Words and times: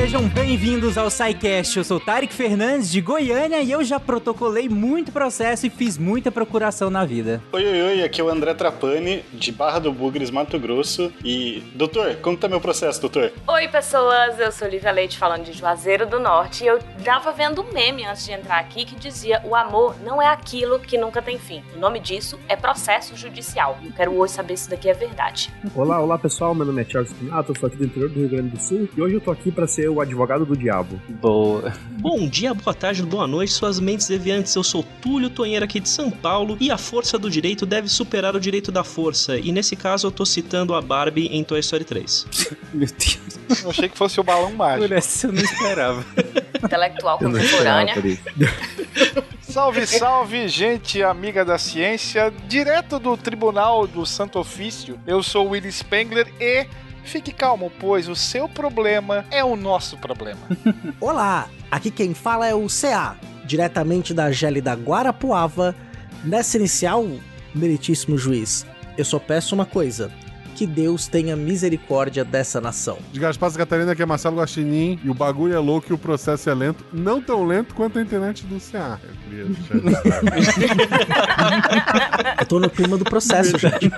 sejam 0.00 0.28
bem-vindos 0.28 0.96
ao 0.96 1.10
SciCast. 1.10 1.76
Eu 1.76 1.82
sou 1.82 1.98
Tarek 1.98 2.32
Fernandes 2.32 2.88
de 2.88 3.00
Goiânia 3.00 3.60
e 3.60 3.72
eu 3.72 3.82
já 3.82 3.98
protocolei 3.98 4.68
muito 4.68 5.10
processo 5.10 5.66
e 5.66 5.70
fiz 5.70 5.98
muita 5.98 6.30
procuração 6.30 6.88
na 6.88 7.04
vida. 7.04 7.42
Oi, 7.50 7.66
oi, 7.66 7.82
oi, 7.82 8.04
aqui 8.04 8.20
é 8.20 8.24
o 8.24 8.28
André 8.28 8.54
Trapani, 8.54 9.24
de 9.32 9.50
Barra 9.50 9.80
do 9.80 9.92
Bugres, 9.92 10.30
Mato 10.30 10.56
Grosso. 10.56 11.12
E, 11.24 11.64
doutor, 11.74 12.14
como 12.22 12.36
tá 12.36 12.46
meu 12.46 12.60
processo, 12.60 13.00
doutor? 13.00 13.32
Oi, 13.44 13.66
pessoas, 13.66 14.38
eu 14.38 14.52
sou 14.52 14.68
Lívia 14.68 14.92
Leite 14.92 15.18
falando 15.18 15.42
de 15.42 15.52
Juazeiro 15.52 16.06
do 16.06 16.20
Norte 16.20 16.62
e 16.62 16.68
eu 16.68 16.78
tava 17.04 17.32
vendo 17.32 17.60
um 17.62 17.72
meme 17.72 18.06
antes 18.06 18.24
de 18.24 18.30
entrar 18.30 18.60
aqui 18.60 18.84
que 18.84 18.94
dizia: 18.94 19.42
o 19.44 19.56
amor 19.56 19.96
não 20.04 20.22
é 20.22 20.28
aquilo 20.28 20.78
que 20.78 20.96
nunca 20.96 21.20
tem 21.20 21.40
fim. 21.40 21.60
O 21.74 21.80
nome 21.80 21.98
disso 21.98 22.38
é 22.48 22.54
processo 22.54 23.16
judicial. 23.16 23.76
E 23.82 23.86
eu 23.86 23.92
quero 23.92 24.16
hoje 24.16 24.34
saber 24.34 24.56
se 24.56 24.62
isso 24.62 24.70
daqui 24.70 24.88
é 24.88 24.94
verdade. 24.94 25.52
Olá, 25.74 26.00
olá 26.00 26.16
pessoal, 26.16 26.54
meu 26.54 26.64
nome 26.64 26.82
é 26.82 26.84
Charles 26.84 27.12
Pinato, 27.12 27.50
eu 27.50 27.58
sou 27.58 27.66
aqui 27.66 27.76
do 27.76 27.84
interior 27.84 28.08
do 28.08 28.20
Rio 28.20 28.28
Grande 28.28 28.50
do 28.50 28.60
Sul 28.60 28.88
e 28.96 29.02
hoje 29.02 29.16
eu 29.16 29.20
tô 29.20 29.32
aqui 29.32 29.50
para 29.50 29.66
ser 29.66 29.87
o 29.88 30.00
advogado 30.00 30.44
do 30.44 30.56
diabo. 30.56 31.00
Boa. 31.08 31.72
Bom 31.90 32.28
dia, 32.28 32.54
boa 32.54 32.74
tarde, 32.74 33.02
boa 33.02 33.26
noite, 33.26 33.52
suas 33.52 33.80
mentes 33.80 34.08
deviantes. 34.08 34.54
Eu 34.54 34.62
sou 34.62 34.84
Túlio 35.00 35.30
Tonheiro 35.30 35.64
aqui 35.64 35.80
de 35.80 35.88
São 35.88 36.10
Paulo 36.10 36.56
e 36.60 36.70
a 36.70 36.78
força 36.78 37.18
do 37.18 37.30
direito 37.30 37.66
deve 37.66 37.88
superar 37.88 38.34
o 38.36 38.40
direito 38.40 38.70
da 38.70 38.84
força. 38.84 39.38
E 39.38 39.52
nesse 39.52 39.76
caso 39.76 40.06
eu 40.06 40.10
tô 40.10 40.24
citando 40.24 40.74
a 40.74 40.80
Barbie 40.80 41.26
em 41.26 41.42
Toy 41.44 41.60
Story 41.60 41.84
3. 41.84 42.26
Meu 42.72 42.88
Deus. 42.88 43.64
Eu 43.64 43.70
achei 43.70 43.88
que 43.88 43.96
fosse 43.96 44.20
o 44.20 44.22
balão 44.22 44.52
mágico. 44.52 44.88
Por 44.88 44.96
essa 44.96 45.26
eu 45.26 45.32
não 45.32 45.42
esperava. 45.42 46.04
Intelectual 46.62 47.18
contemporânea. 47.18 47.94
Salve, 49.48 49.86
salve, 49.86 50.46
gente 50.46 51.02
amiga 51.02 51.42
da 51.42 51.56
ciência, 51.56 52.30
direto 52.46 52.98
do 52.98 53.16
Tribunal 53.16 53.86
do 53.86 54.04
Santo 54.04 54.38
Ofício. 54.38 55.00
Eu 55.06 55.22
sou 55.22 55.46
o 55.46 55.50
Willis 55.50 55.76
Spengler 55.76 56.30
e 56.38 56.66
fique 57.08 57.32
calmo, 57.32 57.72
pois 57.80 58.08
o 58.08 58.14
seu 58.14 58.48
problema 58.48 59.24
é 59.30 59.42
o 59.42 59.56
nosso 59.56 59.96
problema. 59.96 60.40
Olá, 61.00 61.48
aqui 61.70 61.90
quem 61.90 62.14
fala 62.14 62.46
é 62.46 62.54
o 62.54 62.66
CA, 62.68 63.16
diretamente 63.44 64.12
da 64.12 64.30
Gélida 64.30 64.74
Guarapuava. 64.74 65.74
Nessa 66.22 66.58
inicial, 66.58 67.06
meritíssimo 67.54 68.18
juiz, 68.18 68.66
eu 68.96 69.04
só 69.04 69.18
peço 69.18 69.54
uma 69.54 69.64
coisa: 69.64 70.12
que 70.58 70.66
Deus 70.66 71.06
tenha 71.06 71.36
misericórdia 71.36 72.24
dessa 72.24 72.60
nação. 72.60 72.98
De 73.12 73.20
Gaspar 73.20 73.52
Catarina, 73.52 73.94
que 73.94 74.02
é 74.02 74.06
Marcelo 74.06 74.38
Guaxinim, 74.38 74.98
e 75.04 75.08
o 75.08 75.14
bagulho 75.14 75.54
é 75.54 75.58
louco 75.60 75.86
e 75.90 75.92
o 75.92 75.98
processo 75.98 76.50
é 76.50 76.54
lento. 76.54 76.84
Não 76.92 77.22
tão 77.22 77.44
lento 77.44 77.76
quanto 77.76 78.00
a 78.00 78.02
internet 78.02 78.44
do 78.44 78.58
CA. 78.58 79.00
Eu 82.40 82.46
tô 82.46 82.58
no 82.58 82.68
clima 82.68 82.98
do 82.98 83.04
processo, 83.04 83.56
gente. 83.56 83.88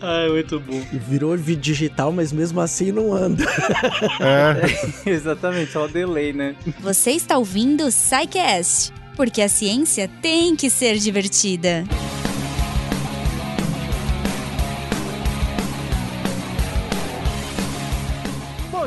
Ai, 0.00 0.28
muito 0.28 0.58
bom. 0.58 0.82
Virou 1.08 1.36
vídeo 1.36 1.62
digital, 1.62 2.10
mas 2.10 2.32
mesmo 2.32 2.60
assim 2.60 2.90
não 2.90 3.14
anda. 3.14 3.44
É, 4.20 4.60
Exatamente, 5.08 5.70
só 5.70 5.84
o 5.84 5.88
delay, 5.88 6.32
né? 6.32 6.56
Você 6.80 7.12
está 7.12 7.38
ouvindo 7.38 7.84
o 7.84 7.92
SciCast, 7.92 8.92
porque 9.14 9.40
a 9.40 9.48
ciência 9.48 10.10
tem 10.20 10.56
que 10.56 10.68
ser 10.68 10.98
divertida. 10.98 11.84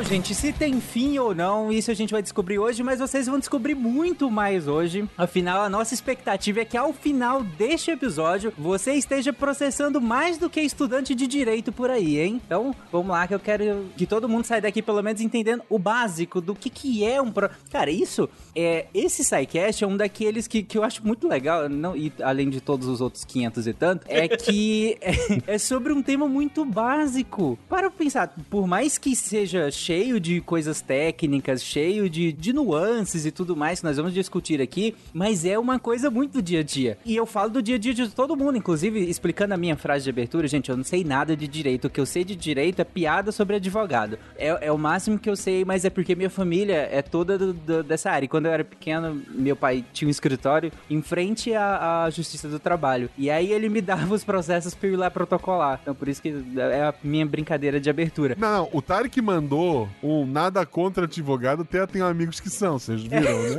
Gente, 0.06 0.36
se 0.36 0.52
tem 0.52 0.80
fim 0.80 1.18
ou 1.18 1.34
não, 1.34 1.72
isso 1.72 1.90
a 1.90 1.94
gente 1.94 2.12
vai 2.12 2.22
descobrir 2.22 2.60
hoje, 2.60 2.80
mas 2.80 3.00
vocês 3.00 3.26
vão 3.26 3.40
descobrir 3.40 3.74
muito 3.74 4.30
mais 4.30 4.68
hoje. 4.68 5.08
Afinal, 5.18 5.62
a 5.62 5.68
nossa 5.68 5.94
expectativa 5.94 6.60
é 6.60 6.64
que 6.64 6.76
ao 6.76 6.92
final 6.92 7.42
deste 7.42 7.90
episódio 7.90 8.52
você 8.56 8.92
esteja 8.92 9.32
processando 9.32 10.00
mais 10.00 10.38
do 10.38 10.48
que 10.48 10.60
estudante 10.60 11.12
de 11.12 11.26
direito 11.26 11.72
por 11.72 11.90
aí, 11.90 12.20
hein? 12.20 12.40
Então, 12.46 12.72
vamos 12.92 13.08
lá 13.08 13.26
que 13.26 13.34
eu 13.34 13.40
quero 13.40 13.86
que 13.96 14.06
todo 14.06 14.28
mundo 14.28 14.44
saia 14.44 14.62
daqui 14.62 14.80
pelo 14.80 15.02
menos 15.02 15.20
entendendo 15.20 15.64
o 15.68 15.78
básico 15.78 16.40
do 16.40 16.54
que 16.54 16.70
que 16.70 17.04
é 17.04 17.20
um 17.20 17.32
pro... 17.32 17.50
Cara, 17.70 17.90
isso 17.90 18.28
é 18.54 18.86
esse 18.94 19.24
SciCast 19.24 19.82
é 19.82 19.86
um 19.88 19.96
daqueles 19.96 20.46
que, 20.46 20.62
que 20.62 20.78
eu 20.78 20.84
acho 20.84 21.04
muito 21.04 21.26
legal, 21.26 21.68
não 21.68 21.96
e 21.96 22.12
além 22.22 22.48
de 22.48 22.60
todos 22.60 22.86
os 22.86 23.00
outros 23.00 23.24
500 23.24 23.66
e 23.66 23.72
tanto, 23.72 24.06
é 24.08 24.28
que 24.28 24.98
é, 25.02 25.54
é 25.54 25.58
sobre 25.58 25.92
um 25.92 26.00
tema 26.00 26.28
muito 26.28 26.64
básico. 26.64 27.58
Para 27.68 27.90
pensar, 27.90 28.32
por 28.48 28.68
mais 28.68 28.98
que 28.98 29.16
seja 29.16 29.68
cheio 29.68 29.95
de 30.20 30.40
coisas 30.40 30.80
técnicas, 30.80 31.62
cheio 31.62 32.08
de, 32.10 32.32
de 32.32 32.52
nuances 32.52 33.24
e 33.24 33.30
tudo 33.30 33.56
mais 33.56 33.80
que 33.80 33.86
nós 33.86 33.96
vamos 33.96 34.12
discutir 34.12 34.60
aqui, 34.60 34.94
mas 35.12 35.44
é 35.44 35.58
uma 35.58 35.78
coisa 35.78 36.10
muito 36.10 36.32
do 36.34 36.42
dia 36.42 36.60
a 36.60 36.62
dia. 36.62 36.98
E 37.04 37.16
eu 37.16 37.24
falo 37.24 37.50
do 37.50 37.62
dia 37.62 37.76
a 37.76 37.78
dia 37.78 37.94
de 37.94 38.08
todo 38.10 38.36
mundo, 38.36 38.56
inclusive 38.58 39.00
explicando 39.08 39.54
a 39.54 39.56
minha 39.56 39.76
frase 39.76 40.04
de 40.04 40.10
abertura, 40.10 40.46
gente, 40.46 40.68
eu 40.70 40.76
não 40.76 40.84
sei 40.84 41.02
nada 41.02 41.36
de 41.36 41.48
direito. 41.48 41.86
O 41.86 41.90
que 41.90 42.00
eu 42.00 42.06
sei 42.06 42.24
de 42.24 42.36
direito 42.36 42.80
é 42.80 42.84
piada 42.84 43.32
sobre 43.32 43.56
advogado. 43.56 44.18
É, 44.36 44.66
é 44.66 44.72
o 44.72 44.78
máximo 44.78 45.18
que 45.18 45.30
eu 45.30 45.36
sei, 45.36 45.64
mas 45.64 45.84
é 45.84 45.90
porque 45.90 46.14
minha 46.14 46.30
família 46.30 46.88
é 46.92 47.00
toda 47.02 47.38
do- 47.38 47.52
do- 47.52 47.82
dessa 47.82 48.10
área. 48.10 48.26
E 48.26 48.28
quando 48.28 48.46
eu 48.46 48.52
era 48.52 48.64
pequeno, 48.64 49.20
meu 49.30 49.56
pai 49.56 49.84
tinha 49.92 50.08
um 50.08 50.10
escritório 50.10 50.70
em 50.90 51.00
frente 51.00 51.54
à, 51.54 52.04
à 52.04 52.10
Justiça 52.10 52.48
do 52.48 52.58
Trabalho. 52.58 53.08
E 53.16 53.30
aí 53.30 53.52
ele 53.52 53.68
me 53.68 53.80
dava 53.82 54.14
os 54.14 54.24
processos 54.24 54.74
pra 54.74 54.88
eu 54.88 54.94
ir 54.94 54.96
lá 54.96 55.10
protocolar. 55.10 55.78
Então 55.82 55.94
por 55.94 56.08
isso 56.08 56.20
que 56.20 56.34
é 56.58 56.82
a 56.82 56.94
minha 57.02 57.24
brincadeira 57.24 57.80
de 57.80 57.88
abertura. 57.88 58.36
Não, 58.38 58.56
não, 58.56 58.68
o 58.72 58.80
Tarek 58.80 59.20
mandou 59.20 59.85
um 60.02 60.26
nada 60.26 60.64
contra 60.64 61.04
advogado, 61.04 61.62
até 61.62 61.86
tem 61.86 62.02
amigos 62.02 62.40
que 62.40 62.50
são, 62.50 62.78
vocês 62.78 63.02
viram, 63.02 63.42
né? 63.42 63.58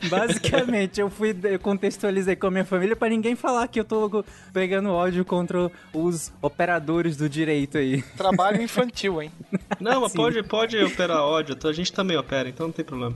Basicamente, 0.08 1.00
eu 1.00 1.10
fui 1.10 1.36
eu 1.44 1.58
contextualizei 1.58 2.36
com 2.36 2.46
a 2.46 2.50
minha 2.50 2.64
família 2.64 2.96
pra 2.96 3.08
ninguém 3.08 3.36
falar 3.36 3.68
que 3.68 3.78
eu 3.78 3.84
tô 3.84 4.24
pegando 4.52 4.90
ódio 4.90 5.24
contra 5.24 5.70
os 5.92 6.32
operadores 6.40 7.16
do 7.16 7.28
direito 7.28 7.78
aí. 7.78 8.02
Trabalho 8.16 8.62
infantil, 8.62 9.22
hein? 9.22 9.30
Não, 9.80 10.02
mas 10.02 10.12
Sim. 10.12 10.18
pode, 10.18 10.42
pode 10.42 10.82
operar 10.82 11.22
ódio, 11.22 11.56
a 11.64 11.72
gente 11.72 11.92
também 11.92 12.16
opera, 12.16 12.48
então 12.48 12.66
não 12.66 12.72
tem 12.72 12.84
problema. 12.84 13.14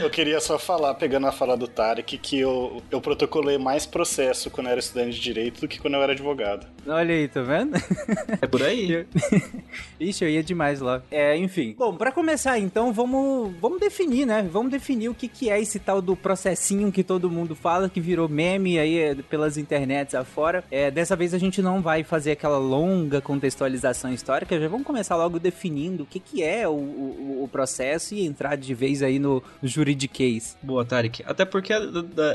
Eu 0.00 0.10
queria 0.10 0.40
só 0.40 0.58
falar, 0.58 0.94
pegando 0.94 1.26
a 1.26 1.32
fala 1.32 1.56
do 1.56 1.68
Tarek, 1.68 2.18
que 2.18 2.38
eu, 2.38 2.82
eu 2.90 3.00
protocolei 3.00 3.58
mais 3.58 3.86
processo 3.86 4.50
quando 4.50 4.66
eu 4.66 4.72
era 4.72 4.80
estudante 4.80 5.14
de 5.14 5.20
direito 5.20 5.60
do 5.60 5.68
que 5.68 5.78
quando 5.78 5.94
eu 5.94 6.02
era 6.02 6.12
advogado. 6.12 6.66
Olha 6.86 7.14
aí, 7.14 7.28
tá 7.28 7.42
vendo? 7.42 7.76
É 8.40 8.46
por 8.46 8.62
aí. 8.62 9.06
Ixi, 10.00 10.24
eu 10.24 10.30
ia 10.30 10.42
demais 10.42 10.80
lá. 10.80 11.00
É, 11.10 11.36
enfim. 11.36 11.74
Bom, 11.78 11.94
pra 11.96 12.10
começar 12.10 12.58
então, 12.58 12.92
vamos, 12.92 13.54
vamos 13.60 13.78
definir, 13.78 14.26
né? 14.26 14.46
Vamos 14.50 14.70
definir 14.72 15.08
o 15.08 15.14
que, 15.14 15.28
que 15.28 15.48
é 15.48 15.60
esse 15.60 15.78
tal 15.78 16.02
do 16.02 16.16
processinho 16.16 16.90
que 16.90 17.04
todo 17.04 17.30
mundo 17.30 17.54
fala, 17.54 17.88
que 17.88 18.00
virou 18.00 18.28
meme 18.28 18.78
aí 18.78 18.98
é, 18.98 19.14
pelas 19.14 19.56
internets 19.56 20.14
afora. 20.14 20.64
É, 20.70 20.90
dessa 20.90 21.14
vez 21.14 21.32
a 21.34 21.38
gente 21.38 21.62
não 21.62 21.80
vai 21.80 22.02
fazer 22.02 22.32
aquela 22.32 22.58
longa 22.58 23.20
contextualização 23.20 24.12
histórica, 24.12 24.58
já 24.58 24.68
vamos 24.68 24.86
começar 24.86 25.16
logo 25.16 25.38
definindo 25.38 26.02
o 26.02 26.06
que, 26.06 26.18
que 26.18 26.42
é 26.42 26.66
o, 26.68 26.72
o, 26.72 27.44
o 27.44 27.48
processo 27.48 28.14
e 28.14 28.26
entrar 28.26 28.56
de 28.56 28.74
vez 28.74 29.02
aí 29.02 29.18
no, 29.18 29.42
juridiquês. 29.62 30.56
Boa, 30.62 30.84
Tarek. 30.84 31.22
Até 31.26 31.44
porque 31.44 31.72
a- 31.72 31.82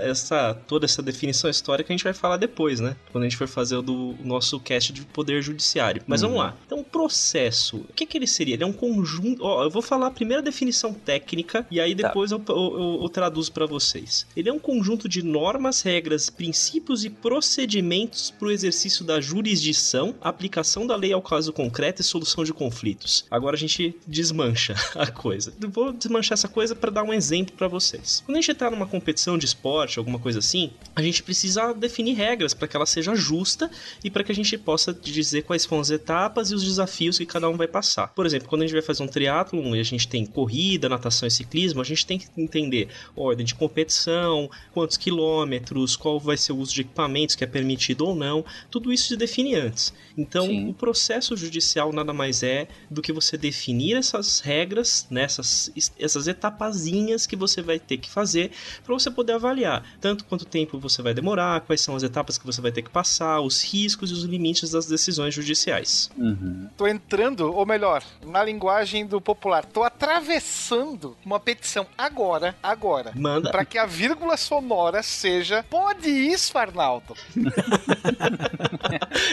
essa, 0.03 0.53
toda 0.67 0.85
essa 0.85 1.01
definição 1.03 1.49
histórica 1.49 1.91
a 1.91 1.95
gente 1.95 2.03
vai 2.03 2.13
falar 2.13 2.37
depois, 2.37 2.79
né? 2.79 2.95
Quando 3.11 3.23
a 3.25 3.27
gente 3.27 3.37
for 3.37 3.47
fazer 3.47 3.75
o 3.75 3.81
do 3.81 4.15
nosso 4.37 4.59
cast 4.59 4.93
de 4.93 5.01
poder 5.01 5.41
judiciário. 5.41 6.01
Mas 6.07 6.21
vamos 6.21 6.37
lá. 6.37 6.55
Então, 6.65 6.83
processo. 6.83 7.77
O 7.77 7.93
que, 7.93 8.05
que 8.05 8.17
ele 8.17 8.27
seria? 8.27 8.53
Ele 8.53 8.63
é 8.63 8.67
um 8.67 8.73
conjunto. 8.73 9.43
Ó, 9.43 9.63
eu 9.63 9.69
vou 9.69 9.81
falar 9.81 10.07
a 10.07 10.11
primeira 10.11 10.41
definição 10.41 10.93
técnica 10.93 11.65
e 11.71 11.79
aí 11.81 11.95
Tá. 11.95 12.07
depois 12.07 12.31
eu, 12.31 12.41
eu, 12.47 12.55
eu- 12.55 12.99
eu 13.03 13.09
traduzo 13.09 13.51
pra 13.51 13.65
vocês. 13.65 14.25
Ele 14.35 14.49
é 14.49 14.53
um 14.53 14.59
conjunto 14.59 15.09
de 15.09 15.23
normas, 15.23 15.81
regras, 15.81 16.29
princípios 16.29 17.03
e 17.03 17.09
procedimentos 17.09 18.29
para 18.31 18.47
o 18.47 18.51
exercício 18.51 19.03
da 19.03 19.19
jurisdição, 19.19 20.13
aplicação 20.21 20.85
da 20.85 20.95
lei 20.95 21.11
ao 21.13 21.21
caso 21.21 21.51
concreto 21.51 22.01
e 22.01 22.05
solução 22.05 22.43
de 22.43 22.53
conflitos. 22.53 23.25
Agora 23.31 23.55
a 23.55 23.59
gente 23.59 23.95
desmancha 24.05 24.75
a 24.95 25.07
coisa. 25.11 25.53
Eu 25.61 25.69
vou 25.69 25.91
desmanchar 25.91 26.33
essa 26.33 26.47
coisa 26.47 26.75
para 26.75 26.91
dar 26.91 27.03
um 27.03 27.13
exemplo 27.13 27.56
para 27.56 27.67
vocês. 27.67 28.21
Quando 28.25 28.38
a 28.38 28.41
gente 28.41 28.53
tá 28.53 28.69
numa 28.69 28.85
competição 28.85 29.38
de 29.38 29.45
esporte, 29.45 29.97
alguma 29.97 30.19
coisa 30.19 30.39
assim, 30.39 30.71
a 30.95 31.01
gente 31.01 31.23
precisa 31.23 31.73
definir 31.73 32.13
regras 32.13 32.53
para 32.53 32.67
que 32.67 32.75
ela 32.75 32.85
seja 32.85 33.15
justa 33.15 33.69
e 34.03 34.09
para 34.12 34.23
que 34.27 34.31
a 34.31 34.35
gente 34.35 34.57
possa 34.57 34.94
dizer 34.94 35.44
quais 35.44 35.63
são 35.63 35.79
as 35.79 35.89
etapas 35.89 36.51
e 36.51 36.56
os 36.56 36.63
desafios 36.63 37.18
que 37.18 37.25
cada 37.25 37.50
um 37.50 37.57
vai 37.57 37.68
passar. 37.68 38.09
Por 38.09 38.25
exemplo, 38.25 38.47
quando 38.47 38.62
a 38.62 38.65
gente 38.65 38.74
vai 38.74 38.83
fazer 38.83 39.01
um 39.01 39.07
triatlon 39.07 39.75
e 39.75 39.79
a 39.79 39.83
gente 39.83 40.07
tem 40.07 40.25
corrida, 40.25 40.89
natação 40.89 41.27
e 41.27 41.31
ciclismo, 41.31 41.81
a 41.81 41.83
gente 41.85 42.06
tem 42.06 42.19
que 42.19 42.27
entender 42.38 42.89
ordem 43.15 43.45
de 43.45 43.56
competição, 43.56 44.50
quantos 44.74 44.97
quilômetros, 44.97 45.95
qual 45.95 46.19
vai 46.19 46.38
ser 46.38 46.51
o 46.51 46.57
uso 46.57 46.74
de 46.74 46.81
equipamentos 46.81 47.35
que 47.35 47.44
é 47.44 47.47
permitido 47.47 48.06
ou 48.06 48.15
não, 48.15 48.44
tudo 48.69 48.91
isso 48.91 49.07
se 49.07 49.18
define 49.18 49.56
antes. 49.56 49.94
Então, 50.18 50.47
Sim. 50.47 50.69
o 50.69 50.74
processo 50.74 51.35
judicial 51.35 51.94
nada 51.94 52.13
mais 52.13 52.44
é 52.44 52.68
do 52.91 53.01
que 53.01 53.13
você 53.13 53.38
definir 53.38 53.95
essas 53.95 54.39
regras, 54.39 55.07
nessas 55.09 55.71
essas 55.97 56.27
etapazinhas 56.27 57.25
que 57.25 57.35
você 57.35 57.62
vai 57.62 57.79
ter 57.79 57.97
que 57.97 58.09
fazer 58.09 58.51
para 58.83 58.94
você 58.94 59.09
poder 59.09 59.33
avaliar 59.33 59.83
tanto 60.01 60.25
quanto 60.25 60.45
tempo 60.45 60.79
você 60.79 61.01
vai 61.01 61.13
demorar, 61.13 61.62
quais 61.62 61.81
são 61.81 61.95
as 61.95 62.03
etapas 62.03 62.38
que 62.38 62.45
você 62.45 62.62
vai 62.62 62.71
ter 62.71 62.81
que 62.81 62.89
passar, 62.89 63.39
os 63.41 63.63
riscos 63.63 64.12
e 64.12 64.13
os 64.17 64.23
limites 64.23 64.71
das 64.71 64.85
decisões 64.85 65.33
judiciais. 65.33 66.09
Uhum. 66.17 66.67
Tô 66.75 66.87
entrando, 66.87 67.53
ou 67.53 67.65
melhor, 67.65 68.03
na 68.25 68.43
linguagem 68.43 69.05
do 69.05 69.21
popular, 69.21 69.65
tô 69.65 69.83
atravessando 69.83 71.15
uma 71.23 71.39
petição 71.39 71.85
agora, 71.97 72.55
agora, 72.61 73.11
Manda. 73.15 73.51
para 73.51 73.63
que 73.63 73.77
a 73.77 73.85
vírgula 73.85 74.35
sonora 74.37 75.01
seja 75.03 75.63
pode 75.69 76.09
isso, 76.09 76.57
Arnaldo. 76.57 77.15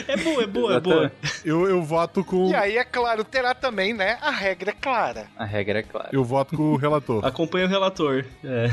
É 0.08 0.16
boa, 0.16 0.42
é 0.42 0.46
boa, 0.46 0.74
é 0.76 0.80
boa. 0.80 1.12
Eu, 1.44 1.68
eu 1.68 1.82
voto 1.82 2.24
com. 2.24 2.50
E 2.50 2.54
aí, 2.54 2.76
é 2.76 2.84
claro, 2.84 3.24
terá 3.24 3.54
também, 3.54 3.92
né, 3.92 4.18
a 4.20 4.30
regra 4.30 4.70
é 4.70 4.74
clara. 4.74 5.26
A 5.36 5.44
regra 5.44 5.78
é 5.78 5.82
clara. 5.82 6.08
Eu 6.12 6.24
voto 6.24 6.56
com 6.56 6.72
o 6.72 6.76
relator. 6.76 7.24
Acompanha 7.24 7.66
o 7.66 7.68
relator. 7.68 8.24
É. 8.42 8.70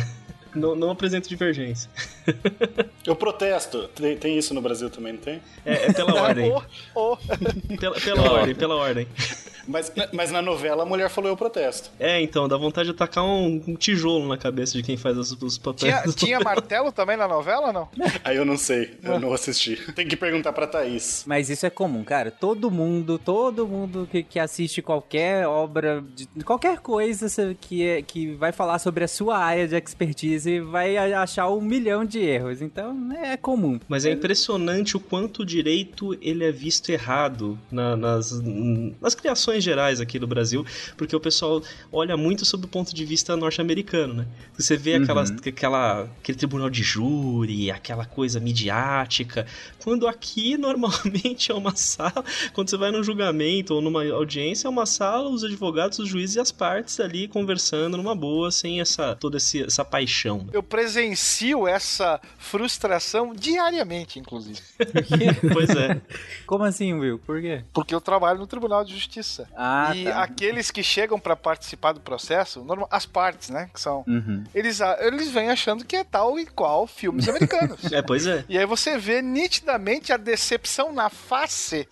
Não, 0.55 0.75
não 0.75 0.89
apresento 0.91 1.29
divergência. 1.29 1.89
Eu 3.05 3.15
protesto. 3.15 3.87
Tem, 3.89 4.15
tem 4.17 4.37
isso 4.37 4.53
no 4.53 4.61
Brasil 4.61 4.89
também, 4.89 5.13
não 5.13 5.19
tem? 5.19 5.41
É, 5.65 5.87
é 5.87 5.93
pela 5.93 6.13
ordem. 6.21 6.51
Ô, 6.51 6.61
ô. 7.13 7.17
Pela, 7.79 7.95
pela 7.99 8.31
ordem, 8.31 8.55
pela 8.55 8.75
ordem. 8.75 9.07
Mas, 9.67 9.91
mas 10.11 10.31
na 10.31 10.41
novela 10.41 10.83
a 10.83 10.85
mulher 10.85 11.09
falou 11.09 11.29
eu 11.29 11.37
protesto. 11.37 11.91
É, 11.99 12.19
então, 12.21 12.47
dá 12.47 12.57
vontade 12.57 12.89
de 12.89 12.95
tacar 12.95 13.23
um, 13.23 13.61
um 13.67 13.75
tijolo 13.75 14.27
na 14.27 14.37
cabeça 14.37 14.73
de 14.73 14.83
quem 14.83 14.97
faz 14.97 15.17
os, 15.17 15.31
os 15.31 15.57
papéis. 15.57 15.93
Tinha, 15.93 16.13
tinha 16.13 16.39
martelo 16.39 16.91
também 16.91 17.15
na 17.15 17.27
novela 17.27 17.67
ou 17.67 17.73
não? 17.73 17.89
Aí 18.23 18.37
eu 18.37 18.45
não 18.45 18.57
sei, 18.57 18.97
eu 19.03 19.19
não 19.19 19.31
assisti. 19.33 19.75
Tem 19.93 20.07
que 20.07 20.15
perguntar 20.15 20.51
pra 20.53 20.65
Thaís. 20.67 21.23
Mas 21.27 21.49
isso 21.49 21.65
é 21.65 21.69
comum, 21.69 22.03
cara. 22.03 22.31
Todo 22.31 22.71
mundo, 22.71 23.19
todo 23.19 23.67
mundo 23.67 24.07
que, 24.11 24.23
que 24.23 24.39
assiste 24.39 24.81
qualquer 24.81 25.47
obra, 25.47 26.03
de, 26.15 26.27
qualquer 26.43 26.79
coisa 26.79 27.55
que, 27.59 27.85
é- 27.87 28.01
que 28.01 28.33
vai 28.33 28.51
falar 28.51 28.79
sobre 28.79 29.03
a 29.03 29.07
sua 29.07 29.37
área 29.37 29.67
de 29.67 29.75
expertise 29.75 30.40
vai 30.61 30.97
a- 30.97 31.21
achar 31.21 31.49
um 31.49 31.61
milhão 31.61 32.03
de 32.05 32.19
erros. 32.19 32.61
Então, 32.61 33.11
é 33.13 33.37
comum. 33.37 33.79
Mas 33.87 34.05
é 34.05 34.11
impressionante 34.11 34.95
o 34.97 34.99
quanto 34.99 35.41
o 35.41 35.45
direito 35.45 36.17
ele 36.21 36.43
é 36.43 36.51
visto 36.51 36.89
errado 36.89 37.57
na- 37.71 37.95
nas, 37.95 38.31
nas 39.01 39.15
criações 39.15 39.63
gerais 39.63 39.99
aqui 39.99 40.17
do 40.19 40.27
Brasil, 40.27 40.65
porque 40.97 41.15
o 41.15 41.19
pessoal 41.19 41.61
olha 41.91 42.15
muito 42.15 42.45
sob 42.45 42.65
o 42.65 42.67
ponto 42.67 42.93
de 42.93 43.05
vista 43.05 43.35
norte-americano, 43.35 44.13
né? 44.13 44.27
Você 44.57 44.77
vê 44.77 44.95
aquelas, 44.95 45.31
aquela, 45.31 46.03
aquele 46.19 46.37
tribunal 46.37 46.69
de 46.69 46.83
júri, 46.83 47.69
aquela 47.71 48.05
coisa 48.05 48.39
midiática, 48.39 49.45
quando 49.83 50.07
aqui 50.07 50.57
normalmente 50.57 51.51
é 51.51 51.55
uma 51.55 51.75
sala, 51.75 52.23
quando 52.53 52.69
você 52.69 52.77
vai 52.77 52.91
num 52.91 53.03
julgamento 53.03 53.73
ou 53.73 53.81
numa 53.81 54.05
audiência, 54.11 54.67
é 54.67 54.69
uma 54.69 54.85
sala, 54.85 55.29
os 55.29 55.43
advogados, 55.43 55.99
os 55.99 56.07
juízes 56.07 56.35
e 56.35 56.39
as 56.39 56.51
partes 56.51 56.99
ali 56.99 57.27
conversando 57.27 57.97
numa 57.97 58.15
boa, 58.15 58.51
sem 58.51 58.79
essa 58.81 59.15
toda 59.15 59.37
essa 59.37 59.83
paixão. 59.83 60.30
Eu 60.53 60.61
presencio 60.63 61.67
essa 61.67 62.19
frustração 62.37 63.33
diariamente, 63.33 64.19
inclusive. 64.19 64.61
pois 65.53 65.69
é. 65.71 65.99
Como 66.45 66.63
assim, 66.63 66.93
Will? 66.93 67.19
Por 67.19 67.41
quê? 67.41 67.63
Porque 67.73 67.93
eu 67.95 68.01
trabalho 68.01 68.39
no 68.39 68.47
Tribunal 68.47 68.83
de 68.83 68.93
Justiça. 68.93 69.49
Ah, 69.55 69.91
e 69.95 70.05
tá. 70.05 70.21
aqueles 70.23 70.69
que 70.71 70.83
chegam 70.83 71.19
pra 71.19 71.35
participar 71.35 71.93
do 71.93 71.99
processo, 71.99 72.63
normal- 72.63 72.87
as 72.91 73.05
partes, 73.05 73.49
né, 73.49 73.69
que 73.73 73.79
são, 73.79 74.03
Uhum. 74.07 74.43
eles, 74.53 74.79
eles 74.99 75.29
vêm 75.31 75.49
achando 75.49 75.83
que 75.85 75.95
é 75.95 76.03
tal 76.03 76.39
e 76.39 76.45
qual 76.45 76.85
filmes 76.87 77.27
americanos. 77.27 77.79
É, 77.91 78.01
pois 78.01 78.25
é. 78.25 78.45
E 78.47 78.57
aí 78.57 78.65
você 78.65 78.97
vê 78.97 79.21
nitidamente 79.21 80.13
a 80.13 80.17
decepção 80.17 80.93
na 80.93 81.09
face 81.09 81.87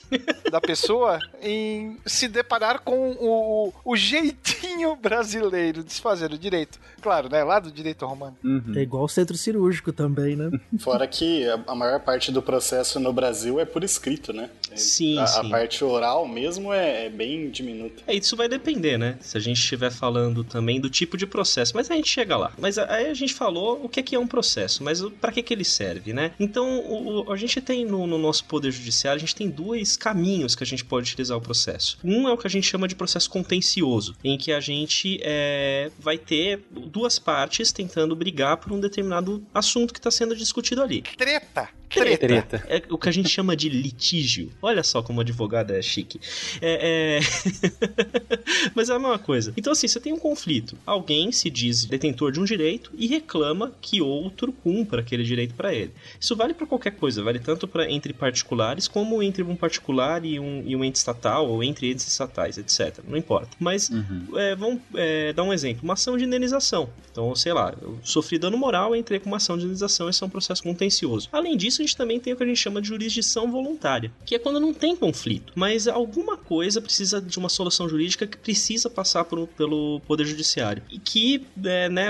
da 0.52 0.62
pessoa 0.62 1.20
em 1.42 1.98
se 2.06 2.28
deparar 2.28 2.80
com 2.80 3.12
o, 3.20 3.74
o 3.84 3.96
jeitinho 3.98 4.96
brasileiro 4.96 5.84
de 5.84 5.92
se 5.94 6.02
fazer 6.02 6.32
o 6.32 6.38
direito. 6.38 6.80
Claro, 7.02 7.30
né? 7.30 7.44
Lá 7.44 7.60
do 7.60 7.72
direito 7.72 8.06
romano. 8.06 8.29
Uhum. 8.44 8.74
É 8.76 8.82
igual 8.82 9.04
o 9.04 9.10
centro 9.10 9.38
cirúrgico 9.38 9.92
também, 9.92 10.36
né? 10.36 10.50
Fora 10.80 11.08
que 11.08 11.46
a, 11.68 11.76
maior 11.76 12.00
parte 12.00 12.32
do 12.32 12.42
processo 12.42 13.00
no 13.00 13.12
Brasil 13.14 13.60
é 13.60 13.66
por 13.66 13.84
escrito, 13.84 14.32
né? 14.34 14.50
Sim, 14.76 15.18
a, 15.20 15.28
sim. 15.28 15.48
a 15.48 15.50
parte 15.50 15.84
oral 15.84 16.28
mesmo 16.28 16.72
é, 16.74 17.06
é 17.06 17.10
bem 17.10 17.50
diminuta. 17.50 18.04
É, 18.08 18.14
isso 18.16 18.36
vai 18.36 18.48
depender, 18.48 18.98
né? 18.98 19.18
Se 19.22 19.38
a 19.38 19.40
gente 19.42 19.58
estiver 19.58 19.92
falando 19.92 20.44
também 20.44 20.80
do 20.80 20.90
tipo 20.90 21.18
de 21.18 21.26
processo, 21.26 21.74
mas 21.76 21.90
a 21.90 21.96
gente 21.96 22.10
chega 22.10 22.38
lá. 22.38 22.52
Mas 22.58 22.78
aí 22.78 23.08
a 23.08 23.14
gente 23.14 23.34
falou 23.34 23.84
o 23.84 23.90
que 23.90 24.00
é 24.00 24.04
que 24.04 24.16
é 24.16 24.20
um 24.20 24.28
processo, 24.28 24.84
mas 24.84 25.02
para 25.22 25.32
que 25.32 25.42
que 25.44 25.54
ele 25.54 25.64
serve, 25.66 26.14
né? 26.14 26.32
Então, 26.40 26.80
o- 26.80 27.32
a 27.32 27.36
gente 27.38 27.60
tem 27.62 27.86
no, 27.86 28.06
no 28.06 28.18
nosso 28.18 28.46
poder 28.46 28.72
judiciário, 28.72 29.18
a 29.18 29.20
gente 29.20 29.36
tem 29.36 29.50
dois 29.50 29.98
caminhos 29.98 30.56
que 30.56 30.64
a 30.64 30.68
gente 30.68 30.86
pode 30.86 31.10
utilizar 31.10 31.38
o 31.38 31.42
processo. 31.42 31.98
Um 32.04 32.28
é 32.28 32.32
o 32.34 32.38
que 32.38 32.48
a 32.48 32.50
gente 32.50 32.68
chama 32.68 32.88
de 32.88 32.96
processo 32.96 33.30
contencioso, 33.30 34.16
em 34.24 34.38
que 34.38 34.52
a 34.52 34.60
gente 34.60 35.20
é, 35.24 35.92
vai 36.00 36.18
ter 36.18 36.62
duas 36.72 37.18
partes 37.20 37.72
tentando 37.72 38.16
brigar 38.20 38.58
por 38.58 38.72
um 38.72 38.80
determinado 38.80 39.44
assunto 39.54 39.94
que 39.94 40.00
está 40.00 40.12
sendo 40.12 40.36
discutido 40.36 40.84
ali. 40.84 41.02
Treta! 41.02 41.79
Treta! 41.90 42.28
Treta. 42.28 42.66
É 42.70 42.84
o 42.90 42.98
que 42.98 43.10
a 43.10 43.12
gente 43.12 43.30
chama 43.30 43.56
de 43.56 43.68
litígio. 43.68 44.52
Olha 44.62 44.84
só 44.84 45.02
como 45.02 45.22
advogado 45.22 45.72
é 45.72 45.82
chique. 45.82 46.20
É, 46.62 47.20
é... 47.20 48.00
Mas 48.76 48.90
é 48.90 48.94
a 48.94 49.00
mesma 49.00 49.18
coisa. 49.18 49.54
Então, 49.58 49.74
assim, 49.74 49.88
você 49.88 50.00
tem 50.00 50.14
um 50.14 50.20
conflito. 50.20 50.78
Alguém 50.86 51.32
se 51.32 51.50
diz 51.50 51.86
detentor 51.86 52.32
de 52.32 52.40
um 52.40 52.46
direito 52.46 52.92
e 52.98 53.08
reclama 53.08 53.74
que 53.82 54.02
outro 54.02 54.52
cumpra 54.52 55.02
aquele 55.02 55.24
direito 55.24 55.56
para 55.56 55.74
ele. 55.74 55.92
Isso 56.20 56.36
vale 56.36 56.54
para 56.54 56.68
qualquer 56.68 56.92
coisa. 56.92 57.24
Vale 57.24 57.40
tanto 57.40 57.68
para 57.68 57.90
entre 57.90 58.14
particulares 58.14 58.88
como 58.88 59.22
entre 59.24 59.44
um 59.44 59.56
particular 59.56 60.24
e 60.24 60.40
um, 60.40 60.64
e 60.66 60.76
um 60.76 60.84
ente 60.84 60.98
estatal 60.98 61.48
ou 61.50 61.64
entre 61.64 61.90
entes 61.90 62.08
estatais, 62.08 62.58
etc. 62.58 63.00
Não 63.08 63.18
importa. 63.18 63.50
Mas 63.60 63.90
é, 64.36 64.56
vamos 64.56 64.82
é, 64.96 65.34
dar 65.34 65.44
um 65.44 65.52
exemplo. 65.52 65.84
Uma 65.84 65.94
ação 65.94 66.18
de 66.18 66.24
indenização. 66.26 66.90
Então, 67.12 67.36
sei 67.36 67.54
lá, 67.54 67.74
eu 67.82 67.98
sofri 68.04 68.38
dano 68.38 68.58
moral, 68.58 68.96
entrei 68.96 69.20
com 69.20 69.28
uma 69.28 69.38
ação 69.38 69.58
de 69.58 69.64
indenização, 69.64 70.10
esse 70.10 70.24
é 70.24 70.26
um 70.26 70.30
processo 70.30 70.62
contencioso. 70.62 71.28
Além 71.32 71.58
disso, 71.58 71.79
a 71.82 71.86
gente 71.86 71.96
também 71.98 72.20
tem 72.20 72.34
o 72.34 72.36
que 72.36 72.44
a 72.44 72.46
gente 72.46 72.58
chama 72.58 72.82
de 72.82 72.88
jurisdição 72.88 73.52
voluntária, 73.52 74.12
que 74.26 74.36
é 74.36 74.40
quando 74.40 74.60
não 74.60 74.74
tem 74.74 74.96
conflito, 74.96 75.54
mas 75.56 75.88
alguma 75.88 76.38
coisa 76.38 76.82
precisa 76.82 77.22
de 77.22 77.38
uma 77.38 77.50
solução 77.50 77.88
jurídica 77.88 78.26
que 78.28 78.38
precisa 78.38 78.90
passar 78.90 79.24
por- 79.26 79.48
pelo 79.48 80.00
Poder 80.08 80.26
Judiciário. 80.26 80.82
E 80.90 81.00
que, 81.00 81.46
é, 81.64 81.90
né, 81.90 82.08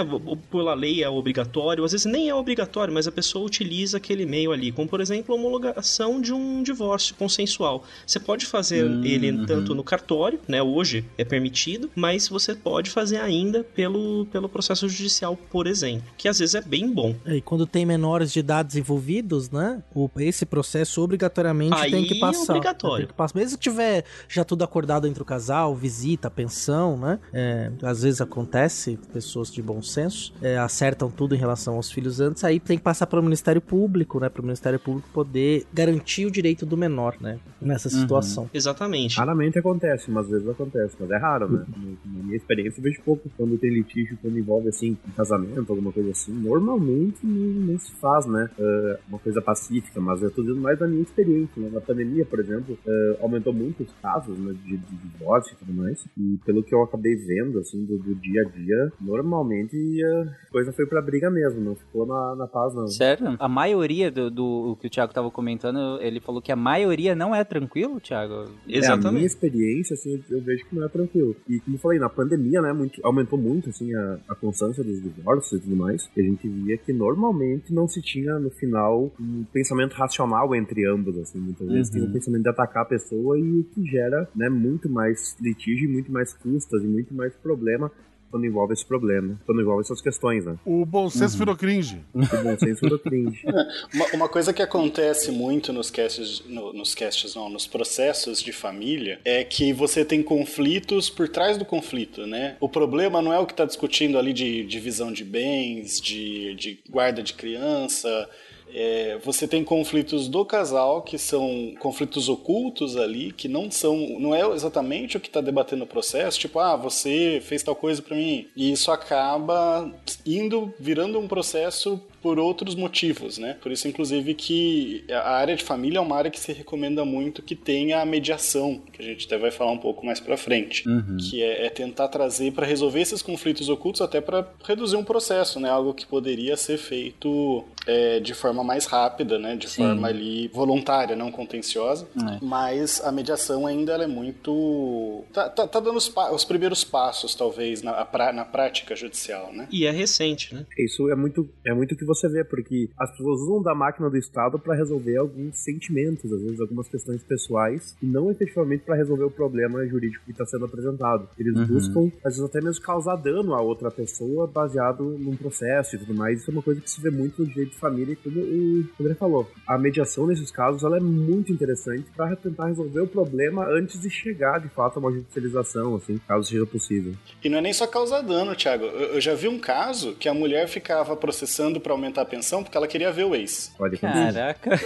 pela 0.51 0.73
lei 0.73 1.03
é 1.03 1.09
obrigatório, 1.09 1.83
às 1.83 1.91
vezes 1.91 2.05
nem 2.05 2.29
é 2.29 2.35
obrigatório, 2.35 2.93
mas 2.93 3.07
a 3.07 3.11
pessoa 3.11 3.45
utiliza 3.45 3.97
aquele 3.97 4.25
meio 4.25 4.51
ali, 4.51 4.71
como 4.71 4.87
por 4.87 5.01
exemplo 5.01 5.33
a 5.33 5.37
homologação 5.37 6.19
de 6.21 6.33
um 6.33 6.61
divórcio 6.63 7.15
consensual. 7.15 7.83
Você 8.05 8.19
pode 8.19 8.45
fazer 8.45 8.85
ele 9.05 9.45
tanto 9.45 9.75
no 9.75 9.83
cartório, 9.83 10.39
né, 10.47 10.61
hoje 10.61 11.05
é 11.17 11.23
permitido, 11.23 11.89
mas 11.95 12.27
você 12.27 12.55
pode 12.55 12.89
fazer 12.89 13.17
ainda 13.17 13.63
pelo, 13.63 14.25
pelo 14.31 14.47
processo 14.49 14.87
judicial, 14.89 15.35
por 15.49 15.67
exemplo, 15.67 16.03
que 16.17 16.27
às 16.27 16.39
vezes 16.39 16.55
é 16.55 16.61
bem 16.61 16.89
bom. 16.91 17.15
É, 17.25 17.35
E 17.37 17.41
quando 17.41 17.65
tem 17.65 17.85
menores 17.85 18.31
de 18.33 18.39
idade 18.39 18.77
envolvidos, 18.79 19.49
né? 19.49 19.58
O- 19.93 20.09
esse 20.19 20.45
processo 20.45 21.01
obrigatoriamente 21.01 21.73
Aí 21.75 21.91
tem 21.91 22.05
que 22.05 22.17
é 22.17 22.19
passar. 22.19 22.53
obrigatório. 22.53 22.97
Tem 23.05 23.07
que 23.07 23.13
passar. 23.13 23.37
Mesmo 23.37 23.57
que 23.57 23.63
tiver 23.63 24.03
já 24.27 24.43
tudo 24.43 24.63
acordado 24.63 25.07
entre 25.07 25.21
o 25.21 25.25
casal, 25.25 25.75
visita, 25.75 26.29
pensão, 26.29 26.97
né? 26.97 27.19
É, 27.33 27.71
às 27.83 28.03
vezes 28.03 28.21
acontece, 28.21 28.97
pessoas 29.13 29.51
de 29.51 29.61
bom 29.61 29.81
senso 29.81 30.33
é, 30.41 30.57
acertam 30.57 31.09
tudo 31.09 31.35
em 31.35 31.37
relação 31.37 31.75
aos 31.75 31.91
filhos 31.91 32.19
antes, 32.19 32.43
aí 32.43 32.59
tem 32.59 32.77
que 32.77 32.83
passar 32.83 33.07
para 33.07 33.19
o 33.19 33.23
Ministério 33.23 33.61
Público, 33.61 34.19
né? 34.19 34.29
Para 34.29 34.41
o 34.41 34.45
Ministério 34.45 34.79
Público 34.79 35.07
poder 35.13 35.65
garantir 35.73 36.25
o 36.25 36.31
direito 36.31 36.65
do 36.65 36.77
menor, 36.77 37.15
né? 37.19 37.39
Nessa 37.61 37.89
situação. 37.89 38.49
Exatamente. 38.53 39.17
Raramente 39.17 39.57
acontece, 39.59 40.09
mas 40.11 40.25
às 40.25 40.31
vezes 40.31 40.47
acontece, 40.49 40.95
mas 40.99 41.09
é 41.11 41.17
raro, 41.17 41.49
né? 41.51 41.65
Na 41.75 42.19
na 42.19 42.23
minha 42.23 42.35
experiência, 42.37 42.79
eu 42.79 42.83
vejo 42.83 43.01
pouco 43.03 43.29
quando 43.37 43.57
tem 43.57 43.69
litígio, 43.73 44.17
quando 44.21 44.37
envolve, 44.37 44.69
assim, 44.69 44.97
um 45.07 45.11
casamento, 45.11 45.65
alguma 45.71 45.91
coisa 45.91 46.11
assim. 46.11 46.31
Normalmente 46.33 47.17
não, 47.23 47.73
não 47.73 47.79
se 47.79 47.91
faz, 47.93 48.25
né? 48.25 48.49
É, 48.57 48.99
uma 49.07 49.19
coisa 49.19 49.41
pacífica, 49.49 49.99
mas 49.99 50.21
eu 50.21 50.29
tô 50.29 50.41
dizendo 50.41 50.61
mais 50.61 50.77
da 50.77 50.87
minha 50.87 51.01
experiência, 51.01 51.59
né? 51.61 51.69
Na 51.71 51.81
pandemia, 51.81 52.23
por 52.25 52.39
exemplo, 52.39 52.77
é, 52.85 53.17
aumentou 53.21 53.51
muito 53.51 53.81
os 53.81 53.91
casos, 54.01 54.37
né? 54.37 54.53
De, 54.63 54.77
de 54.77 54.95
divórcio 54.95 55.53
e 55.53 55.57
tudo 55.57 55.73
mais. 55.73 56.05
E 56.17 56.37
pelo 56.45 56.63
que 56.63 56.73
eu 56.73 56.83
acabei 56.83 57.15
vendo, 57.15 57.59
assim, 57.59 57.83
do, 57.83 57.97
do 57.97 58.13
dia 58.15 58.41
a 58.41 58.45
dia, 58.45 58.91
normalmente 59.01 59.75
a 60.05 60.48
coisa 60.51 60.71
foi 60.73 60.85
pra 60.85 61.01
briga 61.01 61.29
mesmo, 61.29 61.61
não 61.61 61.75
ficou 61.75 62.05
na, 62.05 62.35
na 62.35 62.47
paz, 62.47 62.73
não. 62.73 62.87
Sério? 62.87 63.35
A 63.39 63.47
maioria 63.47 64.11
do, 64.11 64.29
do 64.29 64.71
o 64.71 64.75
que 64.75 64.87
o 64.87 64.89
Thiago 64.89 65.13
tava 65.13 65.29
comentando, 65.31 65.99
ele 66.01 66.19
falou 66.19 66.41
que 66.41 66.51
a 66.51 66.55
maioria 66.55 67.15
não 67.15 67.33
é 67.35 67.43
tranquilo, 67.43 67.99
Thiago? 67.99 68.45
É, 68.67 68.85
a 68.87 68.97
minha 68.97 69.25
experiência, 69.25 69.93
assim, 69.93 70.23
eu 70.29 70.41
vejo 70.41 70.65
que 70.65 70.75
não 70.75 70.85
é 70.85 70.89
tranquilo. 70.89 71.35
E 71.47 71.59
como 71.59 71.75
eu 71.75 71.79
falei, 71.79 71.99
na 71.99 72.09
pandemia, 72.09 72.61
né, 72.61 72.73
muito, 72.73 72.99
aumentou 73.03 73.37
muito, 73.37 73.69
assim, 73.69 73.93
a, 73.95 74.19
a 74.29 74.35
constância 74.35 74.83
dos 74.83 75.01
divórcios 75.01 75.59
e 75.59 75.63
tudo 75.63 75.75
mais. 75.75 76.09
E 76.15 76.21
a 76.21 76.23
gente 76.23 76.47
via 76.47 76.77
que 76.77 76.91
normalmente 76.93 77.73
não 77.73 77.87
se 77.87 78.01
tinha, 78.01 78.37
no 78.39 78.49
final, 78.49 79.11
um 79.19 79.43
pensamento 79.51 79.93
racional 79.93 80.53
entre 80.55 80.85
ambos, 80.87 81.17
assim. 81.17 81.39
Muitas 81.39 81.67
vezes 81.67 81.89
Uhum. 81.93 82.01
tem 82.01 82.09
o 82.09 82.13
pensamento 82.13 82.43
de 82.43 82.49
atacar 82.49 82.83
a 82.83 82.85
pessoa 82.85 83.37
e 83.37 83.59
o 83.59 83.63
que 83.63 83.83
gera, 83.85 84.27
né, 84.35 84.49
muito 84.49 84.89
mais 84.89 85.35
litígio, 85.39 85.89
e 85.89 85.91
muito 85.91 86.11
mais 86.11 86.33
custas 86.33 86.83
e 86.83 86.87
muito 86.87 87.13
mais 87.13 87.33
problema 87.35 87.91
quando 88.29 88.45
envolve 88.45 88.73
esse 88.73 88.85
problema, 88.85 89.39
quando 89.45 89.61
envolve 89.61 89.81
essas 89.81 90.01
questões, 90.01 90.45
né? 90.45 90.55
O 90.65 90.85
bom 90.85 91.09
senso 91.09 91.37
virou 91.37 91.55
cringe. 91.55 92.01
O 92.13 92.19
bom 92.43 92.57
senso 92.57 92.81
virou 92.81 92.99
cringe. 92.99 93.41
Uma, 93.93 94.05
uma 94.13 94.29
coisa 94.29 94.53
que 94.53 94.61
acontece 94.61 95.31
muito 95.31 95.73
nos 95.73 95.89
casts, 95.89 96.43
no- 96.47 96.71
nos 96.73 96.93
casts, 96.93 97.35
não, 97.35 97.49
nos 97.49 97.65
processos 97.67 98.41
de 98.41 98.51
família, 98.51 99.19
é 99.25 99.43
que 99.43 99.73
você 99.73 100.05
tem 100.05 100.21
conflitos 100.21 101.09
por 101.09 101.27
trás 101.27 101.57
do 101.57 101.65
conflito, 101.65 102.25
né? 102.27 102.55
O 102.59 102.69
problema 102.69 103.21
não 103.21 103.33
é 103.33 103.39
o 103.39 103.45
que 103.45 103.53
está 103.53 103.65
discutindo 103.65 104.17
ali 104.17 104.31
de 104.33 104.63
divisão 104.65 105.11
de 105.11 105.23
bens, 105.23 105.99
de, 105.99 106.53
de 106.55 106.79
guarda 106.89 107.21
de 107.23 107.33
criança. 107.33 108.29
É, 108.73 109.17
você 109.23 109.47
tem 109.47 109.63
conflitos 109.63 110.27
do 110.27 110.45
casal 110.45 111.01
que 111.01 111.17
são 111.17 111.73
conflitos 111.79 112.29
ocultos 112.29 112.95
ali, 112.95 113.31
que 113.31 113.47
não 113.47 113.69
são, 113.69 113.97
não 114.19 114.33
é 114.33 114.41
exatamente 114.53 115.17
o 115.17 115.19
que 115.19 115.27
está 115.27 115.41
debatendo 115.41 115.83
o 115.83 115.87
processo, 115.87 116.39
tipo, 116.39 116.59
ah, 116.59 116.75
você 116.75 117.41
fez 117.43 117.63
tal 117.63 117.75
coisa 117.75 118.01
para 118.01 118.15
mim. 118.15 118.47
E 118.55 118.71
isso 118.71 118.91
acaba 118.91 119.91
indo, 120.25 120.73
virando 120.79 121.19
um 121.19 121.27
processo 121.27 122.01
por 122.21 122.37
outros 122.39 122.75
motivos, 122.75 123.37
né? 123.37 123.55
Por 123.61 123.71
isso, 123.71 123.87
inclusive, 123.87 124.33
que 124.33 125.03
a 125.11 125.31
área 125.31 125.55
de 125.55 125.63
família 125.63 125.97
é 125.97 126.01
uma 126.01 126.15
área 126.15 126.29
que 126.31 126.39
se 126.39 126.51
recomenda 126.53 127.03
muito 127.05 127.41
que 127.41 127.55
tenha 127.55 128.01
a 128.01 128.05
mediação, 128.05 128.81
que 128.93 129.01
a 129.01 129.05
gente 129.05 129.25
até 129.25 129.37
vai 129.37 129.51
falar 129.51 129.71
um 129.71 129.77
pouco 129.77 130.05
mais 130.05 130.19
pra 130.19 130.37
frente, 130.37 130.83
que 131.29 131.41
é, 131.41 131.65
é 131.65 131.69
tentar 131.69 132.07
trazer 132.09 132.51
para 132.51 132.65
resolver 132.65 133.01
esses 133.01 133.21
conflitos 133.21 133.69
ocultos, 133.69 134.01
até 134.01 134.19
para 134.21 134.47
reduzir 134.65 134.95
um 134.97 135.03
processo, 135.03 135.59
né? 135.59 135.69
Algo 135.69 135.93
que 135.93 136.05
poderia 136.05 136.55
ser 136.57 136.77
feito 136.77 137.63
é, 137.87 138.19
de 138.19 138.33
forma 138.33 138.63
mais 138.63 138.85
rápida, 138.85 139.39
né? 139.39 139.55
De 139.55 139.69
Sim. 139.69 139.83
forma 139.83 140.07
ali 140.07 140.47
voluntária, 140.49 141.15
não 141.15 141.31
contenciosa. 141.31 142.07
É. 142.17 142.37
Mas 142.41 143.01
a 143.03 143.11
mediação 143.11 143.65
ainda 143.65 143.93
ela 143.93 144.03
é 144.03 144.07
muito 144.07 145.23
tá, 145.33 145.49
tá, 145.49 145.67
tá 145.67 145.79
dando 145.79 145.97
os, 145.97 146.09
pa- 146.09 146.31
os 146.31 146.43
primeiros 146.43 146.83
passos, 146.83 147.35
talvez, 147.35 147.81
na, 147.81 148.05
pra- 148.05 148.33
na 148.33 148.45
prática 148.45 148.95
judicial, 148.95 149.51
né? 149.53 149.67
E 149.71 149.85
é 149.85 149.91
recente, 149.91 150.53
né? 150.53 150.65
Isso 150.77 151.09
é 151.09 151.15
muito, 151.15 151.49
é 151.65 151.73
muito 151.73 151.95
que 151.95 152.05
você 152.09 152.27
vê, 152.27 152.43
porque 152.43 152.89
as 152.99 153.09
pessoas 153.11 153.41
usam 153.41 153.61
da 153.61 153.73
máquina 153.75 154.09
do 154.09 154.17
Estado 154.17 154.59
para 154.59 154.75
resolver 154.75 155.17
alguns 155.17 155.57
sentimentos, 155.63 156.31
às 156.31 156.41
vezes 156.41 156.59
algumas 156.59 156.87
questões 156.87 157.23
pessoais, 157.23 157.95
e 158.01 158.05
não 158.05 158.29
efetivamente 158.31 158.83
para 158.83 158.95
resolver 158.95 159.23
o 159.23 159.31
problema 159.31 159.85
jurídico 159.87 160.25
que 160.25 160.31
está 160.31 160.45
sendo 160.45 160.65
apresentado. 160.65 161.27
Eles 161.37 161.55
Uhum. 161.57 161.65
buscam, 161.67 162.11
às 162.25 162.35
vezes, 162.35 162.43
até 162.49 162.61
mesmo 162.61 162.83
causar 162.83 163.15
dano 163.15 163.53
a 163.53 163.61
outra 163.61 163.89
pessoa 163.91 164.47
baseado 164.47 165.03
num 165.03 165.35
processo 165.35 165.95
e 165.95 165.99
tudo 165.99 166.13
mais. 166.13 166.39
Isso 166.41 166.51
é 166.51 166.53
uma 166.53 166.61
coisa 166.63 166.81
que 166.81 166.89
se 166.89 167.01
vê 167.01 167.09
muito 167.09 167.41
no 167.41 167.47
direito 167.47 167.71
de 167.71 167.77
família, 167.77 168.13
e 168.13 168.15
como 168.15 168.39
o 168.39 168.85
André 169.01 169.13
falou. 169.15 169.49
A 169.67 169.77
mediação 169.77 170.25
nesses 170.27 170.51
casos 170.51 170.83
ela 170.83 170.97
é 170.97 170.99
muito 170.99 171.51
interessante 171.51 172.05
para 172.15 172.35
tentar 172.35 172.67
resolver 172.67 173.01
o 173.01 173.07
problema 173.07 173.65
antes 173.67 173.99
de 173.99 174.09
chegar, 174.09 174.59
de 174.59 174.69
fato, 174.69 174.97
a 174.97 174.99
uma 174.99 175.11
judicialização, 175.11 175.95
assim, 175.95 176.19
caso 176.27 176.49
seja 176.49 176.65
possível. 176.65 177.13
E 177.43 177.49
não 177.49 177.57
é 177.57 177.61
nem 177.61 177.73
só 177.73 177.85
causar 177.87 178.21
dano, 178.21 178.55
Thiago. 178.55 178.85
Eu, 178.85 179.15
eu 179.15 179.21
já 179.21 179.33
vi 179.35 179.47
um 179.47 179.59
caso 179.59 180.13
que 180.15 180.27
a 180.27 180.33
mulher 180.33 180.67
ficava 180.67 181.15
processando 181.15 181.79
pra 181.79 181.93
aumentar 181.99 182.21
a 182.21 182.25
pensão 182.25 182.63
porque 182.63 182.77
ela 182.77 182.87
queria 182.87 183.11
ver 183.11 183.25
o 183.25 183.35
ex. 183.35 183.73
Pode 183.77 183.95
acontecer. 183.95 184.33
Caraca. 184.33 184.79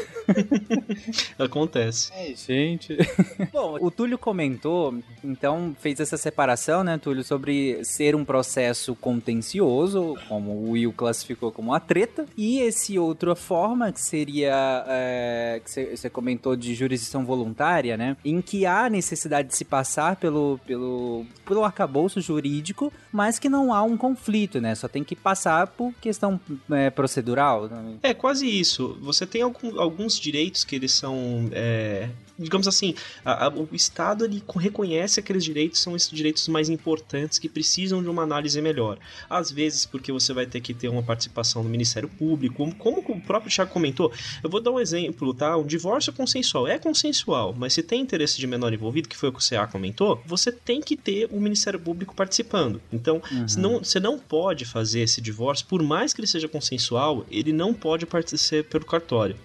Acontece. 1.40 2.12
É, 2.14 2.34
gente. 2.36 2.98
Bom, 3.52 3.78
o 3.80 3.90
Túlio 3.90 4.18
comentou, 4.18 4.96
então 5.24 5.76
fez 5.80 6.00
essa 6.00 6.18
separação, 6.18 6.84
né, 6.84 6.98
Túlio, 6.98 7.24
sobre 7.24 7.84
ser 7.84 8.16
um 8.16 8.26
processo 8.26 8.96
contencioso, 8.96 10.16
como 10.28 10.52
o 10.52 10.72
Will 10.72 10.94
classificou 10.94 11.52
como 11.52 11.72
uma 11.72 11.80
treta, 11.80 12.26
e 12.38 12.60
esse 12.60 12.98
outra 12.98 13.36
forma, 13.36 13.92
que 13.92 14.02
seria, 14.02 14.84
é, 14.88 15.62
que 15.64 15.72
você 15.72 15.94
você 15.96 16.10
comentou 16.10 16.56
de 16.56 16.74
jurisdição 16.74 17.26
voluntária, 17.26 17.96
né, 17.96 18.18
em 18.24 18.42
que 18.42 18.66
há 18.66 18.90
necessidade 18.90 19.50
de 19.50 19.56
se 19.56 19.66
passar 19.66 20.16
pelo, 20.16 20.60
pelo, 20.66 21.26
pelo 21.46 21.64
arcabouço 21.64 22.20
jurídico, 22.22 22.92
mas 23.12 23.40
que 23.40 23.50
não 23.50 23.74
há 23.74 23.84
um 23.84 23.98
conflito, 23.98 24.60
né, 24.60 24.76
só 24.76 24.88
tem 24.88 25.04
que 25.04 25.16
passar 25.16 25.68
por 25.68 25.94
questão 26.02 26.40
é, 26.72 26.90
procedural. 27.04 27.70
É 28.02 28.14
quase 28.14 28.48
isso. 28.48 28.98
Você 29.02 29.26
tem 29.26 29.42
algum- 29.42 29.78
alguns 29.80 30.18
direitos 30.20 30.64
que 30.64 30.76
eles 30.76 30.94
são. 30.94 31.50
é, 31.52 32.10
digamos 32.38 32.68
assim, 32.68 32.96
a- 33.24 33.46
a- 33.48 33.50
o 33.50 33.68
Estado 33.74 34.26
ele 34.26 34.42
co- 34.46 34.60
reconhece 34.60 35.20
aqueles 35.20 35.44
direitos 35.44 35.80
são 35.82 35.96
esses 35.96 36.10
direitos 36.10 36.48
mais 36.48 36.70
importantes 36.70 37.38
que 37.40 37.48
precisam 37.50 38.02
de 38.02 38.10
uma 38.10 38.24
análise 38.24 38.60
melhor. 38.62 38.98
Às 39.30 39.52
vezes, 39.52 39.86
porque 39.86 40.12
você 40.12 40.34
vai 40.34 40.46
ter 40.46 40.60
que 40.62 40.74
ter 40.74 40.88
uma 40.88 41.04
participação 41.04 41.62
do 41.64 41.70
Ministério 41.70 42.10
Público, 42.10 42.56
como, 42.78 43.02
como 43.04 43.18
o 43.20 43.22
próprio 43.22 43.52
Thiago 43.54 43.72
comentou. 43.72 44.12
Eu 44.44 44.50
vou 44.50 44.60
dar 44.62 44.72
um 44.72 44.80
exemplo, 44.80 45.34
tá? 45.34 45.56
Um 45.58 45.66
divórcio 45.66 46.12
consensual 46.14 46.68
é 46.68 46.78
consensual, 46.80 47.54
mas 47.58 47.74
se 47.74 47.84
tem 47.84 48.02
interesse 48.02 48.38
de 48.40 48.48
menor 48.48 48.74
envolvido, 48.74 49.08
que 49.10 49.16
foi 49.18 49.30
o 49.30 49.32
que 49.34 49.40
o 49.40 49.42
CA 49.42 49.68
comentou, 49.68 50.22
você 50.26 50.52
tem 50.52 50.82
que 50.82 50.96
ter 50.96 51.28
o 51.32 51.40
Ministério 51.40 51.80
Público 51.80 52.16
participando. 52.16 52.82
Então, 52.92 53.22
se 53.48 53.60
não- 53.60 53.80
você 53.84 54.00
não 54.00 54.18
pode 54.18 54.66
fazer 54.66 55.02
esse 55.02 55.22
divórcio, 55.22 55.66
por 55.68 55.82
mais 55.84 56.14
que 56.14 56.22
ele 56.22 56.28
seja 56.28 56.48
consensual, 56.48 57.26
ele 57.30 57.52
não 57.54 57.74
pode 57.74 58.06
participar 58.06 58.64
pelo 58.70 58.86
cartório. 58.86 59.36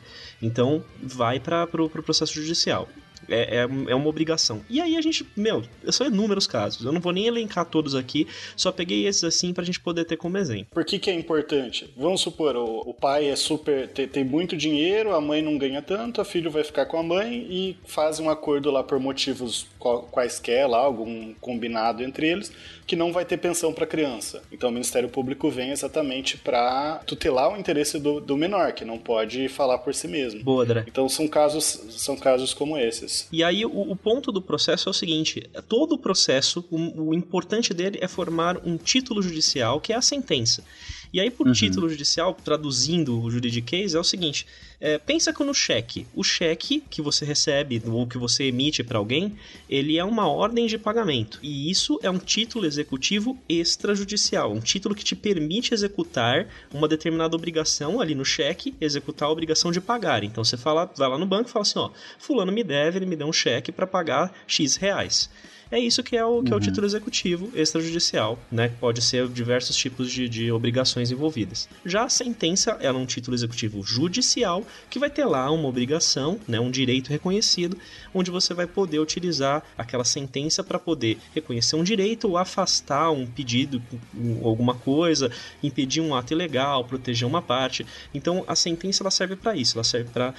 Então, 0.41 0.85
vai 1.03 1.41
para 1.41 1.65
o 1.65 1.89
pro 1.89 2.03
processo 2.03 2.35
judicial. 2.35 2.89
É, 3.29 3.59
é, 3.59 3.61
é 3.61 3.95
uma 3.95 4.09
obrigação. 4.09 4.63
E 4.71 4.81
aí 4.81 4.97
a 4.97 5.03
gente, 5.03 5.27
meu, 5.37 5.63
são 5.91 6.07
inúmeros 6.07 6.47
casos. 6.47 6.85
Eu 6.85 6.93
não 6.93 7.01
vou 7.01 7.13
nem 7.13 7.27
elencar 7.27 7.67
todos 7.67 7.95
aqui, 7.95 8.27
só 8.57 8.73
peguei 8.73 9.07
esses 9.07 9.25
assim 9.25 9.53
pra 9.53 9.65
gente 9.65 9.81
poder 9.81 10.05
ter 10.05 10.17
como 10.17 10.39
exemplo. 10.39 10.69
Por 10.71 10.85
que, 10.85 10.99
que 10.99 11.11
é 11.11 11.15
importante? 11.15 11.93
Vamos 11.97 12.23
supor, 12.23 12.57
o, 12.57 12.81
o 12.81 12.95
pai 12.95 13.29
é 13.29 13.37
super. 13.37 13.89
Tem, 13.89 14.09
tem 14.09 14.25
muito 14.25 14.57
dinheiro, 14.57 15.15
a 15.15 15.21
mãe 15.21 15.43
não 15.43 15.59
ganha 15.59 15.83
tanto, 15.83 16.21
a 16.21 16.25
filho 16.25 16.51
vai 16.51 16.65
ficar 16.65 16.87
com 16.87 16.99
a 16.99 17.03
mãe 17.03 17.47
e 17.51 17.77
fazem 17.85 18.25
um 18.25 18.31
acordo 18.31 18.71
lá 18.71 18.83
por 18.83 18.99
motivos 18.99 19.67
quaisquer, 20.11 20.67
lá, 20.67 20.79
algum 20.79 21.35
combinado 21.35 22.03
entre 22.03 22.29
eles, 22.29 22.51
que 22.89 22.97
não 22.97 23.13
vai 23.13 23.25
ter 23.27 23.37
pensão 23.37 23.71
para 23.71 23.87
criança. 23.87 24.43
Então 24.51 24.71
o 24.71 24.73
Ministério 24.73 25.11
Público 25.11 25.51
vem 25.51 25.71
exatamente 25.71 26.39
para 26.39 27.03
tutelar 27.07 27.53
o 27.53 27.57
interesse 27.59 27.99
do, 27.99 28.19
do 28.19 28.35
menor, 28.35 28.73
que 28.73 28.83
não 28.83 28.99
pode 28.99 29.47
falar 29.51 29.77
por 29.79 29.95
si 29.95 30.09
mesmo. 30.09 30.43
Boa, 30.43 30.65
André. 30.65 30.85
Então 30.89 31.07
são 31.07 31.29
casos, 31.29 31.65
são 31.91 32.17
casos 32.17 32.55
como 32.55 32.79
esses. 32.79 33.29
E 33.31 33.45
aí 33.45 33.67
o, 33.67 33.93
o 33.93 33.95
ponto 33.95 34.33
do 34.33 34.41
processo 34.41 34.89
é 34.89 34.91
o 34.91 34.95
seguinte: 34.95 35.49
todo 35.69 35.97
o 35.97 35.99
processo, 35.99 36.65
o, 36.71 37.11
o 37.11 37.15
importante 37.15 37.75
dele 37.75 37.99
é 38.01 38.09
formar 38.09 38.57
um 38.67 38.79
título 38.79 39.21
judicial, 39.21 39.81
que 39.83 39.93
é 39.93 39.97
a 39.97 40.03
sentença. 40.03 40.65
E 41.13 41.21
aí, 41.21 41.31
por 41.31 41.51
título 41.53 41.89
judicial, 41.89 42.35
traduzindo 42.35 43.21
o 43.21 43.31
juridiquês, 43.31 43.95
é 43.95 43.99
o 43.99 44.05
seguinte: 44.05 44.47
é, 44.81 44.99
pensa 44.99 45.33
que 45.33 45.43
no 45.43 45.55
cheque, 45.55 46.07
o 46.15 46.23
cheque 46.23 46.83
que 46.89 47.03
você 47.03 47.25
recebe 47.25 47.83
ou 47.87 48.07
que 48.07 48.19
você 48.19 48.45
emite 48.45 48.85
para 48.85 48.99
alguém, 48.99 49.37
ele 49.69 49.99
é 49.99 50.05
uma 50.05 50.29
ordem 50.29 50.67
de 50.67 50.79
pagamento. 50.79 51.39
E 51.43 51.71
isso 51.71 51.99
é 52.03 52.11
um 52.11 52.19
título 52.19 52.67
executivo 52.67 53.37
extrajudicial, 53.49 54.53
um 54.53 54.61
título 54.61 54.95
que 54.95 55.05
te 55.05 55.17
permite 55.17 55.75
executar 55.75 56.47
uma 56.73 56.87
determinada 56.87 57.35
obrigação 57.35 58.01
ali 58.01 58.15
no 58.15 58.25
cheque, 58.25 58.75
executar 58.81 59.29
a 59.29 59.33
obrigação 59.33 59.73
de 59.73 59.81
pagar. 59.81 60.23
Então 60.23 60.45
você 60.45 60.57
fala, 60.57 60.91
vai 60.97 61.09
lá 61.09 61.19
no 61.19 61.27
banco 61.27 61.49
e 61.49 61.53
fala 61.53 61.63
assim, 61.63 61.79
ó, 61.79 61.91
fulano 62.19 62.53
me 62.53 62.63
deve, 62.63 62.99
ele 62.99 63.07
me 63.07 63.17
deu 63.17 63.27
um 63.27 63.33
cheque 63.33 63.73
para 63.73 63.87
pagar 63.87 64.33
X 64.47 64.77
reais. 64.77 65.31
É 65.71 65.79
isso 65.79 66.03
que 66.03 66.17
é 66.17 66.25
o, 66.25 66.43
que 66.43 66.53
é 66.53 66.57
o 66.57 66.61
título 66.61 66.87
executivo 66.87 67.51
extrajudicial, 67.55 68.39
né? 68.51 68.73
Pode 68.81 69.03
ser 69.03 69.29
diversos 69.29 69.77
tipos 69.77 70.11
de, 70.11 70.27
de 70.29 70.51
obrigações 70.51 71.11
envolvidas. 71.11 71.69
Já 71.85 72.05
a 72.05 72.09
sentença 72.09 72.79
ela 72.81 72.99
é 72.99 73.01
um 73.03 73.05
título 73.05 73.35
executivo 73.37 73.83
judicial 73.83 74.65
que 74.89 74.99
vai 74.99 75.11
ter 75.11 75.27
lá 75.27 75.51
uma 75.51 75.69
obrigação, 75.69 76.39
né? 76.49 76.59
um 76.59 76.71
direito 76.71 77.09
reconhecido, 77.11 77.77
onde 78.15 78.31
você 78.31 78.55
vai 78.55 78.67
poder 78.67 78.99
utilizar 78.99 79.63
aquela 79.77 80.05
sentença 80.05 80.65
para 80.65 80.79
poder 80.79 81.19
reconhecer 81.35 81.77
um 81.77 81.85
direito 81.85 82.29
ou 82.29 82.39
afastar 82.39 83.11
um 83.11 83.27
pedido, 83.27 83.83
um- 84.17 84.47
alguma 84.47 84.75
coisa, 84.75 85.31
impedir 85.63 86.01
um 86.01 86.15
ato 86.15 86.33
ilegal, 86.33 86.85
proteger 86.85 87.29
uma 87.29 87.43
parte. 87.43 87.85
Então 88.15 88.43
a 88.47 88.55
sentença 88.57 89.03
ela 89.03 89.11
serve 89.11 89.37
para 89.37 89.55
isso, 89.55 89.77
ela 89.77 89.85
serve 89.85 90.09
para 90.11 90.33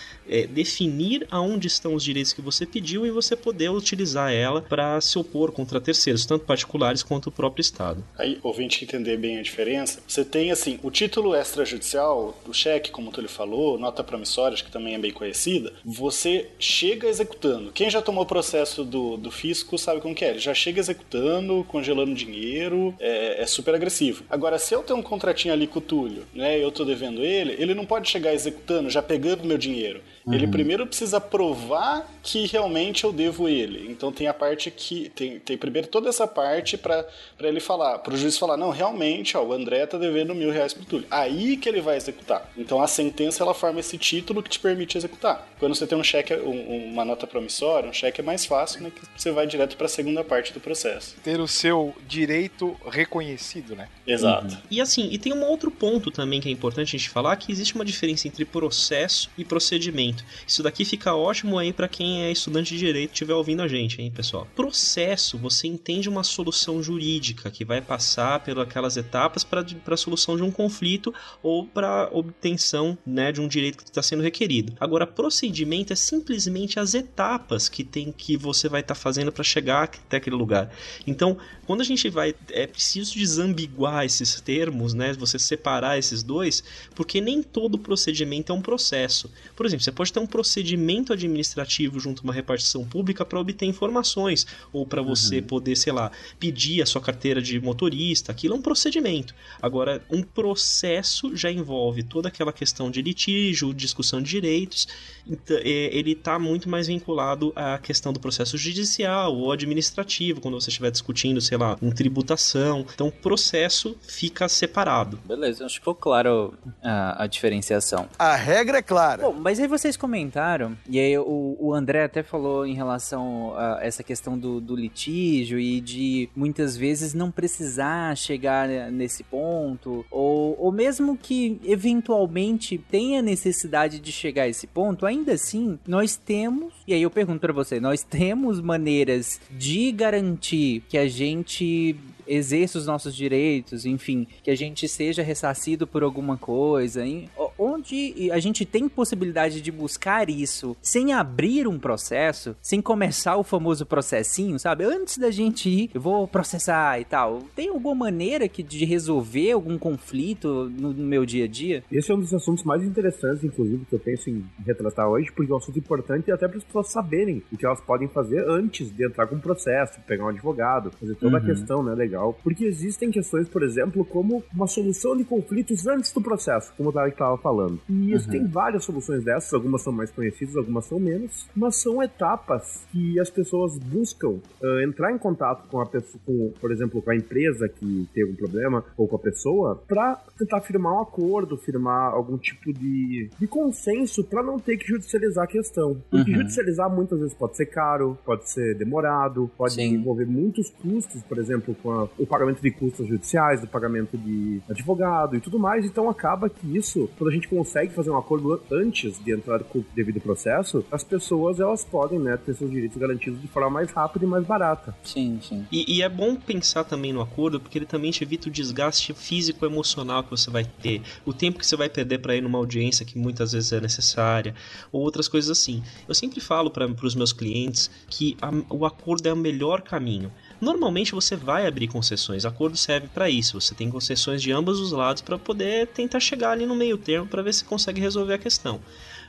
definir 0.52 1.28
aonde 1.30 1.68
estão 1.68 1.94
os 1.94 2.04
direitos 2.04 2.34
que 2.34 2.42
você 2.42 2.66
pediu 2.66 3.06
e 3.06 3.12
você 3.12 3.36
poder 3.36 3.70
utilizar 3.70 4.32
ela 4.32 4.62
para 4.62 5.00
se 5.02 5.19
opor 5.20 5.52
contra 5.52 5.82
terceiros, 5.82 6.26
tanto 6.26 6.46
particulares 6.46 7.04
quanto 7.04 7.28
o 7.28 7.32
próprio 7.32 7.62
Estado. 7.62 8.04
Aí, 8.18 8.40
ouvinte 8.44 8.84
entender 8.84 9.18
bem 9.18 9.38
a 9.38 9.42
diferença, 9.42 10.02
você 10.08 10.24
tem 10.24 10.52
assim, 10.52 10.80
o 10.84 10.92
título 10.92 11.36
extrajudicial, 11.36 12.38
o 12.48 12.54
cheque, 12.54 12.92
como 12.92 13.12
tu 13.12 13.22
lhe 13.22 13.28
falou, 13.28 13.78
nota 13.78 14.04
promissória, 14.04 14.58
que 14.58 14.72
também 14.72 14.96
é 14.96 15.00
bem 15.00 15.12
conhecida, 15.12 15.74
você 15.84 16.48
chega 16.58 17.08
executando. 17.08 17.72
Quem 17.72 17.90
já 17.90 18.02
tomou 18.02 18.24
o 18.24 18.28
processo 18.28 18.84
do, 18.84 19.18
do 19.18 19.32
fisco 19.32 19.78
sabe 19.78 20.02
como 20.02 20.16
que 20.16 20.26
é, 20.26 20.30
ele 20.30 20.40
já 20.40 20.54
chega 20.54 20.80
executando, 20.80 21.66
congelando 21.68 22.14
dinheiro, 22.14 22.94
é, 23.00 23.42
é 23.42 23.46
super 23.46 23.76
agressivo. 23.76 24.24
Agora, 24.30 24.58
se 24.58 24.74
eu 24.74 24.84
tenho 24.84 25.00
um 25.00 25.04
contratinho 25.04 25.54
ali 25.54 25.68
com 25.68 25.80
o 25.80 25.82
Túlio, 25.82 26.26
né, 26.34 26.58
eu 26.62 26.72
tô 26.72 26.84
devendo 26.84 27.24
ele, 27.24 27.56
ele 27.60 27.74
não 27.74 27.86
pode 27.86 28.10
chegar 28.10 28.34
executando, 28.34 28.90
já 28.90 29.02
pegando 29.02 29.46
meu 29.46 29.58
dinheiro. 29.58 30.02
Ele 30.32 30.48
primeiro 30.48 30.86
precisa 30.86 31.20
provar 31.20 32.08
que 32.22 32.46
realmente 32.48 33.04
eu 33.04 33.12
devo 33.12 33.48
ele. 33.48 33.90
Então 33.90 34.12
tem 34.12 34.28
a 34.28 34.34
parte 34.34 34.70
que 34.70 35.10
tem, 35.10 35.32
tem, 35.32 35.40
tem 35.40 35.58
primeiro 35.58 35.88
toda 35.88 36.10
essa 36.10 36.28
parte 36.28 36.78
para 36.78 37.06
ele 37.40 37.60
falar, 37.60 38.00
para 38.00 38.14
o 38.14 38.18
juiz 38.18 38.38
falar, 38.38 38.58
não, 38.58 38.70
realmente, 38.70 39.36
ó, 39.38 39.44
o 39.44 39.54
André 39.54 39.86
tá 39.86 39.98
devendo 39.98 40.34
mil 40.36 40.52
reais 40.52 40.74
pro 40.74 40.86
Túlio. 40.86 41.08
Aí 41.10 41.58
que 41.58 41.68
ele 41.68 41.82
vai 41.82 41.98
executar. 41.98 42.50
Então 42.58 42.82
a 42.82 42.88
sentença 42.88 43.44
ela 43.44 43.54
forma 43.54 43.80
esse 43.80 43.98
título 43.98 44.44
que 44.44 44.50
te 44.50 44.60
permite 44.60 44.98
executar. 44.98 45.48
Quando 45.60 45.76
você 45.76 45.86
tem 45.86 45.98
um 45.98 46.04
cheque, 46.04 46.34
um, 46.34 46.92
uma 46.92 47.06
nota 47.06 47.28
promissória, 47.28 47.90
um 47.90 47.94
cheque 47.94 48.22
é 48.22 48.24
mais 48.24 48.46
fácil, 48.46 48.82
né? 48.82 48.92
Que 48.94 49.02
você 49.16 49.32
vai 49.32 49.48
direto 49.48 49.76
para 49.78 49.86
a 49.86 49.90
segunda 49.90 50.24
parte 50.24 50.54
do 50.54 50.60
processo. 50.60 51.16
Ter 51.24 51.40
o 51.40 51.48
seu 51.48 51.96
direito 52.08 52.76
reconhecido, 52.90 53.76
né? 53.76 53.88
Exato. 54.06 54.56
Uhum. 54.56 54.62
E 54.72 54.82
assim, 54.82 55.10
e 55.12 55.18
tem 55.18 55.34
um 55.34 55.44
outro 55.44 55.72
ponto 55.72 56.12
também 56.12 56.40
que 56.42 56.50
é 56.50 56.52
importante 56.52 56.96
a 56.96 57.00
gente 57.00 57.10
falar, 57.10 57.36
que 57.38 57.52
existe 57.52 57.76
uma 57.76 57.86
diferença 57.86 58.28
entre 58.28 58.46
processo 58.46 59.30
e 59.38 59.46
procedimento. 59.46 60.19
Isso 60.48 60.64
daqui 60.64 60.86
fica 60.86 61.16
ótimo 61.16 61.58
aí 61.58 61.74
para 61.74 61.88
quem 61.88 62.24
é 62.24 62.32
estudante 62.32 62.74
de 62.74 62.80
direito 62.80 63.12
estiver 63.12 63.34
ouvindo 63.34 63.62
a 63.62 63.68
gente, 63.68 64.02
hein, 64.02 64.12
pessoal. 64.12 64.48
Processo, 64.56 65.38
você 65.38 65.68
entende 65.68 66.08
uma 66.08 66.24
solução 66.24 66.82
jurídica 66.82 67.50
que 67.52 67.66
vai 67.66 67.82
passar 67.82 68.40
pelas 68.42 68.68
aquelas 68.70 68.98
etapas 68.98 69.44
para 69.44 69.64
a 69.88 69.98
solução 69.98 70.38
de 70.38 70.44
um 70.44 70.52
conflito 70.52 71.14
ou 71.42 71.66
para 71.66 72.10
obtenção, 72.12 72.98
né, 73.06 73.32
de 73.32 73.42
um 73.42 73.48
direito 73.48 73.78
que 73.78 73.84
está 73.84 74.02
sendo 74.02 74.24
requerido. 74.24 74.74
Agora, 74.80 75.08
procedimento 75.08 75.92
é 75.92 75.96
simplesmente 75.96 76.80
as 76.80 76.94
etapas 76.94 77.68
que 77.68 77.84
tem 77.84 78.12
que 78.12 78.38
você 78.38 78.70
vai 78.70 78.82
estar 78.82 78.96
tá 78.96 79.00
fazendo 79.00 79.32
para 79.32 79.44
chegar 79.44 79.84
até 79.84 80.18
aquele 80.18 80.36
lugar. 80.36 80.72
Então, 81.06 81.38
quando 81.66 81.82
a 81.82 81.84
gente 81.84 82.10
vai 82.10 82.34
é 82.52 82.68
preciso 82.68 83.16
desambiguar 83.16 84.06
esses 84.06 84.40
termos, 84.42 84.94
né, 84.94 85.14
você 85.14 85.38
separar 85.38 85.98
esses 85.98 86.24
dois, 86.24 86.64
porque 86.96 87.20
nem 87.20 87.42
todo 87.42 87.78
procedimento 87.78 88.52
é 88.52 88.56
um 88.56 88.62
processo. 88.62 89.32
Por 89.56 89.66
exemplo, 89.66 89.84
você 89.84 89.92
pode 90.00 90.14
ter 90.14 90.20
um 90.22 90.26
procedimento 90.26 91.12
administrativo 91.12 92.00
junto 92.00 92.22
a 92.22 92.24
uma 92.24 92.32
repartição 92.32 92.86
pública 92.86 93.26
para 93.26 93.38
obter 93.38 93.66
informações 93.66 94.48
ou 94.72 94.86
para 94.86 95.02
você 95.02 95.40
uhum. 95.40 95.44
poder, 95.44 95.76
sei 95.76 95.92
lá, 95.92 96.10
pedir 96.40 96.82
a 96.82 96.86
sua 96.86 97.02
carteira 97.02 97.42
de 97.42 97.60
motorista. 97.60 98.32
Aquilo 98.32 98.54
é 98.54 98.58
um 98.58 98.62
procedimento. 98.62 99.36
Agora, 99.62 100.02
um 100.10 100.24
processo 100.24 101.36
já 101.36 101.52
envolve 101.52 102.02
toda 102.02 102.30
aquela 102.30 102.54
questão 102.54 102.90
de 102.90 103.02
litígio, 103.02 103.74
discussão 103.74 104.22
de 104.22 104.30
direitos. 104.30 104.88
Então, 105.28 105.58
é, 105.58 105.90
ele 105.94 106.14
está 106.14 106.40
muito 106.40 106.70
mais 106.70 106.88
vinculado 106.88 107.52
à 107.54 107.78
questão 107.78 108.14
do 108.14 108.22
processo 108.22 108.58
judicial 108.58 109.36
ou 109.36 109.52
administrativo, 109.52 110.40
quando 110.40 110.62
você 110.62 110.70
estiver 110.70 110.92
discutindo, 110.92 111.42
sei 111.42 111.58
lá, 111.58 111.78
em 111.82 111.92
tributação. 111.92 112.86
Então, 112.94 113.08
o 113.08 113.12
processo 113.12 113.98
fica 114.02 114.48
separado. 114.48 115.20
Beleza, 115.26 115.66
acho 115.66 115.74
que 115.74 115.82
ficou 115.82 115.96
claro 115.96 116.54
a, 116.82 117.26
a 117.26 117.28
diferenciação. 117.28 118.08
A 118.18 118.38
regra 118.38 118.78
é 118.78 118.82
clara. 118.82 119.24
Bom, 119.24 119.34
mas 119.34 119.60
aí 119.60 119.68
vocês 119.90 119.98
comentaram, 119.98 120.78
e 120.88 121.00
aí 121.00 121.18
o, 121.18 121.58
o 121.60 121.74
André 121.74 122.04
até 122.04 122.22
falou 122.22 122.66
em 122.66 122.76
relação 122.76 123.56
a 123.56 123.80
essa 123.82 124.04
questão 124.04 124.38
do, 124.38 124.62
do 124.62 124.76
litígio 124.76 125.60
e 125.60 125.82
de 125.82 126.30
muitas 126.36 126.78
vezes 126.78 127.16
não 127.16 127.32
precisar 127.32 128.16
chegar 128.16 128.68
nesse 128.92 129.24
ponto, 129.24 130.06
ou, 130.12 130.56
ou 130.60 130.72
mesmo 130.72 131.18
que 131.18 131.60
eventualmente 131.64 132.78
tenha 132.78 133.22
necessidade 133.22 134.00
de 134.00 134.12
chegar 134.12 134.44
a 134.44 134.48
esse 134.48 134.68
ponto, 134.68 135.08
ainda 135.08 135.34
assim, 135.34 135.80
nós 135.88 136.16
temos, 136.16 136.72
e 136.88 136.94
aí 136.94 137.02
eu 137.02 137.10
pergunto 137.10 137.40
para 137.40 137.54
você, 137.54 137.80
nós 137.80 138.04
temos 138.04 138.62
maneiras 138.62 139.42
de 139.50 139.92
garantir 139.92 140.84
que 140.88 141.00
a 141.00 141.08
gente 141.08 141.96
exerça 142.30 142.78
os 142.78 142.86
nossos 142.86 143.16
direitos, 143.16 143.86
enfim, 143.86 144.28
que 144.44 144.52
a 144.52 144.56
gente 144.56 144.88
seja 144.88 145.24
ressarcido 145.24 145.88
por 145.88 146.04
alguma 146.04 146.38
coisa, 146.38 147.06
hein? 147.06 147.30
onde 147.60 148.32
a 148.32 148.40
gente 148.40 148.66
tem 148.66 148.88
possibilidade 148.88 149.62
de 149.62 149.72
buscar 149.72 150.30
isso 150.30 150.76
sem 150.82 151.12
abrir 151.12 151.68
um 151.68 151.78
processo, 151.78 152.56
sem 152.62 152.82
começar 152.82 153.36
o 153.36 153.44
famoso 153.44 153.86
processinho, 153.86 154.58
sabe? 154.58 154.86
Antes 154.86 155.18
da 155.18 155.30
gente 155.30 155.70
ir, 155.70 155.92
eu 155.94 156.00
vou 156.00 156.28
processar 156.28 157.00
e 157.00 157.06
tal. 157.06 157.40
Tem 157.56 157.70
alguma 157.70 157.94
maneira 157.94 158.48
que 158.48 158.64
de 158.64 158.86
resolver 158.86 159.52
algum 159.52 159.78
conflito 159.78 160.70
no, 160.70 160.94
no 160.94 161.04
meu 161.04 161.26
dia 161.26 161.46
a 161.46 161.48
dia? 161.48 161.84
Esse 161.92 162.12
é 162.12 162.16
um 162.16 162.20
dos 162.20 162.34
assuntos 162.34 162.64
mais 162.64 162.82
interessantes, 162.84 163.44
inclusive, 163.44 163.86
que 163.86 163.96
eu 163.96 164.00
penso 164.00 164.30
em 164.30 164.46
retratar 164.66 165.10
hoje, 165.10 165.32
porque 165.36 165.52
é 165.52 165.56
um 165.56 165.58
assunto 165.58 165.78
importante 165.78 166.32
até 166.32 166.48
para 166.48 166.58
as 166.58 166.64
pessoas 166.64 166.90
saberem 166.90 167.44
o 167.52 167.58
que 167.58 167.66
elas 167.66 167.82
podem 167.82 168.08
fazer 168.08 168.48
antes 168.48 168.96
de 168.96 169.06
entrar 169.06 169.28
com 169.28 169.36
o 169.36 169.40
processo, 169.40 170.00
pegar 170.08 170.26
um 170.26 170.30
advogado, 170.30 170.92
fazer 170.92 171.16
toda 171.16 171.38
uhum. 171.38 171.44
a 171.44 171.46
questão, 171.46 171.84
né, 171.84 171.94
legal 171.94 172.19
legal, 172.20 172.38
porque 172.44 172.66
existem 172.66 173.10
questões, 173.10 173.48
por 173.48 173.64
exemplo, 173.64 174.04
como 174.04 174.44
uma 174.54 174.68
solução 174.68 175.16
de 175.16 175.24
conflitos 175.24 175.88
antes 175.88 176.12
do 176.12 176.22
processo, 176.22 176.74
como 176.76 176.90
o 176.90 176.92
Tarek 176.92 177.16
estava 177.16 177.38
falando. 177.38 177.80
E 177.90 178.14
uhum. 178.14 178.20
tem 178.30 178.46
várias 178.46 178.84
soluções 178.84 179.24
dessas, 179.24 179.54
algumas 179.54 179.82
são 179.82 179.94
mais 179.94 180.12
conhecidas, 180.12 180.56
algumas 180.56 180.86
são 180.86 181.00
menos, 181.00 181.48
mas 181.56 181.82
são 181.82 182.04
etapas 182.04 182.86
que 182.92 183.20
as 183.20 183.30
pessoas 183.30 183.78
buscam 183.78 184.40
uh, 184.62 184.82
entrar 184.84 185.12
em 185.14 185.18
contato 185.18 185.68
com 185.70 185.80
a 185.80 185.86
pessoa, 185.86 186.20
com, 186.26 186.52
por 186.60 186.72
exemplo, 186.72 187.02
com 187.02 187.12
a 187.12 187.16
empresa 187.16 187.70
que 187.70 188.08
teve 188.14 188.32
um 188.32 188.36
problema 188.36 188.84
ou 188.98 189.08
com 189.08 189.16
a 189.16 189.20
pessoa, 189.20 189.82
para 189.88 190.16
tentar 190.38 190.62
firmar 190.62 190.94
um 190.94 191.02
acordo, 191.02 191.58
firmar 191.58 192.14
algum 192.14 192.38
tipo 192.38 192.74
de, 192.74 193.30
de 193.40 193.48
consenso 193.48 194.24
para 194.24 194.44
não 194.44 194.60
ter 194.60 194.78
que 194.78 194.88
judicializar 194.88 195.46
a 195.46 195.48
questão. 195.48 196.02
Porque 196.10 196.32
uhum. 196.32 196.38
judicializar 196.40 196.90
muitas 196.90 197.20
vezes 197.20 197.34
pode 197.34 197.56
ser 197.56 197.68
caro, 197.68 198.18
pode 198.26 198.50
ser 198.50 198.76
demorado, 198.76 199.50
pode 199.58 199.74
Sim. 199.74 199.96
envolver 199.96 200.26
muitos 200.26 200.70
custos, 200.70 201.22
por 201.24 201.38
exemplo, 201.38 201.76
com 201.82 201.92
a 201.92 202.09
o 202.18 202.26
pagamento 202.26 202.62
de 202.62 202.72
custos 202.72 203.08
judiciais, 203.08 203.64
o 203.64 203.68
pagamento 203.68 204.18
de 204.18 204.62
advogado 204.70 205.36
e 205.36 205.40
tudo 205.40 205.60
mais. 205.60 205.86
Então 205.86 206.10
acaba 206.10 206.50
que 206.50 206.78
isso, 206.78 207.10
quando 207.18 207.30
a 207.30 207.34
gente 207.34 207.48
consegue 207.48 207.94
fazer 207.94 208.10
um 208.10 208.18
acordo 208.18 208.62
antes 208.72 209.24
de 209.24 209.32
entrar 209.32 209.60
com 209.64 209.80
o 209.80 209.86
devido 209.96 210.20
processo, 210.20 210.86
as 210.92 211.04
pessoas 211.04 211.60
elas 211.60 211.84
podem 211.84 212.20
né, 212.20 212.38
ter 212.38 212.56
seus 212.56 212.70
direitos 212.72 212.98
garantidos 212.98 213.42
de 213.42 213.48
forma 213.48 213.70
mais 213.70 213.92
rápida 213.92 214.26
e 214.26 214.28
mais 214.28 214.46
barata. 214.46 214.96
Sim, 215.04 215.40
sim. 215.42 215.66
E, 215.72 215.98
e 215.98 216.02
é 216.02 216.10
bom 216.10 216.36
pensar 216.36 216.84
também 216.84 217.14
no 217.14 217.22
acordo, 217.22 217.60
porque 217.60 217.78
ele 217.78 217.86
também 217.86 218.12
te 218.12 218.24
evita 218.24 218.50
o 218.50 218.52
desgaste 218.52 219.14
físico 219.14 219.66
e 219.66 219.68
emocional 219.68 220.24
que 220.24 220.32
você 220.32 220.50
vai 220.50 220.66
ter, 220.66 221.02
o 221.26 221.34
tempo 221.34 221.60
que 221.60 221.66
você 221.66 221.76
vai 221.76 221.90
perder 221.90 222.20
para 222.20 222.36
ir 222.36 222.42
numa 222.42 222.58
audiência 222.58 223.06
que 223.06 223.18
muitas 223.18 223.52
vezes 223.52 223.72
é 223.72 223.80
necessária, 223.80 224.54
ou 224.92 225.02
outras 225.02 225.28
coisas 225.28 225.50
assim. 225.50 225.84
Eu 226.08 226.14
sempre 226.14 226.40
falo 226.40 226.70
para 226.72 226.86
os 226.86 227.16
meus 227.16 227.34
clientes 227.34 227.90
que 228.08 228.38
a, 228.42 228.50
o 228.70 228.86
acordo 228.86 229.28
é 229.28 229.34
o 229.34 229.38
melhor 229.38 229.82
caminho. 229.82 230.32
Normalmente 230.62 231.14
você 231.14 231.36
vai 231.38 231.66
abrir 231.66 231.88
concessões, 231.88 232.44
acordo 232.46 232.76
serve 232.76 233.08
para 233.08 233.30
isso. 233.30 233.60
Você 233.60 233.74
tem 233.74 233.90
concessões 233.90 234.42
de 234.42 234.52
ambos 234.52 234.80
os 234.80 234.92
lados 234.92 235.22
para 235.22 235.40
poder 235.40 235.88
tentar 235.88 236.20
chegar 236.20 236.52
ali 236.52 236.66
no 236.66 236.76
meio 236.76 236.98
termo 236.98 237.28
para 237.28 237.42
ver 237.42 237.54
se 237.54 237.64
consegue 237.64 238.02
resolver 238.02 238.34
a 238.34 238.40
questão. 238.40 238.84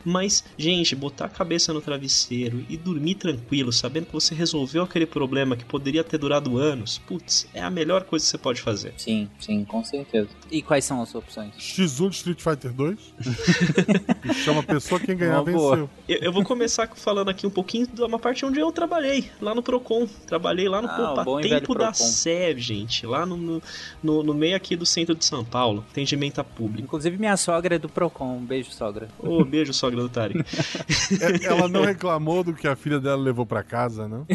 Mas, 0.05 0.45
gente, 0.57 0.95
botar 0.95 1.27
a 1.27 1.29
cabeça 1.29 1.73
no 1.73 1.81
travesseiro 1.81 2.65
e 2.69 2.77
dormir 2.77 3.17
tranquilo, 3.17 3.73
sabendo 3.73 4.07
que 4.07 4.13
você 4.13 4.35
resolveu 4.35 4.83
aquele 4.83 5.07
problema 5.07 5.57
que 5.57 5.65
poderia 5.65 6.03
ter 6.03 6.19
durado 6.19 6.59
anos, 6.59 6.99
putz, 6.99 7.47
é 7.53 7.61
a 7.61 7.71
melhor 7.71 8.05
coisa 8.05 8.25
que 8.25 8.31
você 8.31 8.39
pode 8.39 8.61
fazer. 8.61 8.95
Sim, 8.97 9.29
sim, 9.39 9.65
com 9.65 9.85
certeza. 9.85 10.29
E 10.51 10.63
quais 10.63 10.85
são 10.85 11.03
as 11.03 11.15
opções? 11.15 11.55
X1 11.57 12.11
de 12.11 12.17
Street 12.17 12.41
Fighter 12.41 12.73
2. 12.73 13.15
chama 14.45 14.61
a 14.61 14.63
pessoa 14.63 15.01
quem 15.01 15.17
ganhar 15.17 15.43
venceu. 15.43 15.89
Eu, 16.09 16.19
eu, 16.19 16.33
vou 16.33 16.45
começar 16.45 16.89
falando 16.95 17.29
aqui 17.29 17.47
um 17.47 17.51
pouquinho 17.51 17.87
de 17.87 18.03
uma 18.03 18.19
parte 18.19 18.45
onde 18.45 18.59
eu 18.59 18.71
trabalhei, 18.73 19.31
lá 19.41 19.55
no 19.55 19.63
Procon. 19.63 20.07
Trabalhei 20.27 20.69
lá 20.69 20.83
no 20.83 20.89
ah, 20.89 21.25
Tempo 21.43 21.75
da 21.75 21.93
Sé, 21.93 22.55
gente, 22.57 23.07
lá 23.07 23.27
no, 23.27 23.37
no, 23.37 23.63
no, 24.03 24.23
no, 24.23 24.35
meio 24.35 24.57
aqui 24.57 24.77
do 24.77 24.87
centro 24.87 25.15
de 25.15 25.25
São 25.25 25.45
Paulo, 25.45 25.85
atendimento 25.91 26.41
a 26.41 26.45
público. 26.45 26.83
Inclusive 26.83 27.17
minha 27.19 27.37
sogra 27.37 27.77
é 27.77 27.79
do 27.79 27.89
Procon. 27.89 28.37
Um 28.37 28.45
beijo, 28.45 28.71
sogra. 28.73 29.09
Ô, 29.19 29.41
oh, 29.41 29.45
beijo, 29.45 29.73
sogra 29.73 29.90
sogra 29.91 30.03
do 30.03 30.09
Tarek. 30.09 30.41
É, 31.21 31.45
ela 31.47 31.69
não 31.69 31.85
reclamou 31.85 32.45
do 32.45 32.55
que 32.55 32.67
a 32.69 32.77
filha 32.77 33.01
dela 33.01 33.21
levou 33.21 33.45
para 33.45 33.63
casa, 33.63 34.09
não? 34.09 34.27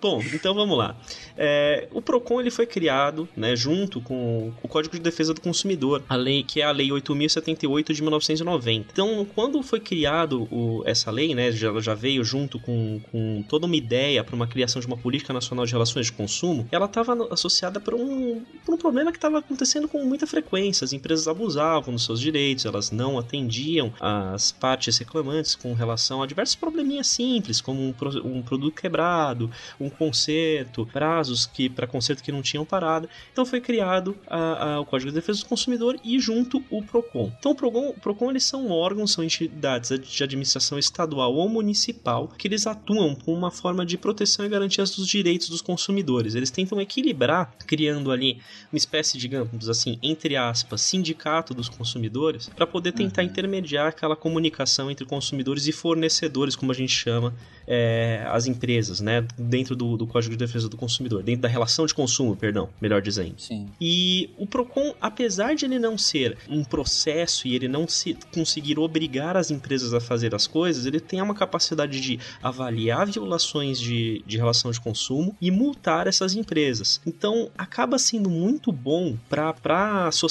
Bom, 0.00 0.22
então 0.32 0.54
vamos 0.54 0.76
lá. 0.76 0.96
É, 1.36 1.88
o 1.92 2.00
Procon 2.02 2.40
ele 2.40 2.50
foi 2.50 2.66
criado, 2.66 3.28
né, 3.36 3.54
junto 3.54 4.00
com 4.00 4.52
o 4.62 4.68
Código 4.68 4.96
de 4.96 5.02
Defesa 5.02 5.32
do 5.34 5.40
Consumidor, 5.40 6.02
a 6.08 6.16
lei 6.16 6.42
que 6.42 6.60
é 6.60 6.64
a 6.64 6.72
Lei 6.72 6.88
8.078 6.88 7.92
de 7.92 8.02
1990. 8.02 8.88
Então, 8.92 9.26
quando 9.34 9.62
foi 9.62 9.80
criado 9.80 10.48
o, 10.50 10.82
essa 10.84 11.10
lei, 11.10 11.34
né, 11.34 11.52
já, 11.52 11.78
já 11.80 11.94
veio 11.94 12.24
junto 12.24 12.58
com, 12.58 13.00
com 13.10 13.44
toda 13.48 13.66
uma 13.66 13.76
ideia 13.76 14.24
para 14.24 14.34
uma 14.34 14.46
criação 14.46 14.80
de 14.80 14.86
uma 14.86 14.96
política 14.96 15.32
nacional 15.32 15.64
de 15.64 15.72
relações 15.72 16.06
de 16.06 16.12
consumo, 16.12 16.66
ela 16.70 16.86
estava 16.86 17.28
associada 17.32 17.78
por 17.80 17.94
um, 17.94 18.42
por 18.64 18.74
um 18.74 18.78
problema 18.78 19.10
que 19.10 19.18
estava 19.18 19.38
acontecendo 19.38 19.88
com 19.88 20.04
muita 20.04 20.26
frequência 20.26 20.47
frequência 20.48 20.84
as 20.84 20.94
empresas 20.94 21.28
abusavam 21.28 21.92
dos 21.94 22.04
seus 22.04 22.20
direitos, 22.20 22.64
elas 22.64 22.90
não 22.90 23.18
atendiam 23.18 23.92
as 24.00 24.50
partes 24.50 24.96
reclamantes 24.96 25.54
com 25.54 25.74
relação 25.74 26.22
a 26.22 26.26
diversos 26.26 26.56
probleminhas 26.56 27.06
simples, 27.06 27.60
como 27.60 27.80
um, 27.80 27.94
um 28.24 28.42
produto 28.42 28.80
quebrado, 28.80 29.50
um 29.78 29.90
conserto, 29.90 30.86
prazos 30.86 31.44
que 31.44 31.68
para 31.68 31.86
conserto 31.86 32.22
que 32.22 32.32
não 32.32 32.40
tinham 32.40 32.64
parado. 32.64 33.08
Então 33.30 33.44
foi 33.44 33.60
criado 33.60 34.16
a, 34.26 34.74
a, 34.74 34.80
o 34.80 34.86
Código 34.86 35.10
de 35.10 35.16
Defesa 35.16 35.40
do 35.40 35.46
Consumidor 35.46 36.00
e 36.02 36.18
junto 36.18 36.64
o 36.70 36.82
Procon. 36.82 37.30
Então 37.38 37.52
o 37.52 37.54
Procon, 37.54 37.90
o 37.90 38.00
Procon 38.00 38.30
eles 38.30 38.44
são 38.44 38.70
órgãos, 38.70 39.12
são 39.12 39.22
entidades 39.22 39.90
de 40.00 40.24
administração 40.24 40.78
estadual 40.78 41.34
ou 41.34 41.48
municipal 41.48 42.28
que 42.38 42.48
eles 42.48 42.66
atuam 42.66 43.14
com 43.14 43.34
uma 43.34 43.50
forma 43.50 43.84
de 43.84 43.98
proteção 43.98 44.46
e 44.46 44.48
garantia 44.48 44.84
dos 44.84 45.06
direitos 45.06 45.48
dos 45.48 45.60
consumidores. 45.60 46.34
Eles 46.34 46.50
tentam 46.50 46.80
equilibrar, 46.80 47.52
criando 47.66 48.10
ali 48.10 48.40
uma 48.72 48.78
espécie, 48.78 49.18
digamos 49.18 49.68
assim, 49.68 49.98
entre 50.02 50.37
aspas, 50.38 50.80
sindicato 50.80 51.52
dos 51.52 51.68
consumidores, 51.68 52.48
para 52.48 52.66
poder 52.66 52.92
tentar 52.92 53.22
uhum. 53.22 53.28
intermediar 53.28 53.88
aquela 53.88 54.16
comunicação 54.16 54.90
entre 54.90 55.04
consumidores 55.04 55.66
e 55.66 55.72
fornecedores, 55.72 56.56
como 56.56 56.72
a 56.72 56.74
gente 56.74 56.92
chama, 56.92 57.34
é, 57.66 58.26
as 58.30 58.46
empresas, 58.46 59.00
né? 59.00 59.26
Dentro 59.36 59.76
do, 59.76 59.96
do, 59.96 60.06
Código 60.06 60.32
de 60.32 60.38
Defesa 60.38 60.68
do 60.68 60.76
Consumidor, 60.76 61.22
dentro 61.22 61.42
da 61.42 61.48
relação 61.48 61.84
de 61.84 61.92
consumo, 61.92 62.34
perdão, 62.34 62.70
melhor 62.80 63.02
dizendo. 63.02 63.34
Sim. 63.36 63.68
E 63.78 64.30
o 64.38 64.46
PROCON, 64.46 64.94
apesar 65.00 65.54
de 65.54 65.66
ele 65.66 65.78
não 65.78 65.98
ser 65.98 66.38
um 66.48 66.64
processo 66.64 67.46
e 67.46 67.54
ele 67.54 67.68
não 67.68 67.86
se 67.86 68.16
conseguir 68.32 68.78
obrigar 68.78 69.36
as 69.36 69.50
empresas 69.50 69.92
a 69.92 70.00
fazer 70.00 70.34
as 70.34 70.46
coisas, 70.46 70.86
ele 70.86 70.98
tem 70.98 71.20
uma 71.20 71.34
capacidade 71.34 72.00
de 72.00 72.18
avaliar 72.42 73.06
violações 73.06 73.78
de, 73.78 74.22
de 74.26 74.36
relação 74.38 74.70
de 74.70 74.80
consumo 74.80 75.36
e 75.38 75.50
multar 75.50 76.06
essas 76.06 76.34
empresas. 76.34 77.00
Então, 77.06 77.50
acaba 77.58 77.98
sendo 77.98 78.30
muito 78.30 78.72
bom 78.72 79.16
para 79.28 80.06
a 80.06 80.10
sociedade 80.10 80.27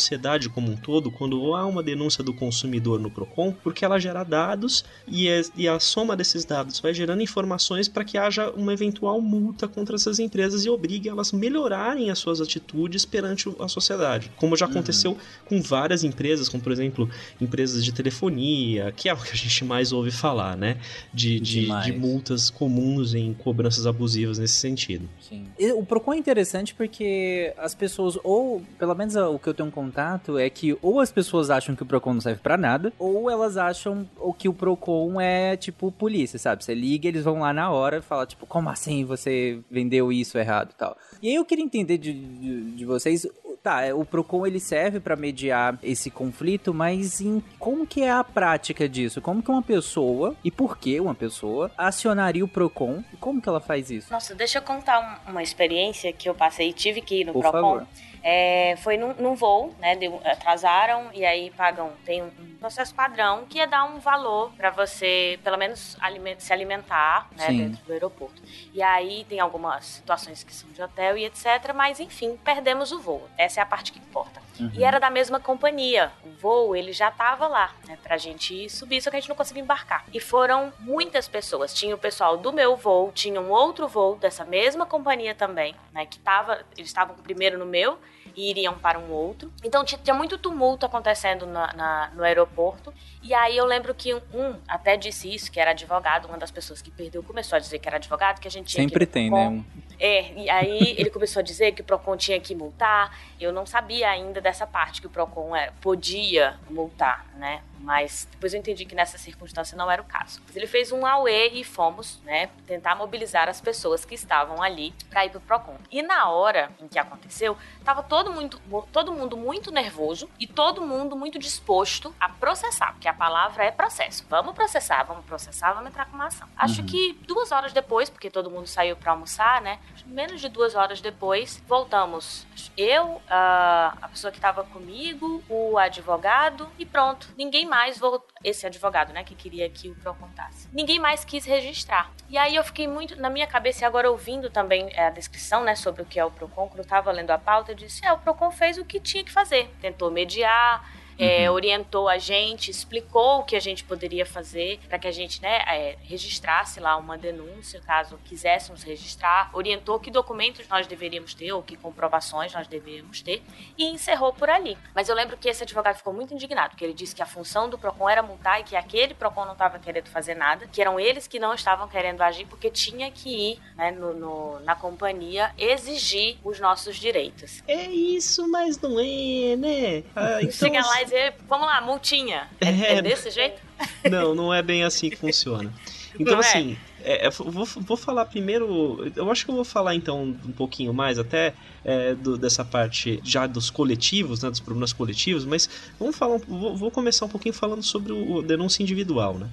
como 0.54 0.72
um 0.72 0.76
todo 0.76 1.12
quando 1.12 1.56
há 1.56 1.66
uma 1.66 1.84
denúncia 1.84 2.24
do 2.24 2.34
consumidor 2.34 3.00
no 3.00 3.10
PROCON, 3.10 3.54
porque 3.64 3.84
ela 3.84 4.00
gera 4.00 4.24
dados 4.24 4.86
e, 5.08 5.28
é, 5.28 5.42
e 5.56 5.68
a 5.68 5.80
soma 5.80 6.16
desses 6.16 6.46
dados 6.46 6.80
vai 6.80 6.94
gerando 6.94 7.22
informações 7.22 7.88
para 7.88 8.04
que 8.04 8.18
haja 8.18 8.50
uma 8.52 8.74
eventual 8.74 9.20
multa 9.22 9.68
contra 9.68 9.96
essas 9.96 10.20
empresas 10.20 10.66
e 10.66 10.70
obrigue 10.70 11.10
elas 11.10 11.34
a 11.34 11.38
melhorarem 11.38 12.10
as 12.10 12.20
suas 12.20 12.42
atitudes 12.42 13.06
perante 13.06 13.54
a 13.60 13.68
sociedade. 13.68 14.32
Como 14.38 14.56
já 14.56 14.66
aconteceu 14.66 15.12
uhum. 15.12 15.18
com 15.46 15.62
várias 15.62 16.04
empresas, 16.04 16.48
como 16.50 16.62
por 16.62 16.72
exemplo, 16.72 17.10
empresas 17.40 17.84
de 17.84 17.92
telefonia, 17.92 18.92
que 18.96 19.10
é 19.10 19.14
o 19.14 19.18
que 19.18 19.32
a 19.32 19.36
gente 19.36 19.64
mais 19.64 19.92
ouve 19.92 20.12
falar, 20.12 20.56
né? 20.56 20.78
De, 21.14 21.40
de, 21.40 21.68
de 21.84 21.92
multas 21.94 22.50
comuns 22.50 23.14
em 23.14 23.34
cobranças 23.34 23.86
abusivas 23.86 24.38
nesse 24.38 24.56
sentido. 24.56 25.08
Sim. 25.28 25.46
O 25.76 25.86
Procon 25.86 26.14
é 26.14 26.18
interessante 26.18 26.74
porque 26.74 27.54
as 27.58 27.76
pessoas, 27.76 28.18
ou 28.24 28.62
pelo 28.80 28.96
menos 28.96 29.16
o 29.16 29.38
que 29.38 29.48
eu 29.48 29.54
tenho 29.54 29.72
contato, 29.72 30.38
é 30.38 30.50
que 30.50 30.78
ou 30.82 31.00
as 31.00 31.12
pessoas 31.12 31.50
acham 31.50 31.76
que 31.76 31.84
o 31.84 31.86
Procon 31.86 32.14
não 32.14 32.22
serve 32.22 32.42
para 32.42 32.58
nada, 32.58 32.94
ou 32.98 33.30
elas 33.30 33.58
acham 33.58 34.08
que 34.38 34.48
o 34.48 34.54
Procon 34.54 35.20
é 35.20 35.58
tipo 35.58 35.92
polícia, 35.92 36.40
sabe? 36.40 36.64
Você 36.64 36.74
liga, 36.74 37.08
eles 37.08 37.24
vão 37.24 37.40
lá 37.40 37.52
na 37.52 37.70
hora 37.72 37.98
e 37.98 38.02
falam, 38.02 38.26
tipo, 38.26 38.46
como 38.46 38.70
assim 38.70 39.04
você 39.04 39.60
vendeu 39.70 40.12
isso 40.12 40.38
errado 40.38 40.72
e 40.72 40.76
tal. 40.76 40.98
E 41.22 41.28
aí 41.28 41.36
eu 41.36 41.46
queria 41.46 41.66
entender 41.66 41.98
de, 41.98 42.14
de, 42.14 42.72
de 42.72 42.86
vocês 42.86 43.28
tá, 43.62 43.84
é, 43.84 43.94
o 43.94 44.06
Procon 44.06 44.46
ele 44.46 44.60
serve 44.60 45.00
para 45.00 45.16
mediar 45.16 45.78
esse 45.84 46.10
conflito, 46.10 46.74
mas 46.74 47.22
em 47.22 47.44
como 47.60 47.86
que 47.86 48.02
é 48.02 48.12
a 48.12 48.24
prática 48.24 48.88
disso? 48.88 49.22
Como 49.22 49.42
que 49.42 49.52
uma 49.52 49.62
pessoa 49.62 50.36
e 50.44 50.52
por 50.52 50.78
que 50.78 51.00
uma 51.00 51.16
pessoa 51.16 51.72
acionaria 51.78 52.44
o 52.44 52.48
Procon? 52.48 53.04
E 53.14 53.18
como 53.18 53.42
que 53.42 53.50
ela 53.50 53.60
faz 53.60 53.90
isso? 53.90 54.12
Nossa, 54.12 54.34
deixa 54.36 54.60
eu 54.60 54.62
contar 54.62 55.24
uma 55.28 55.44
experiência 55.44 56.12
que 56.14 56.30
eu 56.30 56.36
passei, 56.36 56.72
tive 56.72 57.02
que 57.02 57.22
ir 57.22 57.26
no 57.26 57.34
por 57.34 57.42
Procon. 57.42 57.80
Favor. 57.80 57.88
É, 58.30 58.76
foi 58.84 58.98
num, 58.98 59.14
num, 59.14 59.36
voo, 59.36 59.74
né? 59.80 59.96
Deu, 59.96 60.20
atrasaram 60.26 61.10
e 61.14 61.26
aí 61.26 61.50
pagam. 61.52 61.94
Tem 62.04 62.22
um, 62.22 62.30
processo 62.60 62.94
padrão 62.94 63.46
que 63.50 63.58
é 63.58 63.66
dar 63.66 63.86
um 63.86 64.00
valor 64.00 64.52
para 64.58 64.70
você, 64.70 65.40
pelo 65.46 65.56
menos, 65.56 65.96
aliment, 66.02 66.36
se 66.40 66.52
alimentar 66.52 67.30
né, 67.38 67.48
dentro 67.48 67.86
do 67.86 67.94
aeroporto. 67.94 68.42
E 68.74 68.82
aí 68.82 69.26
tem 69.30 69.40
algumas 69.40 69.86
situações 69.86 70.44
que 70.44 70.54
são 70.54 70.70
de 70.72 70.82
hotel 70.82 71.18
e 71.18 71.24
etc. 71.24 71.72
Mas 71.74 72.02
enfim, 72.02 72.38
perdemos 72.44 72.92
o 72.92 73.00
voo. 73.00 73.30
Essa 73.38 73.62
é 73.62 73.64
a 73.64 73.66
parte 73.66 73.94
que 73.94 74.00
importa. 74.00 74.42
Uhum. 74.60 74.72
E 74.74 74.84
era 74.84 75.00
da 75.00 75.10
mesma 75.10 75.40
companhia. 75.40 76.12
O 76.26 76.30
voo, 76.32 76.76
ele 76.76 76.92
já 76.92 77.08
estava 77.08 77.48
lá, 77.48 77.74
né? 77.88 77.98
Pra 78.04 78.18
gente 78.18 78.70
subir, 78.70 79.00
só 79.02 79.10
que 79.10 79.16
a 79.16 79.20
gente 79.22 79.30
não 79.30 79.38
conseguia 79.38 79.64
embarcar. 79.64 80.04
E 80.14 80.20
foram 80.20 80.74
muitas 80.80 81.30
pessoas. 81.30 81.74
Tinha 81.74 81.96
o 81.96 81.98
pessoal 81.98 82.36
do 82.36 82.52
meu 82.52 82.76
voo, 82.76 83.10
tinha 83.14 83.40
um 83.40 83.52
outro 83.52 83.88
voo 83.88 84.18
dessa 84.18 84.44
mesma 84.44 84.86
companhia 84.86 85.34
também, 85.34 85.74
né? 85.94 86.06
Que 86.06 86.20
tava, 86.20 86.66
eles 86.76 86.90
estavam 86.90 87.16
primeiro 87.16 87.58
no 87.58 87.66
meu 87.66 87.98
e 88.38 88.52
iriam 88.52 88.78
para 88.78 89.00
um 89.00 89.12
outro. 89.12 89.52
Então 89.64 89.84
tinha 89.84 90.14
muito 90.14 90.38
tumulto 90.38 90.86
acontecendo 90.86 91.48
na, 91.48 91.74
na, 91.74 92.12
no 92.16 92.24
aeroporto. 92.24 92.94
E 93.24 93.34
aí 93.34 93.58
eu 93.58 93.66
lembro 93.66 93.96
que 93.96 94.14
um 94.14 94.56
até 94.68 94.96
disse 94.96 95.34
isso, 95.34 95.52
que 95.52 95.60
era 95.60 95.72
advogado, 95.72 96.28
uma 96.28 96.38
das 96.38 96.52
pessoas 96.52 96.80
que 96.80 96.92
perdeu 96.92 97.24
começou 97.24 97.56
a 97.56 97.60
dizer 97.60 97.80
que 97.80 97.88
era 97.90 97.98
advogado, 97.98 98.40
que 98.40 98.48
a 98.48 98.52
gente 98.52 98.72
Sempre 98.72 99.08
tem, 99.08 99.32
né? 99.32 99.64
É, 100.00 100.32
e 100.34 100.50
aí 100.50 100.96
ele 100.98 101.10
começou 101.10 101.40
a 101.40 101.44
dizer 101.44 101.72
que 101.72 101.82
o 101.82 101.84
Procon 101.84 102.16
tinha 102.16 102.40
que 102.40 102.54
multar. 102.54 103.18
Eu 103.40 103.52
não 103.52 103.66
sabia 103.66 104.10
ainda 104.10 104.40
dessa 104.40 104.68
parte 104.68 105.02
que 105.02 105.08
o 105.08 105.10
Procon 105.10 105.56
era, 105.56 105.72
podia 105.82 106.60
multar, 106.70 107.26
né? 107.36 107.62
Mas 107.80 108.28
depois 108.32 108.54
eu 108.54 108.60
entendi 108.60 108.86
que 108.86 108.96
nessa 108.96 109.18
circunstância 109.18 109.78
não 109.78 109.90
era 109.90 110.02
o 110.02 110.06
caso. 110.06 110.42
Ele 110.56 110.68
fez 110.68 110.92
um 110.92 111.06
AUE 111.06 111.52
e 111.54 111.64
fomos, 111.64 112.20
né, 112.24 112.50
tentar 112.66 112.96
mobilizar 112.96 113.48
as 113.48 113.62
pessoas 113.62 114.04
que 114.04 114.16
estavam 114.16 114.62
ali 114.62 114.94
para 115.10 115.26
ir 115.26 115.30
pro 115.30 115.40
Procon. 115.40 115.78
E 115.92 116.02
na 116.02 116.30
hora 116.30 116.70
em 116.82 116.88
que 116.88 116.98
aconteceu, 116.98 117.58
tava 117.86 118.04
todo 118.04 118.34
mundo, 118.34 118.60
todo 118.92 119.14
mundo 119.14 119.38
muito 119.38 119.72
nervoso 119.72 120.30
e 120.40 120.48
todo 120.48 120.82
mundo 120.82 121.16
muito 121.16 121.38
disposto 121.38 122.14
a 122.20 122.30
processar, 122.30 122.94
porque 122.94 123.08
a 123.08 123.14
palavra 123.14 123.64
é 123.64 123.72
processo. 123.72 124.26
Vamos 124.30 124.54
processar, 124.54 125.04
vamos 125.04 125.26
processar, 125.26 125.74
vamos 125.74 125.90
entrar 125.90 126.06
com 126.06 126.16
uma 126.16 126.28
ação. 126.28 126.48
Acho 126.58 126.82
uhum. 126.82 126.88
que 126.88 127.14
duas 127.28 127.52
horas 127.52 127.74
depois, 127.74 128.10
porque 128.10 128.30
todo 128.30 128.50
mundo 128.50 128.68
saiu 128.68 128.96
para 128.96 129.12
almoçar, 129.12 129.62
né? 129.62 129.80
Menos 130.06 130.40
de 130.40 130.48
duas 130.48 130.74
horas 130.74 131.02
depois, 131.02 131.62
voltamos. 131.68 132.48
Eu, 132.78 133.22
a 133.30 134.08
pessoa 134.10 134.32
que 134.32 134.38
estava 134.38 134.64
comigo, 134.64 135.44
o 135.50 135.78
advogado 135.78 136.70
e 136.80 136.86
pronto. 136.86 137.30
Ninguém 137.38 137.66
mais 137.66 137.98
voltou. 137.98 138.28
Esse 138.44 138.66
advogado, 138.66 139.12
né, 139.12 139.24
que 139.24 139.36
queria 139.36 139.70
que 139.70 139.90
o 139.90 139.96
Pro 139.96 140.14
contasse. 140.16 140.70
Ninguém 140.72 141.00
mais 141.00 141.26
quis 141.26 141.46
registrar. 141.46 142.12
E 142.30 142.38
aí 142.38 142.56
eu 142.56 142.64
fiquei 142.64 142.88
muito 142.88 143.20
na 143.20 143.30
minha 143.30 143.48
cabeça, 143.48 143.84
e 143.84 143.86
agora 143.86 144.10
ouvindo 144.10 144.50
também 144.50 144.90
é, 144.94 145.08
a 145.08 145.10
descrição, 145.10 145.64
né, 145.64 145.76
sobre 145.76 146.02
o 146.02 146.06
que 146.06 146.20
é 146.20 146.26
o 146.26 146.32
Procon, 146.32 146.68
quando 146.68 146.80
eu 146.80 146.84
estava 146.84 147.12
lendo 147.12 147.32
a 147.32 147.38
pauta, 147.38 147.72
eu 147.72 147.76
disse: 147.76 148.06
é, 148.06 148.12
o 148.14 148.18
Procon 148.18 148.52
fez 148.52 148.78
o 148.78 148.86
que 148.86 149.00
tinha 149.00 149.24
que 149.24 149.32
fazer. 149.32 149.70
Tentou 149.82 150.10
mediar, 150.10 150.90
é, 151.18 151.50
uhum. 151.50 151.56
orientou 151.56 152.08
a 152.08 152.18
gente, 152.18 152.70
explicou 152.70 153.40
o 153.40 153.44
que 153.44 153.56
a 153.56 153.60
gente 153.60 153.84
poderia 153.84 154.26
fazer 154.26 154.80
para 154.88 155.00
que 155.00 155.08
a 155.08 155.12
gente 155.12 155.42
né, 155.42 155.64
é, 155.68 155.98
registrasse 156.04 156.80
lá 156.80 156.96
uma 156.98 157.18
denúncia, 157.18 157.82
caso 157.82 158.20
quiséssemos 158.26 158.84
registrar, 158.84 159.50
orientou 159.54 160.00
que 160.00 160.12
documentos 160.12 160.68
nós 160.68 160.86
deveríamos 160.88 161.34
ter 161.34 161.52
ou 161.52 161.64
que 161.64 161.76
comprovações 161.76 162.54
nós 162.54 162.68
deveríamos 162.68 163.22
ter 163.22 163.42
e 163.78 163.86
encerrou 163.86 164.34
por 164.34 164.50
ali. 164.50 164.78
Mas 164.94 165.10
eu 165.10 165.16
lembro 165.16 165.38
que 165.38 165.50
esse 165.50 165.64
advogado 165.64 165.98
ficou 165.98 166.14
muito 166.14 166.34
indignado, 166.34 166.72
porque 166.72 166.84
ele 166.84 166.94
disse 166.94 167.16
que 167.16 167.22
a 167.22 167.26
função 167.26 167.70
do 167.70 167.78
PROCON 167.78 168.10
era 168.10 168.22
multar 168.22 168.60
e 168.60 168.64
que 168.64 168.76
aquele 168.76 169.14
PROCON 169.14 169.46
não 169.46 169.54
estava 169.54 169.80
querendo 169.80 170.08
fazer 170.08 170.36
nada, 170.36 170.68
que 170.68 170.82
eram 170.82 171.00
eles 171.00 171.28
que 171.28 171.40
não 171.40 171.54
estavam 171.54 171.88
querendo 171.88 172.22
agir 172.22 172.46
porque 172.46 172.70
tinha 172.70 173.10
que 173.12 173.30
ir 173.30 173.60
né, 173.76 173.92
no, 173.92 174.14
no, 174.14 174.60
na 174.60 174.76
companhia 174.76 175.52
exigir 175.58 176.38
os 176.44 176.60
nossos 176.60 176.98
direitos. 176.98 177.64
É 177.68 177.86
isso, 177.86 178.48
mas 178.50 178.80
não 178.80 179.00
é, 179.00 179.56
né? 179.56 180.04
Ah, 180.16 180.40
então... 180.42 180.52
Chega 180.52 180.86
lá 180.86 181.02
e 181.02 181.07
vamos 181.48 181.68
lá, 181.68 181.82
multinha. 181.82 182.48
É, 182.60 182.70
é, 182.70 182.94
é 182.96 183.02
desse 183.02 183.32
jeito? 183.32 183.62
Não, 184.10 184.34
não 184.34 184.54
é 184.54 184.62
bem 184.62 184.84
assim 184.84 185.10
que 185.10 185.16
funciona. 185.16 185.72
Então, 186.20 186.34
não 186.34 186.42
é? 186.42 186.48
assim, 186.48 186.76
é, 187.04 187.30
vou, 187.30 187.64
vou 187.64 187.96
falar 187.96 188.26
primeiro. 188.26 189.12
Eu 189.16 189.30
acho 189.32 189.46
que 189.46 189.52
eu 189.52 189.56
vou 189.56 189.64
falar 189.64 189.94
então 189.94 190.24
um 190.24 190.52
pouquinho 190.52 190.92
mais 190.94 191.20
até 191.20 191.54
é, 191.86 192.16
do, 192.16 192.38
dessa 192.38 192.66
parte 192.66 193.20
já 193.24 193.46
dos 193.46 193.70
coletivos, 193.70 194.42
né, 194.42 194.50
dos 194.50 194.60
problemas 194.60 194.92
coletivos, 194.92 195.46
mas 195.46 195.70
vamos 196.00 196.16
falar. 196.16 196.38
Vou, 196.40 196.76
vou 196.76 196.90
começar 196.90 197.26
um 197.26 197.30
pouquinho 197.30 197.54
falando 197.54 197.84
sobre 197.84 198.14
o 198.14 198.42
denúncia 198.42 198.82
individual, 198.82 199.36
né? 199.36 199.48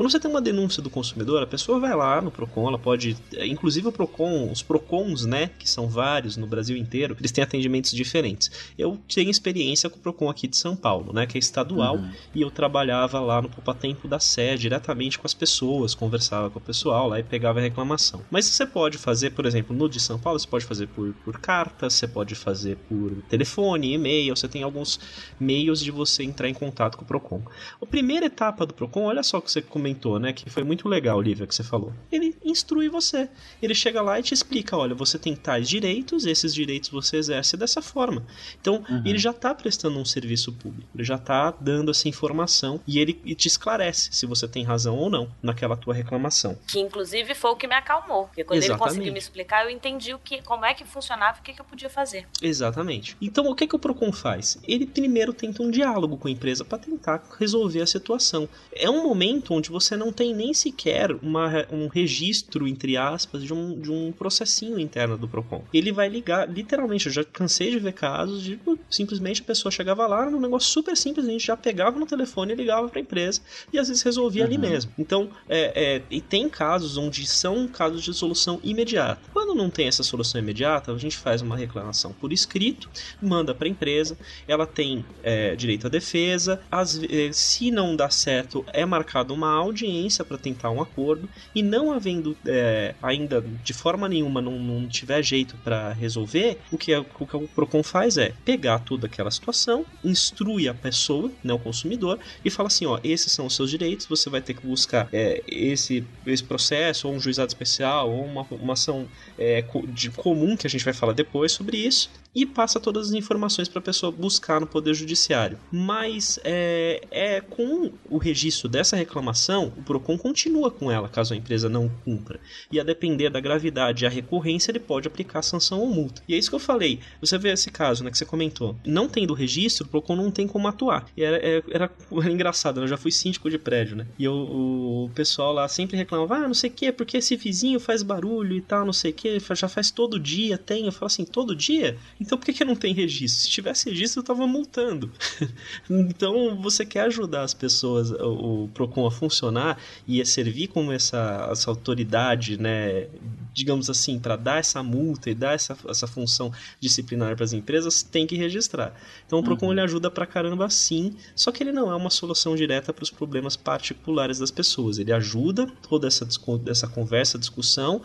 Quando 0.00 0.10
você 0.10 0.18
tem 0.18 0.30
uma 0.30 0.40
denúncia 0.40 0.82
do 0.82 0.88
consumidor, 0.88 1.42
a 1.42 1.46
pessoa 1.46 1.78
vai 1.78 1.94
lá 1.94 2.22
no 2.22 2.30
Procon, 2.30 2.66
ela 2.66 2.78
pode, 2.78 3.18
inclusive 3.42 3.88
o 3.88 3.92
Procon, 3.92 4.50
os 4.50 4.62
Procons, 4.62 5.26
né, 5.26 5.50
que 5.58 5.68
são 5.68 5.90
vários 5.90 6.38
no 6.38 6.46
Brasil 6.46 6.74
inteiro, 6.74 7.14
eles 7.20 7.30
têm 7.30 7.44
atendimentos 7.44 7.90
diferentes. 7.90 8.50
Eu 8.78 8.98
tenho 9.14 9.28
experiência 9.28 9.90
com 9.90 9.98
o 9.98 10.00
Procon 10.00 10.30
aqui 10.30 10.48
de 10.48 10.56
São 10.56 10.74
Paulo, 10.74 11.12
né, 11.12 11.26
que 11.26 11.36
é 11.36 11.38
estadual, 11.38 11.96
uhum. 11.96 12.10
e 12.34 12.40
eu 12.40 12.50
trabalhava 12.50 13.20
lá 13.20 13.42
no 13.42 13.50
Poupa 13.50 13.74
Tempo 13.74 14.08
da 14.08 14.18
Sé, 14.18 14.56
diretamente 14.56 15.18
com 15.18 15.26
as 15.26 15.34
pessoas, 15.34 15.94
conversava 15.94 16.48
com 16.48 16.58
o 16.58 16.62
pessoal 16.62 17.06
lá 17.06 17.20
e 17.20 17.22
pegava 17.22 17.58
a 17.58 17.62
reclamação. 17.62 18.22
Mas 18.30 18.46
você 18.46 18.64
pode 18.64 18.96
fazer, 18.96 19.32
por 19.32 19.44
exemplo, 19.44 19.76
no 19.76 19.86
de 19.86 20.00
São 20.00 20.18
Paulo, 20.18 20.40
você 20.40 20.48
pode 20.48 20.64
fazer 20.64 20.86
por, 20.86 21.12
por 21.26 21.38
carta, 21.38 21.90
você 21.90 22.08
pode 22.08 22.34
fazer 22.34 22.78
por 22.88 23.20
telefone, 23.28 23.92
e-mail, 23.92 24.34
você 24.34 24.48
tem 24.48 24.62
alguns 24.62 24.98
meios 25.38 25.78
de 25.78 25.90
você 25.90 26.22
entrar 26.22 26.48
em 26.48 26.54
contato 26.54 26.96
com 26.96 27.04
o 27.04 27.06
Procon. 27.06 27.42
A 27.82 27.84
primeira 27.84 28.24
etapa 28.24 28.64
do 28.64 28.72
Procon, 28.72 29.02
olha 29.02 29.22
só 29.22 29.42
que 29.42 29.52
você 29.52 29.60
comentou 29.60 29.89
comentou, 29.90 30.18
né? 30.18 30.32
Que 30.32 30.48
foi 30.48 30.62
muito 30.62 30.88
legal, 30.88 31.18
Olivia, 31.18 31.46
que 31.46 31.54
você 31.54 31.62
falou. 31.62 31.92
Ele 32.10 32.36
instrui 32.44 32.88
você. 32.88 33.28
Ele 33.60 33.74
chega 33.74 34.00
lá 34.00 34.18
e 34.18 34.22
te 34.22 34.32
explica: 34.32 34.76
olha, 34.76 34.94
você 34.94 35.18
tem 35.18 35.34
tais 35.34 35.68
direitos, 35.68 36.24
esses 36.24 36.54
direitos 36.54 36.90
você 36.90 37.16
exerce 37.16 37.56
dessa 37.56 37.82
forma. 37.82 38.24
Então, 38.60 38.84
uhum. 38.88 39.02
ele 39.04 39.18
já 39.18 39.30
está 39.30 39.54
prestando 39.54 39.98
um 39.98 40.04
serviço 40.04 40.52
público, 40.52 40.88
ele 40.94 41.04
já 41.04 41.16
está 41.16 41.50
dando 41.60 41.90
essa 41.90 42.08
informação 42.08 42.80
e 42.86 42.98
ele 42.98 43.12
te 43.34 43.46
esclarece 43.46 44.10
se 44.12 44.26
você 44.26 44.46
tem 44.46 44.64
razão 44.64 44.96
ou 44.96 45.10
não 45.10 45.28
naquela 45.42 45.76
tua 45.76 45.94
reclamação. 45.94 46.56
Que 46.68 46.78
inclusive 46.78 47.34
foi 47.34 47.50
o 47.50 47.56
que 47.56 47.66
me 47.66 47.74
acalmou, 47.74 48.26
porque 48.26 48.44
quando 48.44 48.58
Exatamente. 48.58 48.82
ele 48.82 48.88
conseguiu 48.88 49.12
me 49.12 49.18
explicar, 49.18 49.64
eu 49.64 49.70
entendi 49.70 50.14
o 50.14 50.18
que, 50.18 50.42
como 50.42 50.64
é 50.64 50.74
que 50.74 50.84
funcionava 50.84 51.38
e 51.38 51.40
o 51.40 51.42
que, 51.42 51.52
que 51.52 51.60
eu 51.60 51.64
podia 51.64 51.90
fazer. 51.90 52.26
Exatamente. 52.40 53.16
Então, 53.20 53.46
o 53.46 53.54
que, 53.54 53.66
que 53.66 53.76
o 53.76 53.78
Procon 53.78 54.12
faz? 54.12 54.58
Ele 54.66 54.86
primeiro 54.86 55.32
tenta 55.32 55.62
um 55.62 55.70
diálogo 55.70 56.16
com 56.16 56.28
a 56.28 56.30
empresa 56.30 56.64
para 56.64 56.78
tentar 56.78 57.22
resolver 57.38 57.80
a 57.80 57.86
situação. 57.86 58.48
É 58.72 58.88
um 58.88 59.02
momento 59.02 59.54
onde 59.54 59.70
você 59.70 59.79
não 59.96 60.12
tem 60.12 60.34
nem 60.34 60.52
sequer 60.52 61.12
uma, 61.22 61.66
um 61.70 61.86
registro, 61.88 62.66
entre 62.66 62.96
aspas, 62.96 63.42
de 63.42 63.52
um, 63.52 63.78
de 63.78 63.90
um 63.90 64.12
processinho 64.12 64.78
interno 64.78 65.16
do 65.16 65.28
Procon. 65.28 65.64
Ele 65.72 65.92
vai 65.92 66.08
ligar, 66.08 66.48
literalmente, 66.48 67.06
eu 67.06 67.12
já 67.12 67.24
cansei 67.24 67.70
de 67.70 67.78
ver 67.78 67.92
casos 67.92 68.42
de 68.42 68.58
simplesmente 68.90 69.42
a 69.42 69.44
pessoa 69.44 69.70
chegava 69.70 70.06
lá, 70.06 70.26
um 70.26 70.40
negócio 70.40 70.70
super 70.70 70.96
simples, 70.96 71.26
a 71.26 71.30
gente 71.30 71.46
já 71.46 71.56
pegava 71.56 71.98
no 71.98 72.06
telefone 72.06 72.52
e 72.52 72.56
ligava 72.56 72.88
para 72.88 72.98
a 72.98 73.02
empresa 73.02 73.40
e 73.72 73.78
às 73.78 73.88
vezes 73.88 74.02
resolvia 74.02 74.42
uhum. 74.42 74.48
ali 74.48 74.58
mesmo. 74.58 74.92
Então, 74.98 75.30
é, 75.48 75.96
é, 75.96 76.02
e 76.10 76.20
tem 76.20 76.48
casos 76.48 76.96
onde 76.96 77.26
são 77.26 77.66
casos 77.68 78.02
de 78.02 78.12
solução 78.12 78.60
imediata. 78.62 79.20
Quando 79.32 79.54
não 79.54 79.70
tem 79.70 79.86
essa 79.86 80.02
solução 80.02 80.40
imediata, 80.40 80.92
a 80.92 80.98
gente 80.98 81.16
faz 81.16 81.42
uma 81.42 81.56
reclamação 81.56 82.12
por 82.12 82.32
escrito, 82.32 82.88
manda 83.20 83.54
para 83.54 83.66
a 83.66 83.70
empresa, 83.70 84.16
ela 84.46 84.66
tem 84.66 85.04
é, 85.22 85.54
direito 85.54 85.86
à 85.86 85.90
defesa, 85.90 86.60
as, 86.70 87.00
é, 87.02 87.30
se 87.32 87.70
não 87.70 87.96
dá 87.96 88.10
certo, 88.10 88.64
é 88.72 88.84
marcada 88.84 89.32
uma 89.32 89.48
audiência 89.60 90.24
para 90.24 90.38
tentar 90.38 90.70
um 90.70 90.80
acordo 90.80 91.28
e 91.54 91.62
não 91.62 91.92
havendo 91.92 92.36
é, 92.46 92.94
ainda 93.02 93.44
de 93.62 93.72
forma 93.72 94.08
nenhuma 94.08 94.40
não, 94.40 94.58
não 94.58 94.88
tiver 94.88 95.22
jeito 95.22 95.56
para 95.62 95.92
resolver, 95.92 96.58
o 96.70 96.78
que, 96.78 96.92
é, 96.92 96.98
o 96.98 97.04
que 97.04 97.36
o 97.36 97.48
Procon 97.48 97.82
faz 97.82 98.16
é 98.16 98.32
pegar 98.44 98.80
toda 98.80 99.06
aquela 99.06 99.30
situação, 99.30 99.84
instrui 100.04 100.68
a 100.68 100.74
pessoa, 100.74 101.30
né, 101.42 101.52
o 101.52 101.58
consumidor, 101.58 102.18
e 102.44 102.50
fala 102.50 102.68
assim, 102.68 102.86
ó, 102.86 102.98
esses 103.02 103.32
são 103.32 103.46
os 103.46 103.54
seus 103.54 103.70
direitos, 103.70 104.06
você 104.06 104.28
vai 104.30 104.40
ter 104.40 104.54
que 104.54 104.66
buscar 104.66 105.08
é, 105.12 105.42
esse, 105.46 106.04
esse 106.26 106.44
processo, 106.44 107.08
ou 107.08 107.14
um 107.14 107.20
juizado 107.20 107.48
especial, 107.48 108.10
ou 108.10 108.24
uma, 108.24 108.46
uma 108.50 108.72
ação 108.74 109.08
é, 109.38 109.64
de 109.88 110.10
comum, 110.10 110.56
que 110.56 110.66
a 110.66 110.70
gente 110.70 110.84
vai 110.84 110.94
falar 110.94 111.12
depois 111.12 111.52
sobre 111.52 111.76
isso, 111.76 112.10
e 112.34 112.46
passa 112.46 112.78
todas 112.78 113.08
as 113.08 113.12
informações 113.12 113.68
para 113.68 113.80
a 113.80 113.82
pessoa 113.82 114.12
buscar 114.12 114.60
no 114.60 114.66
Poder 114.66 114.94
Judiciário. 114.94 115.58
Mas 115.70 116.38
é, 116.44 117.02
é, 117.10 117.40
com 117.40 117.92
o 118.08 118.18
registro 118.18 118.68
dessa 118.68 118.96
reclamação, 118.96 119.72
o 119.76 119.82
PROCON 119.82 120.16
continua 120.16 120.70
com 120.70 120.90
ela 120.90 121.08
caso 121.08 121.34
a 121.34 121.36
empresa 121.36 121.68
não 121.68 121.88
cumpra. 122.04 122.40
E 122.70 122.78
a 122.78 122.84
depender 122.84 123.30
da 123.30 123.40
gravidade 123.40 124.04
e 124.04 124.06
a 124.06 124.10
recorrência, 124.10 124.70
ele 124.70 124.80
pode 124.80 125.08
aplicar 125.08 125.42
sanção 125.42 125.80
ou 125.80 125.88
multa. 125.88 126.22
E 126.28 126.34
é 126.34 126.38
isso 126.38 126.50
que 126.50 126.54
eu 126.54 126.60
falei. 126.60 127.00
Você 127.20 127.36
vê 127.36 127.50
esse 127.50 127.70
caso 127.70 128.04
né, 128.04 128.10
que 128.10 128.18
você 128.18 128.24
comentou. 128.24 128.76
Não 128.84 129.08
tendo 129.08 129.34
registro, 129.34 129.86
o 129.86 129.88
PROCON 129.88 130.16
não 130.16 130.30
tem 130.30 130.46
como 130.46 130.68
atuar. 130.68 131.06
E 131.16 131.24
era, 131.24 131.36
era, 131.38 131.64
era, 131.70 131.90
era 132.22 132.32
engraçado, 132.32 132.80
eu 132.80 132.88
já 132.88 132.96
fui 132.96 133.10
síndico 133.10 133.50
de 133.50 133.58
prédio, 133.58 133.96
né? 133.96 134.06
E 134.18 134.24
eu, 134.24 134.34
o 134.34 135.10
pessoal 135.14 135.52
lá 135.52 135.66
sempre 135.68 135.96
reclamava, 135.96 136.36
ah, 136.36 136.48
não 136.48 136.54
sei 136.54 136.70
o 136.70 136.72
que, 136.72 136.92
porque 136.92 137.16
esse 137.16 137.36
vizinho 137.36 137.80
faz 137.80 138.02
barulho 138.02 138.56
e 138.56 138.60
tal, 138.60 138.86
não 138.86 138.92
sei 138.92 139.10
o 139.10 139.14
que, 139.14 139.38
já 139.54 139.68
faz 139.68 139.90
todo 139.90 140.18
dia, 140.18 140.56
tem. 140.56 140.86
Eu 140.86 140.92
falo 140.92 141.06
assim, 141.06 141.24
todo 141.24 141.56
dia? 141.56 141.98
Então 142.20 142.36
por 142.36 142.44
que, 142.44 142.52
que 142.52 142.64
não 142.64 142.76
tem 142.76 142.92
registro? 142.92 143.42
Se 143.42 143.48
tivesse 143.48 143.88
registro, 143.88 144.20
eu 144.20 144.24
tava 144.24 144.46
multando. 144.46 145.10
então 145.88 146.60
você 146.60 146.84
quer 146.84 147.02
ajudar 147.02 147.42
as 147.42 147.54
pessoas, 147.54 148.10
o, 148.10 148.64
o 148.64 148.68
PROCON 148.68 149.06
a 149.06 149.10
funcionar 149.10 149.78
e 150.06 150.20
a 150.20 150.24
servir 150.24 150.68
como 150.68 150.92
essa, 150.92 151.48
essa 151.50 151.70
autoridade, 151.70 152.60
né? 152.60 153.06
Digamos 153.54 153.88
assim, 153.88 154.18
para 154.18 154.36
dar 154.36 154.58
essa 154.58 154.82
multa 154.82 155.30
e 155.30 155.34
dar 155.34 155.54
essa, 155.54 155.76
essa 155.88 156.06
função 156.06 156.52
disciplinar 156.78 157.34
para 157.34 157.44
as 157.44 157.54
empresas, 157.54 158.02
tem 158.02 158.26
que 158.26 158.36
registrar. 158.36 158.94
Então 159.26 159.38
o 159.38 159.42
PROCON 159.42 159.66
uhum. 159.66 159.72
ele 159.72 159.80
ajuda 159.80 160.10
pra 160.10 160.26
caramba 160.26 160.68
sim, 160.68 161.16
só 161.34 161.50
que 161.50 161.62
ele 161.62 161.72
não 161.72 161.90
é 161.90 161.96
uma 161.96 162.10
solução 162.10 162.54
direta 162.54 162.92
para 162.92 163.02
os 163.02 163.10
problemas 163.10 163.56
particulares 163.56 164.38
das 164.38 164.50
pessoas. 164.50 164.98
Ele 164.98 165.12
ajuda 165.12 165.66
toda 165.88 166.06
essa, 166.06 166.28
essa 166.66 166.86
conversa, 166.86 167.38
discussão 167.38 168.02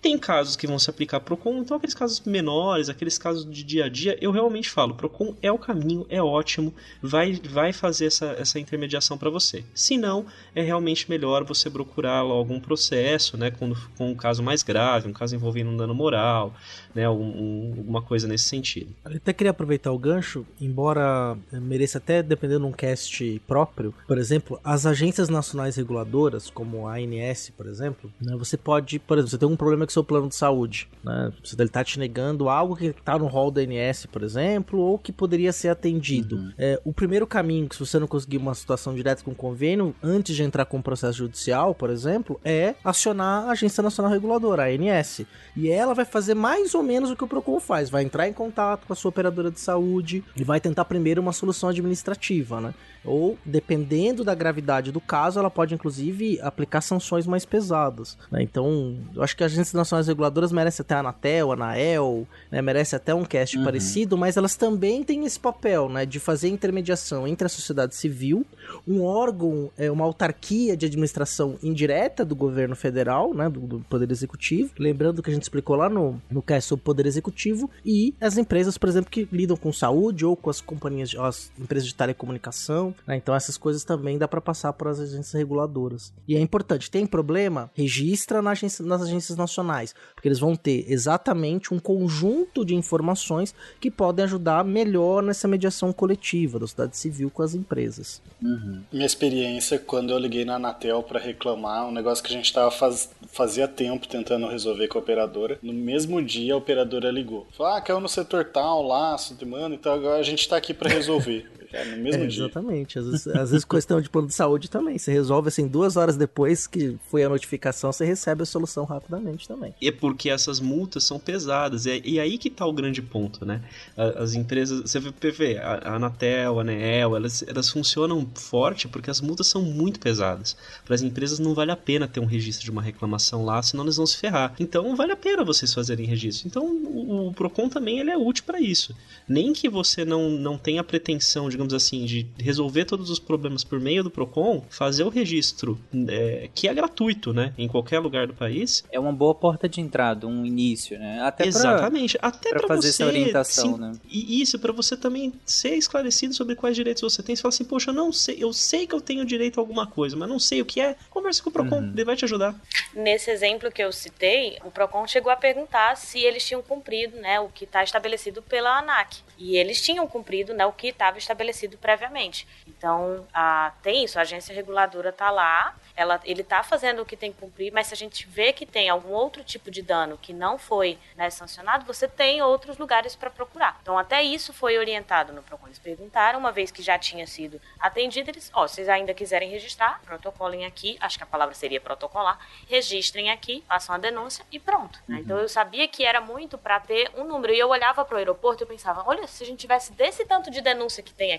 tem 0.00 0.16
casos 0.16 0.56
que 0.56 0.66
vão 0.66 0.78
se 0.78 0.88
aplicar 0.88 1.20
Procon, 1.20 1.58
então 1.58 1.76
aqueles 1.76 1.94
casos 1.94 2.20
menores, 2.20 2.88
aqueles 2.88 3.18
casos 3.18 3.48
de 3.50 3.64
dia 3.64 3.86
a 3.86 3.88
dia, 3.88 4.16
eu 4.20 4.30
realmente 4.30 4.70
falo, 4.70 4.94
Procon 4.94 5.34
é 5.42 5.50
o 5.50 5.58
caminho, 5.58 6.06
é 6.08 6.22
ótimo, 6.22 6.72
vai, 7.02 7.32
vai 7.32 7.72
fazer 7.72 8.06
essa, 8.06 8.26
essa 8.38 8.60
intermediação 8.60 9.18
para 9.18 9.30
você. 9.30 9.64
Se 9.74 9.98
não, 9.98 10.26
é 10.54 10.62
realmente 10.62 11.10
melhor 11.10 11.44
você 11.44 11.68
procurar 11.68 12.22
logo 12.22 12.54
um 12.54 12.60
processo, 12.60 13.36
né, 13.36 13.50
com, 13.50 13.74
com 13.96 14.10
um 14.10 14.14
caso 14.14 14.42
mais 14.42 14.62
grave, 14.62 15.08
um 15.08 15.12
caso 15.12 15.34
envolvendo 15.34 15.70
um 15.70 15.76
dano 15.76 15.94
moral, 15.94 16.54
né, 16.94 17.08
um, 17.08 17.14
um, 17.14 17.74
alguma 17.78 18.02
coisa 18.02 18.28
nesse 18.28 18.44
sentido. 18.44 18.94
Eu 19.04 19.16
até 19.16 19.32
queria 19.32 19.50
aproveitar 19.50 19.90
o 19.90 19.98
gancho, 19.98 20.46
embora 20.60 21.36
mereça 21.52 21.98
até 21.98 22.22
dependendo 22.22 22.60
de 22.60 22.66
um 22.66 22.72
cast 22.72 23.42
próprio, 23.46 23.92
por 24.06 24.18
exemplo, 24.18 24.60
as 24.62 24.86
agências 24.86 25.28
nacionais 25.28 25.76
reguladoras, 25.76 26.50
como 26.50 26.86
a 26.86 26.94
ANS, 26.94 27.50
por 27.56 27.66
exemplo, 27.66 28.10
né, 28.20 28.36
você 28.36 28.56
pode, 28.56 28.98
por 29.00 29.18
exemplo, 29.18 29.30
você 29.30 29.38
tem 29.38 29.48
um 29.48 29.56
problema 29.56 29.87
com 29.88 29.92
seu 29.92 30.04
plano 30.04 30.28
de 30.28 30.34
saúde. 30.34 30.86
Né? 31.02 31.32
Se 31.42 31.54
ele 31.56 31.64
está 31.64 31.82
te 31.82 31.98
negando 31.98 32.48
algo 32.48 32.76
que 32.76 32.86
está 32.86 33.18
no 33.18 33.26
rol 33.26 33.50
da 33.50 33.62
ANS, 33.62 34.04
por 34.06 34.22
exemplo, 34.22 34.78
ou 34.78 34.98
que 34.98 35.10
poderia 35.10 35.52
ser 35.52 35.68
atendido. 35.68 36.36
Uhum. 36.36 36.52
É, 36.58 36.80
o 36.84 36.92
primeiro 36.92 37.26
caminho, 37.26 37.68
se 37.72 37.80
você 37.80 37.98
não 37.98 38.06
conseguir 38.06 38.36
uma 38.36 38.54
situação 38.54 38.94
direta 38.94 39.24
com 39.24 39.34
convênio, 39.34 39.94
antes 40.02 40.36
de 40.36 40.42
entrar 40.42 40.66
com 40.66 40.76
um 40.76 40.82
processo 40.82 41.18
judicial, 41.18 41.74
por 41.74 41.88
exemplo, 41.88 42.38
é 42.44 42.74
acionar 42.84 43.48
a 43.48 43.52
Agência 43.52 43.82
Nacional 43.82 44.12
Reguladora, 44.12 44.64
a 44.64 44.66
ANS. 44.66 45.22
E 45.56 45.70
ela 45.70 45.94
vai 45.94 46.04
fazer 46.04 46.34
mais 46.34 46.74
ou 46.74 46.82
menos 46.82 47.10
o 47.10 47.16
que 47.16 47.24
o 47.24 47.28
PROCON 47.28 47.58
faz, 47.58 47.88
vai 47.88 48.04
entrar 48.04 48.28
em 48.28 48.32
contato 48.32 48.86
com 48.86 48.92
a 48.92 48.96
sua 48.96 49.08
operadora 49.08 49.50
de 49.50 49.58
saúde 49.58 50.22
e 50.36 50.44
vai 50.44 50.60
tentar 50.60 50.84
primeiro 50.84 51.22
uma 51.22 51.32
solução 51.32 51.70
administrativa, 51.70 52.60
né? 52.60 52.74
Ou, 53.08 53.38
dependendo 53.44 54.22
da 54.22 54.34
gravidade 54.34 54.92
do 54.92 55.00
caso, 55.00 55.38
ela 55.38 55.50
pode 55.50 55.74
inclusive 55.74 56.38
aplicar 56.40 56.80
sanções 56.80 57.26
mais 57.26 57.44
pesadas. 57.44 58.16
Né? 58.30 58.42
Então, 58.42 58.96
eu 59.14 59.22
acho 59.22 59.36
que 59.36 59.42
as 59.42 59.52
agências 59.52 59.74
nacionais 59.74 60.06
reguladoras 60.06 60.52
merecem 60.52 60.82
até 60.82 60.94
a 60.94 61.00
Anatel, 61.00 61.50
a 61.50 61.54
Anael, 61.54 62.26
né? 62.50 62.60
merece 62.60 62.94
até 62.94 63.14
um 63.14 63.24
cast 63.24 63.56
uhum. 63.56 63.64
parecido, 63.64 64.16
mas 64.16 64.36
elas 64.36 64.56
também 64.56 65.02
têm 65.02 65.24
esse 65.24 65.40
papel 65.40 65.88
né? 65.88 66.04
de 66.04 66.20
fazer 66.20 66.48
intermediação 66.48 67.26
entre 67.26 67.46
a 67.46 67.48
sociedade 67.48 67.94
civil, 67.94 68.44
um 68.86 69.02
órgão, 69.02 69.70
é, 69.78 69.90
uma 69.90 70.04
autarquia 70.04 70.76
de 70.76 70.86
administração 70.86 71.58
indireta 71.62 72.24
do 72.24 72.36
governo 72.36 72.76
federal, 72.76 73.32
né? 73.32 73.48
do, 73.48 73.60
do 73.60 73.80
Poder 73.80 74.10
Executivo. 74.10 74.70
Lembrando 74.78 75.22
que 75.22 75.30
a 75.30 75.32
gente 75.32 75.42
explicou 75.42 75.76
lá 75.76 75.88
no, 75.88 76.20
no 76.30 76.42
cast 76.42 76.68
sobre 76.68 76.82
o 76.82 76.84
Poder 76.84 77.06
Executivo, 77.06 77.70
e 77.84 78.14
as 78.20 78.36
empresas, 78.36 78.76
por 78.76 78.88
exemplo, 78.88 79.10
que 79.10 79.28
lidam 79.32 79.56
com 79.56 79.72
saúde 79.72 80.24
ou 80.24 80.36
com 80.36 80.50
as 80.50 80.60
companhias, 80.60 81.14
as 81.18 81.50
empresas 81.58 81.88
de 81.88 81.94
telecomunicação 81.94 82.94
né? 83.06 83.16
Então 83.16 83.34
essas 83.34 83.56
coisas 83.56 83.84
também 83.84 84.18
dá 84.18 84.28
para 84.28 84.40
passar 84.40 84.72
por 84.72 84.88
as 84.88 85.00
agências 85.00 85.32
reguladoras. 85.32 86.12
E 86.26 86.36
é 86.36 86.40
importante, 86.40 86.90
tem 86.90 87.06
problema? 87.06 87.70
Registra 87.74 88.42
na 88.42 88.50
agência, 88.50 88.84
nas 88.84 89.02
agências 89.02 89.36
nacionais, 89.36 89.94
porque 90.14 90.28
eles 90.28 90.38
vão 90.38 90.54
ter 90.54 90.84
exatamente 90.88 91.72
um 91.72 91.78
conjunto 91.78 92.64
de 92.64 92.74
informações 92.74 93.54
que 93.80 93.90
podem 93.90 94.24
ajudar 94.24 94.64
melhor 94.64 95.22
nessa 95.22 95.48
mediação 95.48 95.92
coletiva 95.92 96.58
da 96.58 96.66
sociedade 96.66 96.96
civil 96.96 97.30
com 97.30 97.42
as 97.42 97.54
empresas. 97.54 98.20
Uhum. 98.42 98.82
Minha 98.92 99.06
experiência 99.06 99.78
quando 99.78 100.10
eu 100.10 100.18
liguei 100.18 100.44
na 100.44 100.56
Anatel 100.56 101.02
para 101.02 101.18
reclamar, 101.18 101.86
um 101.86 101.92
negócio 101.92 102.22
que 102.22 102.32
a 102.32 102.36
gente 102.36 102.52
tava 102.52 102.70
faz, 102.70 103.10
fazia 103.28 103.66
tempo 103.66 104.06
tentando 104.06 104.48
resolver 104.48 104.88
com 104.88 104.98
a 104.98 105.00
operadora, 105.00 105.58
no 105.62 105.72
mesmo 105.72 106.22
dia 106.22 106.54
a 106.54 106.56
operadora 106.56 107.10
ligou. 107.10 107.46
Falou, 107.56 107.72
ah, 107.72 107.80
caiu 107.80 108.00
no 108.00 108.08
setor 108.08 108.44
tal, 108.44 108.82
laço, 108.82 109.34
demanda, 109.34 109.74
então 109.74 109.92
agora 109.92 110.18
a 110.18 110.22
gente 110.22 110.48
tá 110.48 110.56
aqui 110.56 110.72
para 110.72 110.88
resolver. 110.88 111.50
É, 111.72 111.84
no 111.84 111.96
mesmo 111.98 112.24
é, 112.24 112.26
dia. 112.26 112.44
Exatamente. 112.44 112.98
Às 112.98 113.06
vezes, 113.06 113.26
às 113.28 113.50
vezes 113.50 113.64
questão 113.64 114.00
de 114.00 114.08
plano 114.08 114.28
de 114.28 114.34
saúde 114.34 114.70
também. 114.70 114.98
Você 114.98 115.12
resolve 115.12 115.48
assim, 115.48 115.66
duas 115.66 115.96
horas 115.96 116.16
depois 116.16 116.66
que 116.66 116.96
foi 117.08 117.24
a 117.24 117.28
notificação, 117.28 117.92
você 117.92 118.04
recebe 118.04 118.42
a 118.42 118.46
solução 118.46 118.84
rapidamente 118.84 119.46
também. 119.46 119.74
É 119.82 119.90
porque 119.90 120.30
essas 120.30 120.60
multas 120.60 121.04
são 121.04 121.18
pesadas. 121.18 121.86
E, 121.86 122.02
e 122.04 122.20
aí 122.20 122.38
que 122.38 122.48
tá 122.48 122.66
o 122.66 122.72
grande 122.72 123.02
ponto, 123.02 123.44
né? 123.44 123.62
As 123.96 124.34
empresas, 124.34 124.80
você 124.80 125.00
vê, 125.30 125.58
a 125.58 125.94
Anatel, 125.96 126.58
a 126.58 126.62
ANEEL, 126.62 127.16
elas, 127.16 127.44
elas 127.46 127.68
funcionam 127.68 128.26
forte 128.34 128.88
porque 128.88 129.10
as 129.10 129.20
multas 129.20 129.46
são 129.46 129.62
muito 129.62 130.00
pesadas. 130.00 130.56
Para 130.84 130.94
as 130.94 131.02
empresas 131.02 131.38
não 131.38 131.54
vale 131.54 131.70
a 131.70 131.76
pena 131.76 132.08
ter 132.08 132.20
um 132.20 132.26
registro 132.26 132.64
de 132.64 132.70
uma 132.70 132.82
reclamação 132.82 133.44
lá, 133.44 133.62
senão 133.62 133.84
eles 133.84 133.96
vão 133.96 134.06
se 134.06 134.16
ferrar. 134.16 134.54
Então 134.58 134.96
vale 134.96 135.12
a 135.12 135.16
pena 135.16 135.44
vocês 135.44 135.72
fazerem 135.74 136.06
registro. 136.06 136.48
Então 136.48 136.64
o, 136.64 137.28
o 137.28 137.34
Procon 137.34 137.68
também 137.68 137.98
ele 137.98 138.10
é 138.10 138.16
útil 138.16 138.44
para 138.44 138.60
isso. 138.60 138.94
Nem 139.28 139.52
que 139.52 139.68
você 139.68 140.04
não, 140.04 140.30
não 140.30 140.56
tenha 140.56 140.82
pretensão 140.82 141.48
de 141.48 141.57
digamos 141.58 141.74
assim, 141.74 142.04
de 142.04 142.24
resolver 142.38 142.84
todos 142.84 143.10
os 143.10 143.18
problemas 143.18 143.64
por 143.64 143.80
meio 143.80 144.04
do 144.04 144.10
Procon, 144.10 144.64
fazer 144.70 145.02
o 145.02 145.08
registro, 145.08 145.76
é, 146.08 146.48
que 146.54 146.68
é 146.68 146.72
gratuito, 146.72 147.32
né? 147.32 147.52
Em 147.58 147.66
qualquer 147.66 147.98
lugar 147.98 148.28
do 148.28 148.32
país. 148.34 148.84
É 148.92 149.00
uma 149.00 149.12
boa 149.12 149.34
porta 149.34 149.68
de 149.68 149.80
entrada, 149.80 150.24
um 150.24 150.46
início, 150.46 150.96
né? 150.96 151.20
Até 151.20 151.48
Exatamente. 151.48 152.16
Pra, 152.16 152.28
Até 152.28 152.50
para 152.50 152.68
fazer 152.68 152.92
você, 152.92 153.02
essa 153.02 153.06
orientação, 153.06 153.74
sim, 153.74 153.80
né? 153.80 153.92
E 154.08 154.40
isso, 154.40 154.56
para 154.60 154.72
você 154.72 154.96
também 154.96 155.32
ser 155.44 155.74
esclarecido 155.74 156.32
sobre 156.32 156.54
quais 156.54 156.76
direitos 156.76 157.02
você 157.02 157.24
tem. 157.24 157.34
Você 157.34 157.42
fala 157.42 157.50
assim, 157.50 157.64
poxa, 157.64 157.90
eu 157.90 157.94
não 157.94 158.12
sei, 158.12 158.36
eu 158.38 158.52
sei 158.52 158.86
que 158.86 158.94
eu 158.94 159.00
tenho 159.00 159.24
direito 159.24 159.58
a 159.58 159.62
alguma 159.62 159.86
coisa, 159.88 160.16
mas 160.16 160.28
não 160.28 160.38
sei 160.38 160.62
o 160.62 160.64
que 160.64 160.80
é. 160.80 160.94
Converse 161.10 161.42
com 161.42 161.50
o 161.50 161.52
Procon, 161.52 161.80
uhum. 161.80 161.92
ele 161.92 162.04
vai 162.04 162.14
te 162.14 162.24
ajudar. 162.24 162.54
Nesse 162.94 163.32
exemplo 163.32 163.72
que 163.72 163.82
eu 163.82 163.90
citei, 163.90 164.58
o 164.64 164.70
Procon 164.70 165.08
chegou 165.08 165.32
a 165.32 165.36
perguntar 165.36 165.96
se 165.96 166.20
eles 166.20 166.46
tinham 166.46 166.62
cumprido, 166.62 167.16
né, 167.16 167.40
o 167.40 167.48
que 167.48 167.64
está 167.64 167.82
estabelecido 167.82 168.42
pela 168.42 168.78
ANAC. 168.78 169.16
E 169.36 169.56
eles 169.56 169.80
tinham 169.80 170.06
cumprido, 170.06 170.54
né, 170.54 170.64
o 170.64 170.72
que 170.72 170.88
estava 170.88 171.18
estabelecido 171.48 171.78
previamente. 171.78 172.46
Então, 172.66 173.26
a, 173.32 173.72
tem 173.82 174.04
isso, 174.04 174.18
a 174.18 174.22
agência 174.22 174.54
reguladora 174.54 175.10
está 175.10 175.30
lá, 175.30 175.74
ela, 175.96 176.20
ele 176.24 176.42
está 176.42 176.62
fazendo 176.62 177.02
o 177.02 177.06
que 177.06 177.16
tem 177.16 177.32
que 177.32 177.38
cumprir, 177.38 177.72
mas 177.72 177.88
se 177.88 177.94
a 177.94 177.96
gente 177.96 178.26
vê 178.26 178.52
que 178.52 178.66
tem 178.66 178.88
algum 178.88 179.10
outro 179.10 179.42
tipo 179.42 179.70
de 179.70 179.82
dano 179.82 180.18
que 180.18 180.32
não 180.32 180.58
foi 180.58 180.98
né, 181.16 181.28
sancionado, 181.30 181.84
você 181.84 182.06
tem 182.06 182.42
outros 182.42 182.78
lugares 182.78 183.16
para 183.16 183.30
procurar. 183.30 183.78
Então, 183.82 183.98
até 183.98 184.22
isso 184.22 184.52
foi 184.52 184.78
orientado 184.78 185.32
no 185.32 185.42
PROCON. 185.42 185.66
Eles 185.66 185.78
perguntaram, 185.78 186.38
uma 186.38 186.52
vez 186.52 186.70
que 186.70 186.82
já 186.82 186.98
tinha 186.98 187.26
sido 187.26 187.60
atendido, 187.80 188.30
eles, 188.30 188.50
ó, 188.54 188.64
oh, 188.64 188.68
vocês 188.68 188.88
ainda 188.88 189.12
quiserem 189.14 189.50
registrar, 189.50 190.00
protocolem 190.04 190.66
aqui, 190.66 190.96
acho 191.00 191.16
que 191.16 191.24
a 191.24 191.26
palavra 191.26 191.54
seria 191.54 191.80
protocolar, 191.80 192.38
registrem 192.68 193.30
aqui, 193.30 193.64
façam 193.66 193.94
a 193.94 193.98
denúncia 193.98 194.44
e 194.52 194.58
pronto. 194.58 195.00
Né? 195.08 195.16
Uhum. 195.16 195.22
Então, 195.22 195.38
eu 195.38 195.48
sabia 195.48 195.88
que 195.88 196.04
era 196.04 196.20
muito 196.20 196.56
para 196.56 196.78
ter 196.80 197.10
um 197.16 197.24
número. 197.24 197.52
E 197.52 197.58
eu 197.58 197.68
olhava 197.68 198.04
para 198.04 198.14
o 198.14 198.18
aeroporto 198.18 198.62
e 198.62 198.66
pensava, 198.66 199.02
olha, 199.06 199.26
se 199.26 199.42
a 199.42 199.46
gente 199.46 199.60
tivesse 199.60 199.92
desse 199.92 200.24
tanto 200.24 200.50
de 200.50 200.60
denúncia 200.60 201.02
que 201.02 201.12
tem 201.12 201.32
aqui, 201.32 201.37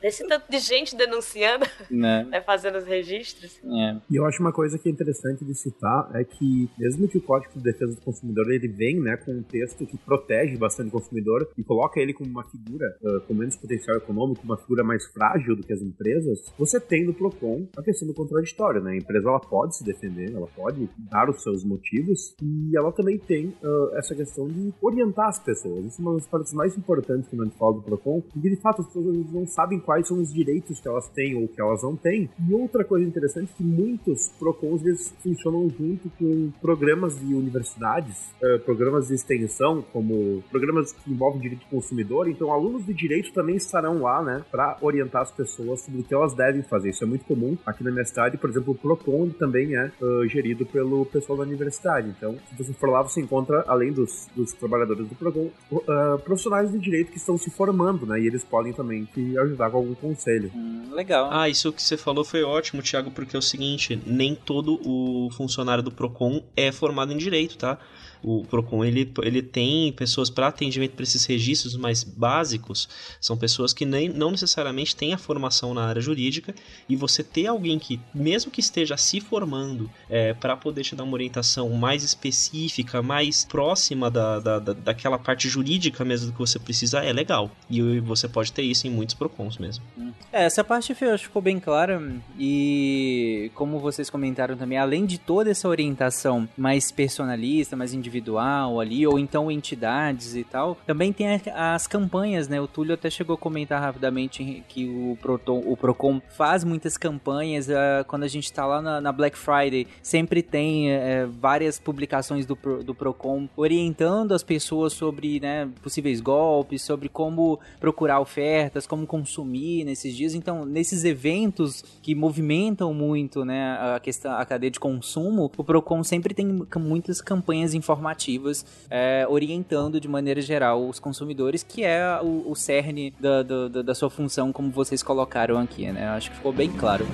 desse 0.00 0.26
tanto 0.26 0.50
de 0.50 0.58
gente 0.58 0.96
denunciando, 0.96 1.66
né? 1.90 2.24
né, 2.30 2.40
fazendo 2.40 2.78
os 2.78 2.84
registros. 2.84 3.60
É. 3.64 3.96
E 4.10 4.16
eu 4.16 4.24
acho 4.26 4.40
uma 4.40 4.52
coisa 4.52 4.78
que 4.78 4.88
é 4.88 4.92
interessante 4.92 5.44
de 5.44 5.54
citar 5.54 6.10
é 6.14 6.24
que, 6.24 6.68
mesmo 6.78 7.08
que 7.08 7.18
o 7.18 7.20
Código 7.20 7.54
de 7.54 7.62
Defesa 7.62 7.94
do 7.94 8.00
Consumidor 8.00 8.50
ele 8.50 8.68
vem 8.68 9.00
né, 9.00 9.16
com 9.16 9.32
um 9.32 9.42
texto 9.42 9.86
que 9.86 9.96
protege 9.98 10.56
bastante 10.56 10.88
o 10.88 10.92
consumidor 10.92 11.48
e 11.56 11.62
coloca 11.62 12.00
ele 12.00 12.12
como 12.12 12.30
uma 12.30 12.44
figura 12.44 12.96
uh, 13.02 13.20
com 13.22 13.34
menos 13.34 13.56
potencial 13.56 13.96
econômico, 13.96 14.42
uma 14.44 14.56
figura 14.56 14.84
mais 14.84 15.04
frágil 15.06 15.56
do 15.56 15.62
que 15.62 15.72
as 15.72 15.80
empresas, 15.80 16.52
você 16.58 16.80
tem 16.80 17.04
no 17.04 17.14
PROCON 17.14 17.66
a 17.76 17.82
questão 17.82 18.06
do 18.06 18.14
contraditório. 18.14 18.82
Né? 18.82 18.92
A 18.92 18.96
empresa 18.96 19.28
ela 19.28 19.40
pode 19.40 19.76
se 19.76 19.84
defender, 19.84 20.32
ela 20.34 20.48
pode 20.48 20.88
dar 20.98 21.28
os 21.28 21.42
seus 21.42 21.64
motivos 21.64 22.34
e 22.42 22.76
ela 22.76 22.92
também 22.92 23.18
tem 23.18 23.48
uh, 23.62 23.96
essa 23.96 24.14
questão 24.14 24.46
de 24.48 24.72
orientar 24.80 25.28
as 25.28 25.38
pessoas. 25.38 25.84
Isso 25.86 26.00
é 26.00 26.04
uma 26.04 26.14
das 26.14 26.26
partes 26.26 26.52
mais 26.52 26.76
importantes 26.76 27.28
que 27.28 27.38
a 27.38 27.44
gente 27.44 27.56
fala 27.56 27.74
do 27.74 27.82
PROCON, 27.82 28.20
porque 28.20 28.50
de 28.50 28.56
fato 28.56 28.82
as 28.82 28.86
pessoas 28.86 29.16
não 29.32 29.46
sabem 29.46 29.78
quais 29.78 30.08
são 30.08 30.18
os 30.20 30.32
direitos 30.32 30.80
que 30.80 30.88
elas 30.88 31.08
têm 31.10 31.36
ou 31.36 31.48
que 31.48 31.60
elas 31.60 31.82
não 31.82 31.96
têm. 31.96 32.28
E 32.48 32.54
outra 32.54 32.84
coisa 32.84 33.06
interessante 33.06 33.50
é 33.52 33.56
que 33.56 33.64
muitos 33.64 34.28
PROCONs 34.38 34.84
eles 34.84 35.14
funcionam 35.22 35.68
junto 35.70 36.10
com 36.18 36.50
programas 36.60 37.18
de 37.18 37.34
universidades, 37.34 38.16
uh, 38.42 38.58
programas 38.60 39.08
de 39.08 39.14
extensão, 39.14 39.84
como 39.92 40.42
programas 40.50 40.92
que 40.92 41.10
envolvem 41.10 41.40
direito 41.40 41.60
do 41.60 41.70
consumidor. 41.70 42.28
Então, 42.28 42.52
alunos 42.52 42.84
de 42.84 42.94
direito 42.94 43.32
também 43.32 43.56
estarão 43.56 44.00
lá, 44.00 44.22
né, 44.22 44.44
para 44.50 44.78
orientar 44.80 45.22
as 45.22 45.30
pessoas 45.30 45.80
sobre 45.80 46.00
o 46.00 46.04
que 46.04 46.14
elas 46.14 46.34
devem 46.34 46.62
fazer. 46.62 46.90
Isso 46.90 47.04
é 47.04 47.06
muito 47.06 47.24
comum 47.24 47.56
aqui 47.64 47.82
na 47.82 47.90
minha 47.90 48.04
cidade. 48.04 48.36
Por 48.36 48.50
exemplo, 48.50 48.72
o 48.72 48.76
PROCON 48.76 49.30
também 49.30 49.76
é 49.76 49.90
uh, 50.00 50.26
gerido 50.28 50.66
pelo 50.66 51.04
pessoal 51.06 51.38
da 51.38 51.44
universidade. 51.44 52.08
Então, 52.16 52.36
se 52.48 52.62
você 52.62 52.72
for 52.72 52.90
lá, 52.90 53.02
você 53.02 53.20
encontra, 53.20 53.64
além 53.66 53.92
dos, 53.92 54.28
dos 54.34 54.52
trabalhadores 54.52 55.08
do 55.08 55.14
PROCON, 55.14 55.50
uh, 55.72 56.18
profissionais 56.24 56.70
de 56.70 56.78
direito 56.78 57.10
que 57.10 57.18
estão 57.18 57.36
se 57.36 57.50
formando, 57.50 58.06
né, 58.06 58.20
e 58.20 58.26
eles 58.26 58.44
podem 58.44 58.72
também 58.72 59.06
te 59.16 59.38
ajudar 59.38 59.70
com 59.70 59.78
algum 59.78 59.94
conselho. 59.94 60.52
Hum, 60.54 60.90
legal. 60.92 61.28
Ah, 61.32 61.48
isso 61.48 61.72
que 61.72 61.82
você 61.82 61.96
falou 61.96 62.24
foi 62.24 62.42
ótimo, 62.42 62.82
Thiago, 62.82 63.10
porque 63.10 63.34
é 63.34 63.38
o 63.38 63.42
seguinte 63.42 63.56
seguinte, 63.56 64.00
nem 64.06 64.34
todo 64.34 64.80
o 64.84 65.30
funcionário 65.30 65.82
do 65.82 65.90
Procon 65.90 66.42
é 66.54 66.70
formado 66.70 67.12
em 67.12 67.16
direito, 67.16 67.56
tá? 67.56 67.78
O 68.22 68.44
Procon 68.44 68.84
ele, 68.84 69.12
ele 69.22 69.42
tem 69.42 69.92
pessoas 69.92 70.30
para 70.30 70.48
atendimento 70.48 70.92
para 70.92 71.02
esses 71.02 71.24
registros 71.24 71.76
mais 71.76 72.02
básicos, 72.02 72.88
são 73.20 73.36
pessoas 73.36 73.72
que 73.72 73.84
nem, 73.84 74.08
não 74.08 74.30
necessariamente 74.30 74.96
têm 74.96 75.12
a 75.12 75.18
formação 75.18 75.74
na 75.74 75.84
área 75.84 76.00
jurídica, 76.00 76.54
e 76.88 76.96
você 76.96 77.22
ter 77.22 77.46
alguém 77.46 77.78
que, 77.78 78.00
mesmo 78.14 78.50
que 78.50 78.60
esteja 78.60 78.96
se 78.96 79.20
formando, 79.20 79.90
é, 80.08 80.34
para 80.34 80.56
poder 80.56 80.82
te 80.82 80.94
dar 80.94 81.04
uma 81.04 81.14
orientação 81.14 81.70
mais 81.70 82.02
específica, 82.02 83.02
mais 83.02 83.44
próxima 83.44 84.10
da, 84.10 84.40
da, 84.40 84.58
da, 84.58 84.72
daquela 84.72 85.18
parte 85.18 85.48
jurídica 85.48 86.04
mesmo 86.04 86.32
que 86.32 86.38
você 86.38 86.58
precisa, 86.58 87.04
é 87.04 87.12
legal. 87.12 87.50
E 87.68 88.00
você 88.00 88.28
pode 88.28 88.52
ter 88.52 88.62
isso 88.62 88.86
em 88.86 88.90
muitos 88.90 89.14
Procons 89.14 89.58
mesmo. 89.58 89.84
É, 90.32 90.44
essa 90.44 90.62
parte 90.62 90.94
ficou 90.94 91.40
bem 91.40 91.58
clara, 91.58 92.02
e 92.38 93.50
como 93.54 93.78
vocês 93.78 94.10
comentaram 94.10 94.56
também, 94.56 94.78
além 94.78 95.06
de 95.06 95.18
toda 95.18 95.50
essa 95.50 95.68
orientação 95.68 96.48
mais 96.56 96.90
personalista, 96.90 97.76
mais 97.76 97.92
individual, 97.92 98.05
individual 98.06 98.80
ali, 98.80 99.06
ou 99.06 99.18
então 99.18 99.50
entidades 99.50 100.36
e 100.36 100.44
tal. 100.44 100.76
Também 100.86 101.12
tem 101.12 101.40
as 101.54 101.86
campanhas, 101.86 102.48
né? 102.48 102.60
O 102.60 102.66
Túlio 102.66 102.94
até 102.94 103.10
chegou 103.10 103.34
a 103.34 103.38
comentar 103.38 103.80
rapidamente 103.80 104.64
que 104.68 104.86
o, 104.86 105.18
Proton, 105.20 105.62
o 105.66 105.76
Procon 105.76 106.20
faz 106.30 106.64
muitas 106.64 106.96
campanhas. 106.96 107.68
Uh, 107.68 108.04
quando 108.06 108.22
a 108.22 108.28
gente 108.28 108.52
tá 108.52 108.64
lá 108.64 109.00
na, 109.00 109.12
Black 109.12 109.36
Friday, 109.36 109.86
sempre 110.02 110.42
tem 110.42 110.90
uh, 110.90 111.30
várias 111.40 111.78
publicações 111.78 112.46
do, 112.46 112.56
Procon 112.56 113.48
orientando 113.56 114.32
as 114.32 114.42
pessoas 114.42 114.92
sobre 114.92 115.40
né, 115.40 115.68
possíveis 115.82 116.20
golpes, 116.20 116.82
sobre 116.82 117.08
como 117.08 117.58
procurar 117.80 118.20
ofertas, 118.20 118.86
como 118.86 119.06
consumir 119.06 119.84
nesses 119.84 120.14
dias. 120.14 120.34
Então, 120.34 120.64
nesses 120.64 121.04
eventos 121.04 121.84
que 122.02 122.14
movimentam 122.14 122.92
muito 122.94 123.44
né, 123.44 123.78
a 123.94 124.00
questão, 124.00 124.32
a 124.32 124.44
cadeia 124.44 124.70
de 124.70 124.80
consumo, 124.80 125.50
o 125.56 125.64
Procon 125.64 126.02
sempre 126.04 126.34
tem 126.34 126.46
muitas 126.76 127.20
campanhas 127.20 127.74
informativas, 127.96 128.64
é, 128.90 129.26
orientando 129.28 130.00
de 130.00 130.06
maneira 130.06 130.40
geral 130.40 130.86
os 130.86 131.00
consumidores, 131.00 131.62
que 131.62 131.82
é 131.84 132.20
o, 132.22 132.50
o 132.50 132.54
cerne 132.54 133.12
da, 133.18 133.42
da, 133.42 133.82
da 133.82 133.94
sua 133.94 134.10
função, 134.10 134.52
como 134.52 134.70
vocês 134.70 135.02
colocaram 135.02 135.58
aqui, 135.58 135.90
né? 135.90 136.08
Acho 136.08 136.30
que 136.30 136.36
ficou 136.36 136.52
bem 136.52 136.70
claro. 136.70 137.06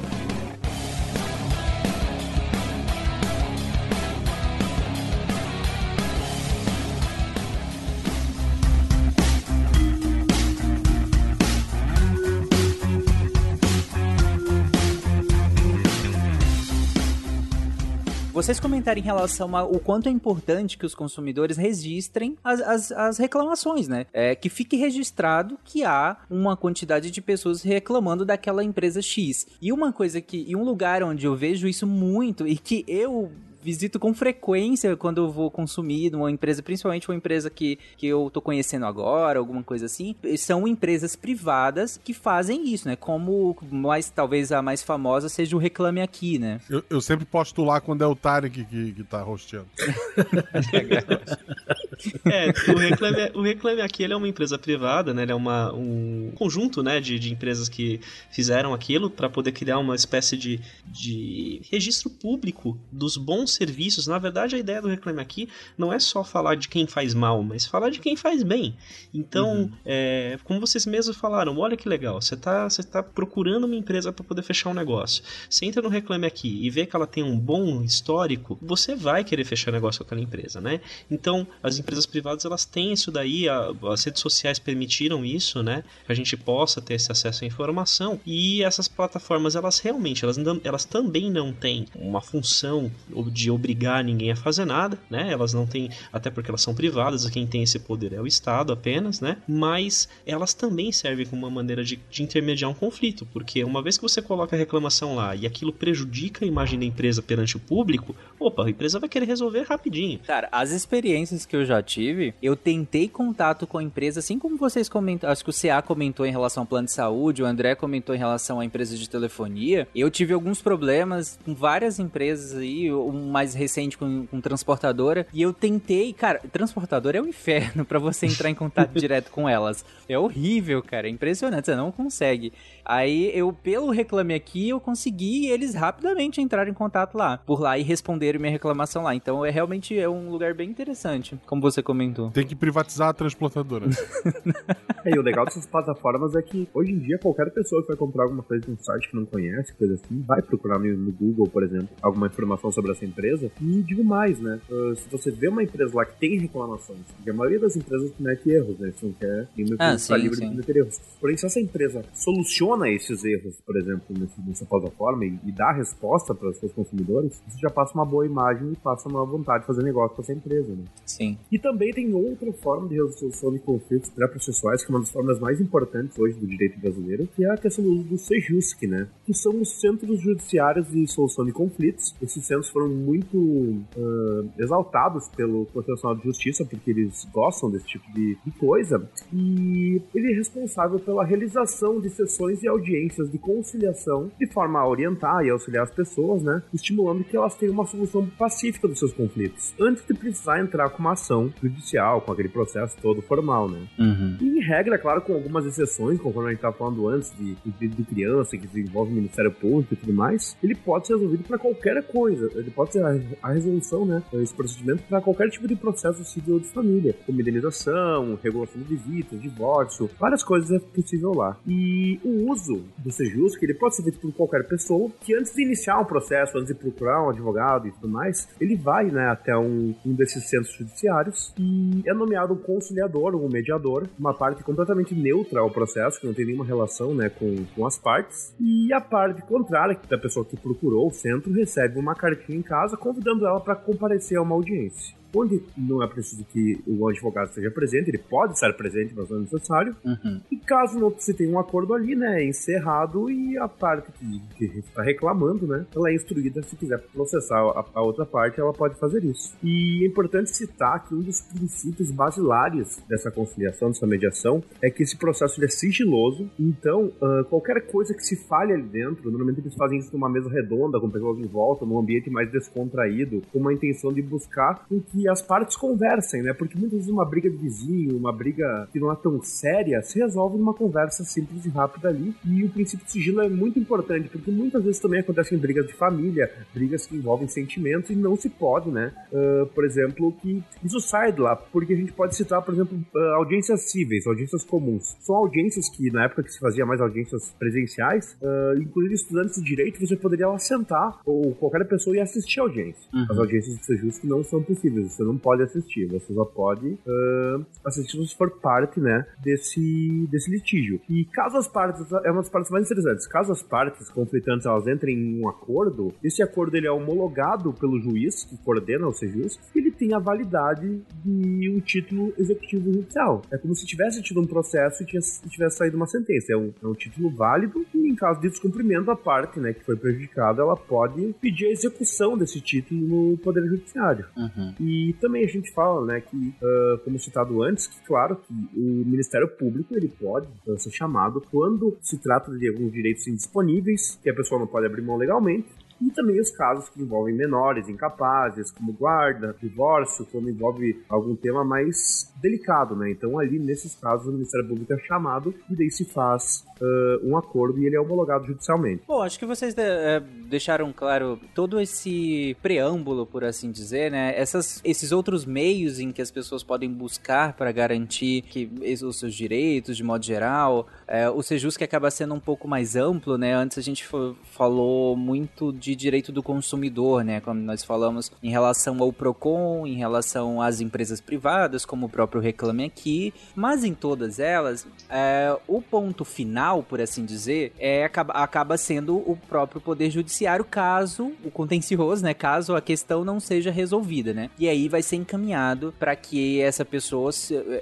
Vocês 18.42 18.58
comentarem 18.58 19.00
em 19.00 19.06
relação 19.06 19.56
ao 19.56 19.78
quanto 19.78 20.08
é 20.08 20.10
importante 20.10 20.76
que 20.76 20.84
os 20.84 20.96
consumidores 20.96 21.56
registrem 21.56 22.36
as, 22.42 22.60
as, 22.60 22.90
as 22.90 23.18
reclamações, 23.18 23.86
né? 23.86 24.04
É, 24.12 24.34
que 24.34 24.48
fique 24.48 24.76
registrado 24.76 25.56
que 25.64 25.84
há 25.84 26.16
uma 26.28 26.56
quantidade 26.56 27.12
de 27.12 27.22
pessoas 27.22 27.62
reclamando 27.62 28.24
daquela 28.24 28.64
empresa 28.64 29.00
X. 29.00 29.46
E 29.60 29.72
uma 29.72 29.92
coisa 29.92 30.20
que. 30.20 30.44
E 30.48 30.56
um 30.56 30.64
lugar 30.64 31.04
onde 31.04 31.24
eu 31.24 31.36
vejo 31.36 31.68
isso 31.68 31.86
muito 31.86 32.44
e 32.44 32.56
que 32.56 32.84
eu 32.88 33.30
visito 33.62 33.98
com 33.98 34.12
frequência 34.12 34.96
quando 34.96 35.18
eu 35.18 35.30
vou 35.30 35.50
consumir 35.50 36.10
numa 36.10 36.30
empresa, 36.30 36.62
principalmente 36.62 37.08
uma 37.08 37.14
empresa 37.14 37.48
que, 37.48 37.78
que 37.96 38.06
eu 38.06 38.30
tô 38.32 38.40
conhecendo 38.40 38.86
agora, 38.86 39.38
alguma 39.38 39.62
coisa 39.62 39.86
assim. 39.86 40.16
São 40.36 40.66
empresas 40.66 41.14
privadas 41.14 42.00
que 42.02 42.12
fazem 42.12 42.72
isso, 42.72 42.88
né? 42.88 42.96
Como 42.96 43.56
mais, 43.70 44.10
talvez 44.10 44.50
a 44.50 44.60
mais 44.60 44.82
famosa 44.82 45.28
seja 45.28 45.56
o 45.56 45.58
Reclame 45.58 46.00
Aqui, 46.00 46.38
né? 46.38 46.60
Eu, 46.68 46.82
eu 46.90 47.00
sempre 47.00 47.24
posto 47.24 47.62
lá 47.62 47.80
quando 47.80 48.02
é 48.02 48.06
o 48.06 48.16
Tarek 48.16 48.64
que, 48.64 48.92
que 48.92 49.04
tá 49.04 49.22
rosteando. 49.22 49.68
é, 52.26 52.48
o 52.72 52.76
Reclame, 52.76 53.30
o 53.34 53.42
Reclame 53.42 53.82
Aqui 53.82 54.02
ele 54.02 54.12
é 54.12 54.16
uma 54.16 54.28
empresa 54.28 54.58
privada, 54.58 55.14
né? 55.14 55.22
Ele 55.22 55.32
é 55.32 55.34
uma, 55.34 55.72
um 55.72 56.32
conjunto 56.34 56.82
né, 56.82 57.00
de, 57.00 57.18
de 57.18 57.32
empresas 57.32 57.68
que 57.68 58.00
fizeram 58.30 58.74
aquilo 58.74 59.08
para 59.08 59.28
poder 59.28 59.52
criar 59.52 59.78
uma 59.78 59.94
espécie 59.94 60.36
de, 60.36 60.60
de 60.86 61.62
registro 61.70 62.10
público 62.10 62.78
dos 62.90 63.16
bons 63.16 63.51
serviços. 63.54 64.06
Na 64.06 64.18
verdade, 64.18 64.56
a 64.56 64.58
ideia 64.58 64.80
do 64.80 64.88
Reclame 64.88 65.20
Aqui 65.20 65.48
não 65.76 65.92
é 65.92 65.98
só 65.98 66.24
falar 66.24 66.56
de 66.56 66.68
quem 66.68 66.86
faz 66.86 67.14
mal, 67.14 67.42
mas 67.42 67.66
falar 67.66 67.90
de 67.90 67.98
quem 67.98 68.16
faz 68.16 68.42
bem. 68.42 68.76
Então, 69.12 69.62
uhum. 69.62 69.72
é, 69.84 70.38
como 70.44 70.60
vocês 70.60 70.86
mesmos 70.86 71.16
falaram, 71.16 71.58
olha 71.58 71.76
que 71.76 71.88
legal, 71.88 72.20
você 72.20 72.34
está 72.34 72.68
você 72.68 72.82
tá 72.82 73.02
procurando 73.02 73.64
uma 73.64 73.76
empresa 73.76 74.12
para 74.12 74.24
poder 74.24 74.42
fechar 74.42 74.70
um 74.70 74.74
negócio. 74.74 75.22
Você 75.48 75.66
entra 75.66 75.82
no 75.82 75.88
Reclame 75.88 76.26
Aqui 76.26 76.64
e 76.64 76.70
vê 76.70 76.86
que 76.86 76.94
ela 76.94 77.06
tem 77.06 77.22
um 77.22 77.38
bom 77.38 77.82
histórico, 77.82 78.58
você 78.60 78.94
vai 78.94 79.24
querer 79.24 79.44
fechar 79.44 79.72
negócio 79.72 80.00
com 80.00 80.04
aquela 80.04 80.20
empresa, 80.20 80.60
né? 80.60 80.80
Então, 81.10 81.46
as 81.62 81.78
empresas 81.78 82.06
privadas, 82.06 82.44
elas 82.44 82.64
têm 82.64 82.92
isso 82.92 83.10
daí, 83.10 83.48
a, 83.48 83.72
as 83.90 84.04
redes 84.04 84.20
sociais 84.20 84.58
permitiram 84.58 85.24
isso, 85.24 85.62
né? 85.62 85.82
Que 86.06 86.12
a 86.12 86.14
gente 86.14 86.36
possa 86.36 86.80
ter 86.80 86.94
esse 86.94 87.10
acesso 87.10 87.44
à 87.44 87.46
informação 87.46 88.20
e 88.24 88.62
essas 88.62 88.88
plataformas, 88.88 89.56
elas 89.56 89.78
realmente, 89.78 90.24
elas, 90.24 90.36
elas 90.64 90.84
também 90.84 91.30
não 91.30 91.52
têm 91.52 91.86
uma 91.94 92.20
função 92.20 92.90
de 93.30 93.41
de 93.42 93.50
obrigar 93.50 94.04
ninguém 94.04 94.30
a 94.30 94.36
fazer 94.36 94.64
nada, 94.64 94.98
né? 95.10 95.30
Elas 95.32 95.52
não 95.52 95.66
têm, 95.66 95.90
até 96.12 96.30
porque 96.30 96.50
elas 96.50 96.62
são 96.62 96.74
privadas, 96.74 97.28
quem 97.28 97.46
tem 97.46 97.62
esse 97.62 97.78
poder 97.78 98.12
é 98.12 98.20
o 98.20 98.26
Estado 98.26 98.72
apenas, 98.72 99.20
né? 99.20 99.38
Mas 99.48 100.08
elas 100.24 100.54
também 100.54 100.92
servem 100.92 101.26
como 101.26 101.46
uma 101.46 101.54
maneira 101.54 101.82
de, 101.82 101.98
de 102.10 102.22
intermediar 102.22 102.70
um 102.70 102.74
conflito, 102.74 103.26
porque 103.32 103.64
uma 103.64 103.82
vez 103.82 103.96
que 103.96 104.02
você 104.02 104.22
coloca 104.22 104.54
a 104.54 104.58
reclamação 104.58 105.16
lá 105.16 105.34
e 105.34 105.46
aquilo 105.46 105.72
prejudica 105.72 106.44
a 106.44 106.48
imagem 106.48 106.78
da 106.78 106.84
empresa 106.84 107.20
perante 107.20 107.56
o 107.56 107.60
público, 107.60 108.14
opa, 108.38 108.66
a 108.66 108.70
empresa 108.70 109.00
vai 109.00 109.08
querer 109.08 109.26
resolver 109.26 109.62
rapidinho. 109.62 110.20
Cara, 110.20 110.48
as 110.52 110.70
experiências 110.70 111.44
que 111.44 111.56
eu 111.56 111.64
já 111.64 111.82
tive, 111.82 112.34
eu 112.42 112.54
tentei 112.54 113.08
contato 113.08 113.66
com 113.66 113.78
a 113.78 113.82
empresa, 113.82 114.20
assim 114.20 114.38
como 114.38 114.56
vocês 114.56 114.88
comentaram, 114.88 115.32
acho 115.32 115.44
que 115.44 115.50
o 115.50 115.52
CA 115.52 115.82
comentou 115.82 116.24
em 116.24 116.30
relação 116.30 116.62
ao 116.62 116.66
plano 116.66 116.86
de 116.86 116.92
saúde, 116.92 117.42
o 117.42 117.46
André 117.46 117.74
comentou 117.74 118.14
em 118.14 118.18
relação 118.18 118.60
à 118.60 118.64
empresa 118.64 118.96
de 118.96 119.08
telefonia. 119.08 119.88
Eu 119.94 120.10
tive 120.10 120.32
alguns 120.32 120.60
problemas 120.60 121.38
com 121.44 121.54
várias 121.54 121.98
empresas 121.98 122.56
aí, 122.56 122.92
um 122.92 123.30
mais 123.32 123.54
recente 123.54 123.98
com, 123.98 124.26
com 124.26 124.40
transportadora, 124.40 125.26
e 125.32 125.42
eu 125.42 125.52
tentei, 125.52 126.12
cara, 126.12 126.40
transportadora 126.52 127.18
é 127.18 127.22
um 127.22 127.26
inferno 127.26 127.84
para 127.86 127.98
você 127.98 128.26
entrar 128.26 128.50
em 128.50 128.54
contato 128.54 128.92
direto 128.98 129.30
com 129.30 129.48
elas. 129.48 129.84
É 130.08 130.18
horrível, 130.18 130.82
cara, 130.82 131.08
é 131.08 131.10
impressionante, 131.10 131.66
você 131.66 131.74
não 131.74 131.90
consegue. 131.90 132.52
Aí 132.84 133.30
eu, 133.36 133.52
pelo 133.52 133.90
Reclame 133.90 134.34
Aqui, 134.34 134.68
eu 134.68 134.80
consegui 134.80 135.46
eles 135.48 135.74
rapidamente 135.74 136.40
entraram 136.40 136.70
em 136.70 136.74
contato 136.74 137.16
lá, 137.16 137.38
por 137.38 137.60
lá 137.60 137.78
e 137.78 137.82
responderam 137.82 138.40
minha 138.40 138.52
reclamação 138.52 139.02
lá. 139.02 139.14
Então 139.14 139.44
é 139.44 139.50
realmente 139.50 139.98
é 139.98 140.08
um 140.08 140.30
lugar 140.30 140.54
bem 140.54 140.68
interessante, 140.68 141.38
como 141.46 141.62
você 141.62 141.82
comentou. 141.82 142.30
Tem 142.30 142.46
que 142.46 142.54
privatizar 142.54 143.08
a 143.08 143.12
transportadora. 143.12 143.86
é, 145.04 145.14
e 145.14 145.18
o 145.18 145.22
legal 145.22 145.44
dessas 145.44 145.66
plataformas 145.66 146.34
é 146.34 146.42
que 146.42 146.68
hoje 146.74 146.92
em 146.92 146.98
dia 146.98 147.18
qualquer 147.18 147.50
pessoa 147.50 147.82
que 147.82 147.88
vai 147.88 147.96
comprar 147.96 148.24
alguma 148.24 148.42
coisa 148.42 148.68
em 148.68 148.74
um 148.74 148.78
site 148.78 149.08
que 149.08 149.16
não 149.16 149.24
conhece, 149.24 149.74
coisa 149.74 149.94
assim, 149.94 150.22
vai 150.26 150.42
procurar 150.42 150.78
no, 150.78 150.96
no 150.96 151.12
Google, 151.12 151.48
por 151.48 151.62
exemplo, 151.62 151.88
alguma 152.02 152.26
informação 152.26 152.70
sobre 152.72 152.92
essa 152.92 153.04
empresa. 153.04 153.21
E 153.60 153.82
digo 153.82 154.04
mais, 154.04 154.38
né? 154.38 154.60
Uh, 154.70 154.94
se 154.94 155.08
você 155.10 155.30
vê 155.30 155.48
uma 155.48 155.62
empresa 155.62 155.94
lá 155.94 156.04
que 156.04 156.18
tem 156.18 156.38
reclamações, 156.38 157.00
porque 157.16 157.30
a 157.30 157.34
maioria 157.34 157.58
das 157.58 157.76
empresas 157.76 158.10
comete 158.12 158.50
erros, 158.50 158.78
né? 158.78 158.90
Isso 158.90 159.06
não 159.06 159.12
quer 159.12 159.48
nenhuma 159.56 159.76
Ah, 159.78 159.84
empresa 159.86 159.96
está 159.96 160.16
sim, 160.16 160.22
livre 160.22 160.36
sim. 160.36 160.44
de 160.44 160.50
cometer 160.50 160.76
erros. 160.76 161.00
Porém, 161.20 161.36
se 161.36 161.46
essa 161.46 161.60
empresa 161.60 162.04
soluciona 162.14 162.88
esses 162.90 163.24
erros, 163.24 163.60
por 163.64 163.76
exemplo, 163.76 164.04
nessa 164.46 164.64
plataforma 164.66 165.24
e, 165.24 165.38
e 165.44 165.52
dá 165.52 165.72
resposta 165.72 166.34
para 166.34 166.50
os 166.50 166.58
seus 166.58 166.72
consumidores, 166.72 167.40
isso 167.48 167.58
já 167.60 167.70
passa 167.70 167.94
uma 167.94 168.04
boa 168.04 168.26
imagem 168.26 168.72
e 168.72 168.76
passa 168.76 169.08
uma 169.08 169.24
vontade 169.24 169.60
de 169.60 169.66
fazer 169.66 169.82
negócio 169.82 170.14
com 170.16 170.22
essa 170.22 170.32
empresa, 170.32 170.72
né? 170.72 170.84
Sim. 171.06 171.38
E 171.50 171.58
também 171.58 171.92
tem 171.92 172.12
outra 172.14 172.52
forma 172.52 172.88
de 172.88 172.94
resolução 172.96 173.52
de 173.52 173.58
conflitos 173.58 174.10
pré-processuais, 174.10 174.84
que 174.84 174.92
é 174.92 174.94
uma 174.94 175.00
das 175.00 175.10
formas 175.10 175.38
mais 175.40 175.60
importantes 175.60 176.18
hoje 176.18 176.38
do 176.38 176.46
direito 176.46 176.78
brasileiro, 176.78 177.28
que 177.34 177.44
é 177.44 177.50
a 177.50 177.56
questão 177.56 177.84
do 177.84 178.02
do 178.12 178.18
SEJUSC, 178.18 178.86
né? 178.86 179.08
Que 179.24 179.34
são 179.34 179.60
os 179.60 179.80
centros 179.80 180.20
judiciários 180.20 180.88
de 180.90 181.06
solução 181.06 181.44
de 181.44 181.52
conflitos. 181.52 182.14
Esses 182.20 182.44
centros 182.44 182.68
foram 182.68 182.88
muito 182.88 183.11
ah, 183.20 184.44
exaltados 184.58 185.28
pelo 185.28 185.66
Conselho 185.66 185.94
Nacional 185.94 186.16
de 186.16 186.24
Justiça, 186.24 186.64
porque 186.64 186.90
eles 186.90 187.26
gostam 187.32 187.70
desse 187.70 187.86
tipo 187.86 188.12
de, 188.12 188.36
de 188.44 188.50
coisa. 188.52 189.08
E 189.32 190.00
ele 190.14 190.32
é 190.32 190.36
responsável 190.36 190.98
pela 190.98 191.24
realização 191.24 192.00
de 192.00 192.10
sessões 192.10 192.62
e 192.62 192.68
audiências 192.68 193.30
de 193.30 193.38
conciliação, 193.38 194.30
de 194.38 194.46
forma 194.46 194.80
a 194.80 194.88
orientar 194.88 195.44
e 195.44 195.50
auxiliar 195.50 195.84
as 195.84 195.90
pessoas, 195.90 196.42
né? 196.42 196.62
Estimulando 196.72 197.24
que 197.24 197.36
elas 197.36 197.54
tenham 197.54 197.74
uma 197.74 197.86
solução 197.86 198.26
pacífica 198.38 198.88
dos 198.88 198.98
seus 198.98 199.12
conflitos, 199.12 199.74
antes 199.80 200.04
de 200.06 200.14
precisar 200.14 200.60
entrar 200.60 200.90
com 200.90 200.98
uma 200.98 201.12
ação 201.12 201.52
judicial, 201.62 202.20
com 202.20 202.32
aquele 202.32 202.48
processo 202.48 202.96
todo 203.00 203.22
formal, 203.22 203.68
né? 203.68 203.86
Uhum. 203.98 204.36
E, 204.40 204.58
em 204.58 204.60
regra, 204.60 204.98
claro, 204.98 205.22
com 205.22 205.34
algumas 205.34 205.66
exceções, 205.66 206.20
conforme 206.20 206.48
a 206.48 206.52
gente 206.52 206.58
estava 206.58 206.76
falando 206.76 207.08
antes, 207.08 207.32
de 207.36 207.56
de 207.88 208.04
criança, 208.04 208.56
que 208.56 208.80
envolve 208.80 209.12
o 209.12 209.14
Ministério 209.14 209.50
Público 209.50 209.94
e 209.94 209.96
tudo 209.96 210.12
mais, 210.12 210.56
ele 210.62 210.74
pode 210.74 211.06
ser 211.06 211.14
resolvido 211.14 211.44
para 211.44 211.58
qualquer 211.58 212.02
coisa. 212.06 212.50
Ele 212.54 212.70
pode 212.70 212.91
a, 212.98 213.18
a 213.42 213.52
resolução, 213.52 214.04
né? 214.04 214.22
Esse 214.34 214.54
procedimento 214.54 215.02
para 215.04 215.20
qualquer 215.20 215.48
tipo 215.50 215.66
de 215.66 215.76
processo 215.76 216.24
civil 216.24 216.58
de 216.58 216.68
família, 216.68 217.14
como 217.26 217.40
indenização, 217.40 218.38
regulação 218.42 218.80
de 218.80 218.94
visitas, 218.94 219.40
divórcio, 219.40 220.10
várias 220.18 220.42
coisas 220.42 220.70
é 220.70 220.78
possível 220.78 221.32
lá. 221.32 221.56
E 221.66 222.20
o 222.24 222.50
uso 222.50 222.84
do 222.98 223.10
Sejus, 223.10 223.56
que 223.56 223.66
ele 223.66 223.74
pode 223.74 223.96
ser 223.96 224.02
feito 224.02 224.18
por 224.18 224.32
qualquer 224.32 224.66
pessoa, 224.66 225.10
que 225.20 225.34
antes 225.34 225.54
de 225.54 225.62
iniciar 225.62 226.00
um 226.00 226.04
processo, 226.04 226.56
antes 226.58 226.68
de 226.68 226.74
procurar 226.74 227.24
um 227.24 227.30
advogado 227.30 227.86
e 227.86 227.92
tudo 227.92 228.08
mais, 228.08 228.48
ele 228.60 228.76
vai, 228.76 229.10
né, 229.10 229.28
até 229.28 229.56
um, 229.56 229.94
um 230.04 230.14
desses 230.14 230.48
centros 230.48 230.74
judiciários 230.74 231.54
e 231.58 232.02
é 232.06 232.14
nomeado 232.14 232.54
um 232.54 232.58
conciliador, 232.58 233.34
um 233.34 233.48
mediador, 233.48 234.08
uma 234.18 234.34
parte 234.34 234.62
completamente 234.62 235.14
neutra 235.14 235.60
ao 235.60 235.70
processo, 235.70 236.20
que 236.20 236.26
não 236.26 236.34
tem 236.34 236.46
nenhuma 236.46 236.64
relação, 236.64 237.14
né, 237.14 237.28
com, 237.28 237.64
com 237.74 237.86
as 237.86 237.98
partes, 237.98 238.54
e 238.60 238.92
a 238.92 239.00
parte 239.00 239.42
contrária, 239.42 239.98
da 240.08 240.18
pessoa 240.18 240.44
que 240.44 240.56
procurou 240.56 241.08
o 241.08 241.12
centro, 241.12 241.52
recebe 241.52 241.98
uma 241.98 242.14
cartinha 242.14 242.58
em 242.58 242.62
casa 242.62 242.81
convidando 242.96 243.46
ela 243.46 243.60
para 243.60 243.74
comparecer 243.76 244.38
a 244.38 244.42
uma 244.42 244.54
audiência 244.54 245.16
onde 245.34 245.62
não 245.76 246.02
é 246.02 246.06
preciso 246.06 246.44
que 246.44 246.82
o 246.86 247.08
advogado 247.08 247.48
esteja 247.48 247.70
presente, 247.70 248.08
ele 248.08 248.18
pode 248.18 248.54
estar 248.54 248.72
presente, 248.74 249.14
mas 249.16 249.28
não 249.28 249.38
é 249.38 249.40
necessário. 249.40 249.96
Uhum. 250.04 250.40
E 250.50 250.56
caso 250.56 250.98
não 250.98 251.12
se 251.18 251.34
tenha 251.34 251.50
um 251.50 251.58
acordo 251.58 251.94
ali, 251.94 252.14
né, 252.14 252.42
é 252.42 252.48
encerrado 252.48 253.30
e 253.30 253.56
a 253.58 253.68
parte 253.68 254.10
que, 254.12 254.40
que 254.56 254.78
está 254.78 255.02
reclamando, 255.02 255.66
né, 255.66 255.86
ela 255.94 256.10
é 256.10 256.14
instruída, 256.14 256.62
se 256.62 256.76
quiser 256.76 257.00
processar 257.12 257.58
a, 257.58 257.84
a 257.94 258.02
outra 258.02 258.24
parte, 258.24 258.60
ela 258.60 258.72
pode 258.72 258.98
fazer 258.98 259.24
isso. 259.24 259.54
E 259.62 260.04
é 260.04 260.06
importante 260.06 260.50
citar 260.50 261.06
que 261.06 261.14
um 261.14 261.20
dos 261.20 261.40
princípios 261.40 262.10
basilares 262.10 263.02
dessa 263.08 263.30
conciliação, 263.30 263.88
dessa 263.88 264.06
mediação, 264.06 264.62
é 264.82 264.90
que 264.90 265.02
esse 265.02 265.16
processo 265.16 265.62
é 265.64 265.68
sigiloso, 265.68 266.50
então 266.58 267.12
ah, 267.20 267.44
qualquer 267.48 267.86
coisa 267.86 268.14
que 268.14 268.22
se 268.22 268.36
fale 268.46 268.72
ali 268.72 268.82
dentro, 268.82 269.30
normalmente 269.30 269.60
eles 269.60 269.74
fazem 269.74 269.98
isso 269.98 270.10
numa 270.12 270.28
mesa 270.28 270.48
redonda, 270.48 271.00
com 271.00 271.10
pessoas 271.10 271.38
em 271.38 271.46
volta, 271.46 271.84
num 271.84 271.98
ambiente 271.98 272.30
mais 272.30 272.50
descontraído, 272.50 273.42
com 273.52 273.58
uma 273.58 273.72
intenção 273.72 274.12
de 274.12 274.22
buscar 274.22 274.86
com 274.88 275.00
que 275.00 275.21
as 275.28 275.42
partes 275.42 275.76
conversem, 275.76 276.42
né? 276.42 276.52
Porque 276.52 276.78
muitas 276.78 276.98
vezes 276.98 277.10
uma 277.10 277.24
briga 277.24 277.50
de 277.50 277.56
vizinho, 277.56 278.16
uma 278.16 278.32
briga 278.32 278.88
que 278.92 279.00
não 279.00 279.12
é 279.12 279.16
tão 279.16 279.42
séria, 279.42 280.02
se 280.02 280.18
resolve 280.18 280.58
numa 280.58 280.74
conversa 280.74 281.24
simples 281.24 281.64
e 281.64 281.68
rápida 281.68 282.08
ali. 282.08 282.34
E 282.44 282.64
o 282.64 282.70
princípio 282.70 283.04
de 283.04 283.12
sigilo 283.12 283.40
é 283.40 283.48
muito 283.48 283.78
importante, 283.78 284.28
porque 284.28 284.50
muitas 284.50 284.82
vezes 284.82 285.00
também 285.00 285.20
acontecem 285.20 285.58
brigas 285.58 285.86
de 285.86 285.94
família, 285.94 286.50
brigas 286.74 287.06
que 287.06 287.16
envolvem 287.16 287.48
sentimentos 287.48 288.10
e 288.10 288.14
não 288.14 288.36
se 288.36 288.48
pode, 288.48 288.90
né? 288.90 289.12
Ah, 289.32 289.66
por 289.74 289.84
exemplo, 289.84 290.32
que 290.40 290.62
isso 290.84 291.00
sai 291.00 291.32
de 291.32 291.40
lá, 291.40 291.56
porque 291.56 291.92
a 291.92 291.96
gente 291.96 292.12
pode 292.12 292.36
citar, 292.36 292.62
por 292.62 292.74
exemplo, 292.74 292.98
ah, 293.14 293.34
audiências 293.36 293.90
cíveis, 293.90 294.26
audiências 294.26 294.64
comuns. 294.64 295.16
São 295.20 295.36
audiências 295.36 295.88
que, 295.88 296.10
na 296.10 296.24
época 296.24 296.42
que 296.42 296.52
se 296.52 296.58
fazia 296.58 296.84
mais 296.86 297.00
audiências 297.00 297.50
presenciais, 297.58 298.36
ah, 298.42 298.74
inclusive 298.76 299.14
estudantes 299.14 299.62
de 299.62 299.64
direito, 299.64 300.00
você 300.00 300.16
poderia 300.16 300.48
lá 300.48 300.58
sentar, 300.58 301.20
ou 301.24 301.54
qualquer 301.54 301.86
pessoa 301.86 302.16
ia 302.16 302.22
assistir 302.22 302.60
a 302.60 302.64
audiência. 302.64 303.08
Uhum. 303.12 303.26
As 303.30 303.38
audiências 303.38 303.78
de 303.78 303.96
justo 303.96 304.26
não 304.26 304.42
são 304.42 304.62
possíveis, 304.62 305.11
você 305.14 305.22
não 305.22 305.36
pode 305.36 305.62
assistir, 305.62 306.06
você 306.06 306.32
só 306.32 306.44
pode 306.44 306.98
ah, 307.06 307.60
assistir 307.84 308.22
se 308.26 308.36
for 308.36 308.50
parte, 308.50 309.00
né, 309.00 309.26
desse, 309.42 310.26
desse 310.30 310.50
litígio. 310.50 311.00
E 311.08 311.24
caso 311.26 311.56
as 311.56 311.68
partes, 311.68 312.00
é 312.24 312.30
uma 312.30 312.40
das 312.40 312.50
partes 312.50 312.70
mais 312.70 312.86
interessantes, 312.86 313.26
caso 313.26 313.52
as 313.52 313.62
partes 313.62 314.08
conflitantes 314.10 314.66
elas 314.66 314.86
entrem 314.86 315.16
em 315.16 315.42
um 315.42 315.48
acordo, 315.48 316.12
esse 316.22 316.42
acordo 316.42 316.76
ele 316.76 316.86
é 316.86 316.90
homologado 316.90 317.72
pelo 317.72 318.00
juiz, 318.00 318.44
que 318.44 318.56
coordena 318.58 319.08
o 319.08 319.12
juiz, 319.12 319.58
ele 319.74 319.90
tem 319.90 320.14
a 320.14 320.18
validade 320.18 321.02
de 321.24 321.70
um 321.70 321.80
título 321.80 322.32
executivo 322.38 322.92
judicial. 322.92 323.42
É 323.52 323.58
como 323.58 323.74
se 323.74 323.86
tivesse 323.86 324.22
tido 324.22 324.40
um 324.40 324.46
processo 324.46 325.02
e 325.02 325.06
tivesse, 325.06 325.48
tivesse 325.48 325.76
saído 325.76 325.96
uma 325.96 326.06
sentença. 326.06 326.52
É 326.52 326.56
um, 326.56 326.72
é 326.82 326.86
um 326.86 326.94
título 326.94 327.30
válido 327.30 327.84
e 327.94 328.08
em 328.08 328.14
caso 328.14 328.40
de 328.40 328.48
descumprimento, 328.48 329.10
a 329.10 329.16
parte, 329.16 329.60
né, 329.60 329.72
que 329.72 329.84
foi 329.84 329.96
prejudicada, 329.96 330.62
ela 330.62 330.76
pode 330.76 331.34
pedir 331.40 331.66
a 331.66 331.70
execução 331.70 332.36
desse 332.36 332.60
título 332.60 333.00
no 333.00 333.38
Poder 333.38 333.64
Judiciário. 333.66 334.26
Uhum. 334.36 334.74
E 334.80 335.01
também 335.14 335.44
a 335.44 335.48
gente 335.48 335.70
fala, 335.72 336.04
né, 336.04 336.20
que, 336.20 336.54
ah, 336.62 337.00
como 337.04 337.18
citado 337.18 337.62
antes, 337.62 337.86
que 337.86 337.98
claro 338.06 338.36
que 338.36 338.52
o 338.52 339.04
Ministério 339.06 339.48
Público 339.48 339.94
ele 339.94 340.08
pode 340.08 340.48
ah, 340.68 340.78
ser 340.78 340.90
chamado 340.90 341.42
quando 341.50 341.96
se 342.02 342.18
trata 342.18 342.50
de 342.52 342.68
alguns 342.68 342.92
direitos 342.92 343.26
indisponíveis, 343.26 344.18
que 344.22 344.28
a 344.28 344.34
pessoa 344.34 344.58
não 344.60 344.66
pode 344.66 344.86
abrir 344.86 345.02
mão 345.02 345.16
legalmente. 345.16 345.68
E 346.04 346.10
também 346.10 346.40
os 346.40 346.50
casos 346.50 346.88
que 346.88 347.00
envolvem 347.00 347.34
menores, 347.34 347.88
incapazes, 347.88 348.70
como 348.70 348.92
guarda, 348.92 349.54
divórcio, 349.62 350.26
quando 350.30 350.48
envolve 350.50 351.00
algum 351.08 351.36
tema 351.36 351.64
mais 351.64 352.32
delicado, 352.40 352.96
né? 352.96 353.10
Então, 353.10 353.38
ali, 353.38 353.58
nesses 353.58 353.94
casos, 353.94 354.26
o 354.26 354.32
Ministério 354.32 354.66
Público 354.68 354.92
é 354.92 354.98
chamado 355.06 355.54
e 355.70 355.76
daí 355.76 355.90
se 355.90 356.04
faz 356.04 356.64
ah, 356.80 357.18
um 357.22 357.36
acordo 357.36 357.78
e 357.78 357.86
ele 357.86 357.94
é 357.94 358.00
homologado 358.00 358.46
judicialmente. 358.46 359.02
Bom, 359.06 359.22
acho 359.22 359.38
que 359.38 359.46
vocês 359.46 359.74
de- 359.74 359.82
é, 359.82 360.18
deixaram 360.48 360.92
claro 360.92 361.38
todo 361.54 361.80
esse 361.80 362.56
preâmbulo, 362.60 363.24
por 363.24 363.44
assim 363.44 363.70
dizer, 363.70 364.10
né? 364.10 364.34
Essas, 364.36 364.80
esses 364.84 365.12
outros 365.12 365.44
meios 365.44 366.00
em 366.00 366.10
que 366.10 366.20
as 366.20 366.30
pessoas 366.32 366.64
podem 366.64 366.90
buscar 366.92 367.52
para 367.52 367.70
garantir 367.70 368.42
que 368.42 368.68
os 369.04 369.18
seus 369.20 369.34
direitos, 369.34 369.96
de 369.96 370.02
modo 370.02 370.24
geral. 370.24 370.88
É, 371.06 371.30
o 371.30 371.42
Sejus 371.42 371.76
que 371.76 371.84
acaba 371.84 372.10
sendo 372.10 372.34
um 372.34 372.40
pouco 372.40 372.66
mais 372.66 372.96
amplo, 372.96 373.38
né? 373.38 373.54
Antes 373.54 373.78
a 373.78 373.82
gente 373.82 374.04
falou 374.50 375.16
muito 375.16 375.72
de 375.72 375.91
de 375.94 376.00
direito 376.00 376.32
do 376.32 376.42
consumidor, 376.42 377.24
né? 377.24 377.40
Como 377.40 377.60
nós 377.60 377.84
falamos 377.84 378.30
em 378.42 378.50
relação 378.50 379.00
ao 379.02 379.12
Procon, 379.12 379.86
em 379.86 379.94
relação 379.94 380.60
às 380.60 380.80
empresas 380.80 381.20
privadas, 381.20 381.84
como 381.84 382.06
o 382.06 382.08
próprio 382.08 382.40
Reclame 382.40 382.84
Aqui, 382.84 383.32
mas 383.54 383.84
em 383.84 383.94
todas 383.94 384.38
elas, 384.38 384.86
é, 385.08 385.56
o 385.68 385.80
ponto 385.80 386.24
final, 386.24 386.82
por 386.82 387.00
assim 387.00 387.24
dizer, 387.24 387.72
é 387.78 388.04
acaba, 388.04 388.32
acaba 388.34 388.76
sendo 388.76 389.16
o 389.16 389.36
próprio 389.48 389.80
poder 389.80 390.10
judiciário, 390.10 390.64
caso 390.64 391.32
o 391.44 391.50
contencioso, 391.50 392.22
né? 392.22 392.34
Caso 392.34 392.74
a 392.74 392.80
questão 392.80 393.24
não 393.24 393.38
seja 393.38 393.70
resolvida, 393.70 394.32
né? 394.32 394.50
E 394.58 394.68
aí 394.68 394.88
vai 394.88 395.02
ser 395.02 395.16
encaminhado 395.16 395.94
para 395.98 396.16
que 396.16 396.60
essa 396.60 396.84
pessoa 396.84 397.30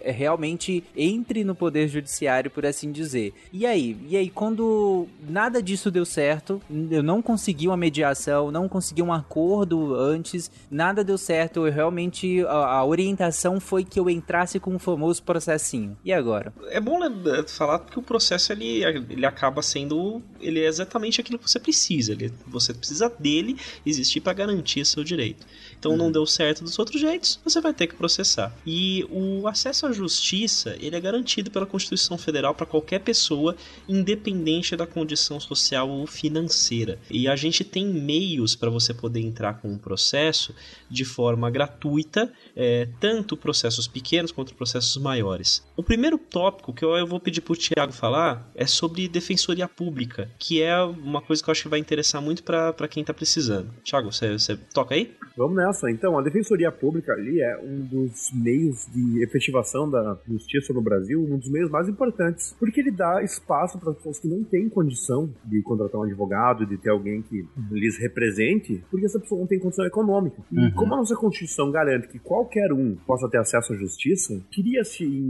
é, 0.03 0.11
realmente 0.11 0.85
entre 0.97 1.45
no 1.45 1.55
poder 1.55 1.89
judiciário, 1.89 2.51
por 2.51 2.67
assim 2.67 2.91
dizer. 2.91 3.33
E 3.53 3.67
aí? 3.67 3.97
E 4.09 4.17
aí, 4.17 4.31
quando 4.31 5.07
nada 5.29 5.63
disso 5.63 5.91
deu 5.91 6.05
certo, 6.05 6.61
eu 6.91 7.03
não 7.03 7.23
consegui 7.23 7.69
uma 7.69 7.77
mediação, 7.91 8.53
não 8.53 8.69
consegui 8.69 9.03
um 9.03 9.13
acordo 9.13 9.95
antes, 9.95 10.51
nada 10.71 11.03
deu 11.03 11.19
certo, 11.19 11.67
eu 11.67 11.73
realmente 11.73 12.45
a, 12.47 12.79
a 12.79 12.85
orientação 12.85 13.59
foi 13.59 13.85
que 13.85 13.99
eu 13.99 14.09
entrasse 14.09 14.61
com 14.61 14.75
o 14.75 14.79
famoso 14.79 15.23
processinho. 15.23 15.97
E 16.05 16.13
agora? 16.13 16.53
É 16.69 16.81
bom 16.81 17.01
falar 17.49 17.81
que 17.81 17.99
o 17.99 18.03
processo 18.03 18.53
ele, 18.53 18.85
ele 18.85 19.27
acaba 19.27 19.61
sendo 19.61 20.23
ele 20.41 20.61
é 20.61 20.67
exatamente 20.67 21.21
aquilo 21.21 21.39
que 21.39 21.51
você 21.51 21.59
precisa, 21.59 22.13
ele, 22.13 22.33
você 22.47 22.73
precisa 22.73 23.13
dele 23.19 23.57
existir 23.85 24.21
para 24.21 24.33
garantir 24.33 24.85
seu 24.85 25.03
direito. 25.03 25.45
Então 25.79 25.97
não 25.97 26.13
deu 26.13 26.25
certo 26.27 26.63
dos 26.63 26.79
outros 26.79 27.01
jeitos, 27.01 27.41
você 27.43 27.61
vai 27.61 27.75
ter 27.75 27.87
que 27.87 27.95
processar. 27.95 28.55
E 28.67 29.05
o 29.11 29.49
acesso 29.49 29.87
à 29.87 29.93
justiça, 29.93 30.77
ele 30.79 30.95
é 30.95 31.01
garantido 31.01 31.51
pela 31.51 31.67
Constituição 31.67 32.17
Federal 32.17 32.55
para 32.55 32.67
qualquer 32.67 33.01
pessoa, 33.01 33.57
independente 33.89 34.77
da 34.77 34.87
condição 34.87 35.41
social 35.41 35.89
ou 35.89 36.07
financeira. 36.07 36.99
E 37.11 37.27
a 37.27 37.35
gente 37.35 37.65
tem 37.65 37.80
meios 37.87 38.55
para 38.55 38.71
você 38.71 38.93
poder 38.93 39.21
entrar 39.21 39.61
com 39.61 39.69
um 39.69 39.79
processo 39.79 40.55
de 40.89 41.05
forma 41.05 41.51
gratuita, 41.51 42.33
é, 42.57 42.89
tanto 42.99 43.37
processos 43.37 43.87
pequenos 43.87 44.33
quanto 44.33 44.55
processos 44.55 44.97
maiores. 44.97 45.67
O 45.77 45.83
primeiro 45.83 46.19
tópico 46.19 46.73
que 46.73 46.85
eu, 46.85 46.91
eu 46.97 47.07
vou 47.07 47.21
pedir 47.21 47.41
para 47.41 47.53
o 47.53 47.57
Tiago 47.57 47.93
falar 47.93 48.51
é 48.55 48.67
sobre 48.67 49.09
defensoria 49.09 49.69
pública, 49.69 50.31
que 50.39 50.63
é 50.63 50.81
uma 50.83 51.21
coisa 51.21 51.43
que 51.43 51.49
eu 51.49 51.53
acho 51.53 51.63
que 51.63 51.69
vai 51.69 51.79
interessar 51.79 52.21
muito 52.21 52.43
para 52.43 52.89
quem 52.89 53.01
está 53.03 53.15
precisando. 53.15 53.71
Tiago, 53.83 54.13
você, 54.13 54.33
você 54.33 54.57
toca 54.57 54.95
aí? 54.95 55.15
Vamos 55.37 55.57
nessa. 55.57 55.91
Então, 55.91 56.19
a 56.19 56.23
Defensoria 56.23 56.71
Pública 56.71 57.13
ali 57.13 57.41
é 57.41 57.59
um 57.63 57.81
dos 57.81 58.31
meios 58.33 58.87
de 58.93 59.23
efetivação 59.23 59.89
da 59.91 60.19
justiça 60.29 60.73
no 60.73 60.83
Brasil, 60.83 61.21
um 61.21 61.39
dos 61.39 61.49
meios 61.49 61.71
mais 61.71 61.89
importantes, 61.89 62.55
porque 62.59 62.81
ele 62.81 62.91
dá 62.91 63.23
espaço 63.23 63.79
para 63.79 63.93
pessoas 63.95 64.19
que 64.19 64.29
não 64.29 64.45
têm 64.45 64.69
condição 64.69 65.33
de 65.45 65.63
contratar 65.63 66.01
um 66.01 66.05
advogado, 66.05 66.67
de 66.67 66.77
ter 66.77 66.91
alguém 66.91 67.23
que 67.23 67.49
lhes 67.71 67.99
represente, 67.99 68.83
porque 68.91 69.07
essa 69.07 69.19
pessoa 69.21 69.41
não 69.41 69.47
tem 69.47 69.59
condição 69.59 69.85
econômica. 69.87 70.43
E 70.51 70.59
Uhum. 70.61 70.71
como 70.73 70.95
a 70.95 70.97
nossa 70.99 71.17
Constituição 71.17 71.71
garante 71.71 72.09
que 72.09 72.19
qualquer 72.19 72.73
um 72.73 72.97
possa 73.07 73.29
ter 73.29 73.39
acesso 73.39 73.73
à 73.73 73.77
justiça, 73.77 74.41
cria-se 74.53 75.05
em 75.05 75.21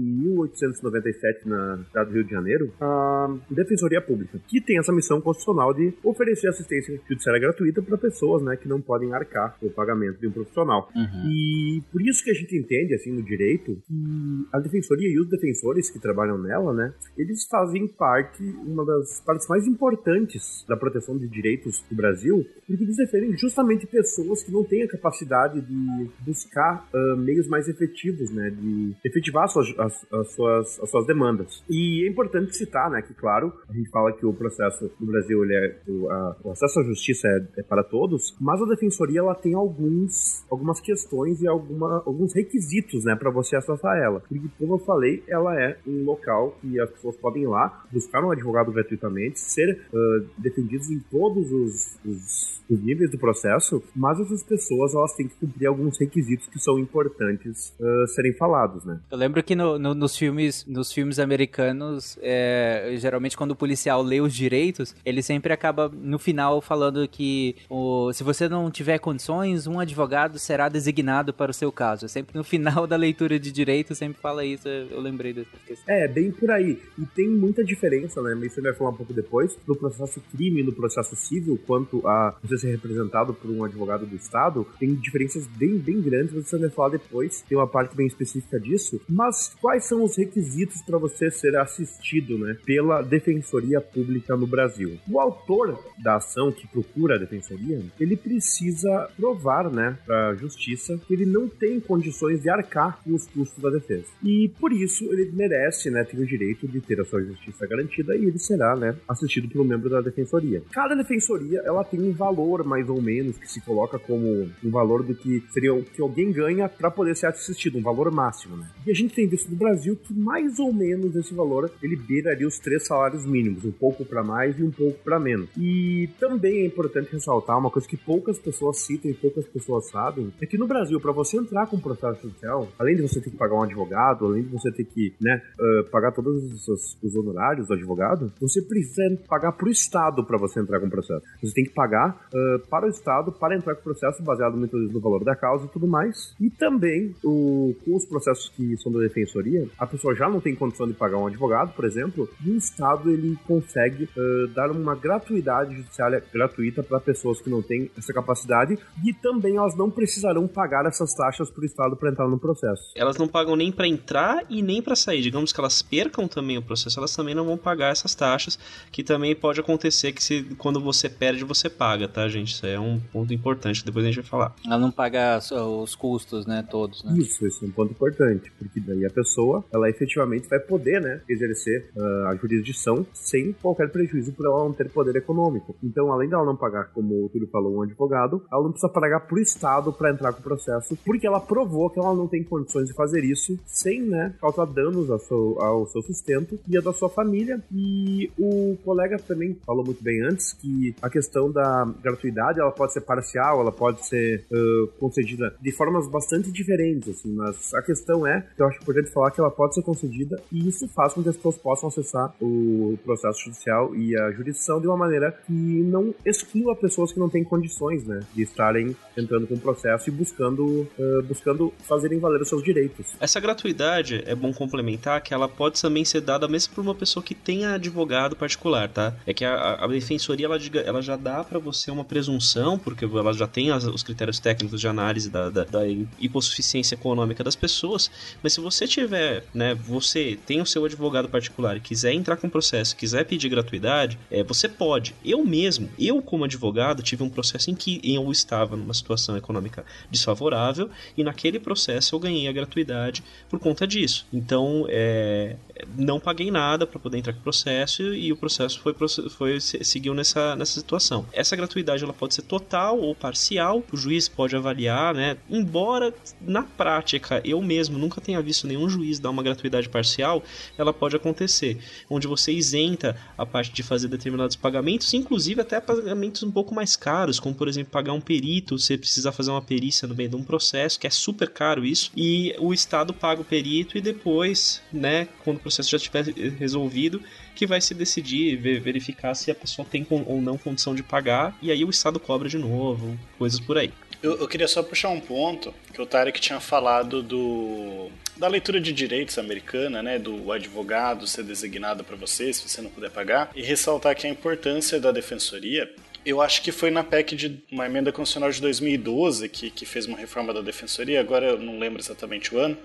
1897, 0.70 1.49
na 1.49 1.78
cidade 1.88 2.11
do 2.11 2.14
Rio 2.14 2.24
de 2.24 2.30
Janeiro, 2.30 2.72
a 2.80 3.36
Defensoria 3.51 4.01
Pública, 4.01 4.41
que 4.49 4.61
tem 4.61 4.78
essa 4.78 4.93
missão 4.93 5.20
constitucional 5.20 5.72
de 5.74 5.93
oferecer 6.03 6.49
assistência 6.49 7.01
judiciária 7.09 7.41
gratuita 7.41 7.82
para 7.82 7.97
pessoas 7.99 8.43
né, 8.43 8.57
que 8.57 8.68
não 8.68 8.80
podem 8.80 9.12
arcar 9.12 9.57
com 9.59 9.66
o 9.66 9.70
pagamento 9.70 10.18
de 10.20 10.26
um 10.26 10.32
profissional. 10.32 10.88
E 11.26 11.82
por 11.93 12.01
isso 12.03 12.22
que 12.24 12.30
a 12.30 12.34
gente 12.34 12.57
entende, 12.57 12.95
assim, 12.95 13.12
no 13.12 13.22
direito, 13.22 13.76
que 13.86 14.47
a 14.53 14.59
defensoria 14.59 15.09
e 15.09 15.18
os 15.20 15.28
defensores 15.28 15.91
que 15.91 15.99
trabalham 15.99 16.38
nela, 16.38 16.72
né, 16.72 16.93
eles 17.16 17.47
fazem 17.47 17.86
parte, 17.86 18.43
uma 18.66 18.84
das 18.84 19.20
partes 19.20 19.47
mais 19.49 19.66
importantes 19.66 20.64
da 20.68 20.76
proteção 20.76 21.16
de 21.16 21.28
direitos 21.28 21.84
do 21.88 21.95
Brasil, 21.97 22.30
porque 22.39 22.85
eles 22.85 22.97
defendem 22.97 23.37
justamente 23.37 23.87
pessoas 23.87 24.43
que 24.43 24.53
não 24.53 24.64
têm 24.64 24.83
a 24.85 24.89
capacidade 24.89 25.61
de 25.61 26.11
buscar 26.24 26.89
ah, 26.95 27.16
meios 27.16 27.49
mais 27.49 27.68
efetivos, 27.68 28.31
né, 28.31 28.51
de 28.51 28.95
efetivar 29.05 29.45
as 29.45 29.53
suas, 29.53 29.68
as, 29.78 30.12
as 30.12 30.33
suas, 30.35 30.81
as 30.81 30.91
suas 30.91 31.07
demandas. 31.07 31.62
E 31.68 32.05
é 32.07 32.09
importante 32.11 32.55
citar, 32.57 32.91
né, 32.91 33.03
que 33.03 33.14
claro, 33.14 33.53
a 33.68 33.72
gente 33.72 33.91
fala 33.91 34.12
que 34.12 34.24
o 34.24 34.33
processo 34.33 34.91
no 35.01 35.07
Brasil, 35.07 35.43
ele 35.45 35.55
é, 35.55 35.76
o, 35.89 36.11
a- 36.11 36.37
o 36.45 36.51
acesso 36.53 36.81
à 36.81 36.85
justiça 36.85 37.26
é, 37.28 37.61
é 37.61 37.62
para 37.62 37.83
todos, 37.83 38.37
mas 38.41 38.61
a 38.62 38.66
defensoria, 38.66 39.20
ela 39.20 39.35
tem 39.35 39.55
alguns, 39.55 40.45
algumas 40.51 40.81
questões 40.81 41.41
e 41.43 41.49
alguma, 41.49 42.03
alguns 42.07 42.35
requisitos, 42.35 43.05
né, 43.05 43.16
para 43.16 43.31
você 43.31 43.57
acessar 43.57 43.97
ela. 43.99 44.20
Porque, 44.20 44.41
como 44.59 44.74
eu 44.74 44.78
falei, 44.78 45.22
ela 45.28 45.59
é 45.61 45.76
um 45.87 46.05
local 46.05 46.57
que 46.61 46.78
as 46.81 46.91
pessoas 46.91 47.16
podem 47.16 47.43
ir 47.43 47.47
lá, 47.47 47.85
buscar 47.93 48.24
um 48.24 48.31
advogado 48.31 48.70
gratuitamente, 48.72 49.41
ser 49.41 49.81
ah, 49.93 50.22
defendidos 50.39 50.91
em 50.91 50.99
todos 51.11 51.51
os, 51.53 51.99
os, 52.05 52.20
os 52.68 52.81
níveis 52.85 53.11
do 53.11 53.18
processo, 53.18 53.83
mas 53.97 54.21
essas 54.21 54.43
pessoas, 54.45 54.95
elas 54.95 55.12
têm 55.14 55.27
que 55.27 55.35
cumprir 55.35 55.66
alguns 55.66 55.99
requisitos 55.99 56.47
que 56.47 56.59
são 56.61 56.79
importantes 56.79 57.73
ah, 57.81 58.07
serem 58.14 58.33
falados, 58.33 58.85
né. 58.85 59.01
Eu 59.11 59.18
lembro 59.18 59.43
que 59.43 59.57
no- 59.57 59.79
no- 59.79 59.95
nos 59.95 60.16
filmes 60.16 60.64
nos 60.66 60.93
filmes 60.93 61.18
americanos, 61.18 62.16
é, 62.23 62.95
geralmente 62.99 63.37
quando 63.37 63.53
o 63.53 63.57
policial 63.57 64.03
lê 64.03 64.21
os 64.21 64.33
direitos, 64.35 64.95
ele 65.05 65.23
sempre 65.23 65.53
acaba 65.53 65.89
no 65.89 66.18
final 66.18 66.61
falando 66.61 67.07
que 67.09 67.57
o- 67.68 68.12
se 68.12 68.23
você 68.23 68.49
não 68.49 68.71
tiver 68.71 68.99
condições, 68.99 69.66
um 69.66 69.81
advogado 69.81 70.39
será 70.39 70.68
designado 70.68 71.33
para 71.35 71.51
o 71.51 71.55
seu 71.55 71.73
caso. 71.73 72.09
Sempre 72.09 72.37
no 72.37 72.45
final 72.45 72.87
da 72.87 72.97
leitura 72.97 73.39
de 73.39 73.51
direito 73.51 73.95
sempre 73.95 74.21
fala 74.21 74.45
isso. 74.45 74.68
Eu 74.68 75.01
lembrei 75.01 75.33
dessa 75.33 75.49
questão. 75.66 75.93
É, 75.95 76.07
bem 76.07 76.31
por 76.31 76.51
aí. 76.51 76.79
E 76.99 77.05
tem 77.07 77.29
muita 77.29 77.64
diferença, 77.64 78.23
né? 78.23 78.35
Mas 78.39 78.53
você 78.53 78.61
vai 78.61 78.73
falar 78.75 78.91
um 78.91 78.95
pouco 78.97 79.12
depois, 79.12 79.57
no 79.66 79.75
processo 79.75 80.21
crime 80.33 80.62
no 80.62 80.73
processo 80.73 81.16
civil, 81.16 81.59
quanto 81.66 82.07
você 82.43 82.59
ser 82.59 82.71
representado 82.71 83.35
por 83.35 83.51
um 83.51 83.65
advogado 83.65 84.07
do 84.07 84.17
Estado, 84.17 84.67
tem 84.79 84.95
diferenças 84.95 85.47
bem, 85.47 85.79
bem 85.79 86.01
grandes, 86.01 86.33
você 86.33 86.59
vai 86.59 86.71
falar 86.71 86.91
depois, 86.91 87.43
tem 87.49 87.57
uma 87.57 87.67
parte 87.67 87.97
bem 87.97 88.07
específica 88.07 88.59
disso. 88.59 89.01
Mas 89.09 89.55
quais 89.61 89.85
são 89.85 90.03
os 90.03 90.17
requisitos 90.17 90.83
para 90.83 90.99
você 90.99 91.31
ser 91.31 91.57
assistido, 91.57 92.39
né, 92.39 92.57
pela 92.65 93.03
Defensoria 93.03 93.81
Pública 93.81 94.37
no 94.37 94.47
Brasil? 94.47 94.99
O 95.11 95.21
autor 95.21 95.79
da 96.03 96.17
ação 96.17 96.53
que 96.53 96.67
procura 96.67 97.17
a 97.17 97.19
Defensoria, 97.19 97.83
ele 97.99 98.17
precisa 98.17 99.09
provar, 99.17 99.71
né, 99.71 99.99
para 100.05 100.31
a 100.31 100.35
Justiça 100.35 100.99
que 101.07 101.15
ele 101.15 101.27
não 101.27 101.49
tem 101.49 101.81
condições 101.81 102.43
de 102.43 102.51
arcar 102.51 103.01
com 103.03 103.15
os 103.15 103.27
custos 103.27 103.63
da 103.63 103.71
defesa. 103.71 104.07
E 104.23 104.51
por 104.59 104.73
isso 104.73 105.05
ele 105.13 105.31
merece, 105.33 105.91
né, 105.91 106.05
ter 106.05 106.19
o 106.19 106.27
direito 106.27 106.67
de 106.67 106.81
ter 106.81 107.01
a 107.01 107.05
sua 107.05 107.23
justiça 107.23 107.67
garantida 107.67 108.17
e 108.17 108.25
ele 108.25 108.39
será, 108.39 108.77
né, 108.77 108.97
assistido 109.09 109.49
por 109.49 109.61
um 109.61 109.65
membro 109.65 109.89
da 109.89 110.01
defensoria. 110.01 110.63
Cada 110.73 110.95
defensoria, 110.95 111.63
ela 111.65 111.85
tem 111.85 112.00
um 112.01 112.13
valor 112.13 112.65
mais 112.65 112.89
ou 112.89 113.01
menos 113.01 113.37
que 113.37 113.51
se 113.51 113.61
coloca 113.61 113.99
como 113.99 114.49
um 114.65 114.71
valor 114.71 115.03
do 115.03 115.15
que 115.15 115.43
seria 115.51 115.75
o 115.75 115.83
que 115.83 116.01
alguém 116.01 116.33
ganha 116.33 116.69
para 116.69 116.91
poder 116.91 117.17
ser 117.17 117.27
assistido, 117.27 117.79
um 117.79 117.83
valor 117.83 118.11
máximo, 118.11 118.57
né? 118.57 118.69
E 118.87 118.91
a 118.91 118.95
gente 118.95 119.15
tem 119.15 119.29
visto 119.29 119.51
no 119.51 119.57
Brasil 119.57 119.97
que 119.97 120.13
mais 120.13 120.59
ou 120.59 120.73
menos 120.73 121.15
esse 121.17 121.35
valor 121.35 121.71
ele 121.83 121.97
beiraria 121.97 122.47
os 122.47 122.59
três 122.59 122.87
salários 122.87 123.27
mínimos, 123.27 123.65
um 123.65 123.73
pouco 123.73 124.05
para 124.05 124.23
mais 124.23 124.59
e 124.59 124.63
um 124.63 124.71
pouco 124.71 124.99
para 125.03 125.19
menos. 125.19 125.49
E 125.57 126.09
também 126.19 126.63
é 126.63 126.67
importante 126.67 127.13
ressaltar 127.13 127.59
uma 127.59 127.71
coisa 127.71 127.87
que 127.87 127.97
poucas 127.97 128.39
pessoas 128.39 128.79
citam 128.79 129.11
e 129.11 129.15
poucas 129.15 129.47
pessoas 129.47 129.89
sabem, 129.91 130.33
é 130.41 130.47
que 130.47 130.59
no 130.59 130.67
Brasil, 130.67 131.01
para 131.01 131.13
você 131.13 131.37
entrar 131.37 131.67
com 131.67 131.77
um 131.77 131.81
processo 131.81 132.23
judicial, 132.23 132.69
além 132.79 132.97
de 132.97 133.03
você 133.03 133.21
ter 133.21 133.31
que 133.31 133.37
pagar 133.37 133.57
um 133.57 133.63
advogado, 133.63 134.27
além 134.27 134.43
de 134.43 134.49
você 134.49 134.71
ter 134.73 134.85
que, 134.85 135.15
né, 135.21 135.43
ah, 135.59 135.85
pagar 135.91 136.13
todos 136.13 136.69
os, 136.69 136.99
os 137.03 137.17
honorários 137.17 137.67
do 137.67 137.75
advogado, 137.75 138.33
você 138.41 138.63
precisa 138.63 139.19
pagar 139.29 139.53
pro 139.53 139.71
Estado 139.71 140.25
para 140.25 140.39
você 140.39 140.61
entrar 140.61 140.81
com 140.81 140.87
o 140.87 140.91
processo. 140.91 141.23
Você 141.43 141.55
tem 141.55 141.65
que 141.65 141.73
pagar 141.73 141.89
ah, 141.99 142.61
para 142.68 142.86
o 142.86 142.88
Estado 142.88 143.32
para 143.32 143.57
entrar 143.57 143.74
com 143.74 143.80
o 143.80 143.84
processo, 143.84 144.22
baseado 144.22 144.57
muitas 144.57 144.78
vezes 144.78 144.95
no 144.95 145.01
valor 145.01 145.24
da 145.24 145.34
causa 145.34 145.66
e 145.66 145.68
tudo 145.68 145.86
mais. 145.86 146.34
E 146.41 146.51
também, 146.51 147.14
o, 147.24 147.74
com 147.84 147.97
os 147.97 148.05
processos 148.05 148.49
que 148.51 148.76
são 148.78 148.93
da 148.93 149.01
defensoria, 149.01 149.68
a 149.78 149.86
pessoa 149.86 150.14
já 150.14 150.28
não 150.28 150.41
tem 150.41 150.55
condição 150.55 150.86
de 150.86 150.95
pagar 150.95 151.18
um 151.18 151.26
advogado, 151.26 151.72
por 151.74 151.84
exemplo, 151.84 152.28
e 152.45 152.51
o 152.51 152.57
Estado 152.57 153.11
ele 153.11 153.38
consegue 153.47 154.09
ah, 154.16 154.51
dar 154.55 154.70
uma 154.70 154.95
gratuidade 154.95 155.76
judiciária 155.76 156.22
gratuita 156.32 156.82
para 156.82 157.01
pessoas 157.01 157.41
que 157.41 157.51
não 157.51 157.62
têm 157.62 157.91
essa 157.97 158.12
capacidade 158.12 158.78
e 159.05 159.12
também 159.14 159.57
elas 159.57 159.76
não 159.76 159.91
precisarão 159.91 160.47
pagar 160.47 160.86
essas 160.86 161.14
taxas 161.14 161.51
para 161.51 161.62
o 161.62 161.64
Estado 161.64 161.97
para 161.97 162.11
entrar 162.11 162.28
no 162.28 162.38
processo. 162.38 162.93
Elas 162.95 163.16
não 163.16 163.28
pagam 163.28 163.57
nem 163.57 163.72
pra 163.72 163.86
entrar 163.86 164.45
e 164.49 164.62
nem 164.62 164.82
pra 164.82 164.97
sair. 164.97 165.22
Digamos 165.22 165.53
que 165.53 165.61
elas 165.61 165.82
percam 165.82 166.28
também 166.28 166.59
o 166.59 166.62
processo, 166.62 166.99
elas 166.99 167.14
também 167.14 167.34
não 167.34 167.45
vão 167.45 167.57
pagar 167.57 167.93
essas 167.93 168.14
taxas, 168.14 168.59
que 168.91 169.03
também 169.03 169.34
pode 169.34 169.61
acontecer 169.61 170.12
que 170.12 170.22
se, 170.22 170.43
quando 170.59 170.80
você 170.80 171.09
perde, 171.09 171.45
você 171.45 171.70
paga, 171.71 172.09
tá, 172.09 172.29
gente? 172.29 172.55
Isso 172.55 172.66
aí 172.66 172.73
é 172.73 172.81
um 172.81 173.01
ponto 173.12 173.33
importante, 173.33 173.81
que 173.81 173.87
depois 173.87 174.05
a 174.05 174.09
gente 174.09 174.21
vai 174.21 174.31
falar. 174.31 174.55
Ela 174.64 174.79
não 174.79 174.91
paga 174.91 175.39
os 175.39 175.95
custos, 175.95 176.47
né, 176.47 176.66
todos, 176.68 177.03
né? 177.05 177.14
Isso, 177.16 177.47
esse 177.47 177.64
é 177.64 177.68
um 177.68 177.71
ponto 177.71 177.93
importante, 177.93 178.53
porque 178.59 178.81
daí 178.81 179.05
a 179.05 179.11
pessoa, 179.11 179.64
ela 179.73 179.89
efetivamente 179.89 180.49
vai 180.49 180.59
poder, 180.59 181.01
né, 181.01 181.21
exercer 181.29 181.91
ah, 181.97 182.31
a 182.31 182.37
jurisdição 182.37 183.07
sem 183.12 183.53
qualquer 183.53 183.91
prejuízo 183.91 184.33
por 184.33 184.47
ela 184.47 184.64
não 184.64 184.73
ter 184.73 184.89
poder 184.91 185.16
econômico. 185.16 185.77
Então, 185.83 186.12
além 186.12 186.29
dela 186.29 186.45
não 186.45 186.57
pagar, 186.57 186.91
como 186.93 187.25
o 187.25 187.29
Túlio 187.29 187.49
falou, 187.49 187.77
um 187.77 187.83
advogado, 187.83 188.45
ela 188.51 188.62
não 188.62 188.71
precisa 188.71 188.93
pagar 188.93 189.21
pro 189.21 189.39
Estado 189.39 189.93
para 189.93 190.11
entrar 190.11 190.33
com 190.33 190.41
o 190.41 190.43
processo, 190.43 190.97
porque 191.05 191.27
ela 191.27 191.41
provou 191.41 191.91
que 191.91 191.99
ela 191.99 192.14
não 192.14 192.27
tem 192.27 192.43
condições 192.43 192.89
de 192.89 192.95
fazer 192.95 193.25
isso 193.25 193.59
sem, 193.66 194.03
né, 194.03 194.35
causar 194.41 194.66
danos 194.66 195.11
ao 195.11 195.18
seu, 195.18 195.61
ao 195.61 195.87
seu 195.87 196.03
sustento 196.03 196.59
e 196.68 196.77
a 196.77 196.81
da 196.81 196.93
sua 196.93 197.09
família. 197.09 197.62
E 197.73 198.31
o 198.39 198.77
colega 198.85 199.18
também 199.18 199.57
falou 199.64 199.85
muito 199.85 200.03
bem 200.03 200.23
antes 200.23 200.53
que 200.53 200.95
a 201.01 201.09
questão 201.09 201.51
da 201.51 201.60
gratuidade, 202.03 202.61
ela 202.61 202.73
pode 202.73 202.93
ser 202.93 203.03
parcial, 203.03 203.61
ela 203.61 203.73
pode 203.73 204.07
ser 204.07 204.47
uh, 204.51 204.87
concedida 204.99 205.55
de 205.61 205.73
formas 205.73 206.09
bastante 206.09 206.51
diferentes, 206.53 207.09
assim, 207.09 207.33
mas 207.35 207.73
a 207.75 207.83
questão 207.83 208.27
é, 208.27 208.41
que 208.57 208.63
eu 208.63 208.67
acho 208.67 208.79
importante 208.81 209.13
falar 209.13 209.31
que 209.31 209.41
ela 209.41 209.51
pode 209.51 209.75
ser 209.75 209.83
concedida 209.83 210.41
e 210.53 210.69
isso 210.69 210.89
faz 210.89 211.15
com 211.15 211.23
que 211.23 211.29
as 211.29 211.37
pessoas 211.37 211.57
possam 211.59 211.89
acessar 211.89 212.35
o 212.41 212.99
processo 213.05 213.45
judicial 213.45 213.95
e 213.95 214.17
a 214.17 214.31
jurisdição 214.33 214.81
de 214.81 214.87
uma 214.87 214.97
maneira 214.97 215.33
que 215.47 215.53
não 215.53 216.15
exclua 216.25 216.77
pessoas 216.77 217.13
que 217.13 217.19
não 217.19 217.29
têm 217.29 217.45
condições, 217.45 218.07
né, 218.07 218.21
de 218.35 218.43
estarem 218.43 218.97
entrando 219.17 219.47
com 219.47 219.55
o 219.55 219.61
processo 219.61 220.09
e 220.09 220.13
buscando, 220.13 220.89
uh, 220.99 221.23
buscando 221.27 221.73
fazerem 221.83 222.19
valer 222.19 222.41
os 222.41 222.49
seus 222.49 222.63
direitos. 222.63 223.17
Essa 223.21 223.41
gratuidade, 223.41 224.23
é 224.27 224.35
bom 224.35 224.53
complementar 224.53 225.21
que 225.23 225.35
ela 225.35 225.49
pode 225.49 225.81
também 225.81 226.05
ser 226.05 226.21
dada 226.21 226.49
mesmo 226.49 226.75
por 226.75 226.83
uma 226.83 226.95
pessoa 226.95 227.23
que 227.23 227.35
tenha 227.35 227.75
advogado 227.75 228.37
particular, 228.37 228.89
tá? 228.89 229.15
É 229.27 229.35
que 229.35 229.45
a, 229.45 229.75
a 229.75 229.87
defensoria, 229.87 230.47
ela, 230.47 230.59
ela 230.85 231.03
já 231.03 231.17
dá 231.17 231.45
para 231.51 231.59
você 231.59 231.91
uma 231.91 232.05
presunção, 232.05 232.79
porque 232.79 233.05
ela 233.05 233.33
já 233.33 233.49
tem 233.49 233.73
as, 233.73 233.85
os 233.85 234.05
critérios 234.05 234.39
técnicos 234.39 234.81
de 234.81 234.87
análise 234.87 235.29
da, 235.29 235.51
da, 235.51 235.65
da 235.65 235.81
hipossuficiência 236.21 236.95
econômica 236.95 237.43
das 237.43 237.57
pessoas, 237.57 238.09
mas 238.41 238.53
se 238.53 238.61
você 238.61 238.87
tiver, 238.87 239.45
né, 239.53 239.75
você 239.75 240.39
tem 240.47 240.61
o 240.61 240.67
seu 240.67 240.85
advogado 240.85 241.29
particular 241.29 241.77
e 241.77 241.81
quiser 241.81 242.13
entrar 242.13 242.37
com 242.37 242.49
processo, 242.49 242.95
quiser 242.95 243.25
pedir 243.25 243.49
gratuidade, 243.49 244.17
é, 244.31 244.45
você 244.45 244.69
pode. 244.69 245.15
Eu 245.25 245.45
mesmo, 245.45 245.91
eu 245.99 246.23
como 246.23 246.45
advogado, 246.45 247.03
tive 247.03 247.25
um 247.25 247.29
processo 247.29 247.71
em 247.71 247.75
que 247.75 248.01
eu 248.05 248.31
estava 248.31 248.77
numa 248.77 248.95
situação 248.95 249.37
econômica 249.37 249.85
desfavorável 250.09 250.89
e 251.17 251.25
naquele 251.25 251.59
processo 251.59 252.15
eu 252.15 252.21
ganhei 252.21 252.47
a 252.47 252.53
gratuidade 252.53 253.25
por 253.49 253.59
conta 253.59 253.87
disso. 253.87 254.25
Então, 254.33 254.87
é, 254.89 255.57
não 255.97 256.20
paguei 256.20 256.51
nada 256.51 256.87
para 256.87 256.99
poder 256.99 257.18
entrar 257.18 257.33
com 257.33 257.41
o 257.41 257.43
processo 257.43 258.03
e 258.14 258.33
o 258.33 258.37
processo 258.37 258.81
foi, 258.81 258.95
foi 259.31 259.61
seguiu 259.61 260.14
nessa, 260.14 260.57
nessa 260.57 260.78
situação. 260.81 261.26
Essa 261.33 261.57
gratuidade 261.57 262.05
ela 262.05 262.12
pode 262.12 262.35
ser 262.35 262.43
total 262.43 262.99
ou 262.99 263.14
parcial, 263.14 263.83
o 263.93 263.97
juiz 263.97 264.28
pode 264.28 264.57
avaliar, 264.57 265.14
né? 265.14 265.37
Embora 265.49 266.12
na 266.41 266.62
prática 266.62 267.41
eu 267.45 267.61
mesmo 267.62 267.99
nunca 267.99 268.20
tenha 268.20 268.41
visto 268.41 268.66
nenhum 268.66 268.89
juiz 268.89 269.18
dar 269.18 269.31
uma 269.31 269.43
gratuidade 269.43 269.89
parcial, 269.89 270.43
ela 270.76 270.93
pode 270.93 271.16
acontecer, 271.16 271.78
onde 272.09 272.26
você 272.26 272.53
isenta 272.53 273.16
a 273.37 273.45
parte 273.45 273.72
de 273.72 273.83
fazer 273.83 274.09
determinados 274.09 274.57
pagamentos, 274.57 275.12
inclusive 275.14 275.61
até 275.61 275.81
pagamentos 275.81 276.43
um 276.43 276.51
pouco 276.51 276.74
mais 276.74 276.97
caros, 276.97 277.41
como 277.41 277.55
por 277.55 277.68
exemplo 277.68 277.93
pagar 277.93 278.12
um 278.12 278.20
perito, 278.20 278.78
você 278.78 278.97
precisa 278.97 279.33
fazer 279.33 279.51
uma 279.51 279.62
perícia 279.62 280.07
no 280.07 280.14
meio 280.14 280.28
de 280.28 280.37
um 280.37 280.43
processo, 280.43 280.99
que 280.99 281.07
é 281.07 281.11
super 281.11 281.49
caro 281.49 281.85
isso, 281.85 282.11
e 282.16 282.55
o 282.59 282.72
Estado 282.72 283.12
paga 283.12 283.41
o 283.41 283.45
perito 283.45 283.97
e 283.97 284.01
depois, 284.01 284.83
né, 284.93 285.28
quando 285.45 285.57
o 285.57 285.61
processo 285.71 285.91
já 285.91 285.97
estiver 285.97 286.25
resolvido, 286.59 287.23
que 287.55 287.66
vai 287.66 287.81
se 287.81 287.95
decidir, 287.95 288.57
verificar 288.57 289.35
se 289.35 289.51
a 289.51 289.55
pessoa 289.55 289.87
tem 289.89 290.07
ou 290.11 290.41
não 290.43 290.59
condição 290.59 290.95
de 290.95 291.03
pagar, 291.03 291.57
e 291.62 291.71
aí 291.71 291.85
o 291.85 291.91
Estado 291.91 292.18
cobra 292.18 292.49
de 292.49 292.59
novo, 292.59 293.18
coisas 293.39 293.61
por 293.61 293.79
aí. 293.79 293.93
Eu, 294.23 294.39
eu, 294.39 294.49
queria 294.49 294.68
só 294.68 294.83
puxar 294.83 295.09
um 295.09 295.21
ponto 295.21 295.73
que 295.95 296.03
o 296.03 296.05
Tarek 296.05 296.39
tinha 296.41 296.61
falado 296.61 297.23
do 297.23 298.11
da 298.37 298.49
leitura 298.49 298.81
de 298.81 298.93
direitos 298.93 299.39
americana, 299.39 300.03
né, 300.03 300.18
do 300.18 300.51
advogado 300.51 301.27
ser 301.27 301.43
designado 301.43 302.03
para 302.03 302.16
você 302.16 302.53
se 302.53 302.66
você 302.66 302.81
não 302.81 302.91
puder 302.91 303.11
pagar, 303.11 303.51
e 303.55 303.62
ressaltar 303.62 304.14
que 304.16 304.27
a 304.27 304.31
importância 304.31 304.99
da 304.99 305.12
defensoria 305.12 305.91
eu 306.25 306.41
acho 306.43 306.62
que 306.62 306.71
foi 306.71 306.91
na 306.91 307.03
PEC 307.03 307.35
de 307.35 307.62
uma 307.73 307.87
emenda 307.87 308.12
constitucional 308.12 308.51
de 308.51 308.61
2012 308.61 309.49
que, 309.49 309.71
que 309.71 309.87
fez 309.87 310.07
uma 310.07 310.18
reforma 310.18 310.53
da 310.53 310.61
defensoria, 310.61 311.18
agora 311.18 311.47
eu 311.47 311.59
não 311.59 311.79
lembro 311.79 312.01
exatamente 312.01 312.55
o 312.55 312.59
ano, 312.59 312.77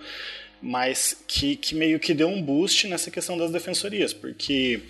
mas 0.65 1.15
que, 1.27 1.55
que 1.55 1.75
meio 1.75 1.99
que 1.99 2.11
deu 2.11 2.27
um 2.27 2.41
boost 2.41 2.87
nessa 2.87 3.11
questão 3.11 3.37
das 3.37 3.51
defensorias, 3.51 4.13
porque 4.13 4.81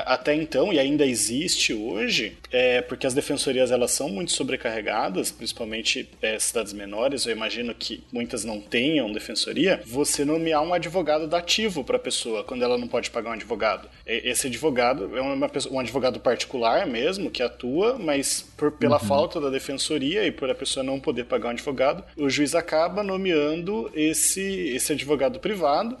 até 0.00 0.34
então, 0.34 0.72
e 0.72 0.78
ainda 0.78 1.04
existe 1.04 1.74
hoje, 1.74 2.36
é 2.50 2.80
porque 2.80 3.06
as 3.06 3.14
defensorias 3.14 3.70
elas 3.70 3.90
são 3.90 4.08
muito 4.08 4.32
sobrecarregadas, 4.32 5.30
principalmente 5.30 6.08
é, 6.20 6.38
cidades 6.38 6.72
menores, 6.72 7.26
eu 7.26 7.32
imagino 7.32 7.74
que 7.74 8.02
muitas 8.12 8.44
não 8.44 8.60
tenham 8.60 9.12
defensoria, 9.12 9.82
você 9.84 10.24
nomear 10.24 10.62
um 10.62 10.72
advogado 10.72 11.26
dativo 11.26 11.84
para 11.84 11.96
a 11.96 12.00
pessoa 12.00 12.44
quando 12.44 12.62
ela 12.62 12.78
não 12.78 12.88
pode 12.88 13.10
pagar 13.10 13.30
um 13.30 13.34
advogado. 13.34 13.88
Esse 14.06 14.46
advogado 14.46 15.16
é 15.16 15.20
uma, 15.20 15.50
um 15.70 15.78
advogado 15.78 16.20
particular 16.20 16.86
mesmo, 16.86 17.30
que 17.30 17.42
atua, 17.42 17.98
mas 17.98 18.42
por, 18.56 18.72
pela 18.72 19.00
uhum. 19.00 19.06
falta 19.06 19.40
da 19.40 19.50
defensoria 19.50 20.24
e 20.26 20.32
por 20.32 20.48
a 20.50 20.54
pessoa 20.54 20.82
não 20.82 20.98
poder 20.98 21.24
pagar 21.24 21.48
um 21.48 21.52
advogado, 21.52 22.04
o 22.16 22.28
juiz 22.28 22.54
acaba 22.54 23.02
nomeando 23.02 23.90
esse, 23.94 24.42
esse 24.74 24.92
advogado 24.92 25.38
privado 25.38 25.96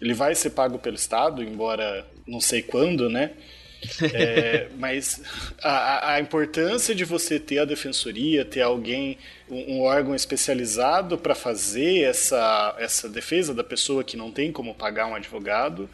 ele 0.00 0.14
vai 0.14 0.34
ser 0.34 0.50
pago 0.50 0.78
pelo 0.78 0.96
Estado, 0.96 1.44
embora 1.44 2.04
não 2.26 2.40
sei 2.40 2.62
quando, 2.62 3.08
né? 3.08 3.32
É, 4.12 4.68
mas 4.78 5.22
a, 5.62 6.14
a, 6.14 6.20
importância 6.20 6.94
de 6.94 7.04
você 7.04 7.38
ter 7.38 7.58
a 7.58 7.64
defensoria, 7.64 8.44
ter 8.44 8.62
alguém, 8.62 9.18
um, 9.48 9.76
um 9.76 9.80
órgão 9.82 10.14
especializado 10.14 11.18
para 11.18 11.34
fazer 11.34 12.02
essa, 12.02 12.74
essa 12.78 13.08
defesa 13.08 13.54
da 13.54 13.62
pessoa 13.62 14.02
que 14.02 14.16
não 14.16 14.30
tem 14.30 14.50
como 14.50 14.74
pagar 14.74 15.06
um 15.06 15.14
advogado, 15.14 15.88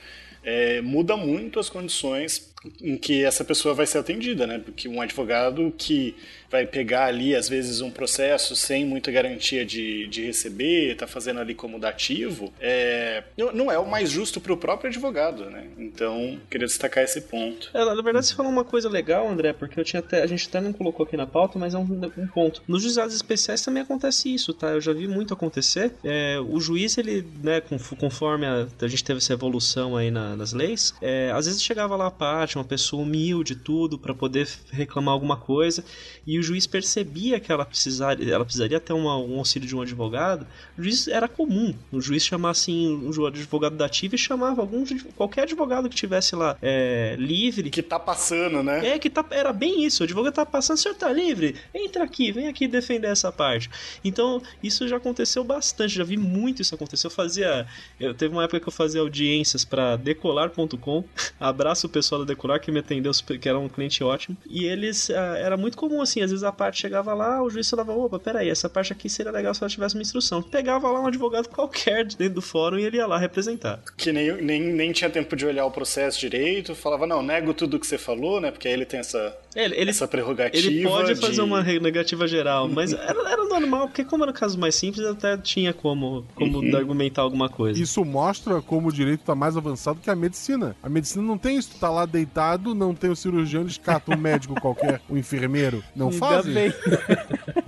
é, 0.44 0.80
muda 0.80 1.16
muito 1.16 1.60
as 1.60 1.68
condições 1.68 2.52
em 2.80 2.96
que 2.96 3.24
essa 3.24 3.44
pessoa 3.44 3.74
vai 3.74 3.86
ser 3.86 3.98
atendida, 3.98 4.46
né? 4.46 4.58
Porque 4.58 4.88
um 4.88 5.00
advogado 5.00 5.72
que 5.76 6.16
vai 6.52 6.66
pegar 6.66 7.06
ali, 7.06 7.34
às 7.34 7.48
vezes, 7.48 7.80
um 7.80 7.90
processo 7.90 8.54
sem 8.54 8.84
muita 8.84 9.10
garantia 9.10 9.64
de, 9.64 10.06
de 10.06 10.22
receber, 10.22 10.94
tá 10.96 11.06
fazendo 11.06 11.40
ali 11.40 11.54
como 11.54 11.80
dativo, 11.80 12.52
é, 12.60 13.24
não 13.54 13.72
é 13.72 13.78
o 13.78 13.88
mais 13.88 14.10
justo 14.10 14.38
para 14.38 14.52
o 14.52 14.56
próprio 14.56 14.90
advogado, 14.90 15.46
né? 15.46 15.66
Então, 15.78 16.38
queria 16.50 16.66
destacar 16.66 17.02
esse 17.02 17.22
ponto. 17.22 17.70
É, 17.72 17.82
na 17.82 18.02
verdade, 18.02 18.26
você 18.26 18.34
falou 18.34 18.52
uma 18.52 18.64
coisa 18.64 18.88
legal, 18.88 19.26
André, 19.26 19.54
porque 19.54 19.80
eu 19.80 19.84
tinha 19.84 20.00
até, 20.00 20.22
a 20.22 20.26
gente 20.26 20.46
até 20.46 20.60
não 20.60 20.74
colocou 20.74 21.06
aqui 21.06 21.16
na 21.16 21.26
pauta, 21.26 21.58
mas 21.58 21.72
é 21.72 21.78
um, 21.78 21.82
um 22.18 22.26
ponto. 22.26 22.62
Nos 22.68 22.82
juizados 22.82 23.14
especiais 23.14 23.62
também 23.62 23.82
acontece 23.82 24.32
isso, 24.32 24.52
tá? 24.52 24.68
Eu 24.68 24.80
já 24.80 24.92
vi 24.92 25.08
muito 25.08 25.32
acontecer. 25.32 25.94
É, 26.04 26.38
o 26.38 26.60
juiz, 26.60 26.98
ele, 26.98 27.26
né, 27.42 27.62
conforme 27.98 28.44
a, 28.44 28.66
a 28.80 28.88
gente 28.88 29.02
teve 29.02 29.18
essa 29.18 29.32
evolução 29.32 29.96
aí 29.96 30.10
na, 30.10 30.36
nas 30.36 30.52
leis, 30.52 30.94
é, 31.00 31.30
às 31.30 31.46
vezes 31.46 31.62
chegava 31.62 31.96
lá 31.96 32.08
a 32.08 32.10
parte, 32.10 32.58
uma 32.58 32.64
pessoa 32.64 33.02
humilde, 33.02 33.56
tudo, 33.56 33.98
para 33.98 34.14
poder 34.14 34.46
reclamar 34.70 35.14
alguma 35.14 35.38
coisa, 35.38 35.82
e 36.26 36.38
o 36.38 36.41
juiz 36.42 36.66
percebia 36.66 37.38
que 37.40 37.50
ela 37.50 37.64
precisaria, 37.64 38.34
ela 38.34 38.44
precisaria 38.44 38.80
ter 38.80 38.92
uma, 38.92 39.16
um 39.18 39.38
auxílio 39.38 39.68
de 39.68 39.76
um 39.76 39.80
advogado, 39.80 40.46
o 40.76 40.82
juiz 40.82 41.08
era 41.08 41.28
comum. 41.28 41.74
O 41.90 42.00
juiz 42.00 42.24
chamar 42.24 42.50
assim 42.50 42.96
um 42.96 43.26
advogado 43.26 43.76
da 43.76 43.86
ativa 43.86 44.14
e 44.14 44.18
chamava 44.18 44.60
algum, 44.60 44.84
qualquer 45.16 45.42
advogado 45.42 45.88
que 45.88 45.96
tivesse 45.96 46.34
lá 46.34 46.56
é, 46.60 47.16
livre. 47.18 47.70
Que 47.70 47.82
tá 47.82 47.98
passando, 47.98 48.62
né? 48.62 48.94
É, 48.94 48.98
que 48.98 49.10
tá, 49.10 49.24
era 49.30 49.52
bem 49.52 49.84
isso. 49.84 50.02
O 50.02 50.04
advogado 50.04 50.34
tá 50.34 50.46
passando, 50.46 50.76
o 50.76 50.80
senhor 50.80 50.94
tá 50.94 51.12
livre? 51.12 51.56
Entra 51.74 52.04
aqui, 52.04 52.32
vem 52.32 52.48
aqui 52.48 52.66
defender 52.66 53.08
essa 53.08 53.30
parte. 53.30 53.70
Então, 54.04 54.42
isso 54.62 54.86
já 54.88 54.96
aconteceu 54.96 55.44
bastante, 55.44 55.94
já 55.94 56.04
vi 56.04 56.16
muito 56.16 56.62
isso 56.62 56.74
acontecer. 56.74 57.06
Eu 57.06 57.10
fazia. 57.10 57.66
Eu, 57.98 58.14
teve 58.14 58.32
uma 58.34 58.44
época 58.44 58.60
que 58.60 58.68
eu 58.68 58.72
fazia 58.72 59.00
audiências 59.00 59.64
para 59.64 59.96
decolar.com. 59.96 61.04
Abraço 61.38 61.86
o 61.86 61.90
pessoal 61.90 62.20
da 62.20 62.26
Decolar 62.26 62.60
que 62.60 62.70
me 62.70 62.80
atendeu, 62.80 63.12
que 63.12 63.48
era 63.48 63.58
um 63.58 63.68
cliente 63.68 64.02
ótimo. 64.02 64.36
E 64.48 64.64
eles. 64.64 65.10
Ah, 65.10 65.36
era 65.38 65.56
muito 65.56 65.76
comum 65.76 66.00
assim, 66.00 66.20
às 66.20 66.30
vezes 66.32 66.44
a 66.44 66.52
parte 66.52 66.80
chegava 66.80 67.14
lá, 67.14 67.42
o 67.42 67.48
juiz 67.48 67.68
falava: 67.68 67.92
opa, 67.92 68.18
peraí, 68.18 68.48
essa 68.48 68.68
parte 68.68 68.92
aqui 68.92 69.08
seria 69.08 69.30
legal 69.30 69.54
se 69.54 69.62
ela 69.62 69.70
tivesse 69.70 69.94
uma 69.94 70.02
instrução. 70.02 70.42
Pegava 70.42 70.90
lá 70.90 71.00
um 71.00 71.06
advogado 71.06 71.48
qualquer 71.48 72.04
dentro 72.04 72.34
do 72.34 72.42
fórum 72.42 72.78
e 72.78 72.84
ele 72.84 72.96
ia 72.96 73.06
lá 73.06 73.18
representar. 73.18 73.80
Que 73.96 74.12
nem, 74.12 74.32
nem, 74.42 74.60
nem 74.60 74.92
tinha 74.92 75.10
tempo 75.10 75.36
de 75.36 75.46
olhar 75.46 75.64
o 75.64 75.70
processo 75.70 76.18
direito, 76.18 76.74
falava: 76.74 77.06
não, 77.06 77.22
nego 77.22 77.54
tudo 77.54 77.78
que 77.78 77.86
você 77.86 77.98
falou, 77.98 78.40
né? 78.40 78.50
Porque 78.50 78.66
aí 78.66 78.74
ele 78.74 78.86
tem 78.86 79.00
essa, 79.00 79.36
ele, 79.54 79.74
ele, 79.76 79.90
essa 79.90 80.08
prerrogativa. 80.08 80.66
Ele 80.66 80.82
pode 80.82 81.14
de... 81.14 81.20
fazer 81.20 81.42
uma 81.42 81.62
negativa 81.62 82.26
geral, 82.26 82.68
mas 82.68 82.92
era, 82.92 83.30
era 83.30 83.44
normal, 83.44 83.88
porque 83.88 84.04
como 84.04 84.24
era 84.24 84.32
caso 84.32 84.58
mais 84.58 84.74
simples, 84.74 85.04
até 85.06 85.36
tinha 85.36 85.72
como, 85.72 86.24
como 86.34 86.58
uhum. 86.58 86.76
argumentar 86.76 87.22
alguma 87.22 87.48
coisa. 87.48 87.80
Isso 87.80 88.04
mostra 88.04 88.62
como 88.62 88.88
o 88.88 88.92
direito 88.92 89.20
está 89.20 89.34
mais 89.34 89.56
avançado 89.56 90.00
que 90.00 90.10
a 90.10 90.16
medicina. 90.16 90.74
A 90.82 90.88
medicina 90.88 91.22
não 91.22 91.36
tem 91.36 91.56
isso, 91.56 91.70
tu 91.70 91.78
tá 91.78 91.90
lá 91.90 92.06
deitado, 92.06 92.74
não 92.74 92.94
tem 92.94 93.10
o 93.10 93.16
cirurgião, 93.16 93.62
eles 93.62 93.76
catam 93.76 94.14
um 94.14 94.18
médico 94.18 94.58
qualquer, 94.60 95.00
o 95.08 95.14
um 95.14 95.18
enfermeiro. 95.18 95.84
Não 95.94 96.10
Ainda 96.22 96.42
fazem? 96.42 96.54
Bem. 96.54 96.72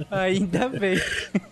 Ainda 0.10 0.68
bem. 0.68 1.00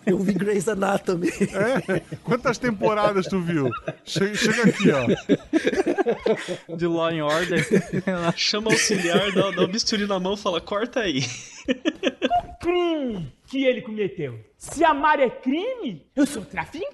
Eu 0.05 0.17
vi 0.19 0.33
Grey's 0.33 0.67
Anatomy. 0.67 1.29
É? 1.29 2.01
Quantas 2.23 2.57
temporadas 2.57 3.27
tu 3.27 3.41
viu? 3.41 3.69
Chega, 4.05 4.35
chega 4.35 4.63
aqui, 4.63 4.91
ó. 4.91 6.75
De 6.75 6.87
Law 6.87 7.07
and 7.07 7.25
Order. 7.25 7.65
Chama 8.35 8.69
o 8.69 8.71
auxiliar, 8.73 9.31
dá, 9.33 9.51
dá 9.51 9.63
o 9.63 9.67
bisturi 9.67 10.07
na 10.07 10.19
mão 10.19 10.33
e 10.33 10.37
fala, 10.37 10.61
corta 10.61 11.01
aí. 11.01 11.23
crime 12.59 13.33
que 13.47 13.65
ele 13.65 13.81
cometeu. 13.81 14.39
Se 14.57 14.83
amar 14.83 15.19
é 15.19 15.29
crime, 15.29 16.05
eu 16.15 16.25
sou 16.25 16.43
traficante. 16.45 16.87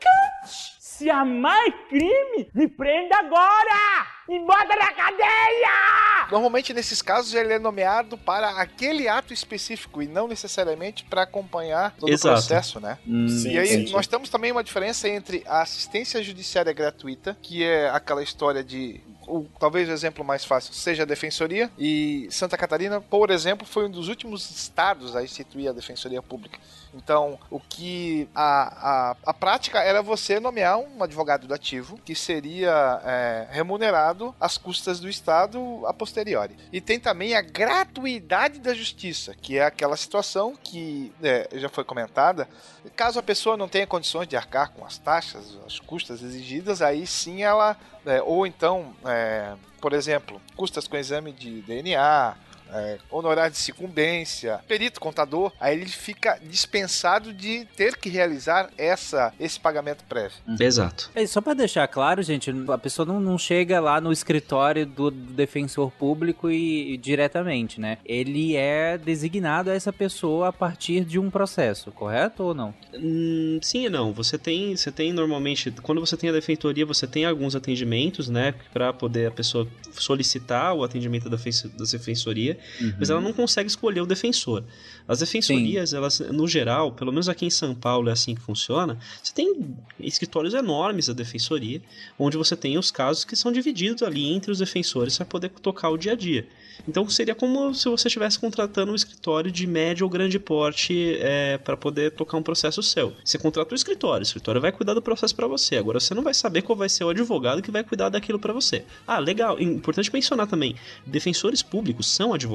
Se 0.80 1.10
amar 1.10 1.58
é 1.68 1.72
crime, 1.88 2.50
me 2.54 2.68
prenda 2.68 3.16
agora! 3.18 4.19
Me 4.30 4.38
bota 4.46 4.76
na 4.76 4.94
cadeia! 4.94 6.28
Normalmente, 6.30 6.72
nesses 6.72 7.02
casos, 7.02 7.34
ele 7.34 7.54
é 7.54 7.58
nomeado 7.58 8.16
para 8.16 8.52
aquele 8.62 9.08
ato 9.08 9.34
específico 9.34 10.04
e 10.04 10.08
não 10.08 10.28
necessariamente 10.28 11.04
para 11.04 11.24
acompanhar 11.24 11.96
todo 11.98 12.12
Exato. 12.12 12.36
o 12.36 12.38
processo, 12.38 12.80
né? 12.80 13.00
Hum, 13.08 13.26
e 13.48 13.58
aí, 13.58 13.88
sim. 13.88 13.92
nós 13.92 14.06
temos 14.06 14.30
também 14.30 14.52
uma 14.52 14.64
diferença 14.64 15.10
entre 15.10 15.44
a 15.48 15.64
assistência 15.64 16.22
judiciária 16.22 16.72
gratuita, 16.72 17.36
que 17.42 17.64
é 17.64 17.90
aquela 17.90 18.22
história 18.22 18.64
de 18.64 19.02
o, 19.30 19.46
talvez 19.60 19.88
o 19.88 19.92
exemplo 19.92 20.26
mais 20.26 20.44
fácil 20.44 20.74
seja 20.74 21.04
a 21.04 21.06
Defensoria, 21.06 21.70
e 21.78 22.28
Santa 22.32 22.58
Catarina, 22.58 23.00
por 23.00 23.30
exemplo, 23.30 23.66
foi 23.66 23.86
um 23.86 23.92
dos 23.92 24.08
últimos 24.08 24.50
estados 24.50 25.16
a 25.16 25.24
instituir 25.24 25.70
a 25.70 25.74
Defensoria 25.74 26.22
Pública. 26.22 26.60
Então, 26.94 27.38
o 27.52 27.60
que 27.60 28.28
a, 28.34 29.12
a, 29.12 29.16
a 29.28 29.34
prática 29.34 29.80
era 29.80 30.02
você 30.02 30.40
nomear 30.40 30.80
um 30.80 31.04
advogado 31.04 31.48
do 31.48 31.54
ativo 31.54 32.00
que 32.04 32.16
seria 32.16 33.00
é, 33.06 33.48
remunerado 33.52 34.19
às 34.40 34.58
custas 34.58 35.00
do 35.00 35.10
Estado 35.10 35.86
a 35.86 35.94
posteriori. 35.94 36.56
E 36.72 36.80
tem 36.82 37.00
também 37.00 37.36
a 37.36 37.42
gratuidade 37.42 38.60
da 38.60 38.74
justiça, 38.74 39.34
que 39.34 39.58
é 39.58 39.66
aquela 39.66 39.98
situação 39.98 40.56
que 40.56 41.12
é, 41.22 41.50
já 41.54 41.70
foi 41.70 41.84
comentada. 41.84 42.48
Caso 42.96 43.20
a 43.20 43.24
pessoa 43.24 43.58
não 43.58 43.68
tenha 43.68 43.88
condições 43.88 44.28
de 44.28 44.36
arcar 44.36 44.72
com 44.72 44.86
as 44.86 44.98
taxas, 44.98 45.58
as 45.66 45.80
custas 45.80 46.22
exigidas, 46.22 46.82
aí 46.82 47.06
sim 47.08 47.44
ela. 47.44 47.78
É, 48.06 48.22
ou 48.22 48.46
então, 48.46 48.96
é, 49.06 49.56
por 49.82 49.94
exemplo, 49.94 50.42
custas 50.56 50.88
com 50.88 50.98
exame 50.98 51.32
de 51.32 51.62
DNA, 51.62 52.36
é, 52.74 52.98
honorário 53.10 53.52
de 53.52 53.58
sucumbência, 53.58 54.60
perito 54.68 55.00
contador, 55.00 55.52
aí 55.60 55.76
ele 55.76 55.90
fica 55.90 56.40
dispensado 56.44 57.34
de 57.34 57.66
ter 57.76 57.98
que 57.98 58.10
realizar 58.10 58.70
essa, 58.78 59.34
esse 59.40 59.60
pagamento 59.60 60.04
prévio. 60.06 60.38
Exato. 60.60 61.10
É, 61.16 61.26
só 61.26 61.42
pra 61.42 61.54
deixar 61.54 61.88
claro, 61.88 62.22
gente, 62.22 62.52
a 62.70 62.78
pessoa 62.78 63.06
não, 63.06 63.20
não 63.20 63.38
chega 63.38 63.80
lá 63.80 64.00
no 64.00 64.12
escritório 64.12 64.86
do 64.86 65.10
defensor 65.12 65.92
público 65.92 66.50
e, 66.50 66.94
e 66.94 66.98
diretamente, 66.98 67.80
né? 67.80 67.98
Ele 68.06 68.56
é 68.56 68.98
designado 68.98 69.70
a 69.70 69.74
essa 69.74 69.92
pessoa 69.92 70.50
a 70.50 70.54
partir 70.54 71.04
de 71.04 71.20
um 71.20 71.30
processo, 71.30 71.92
correto 71.92 72.44
ou 72.44 72.54
não? 72.54 72.74
Hum, 72.94 73.60
sim 73.62 73.86
e 73.86 73.90
não. 73.90 74.14
Você 74.14 74.38
tem, 74.38 74.76
você 74.76 74.92
tem 74.92 75.12
normalmente, 75.14 75.72
quando 75.82 76.00
você 76.00 76.18
tem 76.18 76.30
a 76.30 76.34
defensoria, 76.34 76.86
você 76.86 77.08
tem 77.08 77.26
alguns 77.26 77.56
atendimentos, 77.56 78.30
né, 78.30 78.54
para 78.72 78.92
poder 78.94 79.28
a 79.28 79.32
pessoa 79.32 79.68
solicitar 79.92 80.74
o 80.74 80.84
atendimento 80.84 81.30
da, 81.30 81.38
da 81.38 81.86
defensoria, 81.92 82.59
Uhum. 82.82 82.94
mas 83.00 83.10
ela 83.10 83.22
não 83.22 83.34
consegue 83.34 83.70
escolher 83.70 84.02
o 84.02 84.06
defensor. 84.06 84.64
As 85.08 85.20
defensorias, 85.20 85.94
elas, 85.94 86.20
no 86.20 86.48
geral, 86.48 86.92
pelo 86.92 87.12
menos 87.12 87.28
aqui 87.28 87.46
em 87.46 87.50
São 87.50 87.74
Paulo 87.74 88.10
é 88.10 88.12
assim 88.12 88.36
que 88.36 88.42
funciona, 88.42 88.98
você 89.24 89.34
tem 89.34 89.76
escritórios 90.00 90.54
enormes 90.54 91.08
da 91.08 91.14
defensoria, 91.14 91.82
onde 92.18 92.38
você 92.38 92.56
tem 92.56 92.78
os 92.78 92.92
casos 92.92 93.24
que 93.26 93.36
são 93.36 93.52
divididos 93.52 94.04
ali 94.04 94.32
entre 94.32 94.52
os 94.52 94.60
defensores 94.60 95.18
para 95.18 95.26
poder 95.26 95.50
tocar 95.50 95.90
o 95.90 95.98
dia 95.98 96.14
a 96.14 96.16
dia. 96.16 96.48
Então 96.88 97.08
seria 97.10 97.36
como 97.36 97.74
se 97.74 97.88
você 97.90 98.08
estivesse 98.08 98.40
contratando 98.40 98.92
um 98.92 98.96
escritório 98.96 99.52
de 99.52 99.68
médio 99.68 100.06
ou 100.06 100.10
grande 100.10 100.40
porte 100.40 101.18
é, 101.20 101.58
para 101.58 101.76
poder 101.76 102.12
tocar 102.12 102.38
um 102.38 102.44
processo 102.44 102.82
seu. 102.82 103.14
Você 103.24 103.38
contrata 103.38 103.74
o 103.74 103.76
escritório, 103.76 104.22
o 104.22 104.24
escritório 104.24 104.62
vai 104.62 104.72
cuidar 104.72 104.94
do 104.94 105.02
processo 105.02 105.36
para 105.36 105.48
você. 105.48 105.76
Agora 105.76 106.00
você 106.00 106.14
não 106.14 106.24
vai 106.24 106.34
saber 106.34 106.62
qual 106.62 106.78
vai 106.78 106.90
ser 106.90 107.04
o 107.04 107.10
advogado 107.10 107.62
que 107.62 107.72
vai 107.72 107.84
cuidar 107.84 108.10
daquilo 108.10 108.40
para 108.40 108.54
você. 108.54 108.86
Ah, 109.06 109.20
legal. 109.20 109.60
Importante 109.60 110.12
mencionar 110.14 110.48
também: 110.48 110.76
defensores 111.06 111.62
públicos 111.62 112.08
são 112.08 112.34
advogados. 112.34 112.49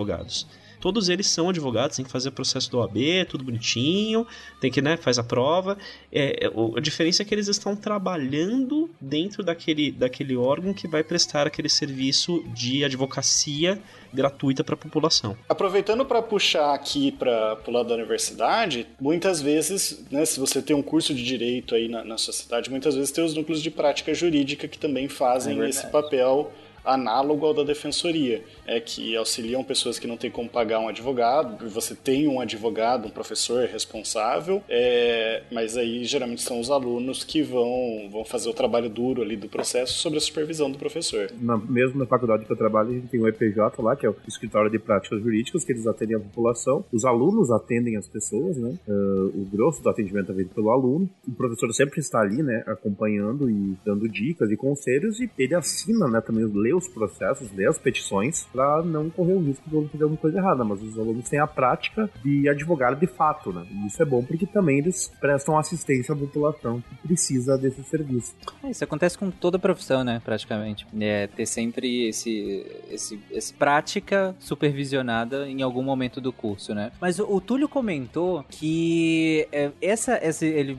Todos 0.85 1.09
eles 1.09 1.29
são 1.29 1.49
advogados, 1.49 1.97
tem 1.97 2.05
que 2.05 2.11
fazer 2.11 2.29
o 2.29 2.33
processo 2.33 2.71
do 2.71 2.79
OAB, 2.79 3.25
tudo 3.27 3.43
bonitinho, 3.43 4.27
tem 4.61 4.71
que, 4.71 4.83
né, 4.83 4.99
faz 4.99 5.19
a 5.19 5.25
prova. 5.25 5.79
É, 6.13 6.51
a 6.77 6.79
diferença 6.79 7.23
é 7.23 7.25
que 7.25 7.35
eles 7.35 7.49
estão 7.49 7.75
trabalhando 7.75 8.91
dentro 9.01 9.43
daquele, 9.43 9.91
daquele 9.91 10.37
órgão 10.37 10.75
que 10.75 10.87
vai 10.87 11.03
prestar 11.03 11.47
aquele 11.47 11.71
serviço 11.71 12.45
de 12.49 12.85
advocacia 12.85 13.81
gratuita 14.13 14.63
para 14.63 14.75
a 14.75 14.77
população. 14.77 15.35
Aproveitando 15.49 16.05
para 16.05 16.21
puxar 16.21 16.75
aqui 16.75 17.11
para 17.11 17.59
o 17.67 17.71
lado 17.71 17.89
da 17.89 17.95
universidade, 17.95 18.87
muitas 19.01 19.41
vezes, 19.41 20.05
né, 20.11 20.27
se 20.27 20.39
você 20.39 20.61
tem 20.61 20.77
um 20.77 20.83
curso 20.83 21.15
de 21.15 21.25
direito 21.25 21.75
aí 21.75 21.89
na, 21.89 22.05
na 22.05 22.19
sua 22.19 22.35
cidade, 22.35 22.69
muitas 22.69 22.95
vezes 22.95 23.11
tem 23.11 23.25
os 23.25 23.35
núcleos 23.35 23.63
de 23.63 23.71
prática 23.71 24.13
jurídica 24.13 24.69
que 24.69 24.77
também 24.77 25.09
fazem 25.09 25.63
É 25.63 25.69
esse 25.69 25.87
papel 25.87 26.53
análogo 26.85 27.47
ao 27.47 27.55
da 27.55 27.63
defensoria, 27.63 28.43
é 28.67 28.81
que 28.81 29.17
auxiliam 29.17 29.63
pessoas 29.65 29.99
que 29.99 30.07
não 30.07 30.17
têm 30.17 30.31
como 30.31 30.49
pagar 30.49 30.81
um 30.81 30.89
advogado, 30.89 31.69
você 31.69 31.95
tem 31.95 32.29
um 32.29 32.41
advogado, 32.41 33.07
um 33.07 33.11
professor 33.11 33.67
responsável, 33.67 34.63
é, 34.69 35.43
mas 35.51 35.77
aí 35.77 36.05
geralmente 36.05 36.43
são 36.43 36.61
os 36.61 36.71
alunos 36.71 37.25
que 37.25 37.43
vão, 37.43 38.09
vão 38.11 38.25
fazer 38.25 38.49
o 38.49 38.55
trabalho 38.55 38.89
duro 38.89 39.23
ali 39.23 39.37
do 39.37 39.49
processo 39.49 39.95
sobre 39.95 40.19
a 40.19 40.21
supervisão 40.21 40.71
do 40.71 40.79
professor. 40.79 41.31
Na, 41.41 41.57
mesmo 41.57 41.99
na 41.99 42.07
faculdade 42.07 42.45
que 42.45 42.53
eu 42.53 42.57
trabalho, 42.57 42.91
a 42.91 42.95
gente 42.95 43.09
tem 43.09 43.21
o 43.21 43.29
EPJ 43.29 43.81
lá, 43.83 43.97
que 43.97 44.07
é 44.07 44.11
o 44.11 44.17
Escritório 44.29 44.71
de 44.71 44.79
Práticas 44.79 45.23
Jurídicas, 45.23 45.65
que 45.65 45.73
eles 45.73 45.87
atendem 45.87 46.17
a 46.17 46.21
população. 46.21 46.85
Os 46.93 47.05
alunos 47.05 47.51
atendem 47.51 47.97
as 47.97 48.07
pessoas, 48.07 48.57
né? 48.57 48.77
Uh, 48.87 49.43
o 49.43 49.49
grosso 49.51 49.83
do 49.83 49.89
atendimento 49.89 50.33
é 50.33 50.35
feito 50.35 50.55
pelo 50.55 50.71
aluno. 50.71 51.09
O 51.27 51.33
professor 51.33 51.73
sempre 51.73 52.01
está 52.01 52.21
ali, 52.21 52.43
né? 52.43 52.63
Acompanhando 52.67 53.49
e 53.49 53.77
dando 53.85 54.09
dicas 54.09 54.51
e 54.51 54.57
conselhos. 54.57 55.21
E 55.21 55.31
ele 55.39 55.55
assina, 55.55 56.07
né? 56.09 56.21
Também 56.21 56.45
lê 56.45 56.74
os 56.75 56.89
processos, 56.89 57.53
lê 57.53 57.67
as 57.67 57.79
petições, 57.79 58.47
para 58.53 58.83
não 58.83 59.11
correr 59.11 59.35
o 59.35 59.41
risco 59.41 59.69
de 59.69 59.89
fazer 59.89 60.05
alguma 60.05 60.21
coisa 60.21 60.39
errada. 60.39 60.65
Mas 60.65 60.83
os 60.83 60.99
alunos 60.99 61.29
têm 61.29 61.39
a 61.39 61.47
prática 61.47 62.11
de 62.23 62.49
advogar 62.49 62.95
de 62.97 63.07
fato, 63.07 63.53
né? 63.53 63.67
E 63.71 63.87
isso 63.87 64.03
é 64.03 64.05
bom 64.05 64.23
porque 64.23 64.47
também 64.47 64.79
eles 64.79 65.11
prestam 65.21 65.59
assistência 65.59 66.15
à 66.15 66.17
população 66.17 66.81
que 66.81 67.09
precisa 67.09 67.57
desse 67.57 67.83
serviço. 67.85 68.35
É, 68.63 68.71
Isso 68.71 68.85
acontece 68.85 69.17
com 69.17 69.31
toda 69.31 69.59
profissão, 69.59 70.05
né, 70.05 70.21
praticamente. 70.25 70.87
É 71.01 71.27
ter 71.27 71.47
sempre 71.47 72.09
esse, 72.09 72.67
esse, 72.91 73.21
esse 73.31 73.55
prática 73.55 74.35
supervisionada 74.39 75.49
em 75.49 75.63
algum 75.63 75.83
momento 75.83 76.21
do 76.21 76.33
curso, 76.33 76.75
né? 76.75 76.93
Mas 77.01 77.19
o, 77.19 77.27
o 77.35 77.41
Túlio 77.41 77.69
comentou 77.69 78.45
que 78.49 79.47
é, 79.53 79.71
essa, 79.81 80.15
essa, 80.15 80.45
ele, 80.45 80.79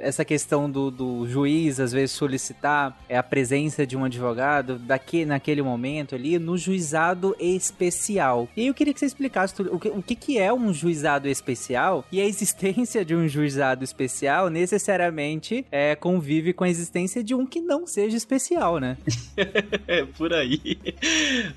essa 0.00 0.24
questão 0.24 0.70
do, 0.70 0.90
do 0.90 1.26
juiz, 1.26 1.80
às 1.80 1.92
vezes, 1.92 2.12
solicitar 2.12 2.98
é, 3.08 3.16
a 3.16 3.22
presença 3.22 3.86
de 3.86 3.96
um 3.96 4.04
advogado 4.04 4.78
daqui, 4.78 5.24
naquele 5.32 5.62
momento 5.62 6.14
ali 6.14 6.38
no 6.38 6.56
juizado 6.56 7.34
especial. 7.40 8.48
E 8.56 8.62
aí 8.62 8.66
eu 8.66 8.74
queria 8.74 8.92
que 8.92 9.00
você 9.00 9.06
explicasse 9.06 9.54
o 9.62 9.78
que, 9.78 9.88
o 9.88 10.02
que, 10.02 10.14
que 10.14 10.38
é 10.38 10.52
um 10.52 10.72
juizado 10.72 11.28
especial 11.28 12.04
e 12.12 12.20
a 12.20 12.24
existência 12.24 13.04
de 13.04 13.14
um 13.14 13.26
juizado 13.26 13.82
especial 13.82 14.50
necessariamente 14.50 15.64
é, 15.72 15.96
convive 15.96 16.52
com 16.52 16.64
a 16.64 16.68
existência 16.68 17.24
de 17.24 17.34
um 17.34 17.46
que 17.46 17.60
não 17.60 17.86
seja 17.86 18.16
especial, 18.16 18.78
né? 18.78 18.96
é, 19.88 20.04
por 20.04 20.32
aí. 20.32 20.78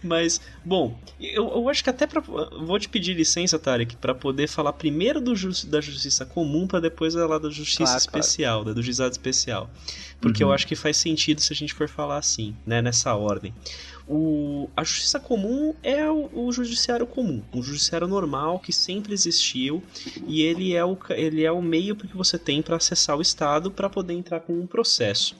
Mas, 0.03 0.39
bom, 0.63 0.97
eu, 1.19 1.47
eu 1.49 1.69
acho 1.69 1.83
que 1.83 1.89
até 1.89 2.07
pra, 2.07 2.21
vou 2.21 2.79
te 2.79 2.87
pedir 2.87 3.13
licença, 3.13 3.59
Tarek, 3.59 3.97
para 3.97 4.15
poder 4.15 4.47
falar 4.47 4.73
primeiro 4.73 5.19
do 5.19 5.35
ju 5.35 5.49
da 5.67 5.81
justiça 5.81 6.25
comum 6.25 6.67
para 6.67 6.79
depois 6.79 7.13
falar 7.13 7.39
da 7.39 7.49
justiça 7.49 7.83
Claro, 7.83 7.99
especial, 7.99 8.63
da 8.63 8.73
do 8.73 8.81
juizado 8.81 9.11
especial. 9.11 9.69
Porque 10.21 10.43
eu 10.43 10.51
acho 10.51 10.65
que 10.65 10.75
faz 10.75 10.97
sentido 10.97 11.41
se 11.41 11.53
a 11.53 11.55
gente 11.55 11.73
for 11.73 11.87
falar 11.87 12.17
assim, 12.17 12.55
né, 12.65 12.81
nessa 12.81 13.13
ordem. 13.15 13.53
O, 14.07 14.69
a 14.75 14.83
justiça 14.83 15.19
comum 15.19 15.73
é 15.81 16.09
o, 16.09 16.29
o 16.33 16.51
judiciário 16.51 17.07
comum, 17.07 17.41
o 17.51 17.61
judiciário 17.63 18.07
normal 18.07 18.59
que 18.59 18.71
sempre 18.71 19.13
existiu 19.13 19.81
e 20.27 20.43
ele 20.43 20.75
é 20.75 20.85
o, 20.85 20.97
ele 21.09 21.43
é 21.43 21.51
o 21.51 21.61
meio 21.61 21.95
que 21.95 22.15
você 22.15 22.37
tem 22.37 22.61
para 22.61 22.75
acessar 22.75 23.17
o 23.17 23.21
Estado 23.21 23.71
para 23.71 23.89
poder 23.89 24.13
entrar 24.13 24.41
com 24.41 24.53
um 24.53 24.67
processo. 24.67 25.35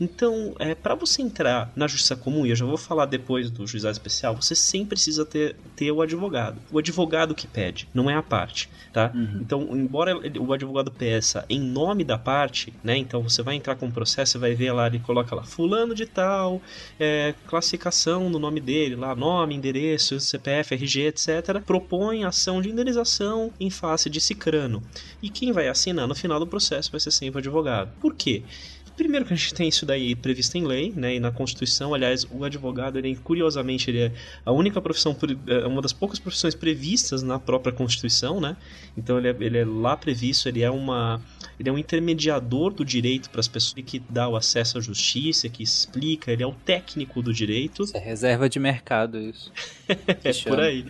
Então, 0.00 0.54
é, 0.58 0.74
para 0.74 0.94
você 0.94 1.22
entrar 1.22 1.72
na 1.74 1.86
justiça 1.86 2.16
comum, 2.16 2.46
e 2.46 2.50
eu 2.50 2.56
já 2.56 2.66
vou 2.66 2.76
falar 2.76 3.06
depois 3.06 3.50
do 3.50 3.66
juizado 3.66 3.92
especial, 3.92 4.34
você 4.34 4.54
sempre 4.54 4.90
precisa 4.90 5.24
ter, 5.24 5.56
ter 5.74 5.90
o 5.90 6.02
advogado. 6.02 6.60
O 6.70 6.78
advogado 6.78 7.34
que 7.34 7.46
pede, 7.46 7.88
não 7.94 8.10
é 8.10 8.14
a 8.14 8.22
parte, 8.22 8.68
tá? 8.92 9.10
Então, 9.40 9.68
embora 9.72 10.16
o 10.38 10.52
advogado 10.52 10.90
peça 10.90 11.44
em 11.48 11.60
nome 11.60 12.04
da 12.04 12.18
parte, 12.18 12.72
né? 12.82 12.96
Então 12.96 13.22
você 13.22 13.42
vai 13.42 13.54
entrar 13.54 13.76
com 13.76 13.86
o 13.86 13.92
processo, 13.92 14.32
você 14.32 14.38
vai 14.38 14.54
ver 14.54 14.72
lá, 14.72 14.86
ele 14.86 14.98
coloca 14.98 15.34
lá, 15.34 15.42
fulano 15.44 15.94
de 15.94 16.06
tal, 16.06 16.60
é, 16.98 17.34
classificação 17.46 18.28
no 18.28 18.38
nome 18.38 18.60
dele, 18.60 18.96
lá, 18.96 19.14
nome, 19.14 19.54
endereço, 19.54 20.20
CPF, 20.20 20.74
RG, 20.74 21.06
etc. 21.06 21.60
Propõe 21.64 22.24
ação 22.24 22.60
de 22.60 22.70
indenização 22.70 23.52
em 23.58 23.70
face 23.70 24.10
de 24.10 24.20
cicrano. 24.20 24.82
E 25.22 25.30
quem 25.30 25.52
vai 25.52 25.68
assinar 25.68 26.06
no 26.06 26.14
final 26.14 26.38
do 26.38 26.46
processo 26.46 26.90
vai 26.90 27.00
ser 27.00 27.10
sempre 27.10 27.36
o 27.36 27.40
advogado. 27.40 27.90
Por 28.00 28.14
quê? 28.14 28.42
Primeiro 28.96 29.26
que 29.26 29.32
a 29.32 29.36
gente 29.36 29.54
tem 29.54 29.68
isso 29.68 29.84
daí 29.84 30.14
previsto 30.14 30.56
em 30.56 30.64
lei, 30.64 30.92
né, 30.96 31.16
e 31.16 31.20
na 31.20 31.30
Constituição, 31.30 31.92
aliás, 31.92 32.26
o 32.30 32.44
advogado, 32.44 32.98
ele, 32.98 33.14
curiosamente, 33.16 33.90
ele 33.90 34.00
é 34.00 34.12
a 34.44 34.52
única 34.52 34.80
profissão, 34.80 35.16
é 35.46 35.66
uma 35.66 35.82
das 35.82 35.92
poucas 35.92 36.18
profissões 36.18 36.54
previstas 36.54 37.22
na 37.22 37.38
própria 37.38 37.72
Constituição, 37.72 38.40
né, 38.40 38.56
então 38.96 39.18
ele 39.18 39.28
é, 39.28 39.36
ele 39.38 39.58
é 39.58 39.64
lá 39.64 39.96
previsto, 39.96 40.48
ele 40.48 40.62
é 40.62 40.70
uma 40.70 41.20
ele 41.58 41.68
é 41.68 41.72
um 41.72 41.78
intermediador 41.78 42.72
do 42.72 42.84
direito 42.84 43.30
para 43.30 43.40
as 43.40 43.48
pessoas 43.48 43.82
que 43.84 43.98
dá 43.98 44.28
o 44.28 44.36
acesso 44.36 44.76
à 44.78 44.80
justiça, 44.80 45.48
que 45.48 45.62
explica, 45.62 46.30
ele 46.30 46.42
é 46.42 46.46
o 46.46 46.52
técnico 46.52 47.22
do 47.22 47.32
direito. 47.32 47.84
É 47.94 47.98
reserva 47.98 48.48
de 48.48 48.58
mercado 48.58 49.18
isso. 49.18 49.52
É 50.24 50.32
por 50.42 50.58
aí. 50.58 50.84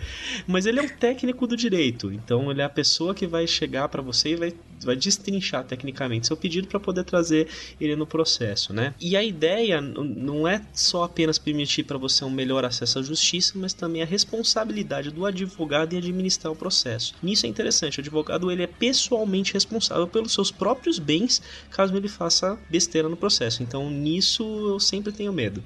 Mas 0.47 0.65
ele 0.65 0.81
é 0.81 0.83
o 0.83 0.91
técnico 0.91 1.47
do 1.47 1.57
direito. 1.57 2.11
Então 2.11 2.51
ele 2.51 2.63
é 2.63 2.65
a 2.65 2.69
pessoa 2.69 3.15
que 3.15 3.27
vai 3.27 3.47
chegar 3.47 3.89
para 3.89 4.01
você 4.01 4.31
e 4.31 4.37
vai, 4.37 4.55
vai 4.85 4.97
destrinchar 4.97 5.65
tecnicamente 5.65 6.27
seu 6.27 6.37
pedido 6.37 6.69
para 6.69 6.81
poder 6.81 7.05
trazer 7.05 7.49
ele 7.81 7.97
no 7.97 8.07
processo, 8.07 8.73
né? 8.73 8.95
E 9.01 9.17
a 9.17 9.23
ideia 9.23 9.81
não 9.81 10.47
é 10.47 10.61
só 10.73 11.05
apenas 11.05 11.39
permitir 11.39 11.85
para 11.85 11.99
você 11.99 12.25
um 12.25 12.31
melhor 12.31 12.65
acesso 12.65 12.99
à 12.99 13.03
justiça, 13.03 13.53
mas 13.57 13.73
também 13.73 14.03
a 14.03 14.07
responsabilidade 14.07 15.11
do 15.11 15.25
advogado 15.25 15.95
em 15.95 15.99
administrar 15.99 16.53
o 16.53 16.57
processo. 16.57 17.15
Nisso 17.23 17.47
é 17.47 17.49
interessante. 17.49 17.99
O 17.99 18.01
advogado 18.01 18.51
ele 18.51 18.63
é 18.63 18.67
pessoalmente 18.67 19.55
responsável 19.55 20.07
pelos 20.07 20.33
seus 20.33 20.51
próprios 20.51 20.99
bens, 20.99 21.41
caso 21.71 21.97
ele 21.97 22.09
faça 22.09 22.59
besteira 22.69 23.09
no 23.09 23.17
processo. 23.17 23.63
Então 23.63 23.91
nisso 23.91 24.43
eu 24.69 24.81
sempre 24.81 25.13
tenho 25.13 25.33
medo. 25.33 25.63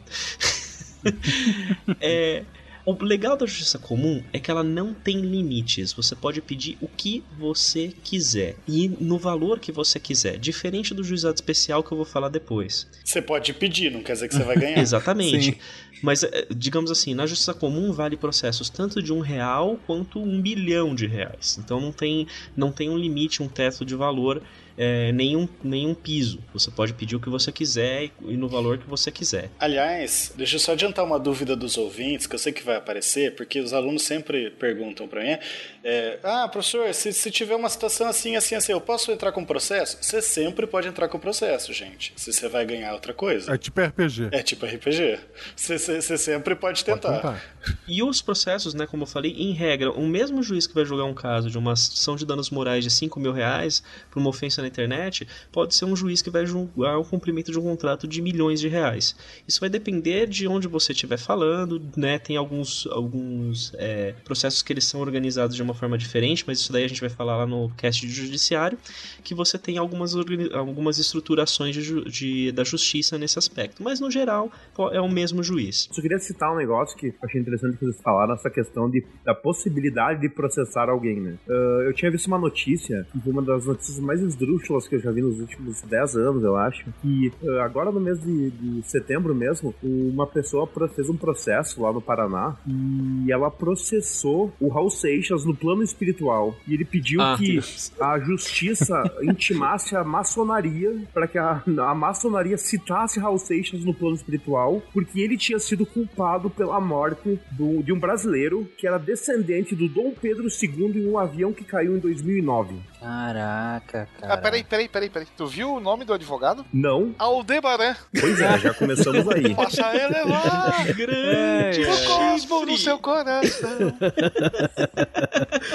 é, 2.01 2.45
o 2.93 3.05
legal 3.05 3.36
da 3.36 3.47
justiça 3.47 3.78
comum 3.78 4.22
é 4.32 4.38
que 4.38 4.51
ela 4.51 4.62
não 4.62 4.95
tem 4.95 5.20
limites. 5.20 5.93
Você 5.93 6.14
pode 6.14 6.41
pedir 6.41 6.76
o 6.80 6.88
que 6.88 7.22
você 7.38 7.93
quiser 8.03 8.57
e 8.66 8.88
no 8.88 9.18
valor 9.18 9.59
que 9.59 9.72
você 9.72 9.99
quiser, 9.99 10.38
diferente 10.38 10.95
do 10.95 11.05
juizado 11.05 11.34
especial 11.34 11.82
que 11.82 11.93
eu 11.93 11.97
vou 11.97 12.07
falar 12.07 12.28
depois. 12.28 12.86
Você 13.05 13.20
pode 13.20 13.53
pedir, 13.53 13.91
não 13.91 14.03
quer 14.03 14.14
dizer 14.14 14.28
que 14.28 14.34
você 14.34 14.45
vai 14.45 14.57
ganhar. 14.57 14.78
Exatamente. 14.80 15.53
Sim. 15.53 15.59
Mas, 16.03 16.22
eh, 16.22 16.47
digamos 16.55 16.91
assim, 16.91 17.14
na 17.14 17.26
justiça 17.26 17.53
comum 17.53 17.93
vale 17.93 18.16
processos 18.16 18.70
tanto 18.70 19.03
de 19.03 19.12
um 19.12 19.20
real 19.20 19.78
quanto 19.86 20.18
um 20.18 20.41
bilhão 20.41 20.95
de 20.95 21.07
reais. 21.07 21.59
Então 21.62 21.80
não 21.80 21.93
tem, 21.93 22.26
não 22.57 22.72
tem 22.72 22.88
um 22.88 22.97
limite, 22.97 23.43
um 23.43 23.49
teto 23.49 23.84
de 23.84 23.95
valor, 23.95 24.43
eh, 24.83 25.12
nenhum, 25.12 25.47
nenhum 25.62 25.95
piso. 25.95 26.39
Você 26.55 26.70
pode 26.70 26.95
pedir 26.95 27.14
o 27.16 27.20
que 27.20 27.28
você 27.28 27.53
quiser 27.53 28.05
e, 28.05 28.12
e 28.28 28.37
no 28.39 28.49
valor 28.49 28.78
que 28.78 28.89
você 28.89 29.11
quiser. 29.12 29.51
Aliás, 29.61 30.33
deixa 30.35 30.57
eu 30.57 30.61
só 30.61 30.72
adiantar 30.72 31.05
uma 31.05 31.18
dúvida 31.18 31.55
dos 31.55 31.76
ouvintes, 31.76 32.26
que 32.26 32.35
eu 32.35 32.39
sei 32.39 32.51
que 32.51 32.62
vai 32.62 32.76
aparecer, 32.76 33.35
porque 33.37 33.61
os 33.61 33.74
alunos 33.74 34.03
sempre 34.03 34.51
perguntam 34.53 35.07
para 35.07 35.22
mim: 35.22 35.37
é, 35.85 36.18
Ah, 36.24 36.49
professor, 36.49 36.93
se, 36.95 37.12
se 37.12 37.31
tiver 37.31 37.55
uma 37.57 37.68
situação 37.68 38.07
assim, 38.09 38.37
assim, 38.37 38.55
assim, 38.55 38.72
eu 38.72 38.81
posso 38.81 39.12
entrar 39.12 39.33
com 39.33 39.45
processo? 39.45 39.99
Você 40.01 40.22
sempre 40.22 40.66
pode 40.66 40.89
entrar 40.89 41.09
com 41.09 41.18
processo, 41.18 41.72
gente. 41.74 42.14
Se 42.16 42.33
você 42.33 42.49
vai 42.49 42.64
ganhar 42.64 42.95
outra 42.95 43.12
coisa. 43.12 43.53
É 43.55 43.59
tipo 43.59 43.81
RPG. 43.83 44.28
É 44.33 44.43
tipo 44.43 44.64
RPG. 44.64 45.18
Você, 45.55 45.78
você- 45.78 46.01
você 46.01 46.16
sempre 46.16 46.55
pode 46.55 46.83
Pode 46.85 46.85
tentar. 46.85 47.16
tentar. 47.16 47.45
E 47.87 48.03
os 48.03 48.22
processos, 48.22 48.72
né, 48.74 48.87
como 48.87 49.03
eu 49.03 49.07
falei, 49.07 49.33
em 49.33 49.53
regra, 49.53 49.91
o 49.91 50.07
mesmo 50.07 50.43
juiz 50.43 50.66
que 50.66 50.74
vai 50.74 50.85
julgar 50.85 51.05
um 51.05 51.12
caso 51.12 51.51
de 51.51 51.59
uma 51.59 51.72
ação 51.72 52.16
de 52.16 52.24
danos 52.24 52.49
morais 52.49 52.83
de 52.85 52.91
5 52.91 53.18
mil 53.20 53.33
reais 53.33 53.83
por 54.11 54.18
uma 54.20 54.31
ofensa 54.31 54.62
na 54.62 54.68
internet, 54.71 55.27
pode 55.53 55.75
ser 55.75 55.85
um 55.85 55.95
juiz 55.95 56.23
que 56.23 56.31
vai 56.31 56.47
julgar 56.47 56.97
o 56.99 57.05
cumprimento 57.05 57.51
de 57.53 57.59
um 57.59 57.62
contrato 57.62 58.07
de 58.09 58.23
milhões 58.23 58.61
de 58.61 58.68
reais. 58.68 59.14
Isso 59.47 59.61
vai 59.61 59.68
depender 59.68 60.27
de 60.27 60.47
onde 60.49 60.66
você 60.68 60.93
estiver 60.93 61.18
falando, 61.18 61.81
né? 61.97 62.18
Tem 62.18 62.37
alguns, 62.37 62.87
alguns 62.91 63.73
é, 63.77 64.14
processos 64.25 64.62
que 64.62 64.73
eles 64.73 64.85
são 64.85 65.01
organizados 65.01 65.55
de 65.57 65.62
uma 65.62 65.75
forma 65.75 65.99
diferente, 65.99 66.45
mas 66.47 66.61
isso 66.61 66.73
daí 66.73 66.85
a 66.85 66.89
gente 66.89 67.01
vai 67.01 67.11
falar 67.11 67.37
lá 67.37 67.47
no 67.47 67.68
cast 67.77 68.07
de 68.07 68.12
judiciário, 68.12 68.79
que 69.23 69.35
você 69.35 69.59
tem 69.59 69.77
algumas, 69.79 70.14
algumas 70.55 70.99
estruturações 70.99 71.75
de 71.75 71.91
de- 72.11 72.53
da 72.53 72.62
justiça 72.64 73.18
nesse 73.18 73.39
aspecto. 73.39 73.83
Mas, 73.83 73.99
no 74.01 74.11
geral, 74.11 74.51
é 74.93 75.01
o 75.01 75.09
mesmo 75.09 75.43
juiz. 75.43 75.89
Só 75.91 76.01
queria 76.01 76.18
citar 76.18 76.53
um 76.53 76.57
negócio 76.57 76.97
que 76.97 77.12
achei 77.23 77.41
interessante 77.41 77.77
que 77.77 77.85
vocês 77.85 78.01
falaram, 78.01 78.35
essa 78.35 78.49
questão 78.51 78.89
de, 78.89 79.05
da 79.25 79.35
possibilidade 79.35 80.21
de 80.21 80.29
processar 80.29 80.89
alguém, 80.89 81.21
né? 81.21 81.35
Ah, 81.49 81.83
eu 81.87 81.93
tinha 81.93 82.11
visto 82.11 82.27
uma 82.27 82.39
notícia, 82.39 83.07
uma 83.27 83.43
das 83.43 83.66
notícias 83.66 83.99
mais 83.99 84.21
esdrúxulas 84.21 84.60
que 84.89 84.95
eu 84.97 85.01
já 85.01 85.11
vi 85.11 85.23
nos 85.23 85.39
últimos 85.41 85.83
10 85.83 86.17
anos, 86.17 86.43
eu 86.45 86.57
acho, 86.57 86.85
que 87.03 87.33
ah, 87.47 87.65
agora 87.65 87.91
no 87.91 88.01
mês 88.01 88.21
de, 88.21 88.51
de 88.51 88.83
setembro 88.89 89.35
mesmo, 89.35 89.75
uma 89.83 90.27
pessoa 90.27 90.69
fez 90.95 91.09
um 91.09 91.17
processo 91.17 91.83
lá 91.83 91.93
no 91.93 92.01
Paraná 92.01 92.57
e 92.67 93.31
ela 93.33 93.51
processou 93.51 94.53
o 94.61 94.69
Raul 94.69 94.91
Seixas 94.91 95.45
no 95.45 95.55
plano 95.55 95.83
espiritual. 95.83 96.55
E 96.67 96.75
ele 96.75 96.85
pediu 96.85 97.21
Ah, 97.21 97.37
que 97.37 97.53
Deus. 97.55 97.93
a 98.01 98.19
justiça 98.19 99.03
intimasse 99.23 99.97
a 99.97 100.05
maçonaria 100.05 101.03
para 101.13 101.27
que 101.27 101.39
a, 101.39 101.63
a 101.79 101.95
maçonaria 101.95 102.57
citasse 102.57 103.19
Raul 103.21 103.39
Seixas 103.39 103.85
no 103.85 103.95
plano 103.95 104.15
espiritual, 104.17 104.83
porque 104.93 105.21
ele 105.21 105.37
tinha 105.37 105.59
sido 105.59 105.85
culpado 105.87 106.51
pela 106.51 106.81
morte 106.81 107.39
do- 107.53 107.83
de 107.83 107.93
um 107.93 107.99
brasileiro 107.99 108.69
que 108.77 108.87
era 108.87 108.99
descendente 108.99 109.75
do 109.75 109.89
Dom 109.89 110.13
Pedro 110.21 110.47
II 110.49 111.01
em 111.03 111.09
um 111.09 111.19
avião 111.19 111.53
que 111.53 111.65
caiu 111.65 111.97
em 111.97 111.99
2009. 112.01 112.77
Caraca, 113.01 114.09
cara. 114.21 114.39
Peraí, 114.41 114.64
peraí, 114.64 114.88
peraí, 114.88 115.11
peraí. 115.11 115.28
Tu 115.36 115.47
viu 115.47 115.74
o 115.74 115.80
nome 115.80 116.05
do 116.05 116.12
advogado? 116.12 116.64
Não? 116.72 117.14
Aldebaran. 117.18 117.95
Pois 118.18 118.41
é, 118.41 118.59
já 118.59 118.74
começamos 118.74 119.28
aí. 119.28 119.55
Passa 119.55 119.86
a 119.86 119.97
elevar 119.97 120.86
Grande 120.95 121.82
o 121.84 122.07
cosmo 122.07 122.66
no 122.66 122.76
seu 122.76 122.99
coração. 122.99 123.93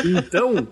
Então, 0.03 0.67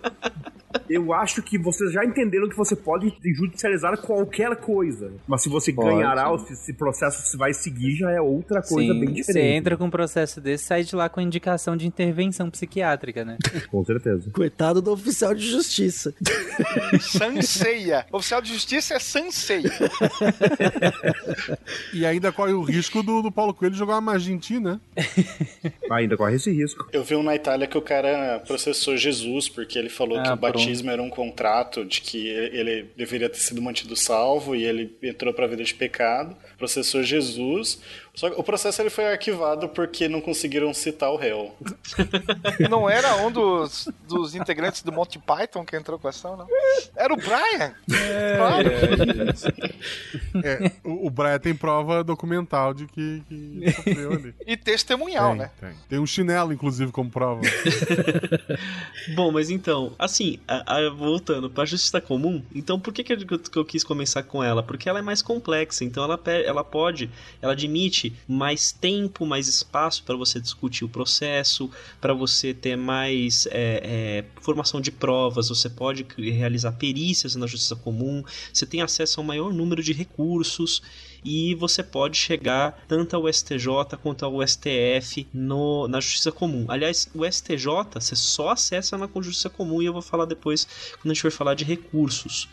eu 0.89 1.13
acho 1.13 1.41
que 1.41 1.57
vocês 1.57 1.91
já 1.91 2.03
entenderam 2.05 2.47
que 2.49 2.55
você 2.55 2.75
pode 2.75 3.13
judicializar 3.35 3.97
qualquer 3.99 4.55
coisa. 4.55 5.11
Mas 5.27 5.41
se 5.43 5.49
você 5.49 5.71
Pode. 5.73 5.89
ganhará, 5.89 6.29
ou 6.29 6.39
se 6.39 6.53
esse 6.53 6.73
processo 6.73 7.21
se 7.29 7.37
vai 7.37 7.53
seguir, 7.53 7.95
já 7.95 8.11
é 8.11 8.21
outra 8.21 8.61
coisa 8.61 8.93
Sim, 8.93 8.99
bem 8.99 9.09
você 9.09 9.13
diferente. 9.15 9.55
entra 9.57 9.77
com 9.77 9.85
um 9.85 9.89
processo 9.89 10.39
desse, 10.41 10.65
sai 10.65 10.83
de 10.83 10.95
lá 10.95 11.09
com 11.09 11.21
indicação 11.21 11.75
de 11.77 11.87
intervenção 11.87 12.49
psiquiátrica, 12.49 13.23
né? 13.25 13.37
Com 13.69 13.83
certeza. 13.85 14.29
Coitado 14.31 14.81
do 14.81 14.91
oficial 14.91 15.33
de 15.33 15.45
justiça. 15.49 16.13
Sanseia. 17.01 18.05
Oficial 18.11 18.41
de 18.41 18.53
justiça 18.53 18.95
é 18.95 18.99
Sanseia. 18.99 19.71
E 21.93 22.05
ainda 22.05 22.31
corre 22.31 22.53
o 22.53 22.61
risco 22.61 23.03
do, 23.03 23.21
do 23.21 23.31
Paulo 23.31 23.53
Coelho 23.53 23.75
jogar 23.75 23.97
uma 23.99 24.17
ti, 24.19 24.59
né? 24.59 24.79
Ainda 25.91 26.17
corre 26.17 26.35
esse 26.35 26.51
risco. 26.51 26.87
Eu 26.91 27.03
vi 27.03 27.15
um 27.15 27.23
na 27.23 27.35
Itália 27.35 27.67
que 27.67 27.77
o 27.77 27.81
cara 27.81 28.39
processou 28.45 28.97
Jesus 28.97 29.47
porque 29.49 29.77
ele 29.77 29.89
falou 29.89 30.19
Ah, 30.19 30.23
que 30.23 30.29
o 30.29 30.37
batismo 30.65 30.91
era 30.91 31.01
um 31.01 31.09
contrato 31.09 31.83
de 31.85 32.01
que 32.01 32.27
ele 32.27 32.91
deveria 32.95 33.29
ter 33.29 33.39
sido 33.39 33.61
mantido 33.61 33.95
salvo 33.95 34.55
e 34.55 34.63
ele 34.63 34.95
entrou 35.01 35.33
pra 35.33 35.47
vida 35.47 35.63
de 35.63 35.73
pecado. 35.73 36.35
Processou 36.57 37.03
Jesus. 37.03 37.79
Só 38.15 38.29
que 38.29 38.39
o 38.39 38.43
processo 38.43 38.79
ele 38.81 38.91
foi 38.91 39.05
arquivado 39.11 39.67
porque 39.69 40.07
não 40.07 40.21
conseguiram 40.21 40.71
citar 40.73 41.11
o 41.11 41.15
réu. 41.15 41.55
Não 42.69 42.87
era 42.89 43.15
um 43.17 43.31
dos, 43.31 43.89
dos 44.07 44.35
integrantes 44.35 44.83
do 44.83 44.91
Monty 44.91 45.17
Python 45.17 45.65
que 45.65 45.75
entrou 45.75 45.97
com 45.97 46.05
a 46.07 46.09
ação, 46.11 46.37
não? 46.37 46.47
Era 46.95 47.11
o 47.11 47.17
Brian. 47.17 47.73
Claro. 48.37 48.69
É, 50.43 50.71
o, 50.83 51.07
o 51.07 51.09
Brian 51.09 51.39
tem 51.39 51.55
prova 51.55 52.03
documental 52.03 52.73
de 52.73 52.85
que, 52.87 53.23
que 53.27 53.71
sofreu 53.71 54.11
ali. 54.13 54.35
E 54.45 54.55
testemunhal, 54.57 55.29
tem, 55.31 55.39
né? 55.39 55.51
tem. 55.59 55.69
Tem 55.89 55.99
um 55.99 56.05
chinelo, 56.05 56.53
inclusive, 56.53 56.91
como 56.91 57.09
prova. 57.09 57.41
Bom, 59.15 59.31
mas 59.31 59.49
então, 59.49 59.93
assim, 59.97 60.39
a- 60.47 60.77
a- 60.77 60.89
voltando 60.89 61.49
pra 61.49 61.65
justiça 61.65 61.99
comum, 62.01 62.43
então 62.53 62.79
por 62.79 62.93
que, 62.93 63.03
que, 63.03 63.13
eu, 63.13 63.39
que 63.39 63.57
eu 63.57 63.65
quis 63.65 63.83
começar 63.83 64.23
com 64.23 64.43
ela? 64.43 64.61
Porque 64.63 64.87
ela 64.89 64.99
é 64.99 65.01
mais 65.01 65.21
complexa, 65.21 65.83
então 65.83 66.03
ela, 66.03 66.19
ela 66.45 66.63
pode, 66.63 67.09
ela 67.41 67.53
admite 67.53 68.02
mais 68.27 68.71
tempo, 68.71 69.25
mais 69.25 69.47
espaço 69.47 70.03
para 70.03 70.15
você 70.15 70.39
discutir 70.39 70.83
o 70.83 70.89
processo, 70.89 71.69
para 72.01 72.13
você 72.13 72.53
ter 72.53 72.75
mais 72.75 73.45
é, 73.51 73.51
é, 73.51 74.25
formação 74.41 74.81
de 74.81 74.91
provas, 74.91 75.49
você 75.49 75.69
pode 75.69 76.05
realizar 76.17 76.71
perícias 76.73 77.35
na 77.35 77.45
justiça 77.45 77.75
comum, 77.75 78.23
você 78.51 78.65
tem 78.65 78.81
acesso 78.81 79.19
a 79.19 79.23
um 79.23 79.27
maior 79.27 79.53
número 79.53 79.83
de 79.83 79.93
recursos 79.93 80.81
e 81.23 81.55
você 81.55 81.83
pode 81.83 82.17
chegar 82.17 82.83
tanto 82.87 83.15
ao 83.15 83.31
STJ 83.31 83.67
quanto 84.01 84.25
ao 84.25 84.45
STF 84.45 85.27
no, 85.33 85.87
na 85.87 85.99
Justiça 85.99 86.31
Comum. 86.31 86.65
Aliás, 86.67 87.09
o 87.13 87.25
STJ 87.25 87.65
você 87.93 88.15
só 88.15 88.49
acessa 88.49 88.97
na 88.97 89.09
Justiça 89.15 89.49
Comum 89.49 89.81
e 89.81 89.85
eu 89.85 89.93
vou 89.93 90.01
falar 90.01 90.25
depois 90.25 90.67
quando 91.01 91.11
a 91.11 91.13
gente 91.13 91.21
for 91.21 91.31
falar 91.31 91.53
de 91.53 91.63
recursos. 91.63 92.49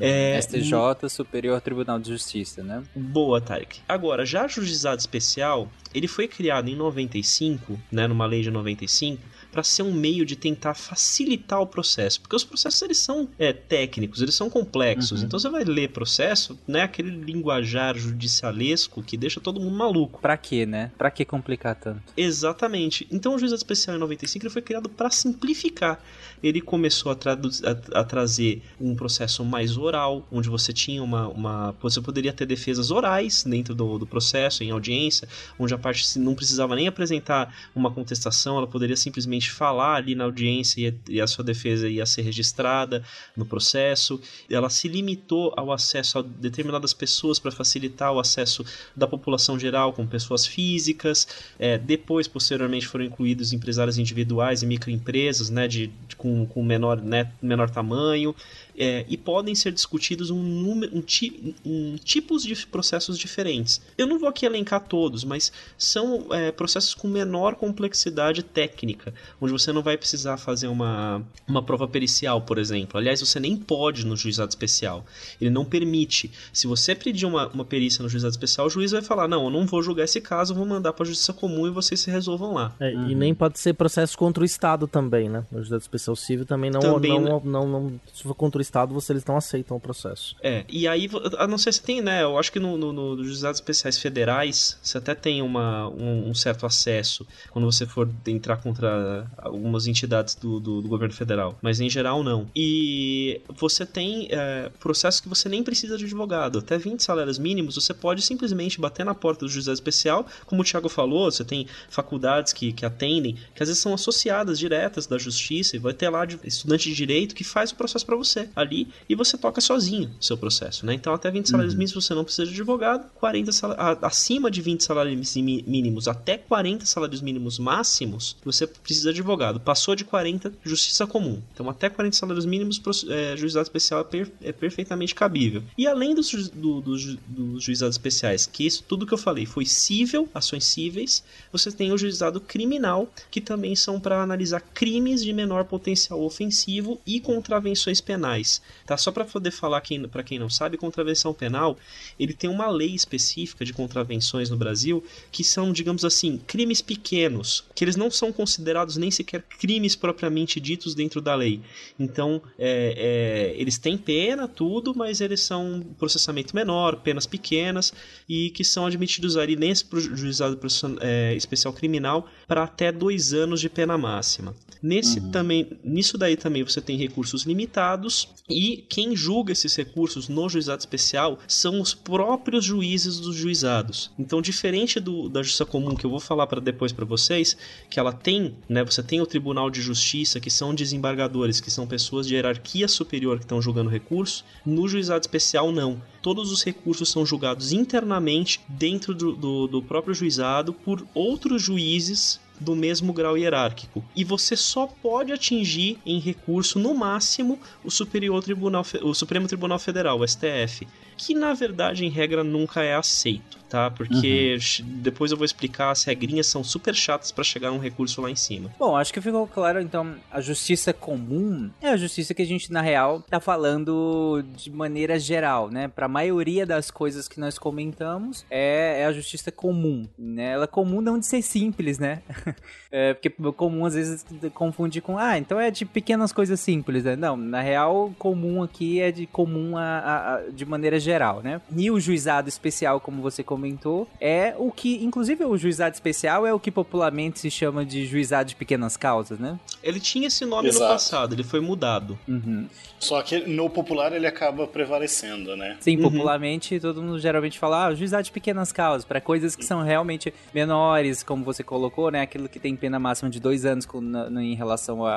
É, 0.00 0.40
STJ, 0.40 1.08
Superior 1.08 1.60
Tribunal 1.60 1.98
de 1.98 2.10
Justiça, 2.10 2.62
né? 2.62 2.82
Boa, 2.94 3.40
Tarek. 3.40 3.80
Agora, 3.88 4.24
já 4.24 4.46
o 4.46 4.48
juizado 4.48 5.00
especial, 5.00 5.70
ele 5.94 6.06
foi 6.06 6.28
criado 6.28 6.68
em 6.68 6.76
95, 6.76 7.80
né, 7.90 8.06
numa 8.06 8.26
lei 8.26 8.42
de 8.42 8.50
95, 8.50 9.20
para 9.52 9.62
ser 9.62 9.82
um 9.82 9.92
meio 9.92 10.24
de 10.24 10.36
tentar 10.36 10.74
facilitar 10.74 11.60
o 11.60 11.66
processo, 11.66 12.20
porque 12.20 12.36
os 12.36 12.44
processos 12.44 12.80
eles 12.82 12.98
são 12.98 13.28
é, 13.38 13.52
técnicos, 13.52 14.22
eles 14.22 14.34
são 14.34 14.48
complexos. 14.50 15.22
Então 15.22 15.38
você 15.38 15.48
vai 15.48 15.64
ler 15.64 15.90
processo, 15.90 16.58
né, 16.68 16.82
aquele 16.82 17.10
linguajar 17.10 17.96
judicialesco 17.96 19.02
que 19.02 19.16
deixa 19.16 19.40
todo 19.40 19.60
mundo 19.60 19.76
maluco. 19.76 20.20
Pra 20.20 20.36
quê, 20.36 20.64
né? 20.66 20.90
Pra 20.96 21.10
que 21.10 21.24
complicar 21.24 21.74
tanto? 21.74 22.00
Exatamente. 22.16 23.06
Então 23.10 23.34
o 23.34 23.38
juizado 23.38 23.58
especial 23.58 23.96
em 23.96 24.00
95 24.00 24.44
ele 24.46 24.52
foi 24.52 24.62
criado 24.62 24.88
para 24.88 25.10
simplificar. 25.10 26.00
Ele 26.42 26.60
começou 26.60 27.12
a, 27.12 27.14
a- 27.14 28.00
a 28.00 28.04
trazer 28.04 28.62
um 28.80 28.94
processo 28.94 29.44
mais 29.44 29.76
oral, 29.76 30.26
onde 30.32 30.48
você 30.48 30.72
tinha 30.72 31.02
uma, 31.02 31.28
uma- 31.28 31.74
Você 31.82 32.00
poderia 32.00 32.32
ter 32.32 32.46
defesas 32.46 32.90
orais 32.90 33.44
dentro 33.44 33.74
do, 33.74 33.98
do 33.98 34.06
processo, 34.06 34.62
em 34.64 34.70
audiência, 34.70 35.28
onde 35.58 35.74
a 35.74 35.78
parte 35.78 36.18
não 36.18 36.34
precisava 36.34 36.74
nem 36.74 36.88
apresentar 36.88 37.54
uma 37.74 37.90
contestação, 37.90 38.56
ela 38.56 38.66
poderia 38.66 38.96
simplesmente 38.96 39.39
falar 39.48 39.94
ali 39.94 40.14
na 40.14 40.24
audiência 40.24 40.80
e 40.80 40.88
a, 40.88 40.92
e 41.08 41.20
a 41.20 41.26
sua 41.26 41.44
defesa 41.44 41.88
ia 41.88 42.04
ser 42.04 42.22
registrada 42.22 43.02
no 43.36 43.46
processo. 43.46 44.20
Ela 44.50 44.68
se 44.68 44.88
limitou 44.88 45.54
ao 45.56 45.72
acesso 45.72 46.18
a 46.18 46.22
determinadas 46.22 46.92
pessoas 46.92 47.38
para 47.38 47.52
facilitar 47.52 48.12
o 48.12 48.18
acesso 48.18 48.64
da 48.96 49.06
população 49.06 49.58
geral, 49.58 49.92
com 49.92 50.06
pessoas 50.06 50.44
físicas. 50.44 51.26
É, 51.58 51.78
depois, 51.78 52.26
posteriormente, 52.26 52.86
foram 52.86 53.04
incluídos 53.04 53.52
empresários 53.52 53.96
individuais 53.96 54.62
e 54.62 54.66
microempresas 54.66 55.48
né, 55.48 55.68
de, 55.68 55.86
de- 56.08 56.16
com, 56.16 56.44
com 56.44 56.62
menor, 56.62 57.00
né, 57.00 57.30
menor 57.40 57.70
tamanho. 57.70 58.34
É, 58.78 59.04
e 59.08 59.16
podem 59.16 59.54
ser 59.54 59.72
discutidos 59.72 60.30
um 60.30 60.42
número, 60.42 60.96
um, 60.96 61.00
ti, 61.00 61.54
um 61.64 61.96
tipos 61.96 62.42
de 62.42 62.66
processos 62.66 63.18
diferentes. 63.18 63.80
Eu 63.96 64.06
não 64.06 64.18
vou 64.18 64.28
aqui 64.28 64.46
elencar 64.46 64.80
todos, 64.80 65.24
mas 65.24 65.52
são 65.76 66.26
é, 66.30 66.50
processos 66.52 66.94
com 66.94 67.08
menor 67.08 67.54
complexidade 67.54 68.42
técnica. 68.42 69.12
onde 69.40 69.52
você 69.52 69.72
não 69.72 69.82
vai 69.82 69.96
precisar 69.96 70.36
fazer 70.36 70.68
uma, 70.68 71.22
uma 71.46 71.62
prova 71.62 71.86
pericial, 71.86 72.42
por 72.42 72.58
exemplo. 72.58 72.98
Aliás, 72.98 73.20
você 73.20 73.38
nem 73.40 73.56
pode 73.56 74.06
no 74.06 74.16
juizado 74.16 74.50
especial. 74.50 75.04
Ele 75.40 75.50
não 75.50 75.64
permite. 75.64 76.30
Se 76.52 76.66
você 76.66 76.94
pedir 76.94 77.26
uma, 77.26 77.48
uma 77.48 77.64
perícia 77.64 78.02
no 78.02 78.08
juizado 78.08 78.32
especial, 78.32 78.66
o 78.66 78.70
juiz 78.70 78.92
vai 78.92 79.02
falar: 79.02 79.28
não, 79.28 79.44
eu 79.44 79.50
não 79.50 79.66
vou 79.66 79.82
julgar 79.82 80.04
esse 80.04 80.20
caso, 80.20 80.52
eu 80.52 80.56
vou 80.56 80.66
mandar 80.66 80.92
para 80.92 81.04
a 81.04 81.06
justiça 81.08 81.32
comum 81.32 81.66
e 81.66 81.70
vocês 81.70 82.00
se 82.00 82.10
resolvam 82.10 82.54
lá. 82.54 82.74
É, 82.80 82.92
E 82.92 83.14
nem 83.14 83.34
pode 83.34 83.58
ser 83.58 83.74
processo 83.74 84.16
contra 84.16 84.42
o 84.42 84.46
Estado 84.46 84.86
também, 84.86 85.28
né? 85.28 85.44
No 85.50 85.58
juizado 85.58 85.82
especial 85.82 86.16
civil 86.16 86.44
também 86.44 86.70
não, 86.70 86.80
Também, 86.80 87.20
não, 87.20 87.40
não, 87.44 87.68
não, 87.68 88.00
Se 88.12 88.22
for 88.22 88.34
contra 88.34 88.59
o 88.60 88.62
Estado, 88.62 88.94
você, 88.94 89.12
eles 89.12 89.24
não 89.24 89.36
aceitam 89.36 89.76
o 89.76 89.80
processo. 89.80 90.36
É, 90.42 90.64
e 90.68 90.86
aí, 90.86 91.08
a 91.38 91.46
não 91.46 91.58
ser 91.58 91.72
se 91.72 91.82
tem, 91.82 92.00
né? 92.00 92.22
Eu 92.22 92.38
acho 92.38 92.52
que 92.52 92.60
no, 92.60 92.76
no, 92.76 92.92
no 92.92 93.24
juizados 93.24 93.58
especiais 93.58 93.98
federais, 93.98 94.78
você 94.82 94.98
até 94.98 95.14
tem 95.14 95.42
uma, 95.42 95.88
um, 95.88 96.30
um 96.30 96.34
certo 96.34 96.66
acesso 96.66 97.26
quando 97.50 97.64
você 97.64 97.86
for 97.86 98.08
entrar 98.26 98.56
contra 98.58 99.26
algumas 99.38 99.86
entidades 99.86 100.34
do, 100.34 100.60
do, 100.60 100.82
do 100.82 100.88
governo 100.88 101.14
federal, 101.14 101.58
mas 101.62 101.80
em 101.80 101.88
geral 101.88 102.22
não. 102.22 102.48
E 102.54 103.40
você 103.48 103.84
tem 103.86 104.28
é, 104.30 104.70
processos 104.78 105.20
que 105.20 105.28
você 105.28 105.48
nem 105.48 105.62
precisa 105.62 105.96
de 105.96 106.04
advogado. 106.04 106.58
Até 106.58 106.76
20 106.78 107.02
salários 107.02 107.38
mínimos, 107.38 107.74
você 107.74 107.94
pode 107.94 108.22
simplesmente 108.22 108.80
bater 108.80 109.04
na 109.04 109.14
porta 109.14 109.44
do 109.44 109.50
juizado 109.50 109.74
especial, 109.74 110.26
como 110.46 110.62
o 110.62 110.64
Thiago 110.64 110.88
falou, 110.88 111.30
você 111.30 111.44
tem 111.44 111.66
faculdades 111.88 112.52
que, 112.52 112.72
que 112.72 112.84
atendem, 112.84 113.36
que 113.54 113.62
às 113.62 113.68
vezes 113.68 113.82
são 113.82 113.94
associadas 113.94 114.58
diretas 114.58 115.06
da 115.06 115.18
justiça, 115.18 115.76
e 115.76 115.78
vai 115.78 115.92
ter 115.92 116.08
lá 116.08 116.24
de- 116.24 116.38
estudante 116.44 116.88
de 116.88 116.94
direito 116.94 117.34
que 117.34 117.44
faz 117.44 117.70
o 117.70 117.76
processo 117.76 118.04
para 118.04 118.16
você 118.16 118.48
ali 118.54 118.88
e 119.08 119.14
você 119.14 119.36
toca 119.38 119.60
sozinho 119.60 120.10
o 120.20 120.24
seu 120.24 120.36
processo, 120.36 120.84
né? 120.86 120.94
Então 120.94 121.12
até 121.14 121.30
20 121.30 121.48
salários 121.48 121.74
mínimos 121.74 121.92
você 122.04 122.14
não 122.14 122.24
precisa 122.24 122.46
de 122.46 122.52
advogado, 122.52 123.08
40 123.14 123.52
sal- 123.52 123.76
acima 124.02 124.50
de 124.50 124.60
20 124.62 124.82
salários 124.84 125.34
mínimos 125.36 126.08
até 126.08 126.36
40 126.38 126.84
salários 126.86 127.20
mínimos 127.20 127.58
máximos, 127.58 128.36
você 128.44 128.66
precisa 128.66 129.12
de 129.12 129.20
advogado. 129.20 129.60
Passou 129.60 129.94
de 129.94 130.04
40, 130.04 130.52
justiça 130.64 131.06
comum. 131.06 131.40
Então 131.52 131.68
até 131.68 131.88
40 131.88 132.16
salários 132.16 132.46
mínimos, 132.46 132.80
é, 133.08 133.36
juizado 133.36 133.64
especial 133.64 134.00
é, 134.00 134.04
per- 134.04 134.32
é 134.42 134.52
perfeitamente 134.52 135.14
cabível. 135.14 135.62
E 135.76 135.86
além 135.86 136.14
dos, 136.14 136.28
ju- 136.28 136.50
do- 136.52 136.80
do 136.80 136.98
ju- 136.98 137.18
dos 137.26 137.62
juizados 137.62 137.94
especiais, 137.94 138.46
que 138.46 138.66
isso 138.66 138.84
tudo 138.86 139.06
que 139.06 139.14
eu 139.14 139.18
falei 139.18 139.46
foi 139.46 139.64
cível, 139.66 140.28
ações 140.34 140.64
cíveis, 140.64 141.22
você 141.52 141.70
tem 141.70 141.92
o 141.92 141.98
juizado 141.98 142.40
criminal, 142.40 143.10
que 143.30 143.40
também 143.40 143.74
são 143.76 144.00
para 144.00 144.22
analisar 144.22 144.60
crimes 144.60 145.22
de 145.22 145.32
menor 145.32 145.64
potencial 145.64 146.20
ofensivo 146.22 147.00
e 147.06 147.20
contravenções 147.20 148.00
penais. 148.40 148.62
Tá? 148.86 148.96
Só 148.96 149.12
para 149.12 149.24
poder 149.24 149.50
falar 149.50 149.80
quem, 149.80 150.08
para 150.08 150.22
quem 150.22 150.38
não 150.38 150.48
sabe, 150.48 150.76
contravenção 150.76 151.32
penal, 151.32 151.78
ele 152.18 152.32
tem 152.32 152.48
uma 152.48 152.68
lei 152.68 152.94
específica 152.94 153.64
de 153.64 153.72
contravenções 153.72 154.50
no 154.50 154.56
Brasil 154.56 155.04
que 155.30 155.44
são, 155.44 155.72
digamos 155.72 156.04
assim, 156.04 156.40
crimes 156.46 156.80
pequenos, 156.80 157.64
que 157.74 157.84
eles 157.84 157.96
não 157.96 158.10
são 158.10 158.32
considerados 158.32 158.96
nem 158.96 159.10
sequer 159.10 159.42
crimes 159.42 159.94
propriamente 159.94 160.60
ditos 160.60 160.94
dentro 160.94 161.20
da 161.20 161.34
lei. 161.34 161.60
Então, 161.98 162.42
é, 162.58 163.52
é, 163.54 163.60
eles 163.60 163.78
têm 163.78 163.96
pena, 163.96 164.48
tudo, 164.48 164.94
mas 164.94 165.20
eles 165.20 165.40
são 165.40 165.84
processamento 165.98 166.54
menor, 166.54 166.96
penas 166.96 167.26
pequenas 167.26 167.92
e 168.28 168.50
que 168.50 168.64
são 168.64 168.86
admitidos 168.86 169.36
ali 169.36 169.56
nesse 169.56 169.84
juizado 170.14 170.58
é, 171.00 171.34
especial 171.34 171.72
criminal 171.72 172.28
para 172.46 172.64
até 172.64 172.90
dois 172.90 173.32
anos 173.32 173.60
de 173.60 173.68
pena 173.68 173.96
máxima. 173.98 174.54
Nesse 174.82 175.20
também, 175.30 175.78
nisso 175.84 176.16
daí 176.16 176.36
também 176.36 176.62
você 176.62 176.80
tem 176.80 176.96
recursos 176.96 177.42
limitados 177.42 178.29
e 178.48 178.84
quem 178.88 179.14
julga 179.14 179.52
esses 179.52 179.74
recursos 179.76 180.28
no 180.28 180.48
juizado 180.48 180.80
especial 180.80 181.38
são 181.46 181.80
os 181.80 181.94
próprios 181.94 182.64
juízes 182.64 183.20
dos 183.20 183.36
juizados. 183.36 184.10
Então, 184.18 184.42
diferente 184.42 184.98
do, 184.98 185.28
da 185.28 185.42
justiça 185.42 185.64
comum 185.64 185.94
que 185.94 186.04
eu 186.04 186.10
vou 186.10 186.20
falar 186.20 186.46
para 186.46 186.60
depois 186.60 186.92
para 186.92 187.04
vocês, 187.04 187.56
que 187.88 188.00
ela 188.00 188.12
tem, 188.12 188.56
né, 188.68 188.82
você 188.84 189.02
tem 189.02 189.20
o 189.20 189.26
Tribunal 189.26 189.70
de 189.70 189.80
Justiça, 189.80 190.40
que 190.40 190.50
são 190.50 190.74
desembargadores, 190.74 191.60
que 191.60 191.70
são 191.70 191.86
pessoas 191.86 192.26
de 192.26 192.34
hierarquia 192.34 192.88
superior 192.88 193.38
que 193.38 193.44
estão 193.44 193.62
julgando 193.62 193.88
recurso. 193.88 194.44
No 194.66 194.88
juizado 194.88 195.22
especial 195.22 195.70
não. 195.70 196.02
Todos 196.22 196.50
os 196.52 196.62
recursos 196.62 197.08
são 197.08 197.24
julgados 197.24 197.72
internamente 197.72 198.60
dentro 198.68 199.14
do, 199.14 199.34
do, 199.34 199.66
do 199.66 199.82
próprio 199.82 200.14
juizado 200.14 200.72
por 200.72 201.06
outros 201.14 201.62
juízes 201.62 202.40
do 202.60 202.76
mesmo 202.76 203.12
grau 203.12 203.36
hierárquico. 203.36 204.04
E 204.14 204.22
você 204.22 204.54
só 204.54 204.86
pode 204.86 205.32
atingir 205.32 205.98
em 206.04 206.20
recurso, 206.20 206.78
no 206.78 206.94
máximo, 206.94 207.58
o 207.82 207.90
Superior 207.90 208.42
Tribunal, 208.42 208.84
o 209.02 209.14
Supremo 209.14 209.48
Tribunal 209.48 209.78
Federal, 209.78 210.20
o 210.20 210.28
STF, 210.28 210.86
que 211.20 211.34
na 211.34 211.52
verdade, 211.52 212.04
em 212.06 212.08
regra, 212.08 212.42
nunca 212.42 212.82
é 212.82 212.94
aceito, 212.94 213.58
tá? 213.68 213.90
Porque 213.90 214.58
ch- 214.58 214.82
depois 214.82 215.30
eu 215.30 215.36
vou 215.36 215.44
explicar, 215.44 215.90
as 215.90 216.02
regrinhas 216.04 216.46
são 216.46 216.64
super 216.64 216.94
chatas 216.94 217.30
para 217.30 217.44
chegar 217.44 217.70
um 217.72 217.78
recurso 217.78 218.22
lá 218.22 218.30
em 218.30 218.34
cima. 218.36 218.70
Bom, 218.78 218.96
acho 218.96 219.12
que 219.12 219.20
ficou 219.20 219.46
claro, 219.46 219.80
então, 219.80 220.14
a 220.30 220.40
justiça 220.40 220.92
comum 220.94 221.70
é 221.82 221.88
a 221.90 221.96
justiça 221.96 222.32
que 222.32 222.40
a 222.40 222.46
gente, 222.46 222.72
na 222.72 222.80
real, 222.80 223.20
tá 223.20 223.38
falando 223.38 224.42
de 224.56 224.70
maneira 224.70 225.18
geral, 225.18 225.70
né? 225.70 225.88
Pra 225.88 226.08
maioria 226.08 226.64
das 226.64 226.90
coisas 226.90 227.28
que 227.28 227.38
nós 227.38 227.58
comentamos, 227.58 228.44
é, 228.50 229.02
é 229.02 229.04
a 229.06 229.12
justiça 229.12 229.52
comum, 229.52 230.08
né? 230.18 230.52
Ela 230.52 230.64
é 230.64 230.66
comum 230.66 231.00
não 231.02 231.18
de 231.18 231.26
ser 231.26 231.42
simples, 231.42 231.98
né? 231.98 232.22
É, 232.92 233.14
porque 233.14 233.30
comum 233.52 233.86
às 233.86 233.94
vezes 233.94 234.26
confunde 234.52 235.00
com, 235.00 235.16
ah, 235.16 235.38
então 235.38 235.60
é 235.60 235.70
de 235.70 235.84
pequenas 235.84 236.32
coisas 236.32 236.58
simples, 236.58 237.04
né? 237.04 237.14
Não, 237.14 237.36
na 237.36 237.60
real, 237.60 238.12
comum 238.18 238.64
aqui 238.64 239.00
é 239.00 239.12
de 239.12 239.26
comum 239.28 239.76
a, 239.78 239.82
a- 239.82 240.34
a- 240.34 240.40
de 240.50 240.66
maneira 240.66 240.98
geral, 240.98 241.09
né? 241.42 241.60
E 241.76 241.90
o 241.90 241.98
juizado 241.98 242.48
especial, 242.48 243.00
como 243.00 243.20
você 243.22 243.42
comentou, 243.42 244.08
é 244.20 244.54
o 244.58 244.70
que, 244.70 245.02
inclusive 245.04 245.44
o 245.44 245.56
juizado 245.56 245.94
especial 245.94 246.46
é 246.46 246.52
o 246.54 246.60
que 246.60 246.70
popularmente 246.70 247.38
se 247.40 247.50
chama 247.50 247.84
de 247.84 248.06
juizado 248.06 248.48
de 248.50 248.54
pequenas 248.56 248.96
causas, 248.96 249.38
né? 249.38 249.58
Ele 249.82 249.98
tinha 249.98 250.28
esse 250.28 250.44
nome 250.44 250.68
no 250.68 250.74
Exato. 250.74 250.92
passado, 250.92 251.34
ele 251.34 251.42
foi 251.42 251.60
mudado. 251.60 252.18
Uhum. 252.28 252.66
Só 252.98 253.22
que 253.22 253.40
no 253.48 253.68
popular 253.70 254.12
ele 254.12 254.26
acaba 254.26 254.66
prevalecendo, 254.66 255.56
né? 255.56 255.76
Sim, 255.80 255.96
Uhum. 255.96 256.02
popularmente 256.10 256.78
todo 256.78 257.02
mundo 257.02 257.18
geralmente 257.18 257.58
fala, 257.58 257.86
ah, 257.86 257.94
juizado 257.94 258.22
de 258.24 258.30
pequenas 258.32 258.70
causas, 258.72 259.04
para 259.04 259.20
coisas 259.20 259.56
que 259.56 259.64
são 259.64 259.82
realmente 259.82 260.32
menores, 260.54 261.22
como 261.22 261.44
você 261.44 261.62
colocou, 261.62 262.10
né? 262.10 262.20
Aquilo 262.22 262.48
que 262.48 262.58
tem 262.60 262.76
pena 262.76 262.98
máxima 262.98 263.30
de 263.30 263.40
dois 263.40 263.64
anos 263.64 263.86
com, 263.86 264.00
na- 264.00 264.28
na- 264.28 264.42
em 264.42 264.54
relação 264.54 265.04
a, 265.04 265.14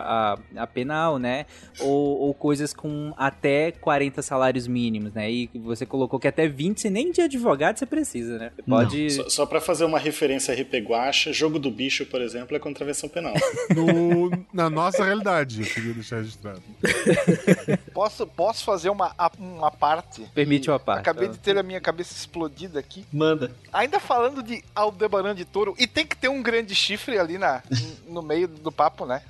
a, 0.55 0.61
a 0.63 0.67
penal, 0.67 1.19
né? 1.19 1.45
Ou, 1.79 2.19
ou 2.21 2.33
coisas 2.33 2.73
com 2.73 3.13
até 3.17 3.71
40 3.71 4.21
salários 4.21 4.67
mínimos, 4.67 5.13
né? 5.13 5.29
E 5.31 5.49
você 5.55 5.82
colocou 5.85 6.19
que 6.19 6.27
até 6.27 6.47
20, 6.47 6.79
você 6.81 6.89
nem 6.89 7.11
de 7.11 7.21
advogado 7.21 7.77
você 7.77 7.85
precisa, 7.85 8.37
né? 8.37 8.51
Você 8.55 8.61
pode. 8.63 9.09
Só, 9.11 9.29
só 9.29 9.45
para 9.45 9.59
fazer 9.61 9.85
uma 9.85 9.99
referência 9.99 10.53
a 10.53 10.57
RP 10.59 10.75
Guacha, 10.87 11.31
jogo 11.33 11.59
do 11.59 11.69
bicho, 11.71 12.05
por 12.05 12.21
exemplo, 12.21 12.55
é 12.55 12.59
contravenção 12.59 13.09
penal. 13.09 13.33
No- 13.75 14.31
na 14.53 14.69
nossa 14.69 15.03
realidade, 15.03 15.61
eu 15.61 15.67
queria 15.67 15.93
deixar 15.93 16.17
registrado. 16.17 16.61
Posso, 17.93 18.25
posso 18.25 18.63
fazer 18.63 18.89
uma, 18.89 19.13
uma 19.37 19.71
parte? 19.71 20.21
Permite 20.33 20.69
uma 20.69 20.79
parte. 20.79 21.01
Acabei 21.01 21.27
de 21.27 21.37
ter 21.37 21.57
a 21.57 21.63
minha 21.63 21.79
cabeça 21.79 22.13
explodida 22.13 22.79
aqui. 22.79 23.05
Manda. 23.13 23.51
Ainda 23.71 23.99
falando 23.99 24.41
de 24.41 24.63
Aldebaran 24.75 25.35
de 25.35 25.45
Touro, 25.45 25.75
e 25.77 25.85
tem 25.87 26.05
que 26.05 26.15
ter 26.17 26.27
um 26.27 26.41
grande 26.41 26.73
chifre 26.75 27.17
ali 27.17 27.37
na, 27.37 27.61
no 28.07 28.21
meio 28.21 28.47
do 28.47 28.71
papo, 28.71 29.05
né? 29.05 29.21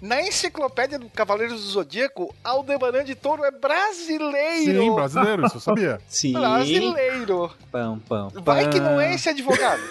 Na 0.00 0.22
enciclopédia 0.22 0.98
do 0.98 1.08
Cavaleiros 1.10 1.60
do 1.60 1.68
Zodíaco, 1.68 2.34
Aldebaran 2.42 3.04
de 3.04 3.14
Touro 3.14 3.44
é 3.44 3.50
brasileiro! 3.50 4.82
Sim, 4.82 4.94
brasileiro, 4.94 5.46
isso 5.46 5.56
eu 5.56 5.60
sabia. 5.60 6.00
Sim. 6.08 6.32
Brasileiro! 6.32 7.52
Pão, 7.70 7.98
pão, 7.98 8.28
Vai 8.42 8.68
que 8.70 8.80
não 8.80 9.00
é 9.00 9.06
pão. 9.08 9.14
esse 9.14 9.28
advogado. 9.28 9.82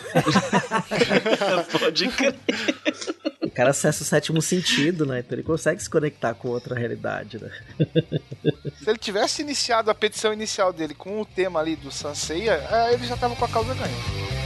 Pode 1.79 2.07
crer. 2.09 2.35
O 3.41 3.51
cara 3.51 3.69
acessa 3.69 4.03
o 4.03 4.05
sétimo 4.05 4.41
sentido, 4.41 5.05
né? 5.05 5.19
Então 5.19 5.35
ele 5.35 5.43
consegue 5.43 5.81
se 5.81 5.89
conectar 5.89 6.33
com 6.33 6.49
outra 6.49 6.75
realidade, 6.75 7.39
né? 7.41 7.51
Se 8.81 8.89
ele 8.89 8.97
tivesse 8.97 9.41
iniciado 9.41 9.91
a 9.91 9.95
petição 9.95 10.33
inicial 10.33 10.73
dele 10.73 10.93
com 10.93 11.21
o 11.21 11.25
tema 11.25 11.59
ali 11.59 11.75
do 11.75 11.91
Sanseia, 11.91 12.63
eh, 12.71 12.93
ele 12.93 13.05
já 13.05 13.17
tava 13.17 13.35
com 13.35 13.45
a 13.45 13.49
causa 13.49 13.73
ganha. 13.73 14.38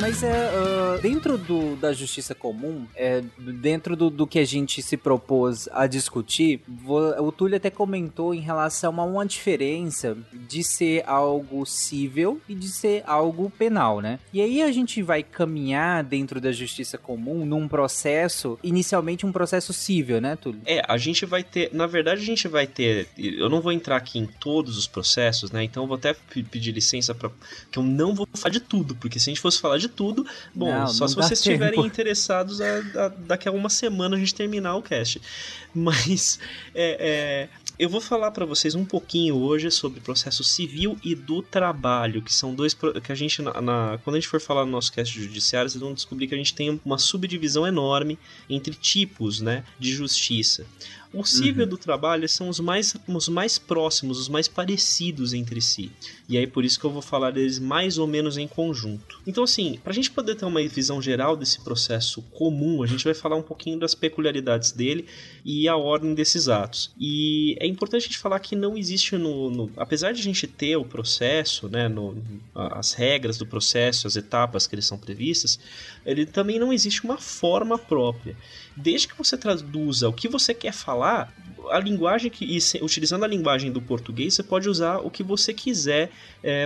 Mas 0.00 0.22
é, 0.22 0.30
ah, 0.32 0.98
dentro 1.02 1.36
do, 1.36 1.76
da 1.76 1.92
justiça 1.92 2.34
comum, 2.34 2.86
é, 2.96 3.22
dentro 3.38 3.94
do, 3.94 4.08
do 4.08 4.26
que 4.26 4.38
a 4.38 4.44
gente 4.44 4.80
se 4.82 4.96
propôs 4.96 5.68
a 5.72 5.86
discutir, 5.86 6.60
vo- 6.66 7.10
o 7.22 7.30
Túlio 7.30 7.56
até 7.56 7.68
comentou 7.70 8.34
em 8.34 8.40
relação 8.40 8.98
a 9.00 9.04
uma 9.04 9.26
diferença 9.26 10.16
de 10.48 10.64
ser 10.64 11.04
algo 11.06 11.66
cível 11.66 12.40
e 12.48 12.54
de 12.54 12.68
ser 12.68 13.02
algo 13.06 13.50
penal, 13.50 14.00
né? 14.00 14.18
E 14.32 14.40
aí 14.40 14.62
a 14.62 14.72
gente 14.72 15.02
vai 15.02 15.22
caminhar 15.22 16.02
dentro 16.02 16.40
da 16.40 16.50
justiça 16.50 16.96
comum 16.96 17.44
num 17.44 17.68
processo, 17.68 18.58
inicialmente 18.62 19.26
um 19.26 19.32
processo 19.32 19.72
cível, 19.72 20.20
né, 20.20 20.34
Túlio? 20.36 20.60
É, 20.64 20.82
a 20.88 20.96
gente 20.96 21.26
vai 21.26 21.42
ter, 21.42 21.70
na 21.74 21.86
verdade 21.86 22.22
a 22.22 22.24
gente 22.24 22.48
vai 22.48 22.66
ter, 22.66 23.06
eu 23.18 23.48
não 23.50 23.60
vou 23.60 23.70
entrar 23.72 23.96
aqui 23.96 24.18
em 24.18 24.26
todos 24.26 24.78
os 24.78 24.86
processos, 24.86 25.50
né? 25.50 25.62
Então 25.64 25.82
eu 25.82 25.86
vou 25.86 25.96
até 25.96 26.14
pe- 26.14 26.42
pedir 26.42 26.72
licença 26.72 27.14
para 27.14 27.30
que 27.70 27.78
eu 27.78 27.82
não 27.82 28.14
vou 28.14 28.26
falar 28.34 28.50
de 28.52 28.60
tudo, 28.60 28.94
porque 28.96 29.18
se 29.18 29.28
a 29.28 29.32
gente 29.32 29.40
fosse 29.40 29.60
falar 29.60 29.76
de 29.78 29.89
tudo. 29.90 30.26
Bom, 30.54 30.70
Não, 30.72 30.86
só 30.86 31.00
não 31.04 31.08
se 31.08 31.14
vocês 31.16 31.38
estiverem 31.40 31.74
tempo. 31.74 31.86
interessados 31.86 32.60
a, 32.60 32.78
a- 32.78 33.08
daqui 33.08 33.48
a 33.48 33.52
uma 33.52 33.68
semana 33.68 34.16
a 34.16 34.18
gente 34.18 34.34
terminar 34.34 34.76
o 34.76 34.82
cast. 34.82 35.20
Mas 35.74 36.38
é, 36.74 37.48
é, 37.54 37.70
eu 37.78 37.88
vou 37.88 38.00
falar 38.00 38.30
para 38.32 38.44
vocês 38.44 38.74
um 38.74 38.84
pouquinho 38.84 39.36
hoje 39.36 39.70
sobre 39.70 40.00
processo 40.00 40.42
civil 40.42 40.98
e 41.04 41.14
do 41.14 41.42
trabalho, 41.42 42.22
que 42.22 42.32
são 42.34 42.54
dois 42.54 42.74
que 42.74 43.12
a 43.12 43.14
gente 43.14 43.40
na, 43.42 43.60
na- 43.60 43.98
quando 44.02 44.16
a 44.16 44.18
gente 44.20 44.28
for 44.28 44.40
falar 44.40 44.64
no 44.66 44.72
nosso 44.72 44.92
cast 44.92 45.18
judiciário, 45.20 45.70
vocês 45.70 45.80
vão 45.80 45.94
descobrir 45.94 46.26
que 46.26 46.34
a 46.34 46.38
gente 46.38 46.54
tem 46.54 46.80
uma 46.84 46.98
subdivisão 46.98 47.66
enorme 47.66 48.18
entre 48.48 48.74
tipos, 48.74 49.40
né, 49.40 49.62
de 49.78 49.92
justiça. 49.92 50.66
O 51.12 51.24
civil 51.24 51.64
e 51.64 51.66
do 51.66 51.76
trabalho 51.76 52.28
são 52.28 52.48
os 52.48 52.60
mais, 52.60 52.94
os 53.08 53.28
mais 53.28 53.58
próximos, 53.58 54.18
os 54.20 54.28
mais 54.28 54.46
parecidos 54.46 55.32
entre 55.32 55.60
si. 55.60 55.90
E 56.28 56.38
aí 56.38 56.46
por 56.46 56.64
isso 56.64 56.78
que 56.78 56.86
eu 56.86 56.90
vou 56.90 57.02
falar 57.02 57.32
deles 57.32 57.58
mais 57.58 57.98
ou 57.98 58.06
menos 58.06 58.36
em 58.38 58.46
conjunto. 58.46 59.20
Então 59.26 59.42
assim, 59.42 59.78
pra 59.82 59.92
gente 59.92 60.10
poder 60.10 60.36
ter 60.36 60.44
uma 60.44 60.62
visão 60.68 61.02
geral 61.02 61.36
desse 61.36 61.60
processo 61.62 62.22
comum, 62.30 62.82
a 62.82 62.86
gente 62.86 63.02
vai 63.04 63.12
falar 63.14 63.34
um 63.34 63.42
pouquinho 63.42 63.76
das 63.78 63.92
peculiaridades 63.94 64.70
dele 64.70 65.04
e 65.44 65.66
a 65.66 65.76
ordem 65.76 66.14
desses 66.14 66.48
atos. 66.48 66.92
E 66.98 67.56
é 67.58 67.66
importante 67.66 68.02
a 68.02 68.06
gente 68.06 68.18
falar 68.18 68.38
que 68.38 68.54
não 68.54 68.76
existe 68.78 69.16
no, 69.16 69.50
no- 69.50 69.70
apesar 69.76 70.12
de 70.12 70.20
a 70.20 70.24
gente 70.24 70.46
ter 70.46 70.76
o 70.76 70.84
processo, 70.84 71.68
né, 71.68 71.88
no- 71.88 72.22
a- 72.54 72.78
as 72.78 72.92
regras 72.92 73.36
do 73.36 73.44
processo, 73.46 74.06
as 74.06 74.14
etapas 74.14 74.66
que 74.68 74.76
eles 74.76 74.86
são 74.86 74.96
previstas, 74.96 75.58
ele 76.06 76.24
também 76.24 76.58
não 76.60 76.72
existe 76.72 77.02
uma 77.02 77.18
forma 77.18 77.76
própria. 77.76 78.36
Desde 78.82 79.08
que 79.08 79.16
você 79.16 79.36
traduza 79.36 80.08
o 80.08 80.12
que 80.12 80.28
você 80.28 80.52
quer 80.54 80.72
falar, 80.72 81.32
a 81.70 81.78
linguagem 81.78 82.30
que 82.30 82.44
e 82.44 82.60
se- 82.60 82.78
utilizando 82.82 83.24
a 83.24 83.28
linguagem 83.28 83.70
do 83.70 83.80
português, 83.80 84.34
você 84.34 84.42
pode 84.42 84.68
usar 84.68 84.96
o 84.98 85.10
que 85.10 85.22
você 85.22 85.52
quiser 85.54 86.10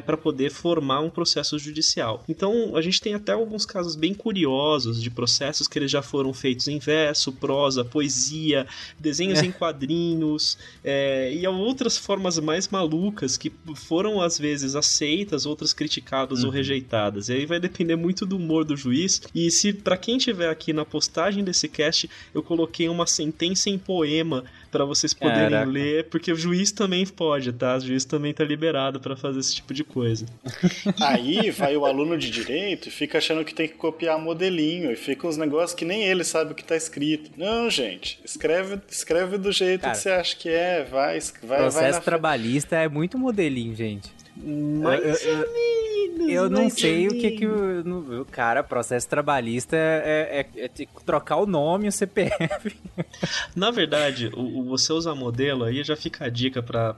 para 0.06 0.16
poder 0.16 0.50
formar 0.52 1.00
um 1.00 1.10
processo 1.10 1.58
judicial. 1.58 2.22
Então, 2.28 2.76
a 2.76 2.80
gente 2.80 3.00
tem 3.00 3.12
até 3.14 3.32
alguns 3.32 3.66
casos 3.66 3.96
bem 3.96 4.14
curiosos 4.14 5.02
de 5.02 5.10
processos 5.10 5.66
que 5.66 5.76
eles 5.78 5.90
já 5.90 6.00
foram 6.00 6.32
feitos 6.32 6.68
em 6.68 6.78
verso, 6.78 7.32
prosa, 7.32 7.84
poesia, 7.84 8.66
desenhos 9.00 9.40
em 9.42 9.50
quadrinhos 9.50 10.56
é, 10.82 11.34
e 11.34 11.44
outras 11.46 11.98
formas 11.98 12.38
mais 12.38 12.68
malucas 12.68 13.36
que 13.36 13.52
foram 13.74 14.20
às 14.20 14.38
vezes 14.38 14.74
aceitas, 14.76 15.44
outras 15.44 15.72
criticadas 15.72 16.44
ou 16.44 16.50
rejeitadas. 16.50 17.28
E 17.28 17.32
aí 17.32 17.46
vai 17.46 17.58
depender 17.58 17.96
muito 17.96 18.24
do 18.24 18.36
humor 18.36 18.64
do 18.64 18.76
juiz. 18.76 19.22
E 19.34 19.50
se 19.50 19.72
para 19.72 19.96
quem 19.96 20.18
tiver 20.18 20.48
aqui 20.48 20.72
na 20.72 20.84
postagem 20.84 21.42
desse 21.42 21.68
cast, 21.68 22.03
eu 22.34 22.42
coloquei 22.42 22.88
uma 22.88 23.06
sentença 23.06 23.68
em 23.68 23.78
poema 23.78 24.44
para 24.70 24.84
vocês 24.84 25.14
poderem 25.14 25.50
Caraca. 25.50 25.70
ler, 25.70 26.04
porque 26.04 26.32
o 26.32 26.36
juiz 26.36 26.72
também 26.72 27.06
pode, 27.06 27.52
tá? 27.52 27.76
O 27.76 27.80
juiz 27.80 28.04
também 28.04 28.34
tá 28.34 28.42
liberado 28.42 28.98
para 28.98 29.16
fazer 29.16 29.40
esse 29.40 29.54
tipo 29.54 29.72
de 29.72 29.84
coisa. 29.84 30.26
Aí 31.00 31.50
vai 31.50 31.76
o 31.76 31.86
aluno 31.86 32.18
de 32.18 32.30
direito 32.30 32.88
e 32.88 32.90
fica 32.90 33.18
achando 33.18 33.44
que 33.44 33.54
tem 33.54 33.68
que 33.68 33.74
copiar 33.74 34.18
modelinho 34.18 34.90
e 34.90 34.96
fica 34.96 35.28
uns 35.28 35.36
negócios 35.36 35.74
que 35.74 35.84
nem 35.84 36.02
ele 36.02 36.24
sabe 36.24 36.52
o 36.52 36.54
que 36.54 36.64
tá 36.64 36.76
escrito. 36.76 37.30
Não, 37.36 37.70
gente, 37.70 38.20
escreve, 38.24 38.80
escreve 38.88 39.38
do 39.38 39.52
jeito 39.52 39.82
Cara, 39.82 39.92
que 39.92 39.98
você 39.98 40.10
acha 40.10 40.36
que 40.36 40.48
é, 40.48 40.82
vai, 40.84 41.20
vai, 41.20 41.20
vai 41.42 41.58
Processo 41.58 41.98
na 41.98 42.04
trabalhista 42.04 42.76
é 42.76 42.88
muito 42.88 43.18
modelinho, 43.18 43.74
gente. 43.74 44.13
Mais 44.36 45.24
Eu- 45.24 45.36
menos, 45.38 46.30
Eu 46.32 46.48
não 46.50 46.70
sei 46.70 47.06
o 47.08 47.10
que 47.10 47.32
que 47.32 47.46
o, 47.46 47.84
no- 47.84 48.24
cara, 48.24 48.62
processo 48.62 49.08
trabalhista 49.08 49.76
é, 49.76 50.46
é, 50.56 50.64
é 50.64 50.70
trocar 51.04 51.36
o 51.36 51.46
nome 51.46 51.86
o 51.88 51.92
CPF. 51.92 52.76
Na 53.54 53.70
verdade, 53.70 54.30
o, 54.34 54.60
o- 54.60 54.64
você 54.64 54.92
usar 54.92 55.14
modelo 55.14 55.64
aí 55.64 55.82
já 55.84 55.96
fica 55.96 56.24
a 56.24 56.28
dica 56.28 56.62
para 56.62 56.96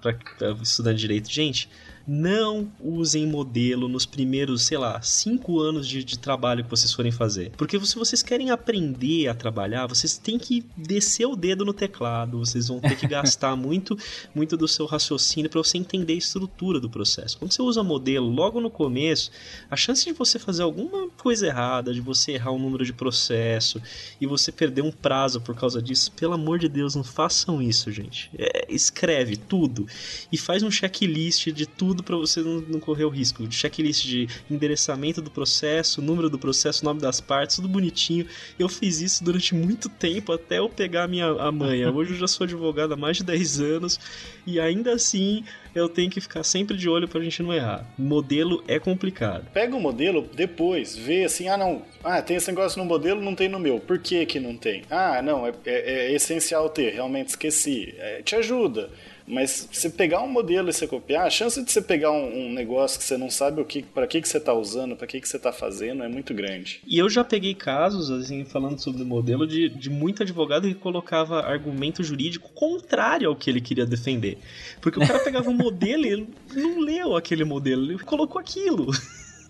estudante 0.63 0.97
de 0.97 1.01
direito. 1.03 1.31
Gente, 1.31 1.69
não 2.07 2.71
usem 2.81 3.27
modelo 3.27 3.89
nos 3.89 4.07
primeiros, 4.07 4.63
sei 4.63 4.79
lá, 4.79 5.01
cinco 5.03 5.59
anos 5.59 5.89
de, 5.89 6.05
de 6.05 6.19
trabalho 6.19 6.63
que 6.63 6.71
vocês 6.71 6.93
forem 6.93 7.11
fazer. 7.11 7.51
Porque 7.57 7.79
se 7.85 7.97
vocês 7.97 8.23
querem 8.23 8.51
aprender 8.51 9.29
a 9.29 9.35
trabalhar, 9.35 9.87
vocês 9.87 10.17
têm 10.17 10.39
que 10.39 10.65
descer 10.77 11.27
o 11.27 11.35
dedo 11.35 11.65
no 11.65 11.73
teclado, 11.73 12.39
vocês 12.39 12.69
vão 12.69 12.79
ter 12.79 12.97
que 12.97 13.09
gastar 13.09 13.57
muito, 13.57 13.99
muito 14.35 14.57
do 14.57 14.69
seu 14.69 14.87
raciocínio 14.87 15.51
para 15.51 15.61
você 15.61 15.79
entender 15.79 16.13
a 16.13 16.17
estrutura 16.17 16.79
do 16.79 16.89
processo. 16.89 17.39
Quando 17.39 17.53
você 17.53 17.63
usa 17.63 17.83
modelo 17.83 18.29
logo 18.29 18.61
no 18.61 18.71
começo, 18.71 19.31
a 19.69 19.77
chance 19.77 20.05
de 20.05 20.13
você 20.13 20.39
fazer 20.39 20.63
alguma 20.63 21.09
coisa 21.11 21.47
errada, 21.47 21.93
de 21.93 22.01
você 22.01 22.33
errar 22.33 22.53
um 22.53 22.59
número 22.59 22.85
de 22.85 22.93
processo 22.93 23.83
e 24.21 24.27
você 24.27 24.53
perder 24.53 24.83
um 24.83 24.93
prazo 24.93 25.41
por 25.41 25.57
causa 25.57 25.83
disso, 25.83 26.13
pelo 26.13 26.35
amor 26.35 26.59
de 26.59 26.69
Deus, 26.69 26.95
não 26.95 27.05
façam 27.05 27.61
isso, 27.61 27.91
gente. 27.91 28.31
É, 28.39 28.67
escreve 28.69 29.37
tudo 29.37 29.87
e 30.31 30.39
faz 30.39 30.63
um 30.63 30.71
checklist 30.71 31.49
de 31.49 31.67
tudo 31.67 31.96
para 32.03 32.17
você 32.17 32.41
não, 32.41 32.61
não 32.63 32.81
correr 32.81 33.05
o 33.05 33.09
risco. 33.09 33.51
Checklist 33.51 34.05
de 34.05 34.29
endereçamento 34.51 35.21
do 35.23 35.31
processo, 35.31 36.01
número 36.03 36.29
do 36.31 36.39
processo, 36.39 36.85
nome 36.85 37.01
das 37.01 37.21
partes, 37.21 37.57
tudo 37.57 37.69
bonitinho. 37.69 38.27
Eu 38.59 38.69
fiz 38.69 39.01
isso 39.01 39.23
durante 39.25 39.55
muito 39.55 39.89
tempo 39.89 40.33
até 40.33 40.59
eu 40.59 40.69
pegar 40.69 41.05
a 41.05 41.09
minha 41.09 41.27
a 41.27 41.53
manha. 41.53 41.91
Hoje 41.91 42.13
eu 42.13 42.19
já 42.19 42.27
sou 42.27 42.45
advogado 42.45 42.93
há 42.95 42.97
mais 42.97 43.17
de 43.19 43.25
10 43.25 43.61
anos 43.61 44.01
e 44.47 44.59
ainda 44.61 44.93
assim 44.93 45.45
eu 45.75 45.89
tenho 45.91 46.11
que 46.11 46.21
ficar 46.23 46.43
sempre 46.43 46.75
de 46.77 46.89
olho 46.89 47.07
pra 47.07 47.21
gente 47.21 47.43
não 47.43 47.53
errar. 47.53 47.87
Modelo 47.99 48.65
é 48.67 48.79
complicado. 48.79 49.47
Pega 49.53 49.77
o 49.77 49.81
modelo 49.81 50.27
depois, 50.35 50.97
vê 50.97 51.25
assim, 51.25 51.49
ah 51.49 51.57
não, 51.59 51.83
ah, 52.03 52.23
tem 52.23 52.37
esse 52.37 52.49
negócio 52.49 52.79
no 52.79 52.85
modelo, 52.87 53.21
não 53.21 53.35
tem 53.35 53.49
no 53.49 53.59
meu. 53.59 53.79
Por 53.79 53.99
que 53.99 54.25
que 54.25 54.41
não 54.41 54.57
tem? 54.57 54.83
Ah, 54.91 55.21
não, 55.23 55.47
é, 55.47 55.53
é- 55.67 56.07
é 56.07 56.13
essencial 56.15 56.71
ter, 56.71 56.95
realmente 56.95 57.29
esqueci. 57.29 57.95
É, 57.99 58.23
te 58.23 58.35
ajuda. 58.35 58.91
Mas 59.27 59.69
você 59.71 59.91
pegar 59.91 60.23
um 60.23 60.29
modelo 60.29 60.69
e 60.69 60.73
você 60.73 60.87
copiar, 60.87 61.27
a 61.27 61.31
chance 61.31 61.63
de 61.63 61.71
você 61.71 61.83
pegar 61.83 62.13
um, 62.13 62.47
um 62.47 62.53
negócio 62.53 62.99
que 62.99 63.05
você 63.05 63.17
não 63.17 63.31
sabe 63.31 63.61
o 63.61 63.65
que, 63.65 63.83
para 63.83 64.07
que 64.07 64.21
que 64.21 64.29
você 64.29 64.39
tá 64.39 64.55
usando, 64.55 64.95
para 64.95 65.07
que 65.07 65.21
que 65.21 65.29
você 65.29 65.39
tá 65.39 65.53
fazendo, 65.53 66.03
é 66.03 66.09
muito 66.09 66.33
grande. 66.33 66.81
E 66.87 66.99
eu 66.99 67.09
já 67.11 67.25
peguei 67.25 67.55
casos, 67.55 68.11
assim, 68.11 68.45
falando 68.45 68.79
sobre 68.79 69.03
o 69.03 69.07
modelo, 69.07 69.47
de, 69.47 69.69
de 69.69 69.91
muito 69.91 70.23
advogado 70.23 70.69
que 70.69 70.75
colocava 70.75 71.41
argumento 71.41 72.05
jurídico 72.05 72.49
contrário 72.55 73.29
ao 73.29 73.37
que 73.37 73.51
ele 73.51 73.61
queria 73.61 73.85
defender. 73.87 74.39
Porque 74.81 74.99
o 74.99 75.07
cara 75.07 75.19
pegava 75.19 75.51
um 75.51 75.55
modelo 75.55 76.05
e 76.07 76.09
ele 76.09 76.29
não 76.55 76.81
leu 76.81 77.17
aquele 77.17 77.45
modelo, 77.45 77.85
ele 77.85 77.99
colocou 77.99 78.41
aquilo. 78.41 78.87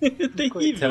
É 0.00 0.10
terrível. 0.28 0.90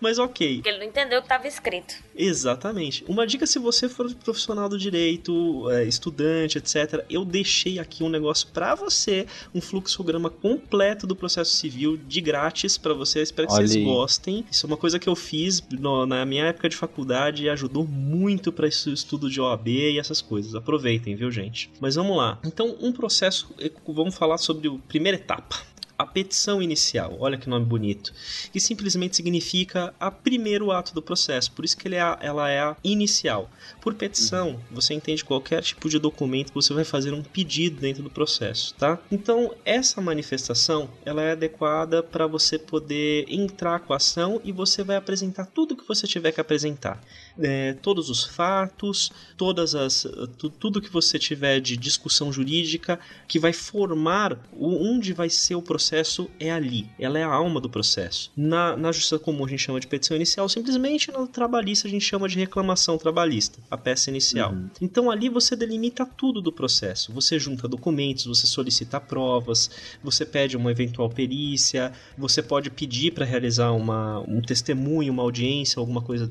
Mas 0.00 0.18
ok. 0.18 0.56
Porque 0.56 0.68
ele 0.68 0.78
não 0.78 0.84
entendeu 0.86 1.18
o 1.18 1.22
que 1.22 1.26
estava 1.26 1.46
escrito. 1.48 1.94
Exatamente. 2.16 3.04
Uma 3.08 3.26
dica 3.26 3.46
se 3.46 3.58
você 3.58 3.88
for 3.88 4.12
profissional 4.16 4.68
do 4.68 4.78
direito, 4.78 5.68
é, 5.70 5.84
estudante, 5.84 6.58
etc. 6.58 7.04
Eu 7.10 7.24
deixei 7.24 7.78
aqui 7.78 8.02
um 8.04 8.08
negócio 8.08 8.48
pra 8.52 8.74
você, 8.74 9.26
um 9.54 9.60
fluxograma 9.60 10.30
completo 10.30 11.06
do 11.06 11.16
processo 11.16 11.52
civil 11.56 11.96
de 11.96 12.20
grátis 12.20 12.78
pra 12.78 12.92
vocês, 12.94 13.28
espero 13.28 13.48
que 13.48 13.54
Olha 13.54 13.66
vocês 13.66 13.76
aí. 13.76 13.84
gostem. 13.84 14.44
Isso 14.50 14.66
é 14.66 14.68
uma 14.68 14.76
coisa 14.76 14.98
que 14.98 15.08
eu 15.08 15.16
fiz 15.16 15.62
no- 15.70 16.06
na 16.06 16.24
minha 16.24 16.44
época 16.46 16.68
de 16.68 16.76
faculdade 16.76 17.44
e 17.44 17.48
ajudou 17.48 17.86
muito 17.86 18.52
para 18.52 18.68
esse 18.68 18.92
estudo 18.92 19.28
de 19.30 19.40
OAB 19.40 19.68
e 19.68 19.98
essas 19.98 20.20
coisas. 20.20 20.54
Aproveitem, 20.54 21.14
viu, 21.16 21.30
gente? 21.30 21.70
Mas 21.80 21.94
vamos 21.94 22.16
lá. 22.16 22.38
Então, 22.44 22.76
um 22.80 22.92
processo, 22.92 23.48
vamos 23.86 24.14
falar 24.14 24.38
sobre 24.38 24.68
a 24.68 24.72
primeira 24.88 25.16
etapa. 25.18 25.56
A 25.96 26.04
petição 26.04 26.60
inicial, 26.60 27.16
olha 27.20 27.38
que 27.38 27.48
nome 27.48 27.64
bonito, 27.64 28.12
que 28.52 28.58
simplesmente 28.58 29.14
significa 29.14 29.94
a 30.00 30.10
primeiro 30.10 30.72
ato 30.72 30.92
do 30.92 31.00
processo, 31.00 31.52
por 31.52 31.64
isso 31.64 31.76
que 31.76 31.86
ele 31.86 31.94
é 31.94 32.00
a- 32.00 32.18
ela 32.20 32.50
é 32.50 32.58
a 32.60 32.76
inicial. 32.82 33.48
Por 33.84 33.92
petição, 33.94 34.58
você 34.70 34.94
entende 34.94 35.22
qualquer 35.22 35.62
tipo 35.62 35.90
de 35.90 35.98
documento 35.98 36.48
que 36.48 36.54
você 36.54 36.72
vai 36.72 36.84
fazer 36.84 37.12
um 37.12 37.22
pedido 37.22 37.80
dentro 37.82 38.02
do 38.02 38.08
processo, 38.08 38.74
tá? 38.76 38.98
Então, 39.12 39.54
essa 39.62 40.00
manifestação, 40.00 40.88
ela 41.04 41.22
é 41.22 41.32
adequada 41.32 42.02
para 42.02 42.26
você 42.26 42.58
poder 42.58 43.26
entrar 43.28 43.80
com 43.80 43.92
a 43.92 43.96
ação 43.96 44.40
e 44.42 44.52
você 44.52 44.82
vai 44.82 44.96
apresentar 44.96 45.44
tudo 45.46 45.76
que 45.76 45.86
você 45.86 46.06
tiver 46.06 46.32
que 46.32 46.40
apresentar. 46.40 46.98
É, 47.38 47.74
todos 47.74 48.08
os 48.08 48.24
fatos, 48.24 49.12
todas 49.36 49.74
as 49.74 50.06
tu- 50.38 50.48
tudo 50.48 50.80
que 50.80 50.90
você 50.90 51.18
tiver 51.18 51.60
de 51.60 51.76
discussão 51.76 52.32
jurídica 52.32 52.98
que 53.28 53.38
vai 53.38 53.52
formar 53.52 54.38
onde 54.58 55.12
vai 55.12 55.28
ser 55.28 55.56
o 55.56 55.62
processo 55.62 56.30
é 56.40 56.50
ali. 56.50 56.88
Ela 56.98 57.18
é 57.18 57.22
a 57.22 57.28
alma 57.32 57.60
do 57.60 57.68
processo. 57.68 58.32
Na, 58.34 58.76
na 58.76 58.92
justiça 58.92 59.18
comum 59.18 59.44
a 59.44 59.48
gente 59.48 59.60
chama 59.62 59.78
de 59.80 59.86
petição 59.86 60.16
inicial, 60.16 60.48
simplesmente 60.48 61.10
na 61.12 61.26
trabalhista 61.26 61.86
a 61.86 61.90
gente 61.90 62.04
chama 62.04 62.26
de 62.28 62.38
reclamação 62.38 62.96
trabalhista, 62.96 63.58
a 63.74 63.78
peça 63.78 64.10
inicial. 64.10 64.54
Então 64.80 65.10
ali 65.10 65.28
você 65.28 65.54
delimita 65.54 66.06
tudo 66.06 66.40
do 66.40 66.52
processo. 66.52 67.12
Você 67.12 67.38
junta 67.38 67.68
documentos, 67.68 68.26
você 68.26 68.46
solicita 68.46 69.00
provas, 69.00 69.70
você 70.02 70.24
pede 70.24 70.56
uma 70.56 70.70
eventual 70.70 71.08
perícia, 71.10 71.92
você 72.16 72.42
pode 72.42 72.70
pedir 72.70 73.12
para 73.12 73.24
realizar 73.24 73.72
uma, 73.72 74.20
um 74.20 74.40
testemunho, 74.40 75.12
uma 75.12 75.22
audiência, 75.22 75.78
alguma 75.78 76.00
coisa 76.00 76.28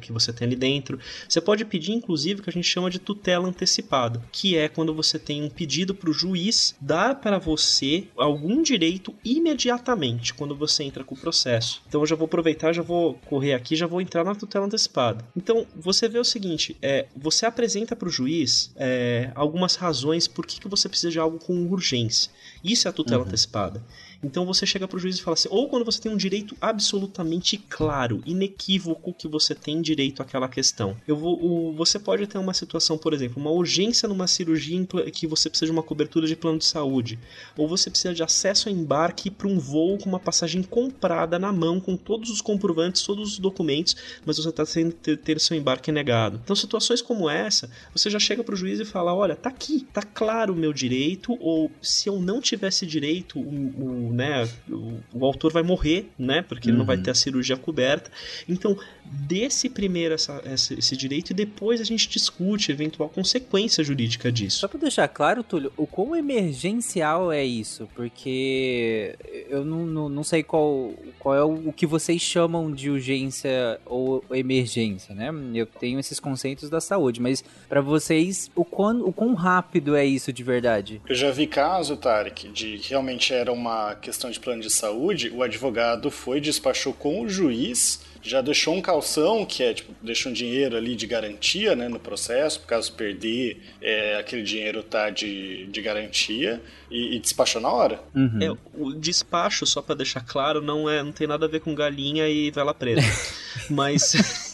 que 0.00 0.12
você 0.12 0.32
tem 0.32 0.46
ali 0.46 0.56
dentro. 0.56 0.98
Você 1.28 1.40
pode 1.40 1.64
pedir, 1.64 1.92
inclusive, 1.92 2.40
o 2.40 2.42
que 2.42 2.50
a 2.50 2.52
gente 2.52 2.68
chama 2.68 2.90
de 2.90 2.98
tutela 2.98 3.48
antecipada, 3.48 4.22
que 4.32 4.56
é 4.56 4.68
quando 4.68 4.94
você 4.94 5.18
tem 5.18 5.42
um 5.42 5.50
pedido 5.50 5.94
para 5.94 6.10
o 6.10 6.12
juiz 6.12 6.74
dar 6.80 7.16
para 7.16 7.38
você 7.38 8.08
algum 8.16 8.62
direito 8.62 8.86
direito 8.86 9.14
imediatamente 9.24 10.34
quando 10.34 10.54
você 10.54 10.84
entra 10.84 11.02
com 11.02 11.14
o 11.14 11.18
processo. 11.18 11.82
Então 11.88 12.00
eu 12.00 12.06
já 12.06 12.14
vou 12.14 12.26
aproveitar, 12.26 12.72
já 12.72 12.82
vou 12.82 13.14
correr 13.26 13.54
aqui, 13.54 13.74
já 13.74 13.86
vou 13.86 14.00
entrar 14.00 14.24
na 14.24 14.34
tutela 14.34 14.66
antecipada. 14.66 15.24
Então 15.36 15.66
você 15.74 16.08
vê 16.08 16.18
o 16.18 16.24
seguinte: 16.24 16.75
é, 16.82 17.06
você 17.16 17.46
apresenta 17.46 17.94
para 17.96 18.08
o 18.08 18.10
juiz 18.10 18.70
é, 18.76 19.30
algumas 19.34 19.74
razões 19.76 20.26
por 20.28 20.46
que, 20.46 20.60
que 20.60 20.68
você 20.68 20.88
precisa 20.88 21.10
de 21.10 21.18
algo 21.18 21.38
com 21.38 21.66
urgência. 21.68 22.30
Isso 22.62 22.86
é 22.86 22.90
a 22.90 22.92
tutela 22.92 23.22
Uhum. 23.22 23.26
antecipada. 23.26 23.82
Então 24.22 24.44
você 24.46 24.64
chega 24.66 24.86
pro 24.88 24.98
juiz 24.98 25.16
e 25.18 25.22
fala 25.22 25.34
assim, 25.34 25.48
ou 25.50 25.68
quando 25.68 25.84
você 25.84 26.00
tem 26.00 26.12
um 26.12 26.16
direito 26.16 26.56
absolutamente 26.60 27.56
claro, 27.56 28.22
inequívoco 28.26 29.12
que 29.12 29.28
você 29.28 29.54
tem 29.54 29.80
direito 29.82 30.22
àquela 30.22 30.48
questão. 30.48 30.96
Eu 31.06 31.16
vou, 31.16 31.38
o- 31.42 31.72
você 31.74 31.98
pode 31.98 32.26
ter 32.26 32.38
uma 32.38 32.54
situação, 32.54 32.96
por 32.96 33.12
exemplo, 33.12 33.40
uma 33.40 33.50
urgência 33.50 34.08
numa 34.08 34.26
cirurgia 34.26 34.66
que 35.12 35.26
você 35.26 35.48
precisa 35.48 35.66
de 35.66 35.72
uma 35.72 35.82
cobertura 35.82 36.26
de 36.26 36.34
plano 36.36 36.58
de 36.58 36.64
saúde, 36.64 37.18
ou 37.56 37.68
você 37.68 37.88
precisa 37.90 38.12
de 38.14 38.22
acesso 38.22 38.68
a 38.68 38.72
embarque 38.72 39.30
para 39.30 39.46
um 39.48 39.58
voo 39.58 39.96
com 39.98 40.08
uma 40.08 40.18
passagem 40.18 40.62
comprada 40.62 41.38
na 41.38 41.52
mão 41.52 41.80
com 41.80 41.96
todos 41.96 42.30
os 42.30 42.40
comprovantes, 42.40 43.02
todos 43.02 43.32
os 43.32 43.38
documentos, 43.38 43.96
mas 44.24 44.36
você 44.36 44.48
está 44.48 44.64
tendo 44.66 44.92
ter, 44.92 45.40
seu 45.40 45.56
embarque 45.56 45.92
negado. 45.92 46.40
Então 46.42 46.56
situações 46.56 47.00
como 47.00 47.28
essa, 47.30 47.70
você 47.94 48.10
já 48.10 48.18
chega 48.18 48.42
pro 48.42 48.56
juiz 48.56 48.80
e 48.80 48.84
fala, 48.84 49.14
olha, 49.14 49.36
tá 49.36 49.48
aqui, 49.48 49.86
tá 49.92 50.02
claro 50.02 50.52
o 50.52 50.56
meu 50.56 50.72
direito, 50.72 51.36
ou 51.40 51.70
se 51.80 52.08
eu 52.08 52.20
não 52.20 52.40
tivesse 52.40 52.84
direito, 52.86 53.38
o, 53.38 54.08
o, 54.08 54.12
né, 54.16 54.48
o, 54.68 54.94
o 55.12 55.24
autor 55.24 55.52
vai 55.52 55.62
morrer, 55.62 56.08
né, 56.18 56.42
porque 56.42 56.70
ele 56.70 56.76
não 56.78 56.84
vai 56.86 56.96
Uhum. 56.96 57.02
ter 57.02 57.10
a 57.10 57.14
cirurgia 57.14 57.56
coberta. 57.56 58.10
Então, 58.48 58.76
desse 59.04 59.68
primeiro 59.68 60.14
essa, 60.14 60.40
essa- 60.44 60.74
esse 60.74 60.96
direito 60.96 61.30
e 61.30 61.34
depois 61.34 61.80
a 61.80 61.84
gente 61.84 62.08
discute 62.08 62.72
eventual 62.72 63.08
consequência 63.08 63.84
jurídica 63.84 64.32
disso. 64.32 64.58
Só 64.60 64.68
pra 64.68 64.80
deixar 64.80 65.06
claro, 65.08 65.42
Túlio, 65.42 65.72
o 65.76 65.86
quão 65.86 66.16
emergencial 66.16 67.30
é 67.30 67.44
isso? 67.44 67.88
Porque 67.94 69.14
eu 69.48 69.64
não, 69.64 69.84
não, 69.86 70.08
não 70.08 70.24
sei 70.24 70.42
qual, 70.42 70.94
qual 71.18 71.34
é 71.34 71.44
o, 71.44 71.68
o 71.68 71.72
que 71.72 71.86
vocês 71.86 72.20
chamam 72.22 72.72
de 72.72 72.90
urgência 72.90 73.78
ou 73.84 74.24
emergência, 74.30 75.14
né? 75.14 75.30
Eu 75.54 75.66
tenho 75.66 75.98
esses 76.00 76.18
conceitos 76.18 76.68
da 76.70 76.80
saúde, 76.80 77.20
mas 77.20 77.44
pra 77.68 77.80
vocês, 77.80 78.50
o 78.54 78.64
quão, 78.64 79.02
o 79.06 79.12
quão 79.12 79.34
rápido 79.34 79.94
é 79.94 80.04
isso 80.04 80.32
de 80.32 80.42
verdade? 80.42 81.00
Eu 81.08 81.14
já 81.14 81.30
vi 81.30 81.46
caso, 81.46 81.96
Tarek, 81.96 82.48
de 82.48 82.78
que 82.78 82.90
realmente 82.90 83.32
era 83.32 83.52
uma 83.52 83.94
questão 84.00 84.30
de 84.30 84.38
plano 84.38 84.62
de 84.62 84.70
saúde, 84.70 85.30
o 85.30 85.42
advogado 85.42 86.10
foi, 86.10 86.40
despachou 86.40 86.92
com 86.92 87.22
o 87.22 87.28
juiz, 87.28 88.00
já 88.22 88.40
deixou 88.40 88.74
um 88.74 88.82
calção, 88.82 89.44
que 89.44 89.62
é 89.62 89.72
tipo, 89.72 89.94
deixou 90.02 90.30
um 90.30 90.34
dinheiro 90.34 90.76
ali 90.76 90.96
de 90.96 91.06
garantia 91.06 91.76
né, 91.76 91.88
no 91.88 91.98
processo, 91.98 92.60
por 92.60 92.66
caso 92.66 92.92
perder, 92.92 93.62
é, 93.80 94.16
aquele 94.16 94.42
dinheiro 94.42 94.82
tá 94.82 95.10
de, 95.10 95.66
de 95.66 95.80
garantia, 95.80 96.60
e, 96.90 97.16
e 97.16 97.18
despachou 97.18 97.60
na 97.60 97.70
hora. 97.70 98.00
Uhum. 98.14 98.38
É, 98.42 98.56
o 98.74 98.92
despacho, 98.92 99.66
só 99.66 99.80
pra 99.80 99.94
deixar 99.94 100.20
claro, 100.20 100.60
não 100.60 100.88
é, 100.88 101.02
não 101.02 101.12
tem 101.12 101.26
nada 101.26 101.46
a 101.46 101.48
ver 101.48 101.60
com 101.60 101.74
galinha 101.74 102.28
e 102.28 102.50
vela 102.50 102.74
preta. 102.74 103.02
Mas 103.70 104.45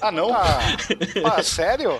Ah, 0.00 0.10
não? 0.10 0.32
Ah, 0.32 0.58
ah, 1.36 1.42
sério? 1.42 1.90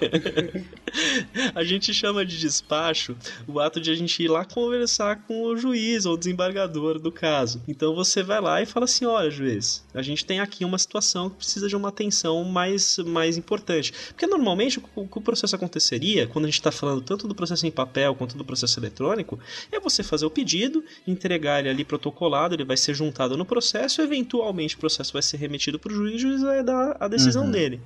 a 1.55 1.65
gente 1.65 1.93
chama 1.93 2.25
de 2.25 2.39
despacho 2.39 3.17
o 3.47 3.61
ato 3.61 3.81
de 3.81 3.91
a 3.91 3.95
gente 3.95 4.23
ir 4.23 4.29
lá 4.29 4.45
conversar 4.45 5.23
com 5.27 5.43
o 5.43 5.57
juiz 5.57 6.07
ou 6.07 6.17
desembargador 6.17 6.99
do 6.99 7.11
caso. 7.11 7.63
Então 7.67 7.95
você 7.95 8.23
vai 8.23 8.41
lá 8.41 8.63
e 8.63 8.67
fala 8.67 8.85
assim: 8.85 9.05
olha, 9.05 9.31
juiz, 9.31 9.85
a 9.95 10.03
gente 10.03 10.25
tem 10.25 10.41
aqui 10.41 10.65
uma 10.65 10.79
situação 10.79 11.29
que 11.31 11.37
precisa 11.37 11.69
de 11.69 11.77
uma 11.77 11.89
atenção 11.89 12.45
mais, 12.45 12.99
mais 12.99 13.37
importante. 13.37 13.93
Porque 14.09 14.27
normalmente 14.27 14.79
o, 14.79 14.83
o 14.97 15.09
que 15.09 15.19
o 15.19 15.21
processo 15.21 15.57
aconteceria, 15.57 16.27
quando 16.27 16.45
a 16.45 16.49
gente 16.49 16.61
está 16.61 16.73
falando 16.73 17.01
tanto 17.01 17.27
do 17.29 17.35
processo 17.35 17.67
em 17.67 17.71
papel 17.71 18.15
quanto 18.15 18.37
do 18.37 18.45
processo 18.45 18.79
eletrônico, 18.79 19.39
é 19.71 19.81
você 19.81 20.03
fazer 20.03 20.27
o 20.27 20.31
pedido, 20.31 20.85
entregar 21.07 21.61
ele 21.61 21.69
ali 21.69 21.85
protocolado, 21.85 22.55
ele 22.55 22.65
vai 22.65 22.77
ser 22.77 22.95
juntado 22.95 23.37
no 23.37 23.45
processo, 23.45 24.01
eventualmente 24.03 24.77
o 24.77 24.79
processo 24.79 25.13
vai 25.13 25.23
ser 25.23 25.37
remetido 25.37 25.79
para 25.79 25.93
o 25.93 25.95
juiz 25.95 26.13
e 26.13 26.17
o 26.17 26.19
juiz 26.19 26.43
vai 26.43 26.63
dar 26.63 26.94
a 27.01 27.09
decisão 27.09 27.45
Uhum. 27.45 27.51
dele. 27.51 27.81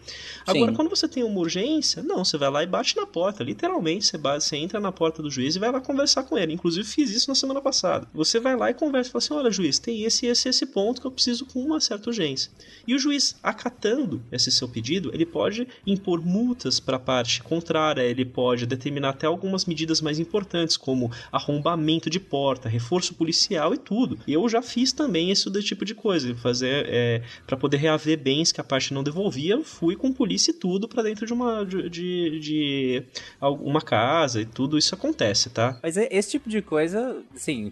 Agora, 0.47 0.71
Sim. 0.71 0.77
quando 0.77 0.89
você 0.89 1.09
tem 1.09 1.23
uma 1.25 1.41
urgência, 1.41 2.03
não, 2.03 2.25
você 2.25 2.37
vai 2.39 2.51
lá 2.51 2.63
e 2.63 2.67
bate 2.67 2.97
na 2.97 3.07
porta, 3.07 3.43
literalmente, 3.45 4.07
você, 4.07 4.17
bate, 4.19 4.45
você 4.45 4.57
entra 4.57 4.81
na 4.81 4.91
porta 4.93 5.23
do 5.23 5.31
juiz 5.31 5.57
e 5.57 5.59
vai 5.59 5.71
lá 5.71 5.81
conversar 5.81 6.23
com 6.25 6.37
ele. 6.39 6.53
Inclusive, 6.53 6.87
fiz 6.87 7.11
isso 7.11 7.29
na 7.29 7.35
semana 7.35 7.61
passada. 7.61 8.07
Você 8.15 8.39
vai 8.41 8.57
lá 8.57 8.71
e 8.71 8.75
conversa 8.75 9.09
e 9.09 9.13
fala 9.13 9.25
assim: 9.25 9.35
olha, 9.35 9.51
juiz, 9.51 9.79
tem 9.79 10.05
esse, 10.05 10.27
esse, 10.27 10.49
esse 10.49 10.67
ponto 10.67 11.01
que 11.01 11.07
eu 11.07 11.11
preciso 11.11 11.47
com 11.47 11.61
uma 11.61 11.81
certa 11.81 12.11
urgência. 12.11 12.51
E 12.87 12.95
o 12.95 12.99
juiz, 12.99 13.37
acatando 13.43 14.23
esse 14.31 14.51
seu 14.51 14.69
pedido, 14.69 15.11
ele 15.13 15.27
pode 15.27 15.67
impor 15.87 16.21
multas 16.25 16.79
para 16.81 16.97
a 16.97 17.01
parte 17.01 17.43
contrária, 17.43 18.03
ele 18.03 18.25
pode 18.25 18.67
determinar 18.67 19.11
até 19.11 19.27
algumas 19.27 19.65
medidas 19.67 20.01
mais 20.01 20.19
importantes, 20.19 20.77
como 20.77 21.11
arrombamento 21.33 22.09
de 22.11 22.21
porta, 22.21 22.69
reforço 22.69 23.15
policial 23.15 23.75
e 23.75 23.79
tudo. 23.79 24.19
E 24.27 24.33
eu 24.33 24.49
já 24.49 24.63
fiz 24.63 24.93
também 24.93 25.31
esse 25.31 25.49
tipo 25.63 25.85
de 25.85 25.95
coisa, 25.95 26.35
fazer 26.37 26.87
é, 26.89 27.23
para 27.47 27.57
poder 27.57 27.79
reaver 27.79 28.19
bens 28.19 28.53
que 28.53 28.61
a 28.61 28.65
parte 28.65 28.93
não 28.93 28.98
devolvia, 29.03 29.55
eu 29.55 29.65
fui 29.65 29.97
com 29.97 30.13
polícia 30.13 30.51
e 30.51 30.55
tudo 30.55 30.89
para 30.89 31.03
dentro 31.03 31.27
de 31.27 31.33
uma 31.33 31.65
de, 31.65 31.89
de, 31.89 32.41
de 32.41 33.05
uma 33.41 33.81
casa 33.81 34.41
e 34.41 34.47
tudo 34.47 34.77
isso 34.79 34.95
acontece, 34.95 35.51
tá? 35.51 35.79
Mas 35.83 35.97
é- 35.97 36.09
esse 36.11 36.31
tipo 36.33 36.49
de 36.49 36.61
coisa, 36.63 37.17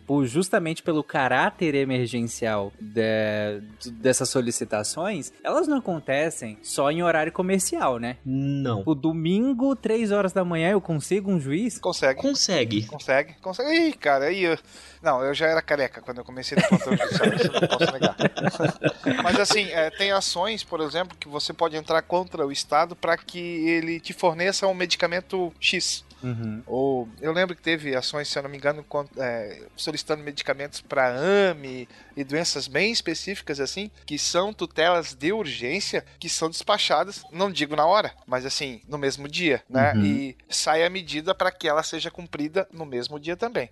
por- 0.06 0.26
justamente 0.26 0.82
pelo 0.82 1.02
caráter 1.02 1.74
emergencial 1.74 2.72
de- 2.80 3.60
de- 3.80 3.90
dessas 3.92 4.28
solicitações, 4.28 5.32
elas 5.42 5.66
não 5.68 5.78
acontecem 5.78 6.58
só 6.62 6.90
em 6.90 7.02
horário 7.02 7.32
comercial, 7.32 7.98
né? 7.98 8.16
Não. 8.24 8.82
O 8.86 8.94
domingo, 8.94 9.74
3 9.76 10.10
horas 10.12 10.32
da 10.32 10.44
manhã, 10.44 10.70
eu 10.70 10.80
consigo 10.80 11.30
um 11.30 11.38
juiz? 11.40 11.78
Consegue. 11.78 12.20
Consegue. 12.20 12.86
Consegue, 12.86 13.34
consegue. 13.40 13.70
Ih, 13.88 13.92
cara, 13.92 14.26
aí 14.26 14.42
eu... 14.44 14.58
Não, 15.02 15.22
eu 15.22 15.32
já 15.34 15.46
era 15.46 15.62
careca 15.62 16.00
quando 16.00 16.18
eu 16.18 16.24
comecei 16.24 16.56
no 16.58 16.66
plantão 16.68 16.96
judicial, 16.96 17.34
isso 17.34 17.46
eu 17.46 17.60
não 17.60 17.68
posso 17.68 17.92
negar. 17.92 18.16
Mas 19.22 19.38
assim, 19.38 19.64
é, 19.70 19.90
tem 19.90 20.10
ações, 20.10 20.64
por 20.64 20.80
exemplo, 20.80 21.05
que 21.14 21.28
você 21.28 21.52
pode 21.52 21.76
entrar 21.76 22.02
contra 22.02 22.46
o 22.46 22.52
Estado 22.52 22.96
para 22.96 23.16
que 23.16 23.38
ele 23.38 24.00
te 24.00 24.12
forneça 24.12 24.66
um 24.66 24.74
medicamento 24.74 25.52
X. 25.60 26.05
Uhum. 26.26 26.62
Ou 26.66 27.08
eu 27.20 27.32
lembro 27.32 27.54
que 27.54 27.62
teve 27.62 27.94
ações, 27.94 28.28
se 28.28 28.38
eu 28.38 28.42
não 28.42 28.50
me 28.50 28.56
engano, 28.56 28.82
con- 28.84 29.06
é, 29.16 29.62
solicitando 29.76 30.22
medicamentos 30.22 30.80
para 30.80 31.14
AME 31.50 31.88
e 32.16 32.24
doenças 32.24 32.66
bem 32.66 32.90
específicas 32.90 33.60
assim, 33.60 33.90
que 34.04 34.18
são 34.18 34.52
tutelas 34.52 35.14
de 35.14 35.32
urgência 35.32 36.04
que 36.18 36.28
são 36.28 36.48
despachadas, 36.50 37.22
não 37.32 37.50
digo 37.50 37.76
na 37.76 37.86
hora, 37.86 38.12
mas 38.26 38.44
assim, 38.44 38.80
no 38.88 38.98
mesmo 38.98 39.28
dia, 39.28 39.62
né? 39.68 39.92
Uhum. 39.94 40.04
E 40.04 40.36
sai 40.48 40.84
a 40.84 40.90
medida 40.90 41.34
para 41.34 41.50
que 41.52 41.68
ela 41.68 41.82
seja 41.82 42.10
cumprida 42.10 42.66
no 42.72 42.84
mesmo 42.86 43.18
dia 43.20 43.36
também. 43.36 43.70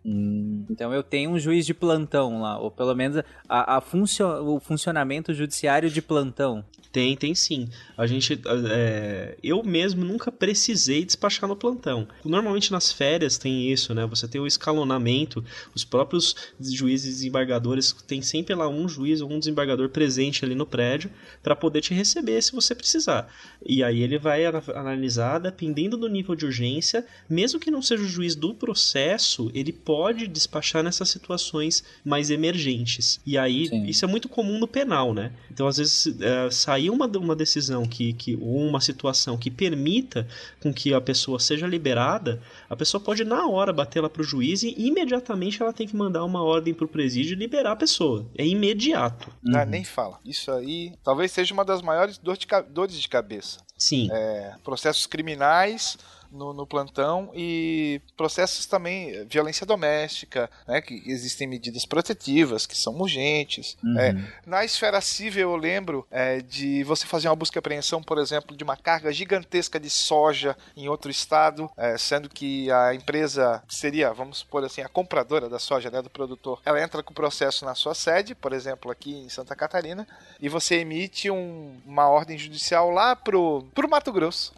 Então 0.70 0.92
eu 0.92 1.02
tenho 1.02 1.30
um 1.30 1.38
juiz 1.38 1.66
de 1.66 1.74
plantão 1.74 2.40
lá, 2.40 2.58
ou 2.58 2.70
pelo 2.70 2.94
menos 2.94 3.22
a, 3.48 3.76
a 3.76 3.80
funcio- 3.80 4.44
o 4.54 4.60
funcionamento 4.60 5.32
judiciário 5.34 5.90
de 5.90 6.00
plantão. 6.02 6.64
Tem, 6.92 7.16
tem 7.16 7.34
sim. 7.34 7.68
A 7.98 8.06
gente. 8.06 8.40
é, 8.70 9.36
eu 9.42 9.64
mesmo 9.64 10.04
nunca 10.04 10.30
precisei 10.30 11.04
despachar 11.04 11.48
no 11.48 11.56
plantão. 11.56 12.06
Normalmente 12.24 12.43
nas 12.70 12.92
férias 12.92 13.38
tem 13.38 13.70
isso, 13.70 13.94
né? 13.94 14.06
Você 14.06 14.28
tem 14.28 14.40
o 14.40 14.46
escalonamento, 14.46 15.44
os 15.74 15.84
próprios 15.84 16.34
juízes 16.60 17.06
e 17.06 17.16
desembargadores 17.16 17.92
têm 18.06 18.22
sempre 18.22 18.54
lá 18.54 18.68
um 18.68 18.88
juiz 18.88 19.20
ou 19.20 19.30
um 19.30 19.38
desembargador 19.38 19.88
presente 19.88 20.44
ali 20.44 20.54
no 20.54 20.66
prédio 20.66 21.10
para 21.42 21.56
poder 21.56 21.80
te 21.80 21.94
receber 21.94 22.40
se 22.42 22.52
você 22.52 22.74
precisar. 22.74 23.32
E 23.64 23.82
aí 23.82 24.02
ele 24.02 24.18
vai 24.18 24.44
ana- 24.44 24.62
analisar, 24.74 25.38
dependendo 25.38 25.96
do 25.96 26.08
nível 26.08 26.34
de 26.34 26.44
urgência, 26.44 27.04
mesmo 27.28 27.58
que 27.60 27.70
não 27.70 27.82
seja 27.82 28.02
o 28.02 28.08
juiz 28.08 28.34
do 28.34 28.54
processo, 28.54 29.50
ele 29.54 29.72
pode 29.72 30.26
despachar 30.26 30.82
nessas 30.82 31.08
situações 31.08 31.84
mais 32.04 32.30
emergentes. 32.30 33.20
E 33.26 33.36
aí, 33.38 33.68
Sim. 33.68 33.84
isso 33.86 34.04
é 34.04 34.08
muito 34.08 34.28
comum 34.28 34.58
no 34.58 34.68
penal, 34.68 35.14
né? 35.14 35.32
Então, 35.50 35.66
às 35.66 35.76
vezes, 35.78 36.14
é, 36.20 36.50
sair 36.50 36.90
uma, 36.90 37.06
uma 37.06 37.36
decisão 37.36 37.86
que, 37.86 38.12
que, 38.12 38.36
ou 38.36 38.66
uma 38.66 38.80
situação 38.80 39.36
que 39.36 39.50
permita 39.50 40.26
com 40.60 40.72
que 40.72 40.92
a 40.94 41.00
pessoa 41.00 41.38
seja 41.38 41.66
liberada, 41.66 42.23
a 42.68 42.76
pessoa 42.76 43.00
pode, 43.00 43.24
na 43.24 43.46
hora, 43.46 43.72
bater 43.72 44.00
lá 44.00 44.08
pro 44.08 44.22
juiz 44.22 44.62
e 44.62 44.74
imediatamente 44.76 45.62
ela 45.62 45.72
tem 45.72 45.86
que 45.86 45.96
mandar 45.96 46.24
uma 46.24 46.42
ordem 46.42 46.72
pro 46.74 46.88
presídio 46.88 47.32
e 47.32 47.38
liberar 47.38 47.72
a 47.72 47.76
pessoa. 47.76 48.26
É 48.36 48.46
imediato. 48.46 49.30
Ah, 49.54 49.60
Uhum. 49.60 49.66
nem 49.66 49.84
fala. 49.84 50.18
Isso 50.24 50.50
aí 50.52 50.92
talvez 51.02 51.30
seja 51.32 51.52
uma 51.54 51.64
das 51.64 51.82
maiores 51.82 52.18
dores 52.18 52.98
de 53.00 53.08
cabeça. 53.08 53.58
Sim. 53.76 54.08
É, 54.12 54.54
processos 54.64 55.06
criminais 55.06 55.98
no, 56.34 56.52
no 56.52 56.66
plantão 56.66 57.30
e 57.34 58.00
processos 58.16 58.66
também, 58.66 59.24
violência 59.26 59.64
doméstica, 59.64 60.50
né, 60.66 60.80
que 60.80 61.02
existem 61.06 61.46
medidas 61.46 61.86
protetivas 61.86 62.66
que 62.66 62.76
são 62.76 62.94
urgentes. 63.00 63.76
Uhum. 63.82 63.98
É, 63.98 64.14
na 64.44 64.64
esfera 64.64 65.00
civil, 65.00 65.50
eu 65.50 65.56
lembro 65.56 66.06
é, 66.10 66.40
de 66.40 66.82
você 66.84 67.06
fazer 67.06 67.28
uma 67.28 67.36
busca 67.36 67.58
e 67.58 67.60
apreensão, 67.60 68.02
por 68.02 68.18
exemplo, 68.18 68.56
de 68.56 68.64
uma 68.64 68.76
carga 68.76 69.12
gigantesca 69.12 69.78
de 69.78 69.88
soja 69.88 70.56
em 70.76 70.88
outro 70.88 71.10
estado, 71.10 71.70
é, 71.76 71.96
sendo 71.96 72.28
que 72.28 72.70
a 72.70 72.94
empresa 72.94 73.62
que 73.66 73.74
seria, 73.74 74.12
vamos 74.12 74.38
supor 74.38 74.64
assim, 74.64 74.82
a 74.82 74.88
compradora 74.88 75.48
da 75.48 75.58
soja, 75.58 75.90
né, 75.90 76.02
do 76.02 76.10
produtor, 76.10 76.60
ela 76.64 76.82
entra 76.82 77.02
com 77.02 77.12
o 77.12 77.14
processo 77.14 77.64
na 77.64 77.74
sua 77.74 77.94
sede, 77.94 78.34
por 78.34 78.52
exemplo, 78.52 78.90
aqui 78.90 79.14
em 79.14 79.28
Santa 79.28 79.54
Catarina, 79.54 80.06
e 80.40 80.48
você 80.48 80.76
emite 80.76 81.30
um- 81.30 81.80
uma 81.86 82.08
ordem 82.08 82.36
judicial 82.36 82.90
lá 82.90 83.14
pro, 83.14 83.64
pro 83.74 83.88
Mato 83.88 84.12
Grosso, 84.12 84.52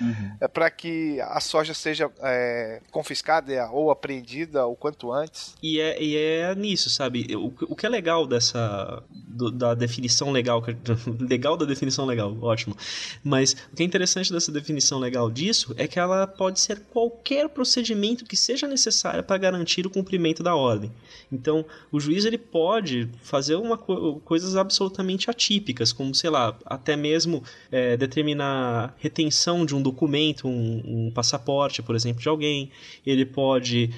Uhum. 0.00 0.36
é 0.40 0.46
para 0.48 0.70
que 0.70 1.15
a 1.20 1.40
soja 1.40 1.74
seja 1.74 2.10
é, 2.22 2.80
confiscada 2.90 3.68
ou 3.70 3.90
apreendida 3.90 4.66
o 4.66 4.74
quanto 4.76 5.12
antes. 5.12 5.54
E 5.62 5.80
é, 5.80 6.02
e 6.02 6.16
é 6.16 6.54
nisso, 6.54 6.88
sabe? 6.90 7.34
O, 7.36 7.52
o 7.68 7.76
que 7.76 7.86
é 7.86 7.88
legal 7.88 8.26
dessa. 8.26 9.02
do- 9.10 9.50
da 9.50 9.74
definição 9.74 10.30
legal. 10.32 10.62
Legal 11.20 11.56
da 11.56 11.64
definição 11.66 12.04
legal, 12.06 12.36
ótimo. 12.40 12.76
Mas 13.22 13.52
o 13.72 13.76
que 13.76 13.82
é 13.82 13.86
interessante 13.86 14.32
dessa 14.32 14.50
definição 14.50 14.98
legal 14.98 15.30
disso 15.30 15.74
é 15.76 15.86
que 15.86 15.98
ela 15.98 16.26
pode 16.26 16.60
ser 16.60 16.80
qualquer 16.92 17.48
procedimento 17.48 18.24
que 18.24 18.36
seja 18.36 18.66
necessário 18.66 19.22
para 19.22 19.36
garantir 19.38 19.86
o 19.86 19.90
cumprimento 19.90 20.42
da 20.42 20.54
ordem. 20.54 20.90
Então, 21.30 21.64
o 21.92 21.98
juiz 22.00 22.24
ele 22.24 22.38
pode 22.38 23.08
fazer 23.22 23.56
uma 23.56 23.76
co- 23.76 24.20
coisas 24.24 24.56
absolutamente 24.56 25.28
atípicas, 25.30 25.92
como, 25.92 26.14
sei 26.14 26.30
lá, 26.30 26.56
até 26.64 26.96
mesmo 26.96 27.42
é, 27.70 27.96
determinar 27.96 28.94
retenção 28.98 29.66
de 29.66 29.74
um 29.74 29.82
documento, 29.82 30.48
um, 30.48 30.50
um 30.84 31.05
passaporte, 31.10 31.82
por 31.82 31.94
exemplo, 31.94 32.20
de 32.22 32.28
alguém. 32.28 32.70
Ele 33.04 33.24
pode 33.24 33.90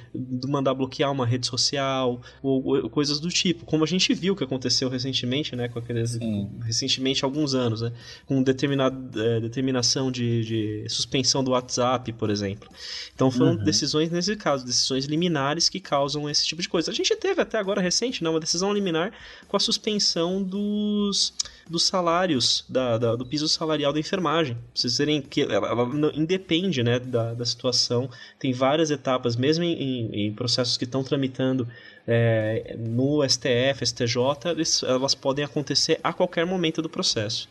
mandar 0.46 0.74
bloquear 0.74 1.10
uma 1.12 1.26
rede 1.26 1.46
social 1.46 2.20
ou, 2.42 2.82
ou 2.82 2.90
coisas 2.90 3.20
do 3.20 3.28
tipo, 3.28 3.64
como 3.64 3.84
a 3.84 3.86
gente 3.86 4.12
viu 4.14 4.34
que 4.36 4.44
aconteceu 4.44 4.88
recentemente, 4.88 5.54
né, 5.56 5.68
com 5.68 5.78
aqueles 5.78 6.18
recentemente 6.62 7.24
há 7.24 7.26
alguns 7.26 7.54
anos, 7.54 7.82
né, 7.82 7.92
com 8.26 8.42
determinada 8.42 8.96
eh, 9.16 9.40
determinação 9.40 10.10
de, 10.10 10.44
de 10.44 10.88
suspensão 10.88 11.42
do 11.42 11.52
WhatsApp, 11.52 12.12
por 12.12 12.30
exemplo. 12.30 12.68
Então 13.14 13.30
foram 13.30 13.52
Uhum. 13.52 13.64
decisões 13.64 14.10
nesse 14.10 14.36
caso, 14.36 14.64
decisões 14.64 15.04
liminares 15.06 15.68
que 15.68 15.80
causam 15.80 16.28
esse 16.28 16.46
tipo 16.46 16.60
de 16.62 16.68
coisa. 16.68 16.90
A 16.90 16.94
gente 16.94 17.14
teve 17.16 17.40
até 17.40 17.58
agora 17.58 17.80
recente, 17.80 18.22
né, 18.22 18.30
uma 18.30 18.40
decisão 18.40 18.72
liminar 18.72 19.12
com 19.46 19.56
a 19.56 19.60
suspensão 19.60 20.42
dos 20.42 21.32
dos 21.70 21.84
salários, 21.86 22.64
da, 22.68 22.98
da- 22.98 23.16
do 23.16 23.24
piso 23.26 23.48
salarial 23.48 23.92
da 23.92 24.00
enfermagem. 24.00 24.54
Pra 24.54 24.62
vocês 24.74 24.98
verem 24.98 25.20
que 25.22 25.42
ela, 25.42 25.68
ela 25.68 25.86
não- 25.86 26.10
independe 26.14 26.82
né, 26.82 26.98
da, 26.98 27.34
da 27.34 27.44
situação, 27.44 28.08
tem 28.38 28.52
várias 28.52 28.90
etapas, 28.90 29.36
mesmo 29.36 29.64
em, 29.64 29.72
em- 29.82 30.26
em 30.26 30.32
processos 30.34 30.76
que 30.76 30.84
estão 30.84 31.02
tramitando 31.04 31.66
é, 32.10 32.74
no 32.78 33.22
STF, 33.22 33.84
STJ, 33.84 34.50
eles- 34.50 34.82
elas 34.82 35.14
podem 35.14 35.44
acontecer 35.44 36.00
a 36.02 36.10
qualquer 36.10 36.46
momento 36.46 36.80
do 36.80 36.88
processo. 36.88 37.48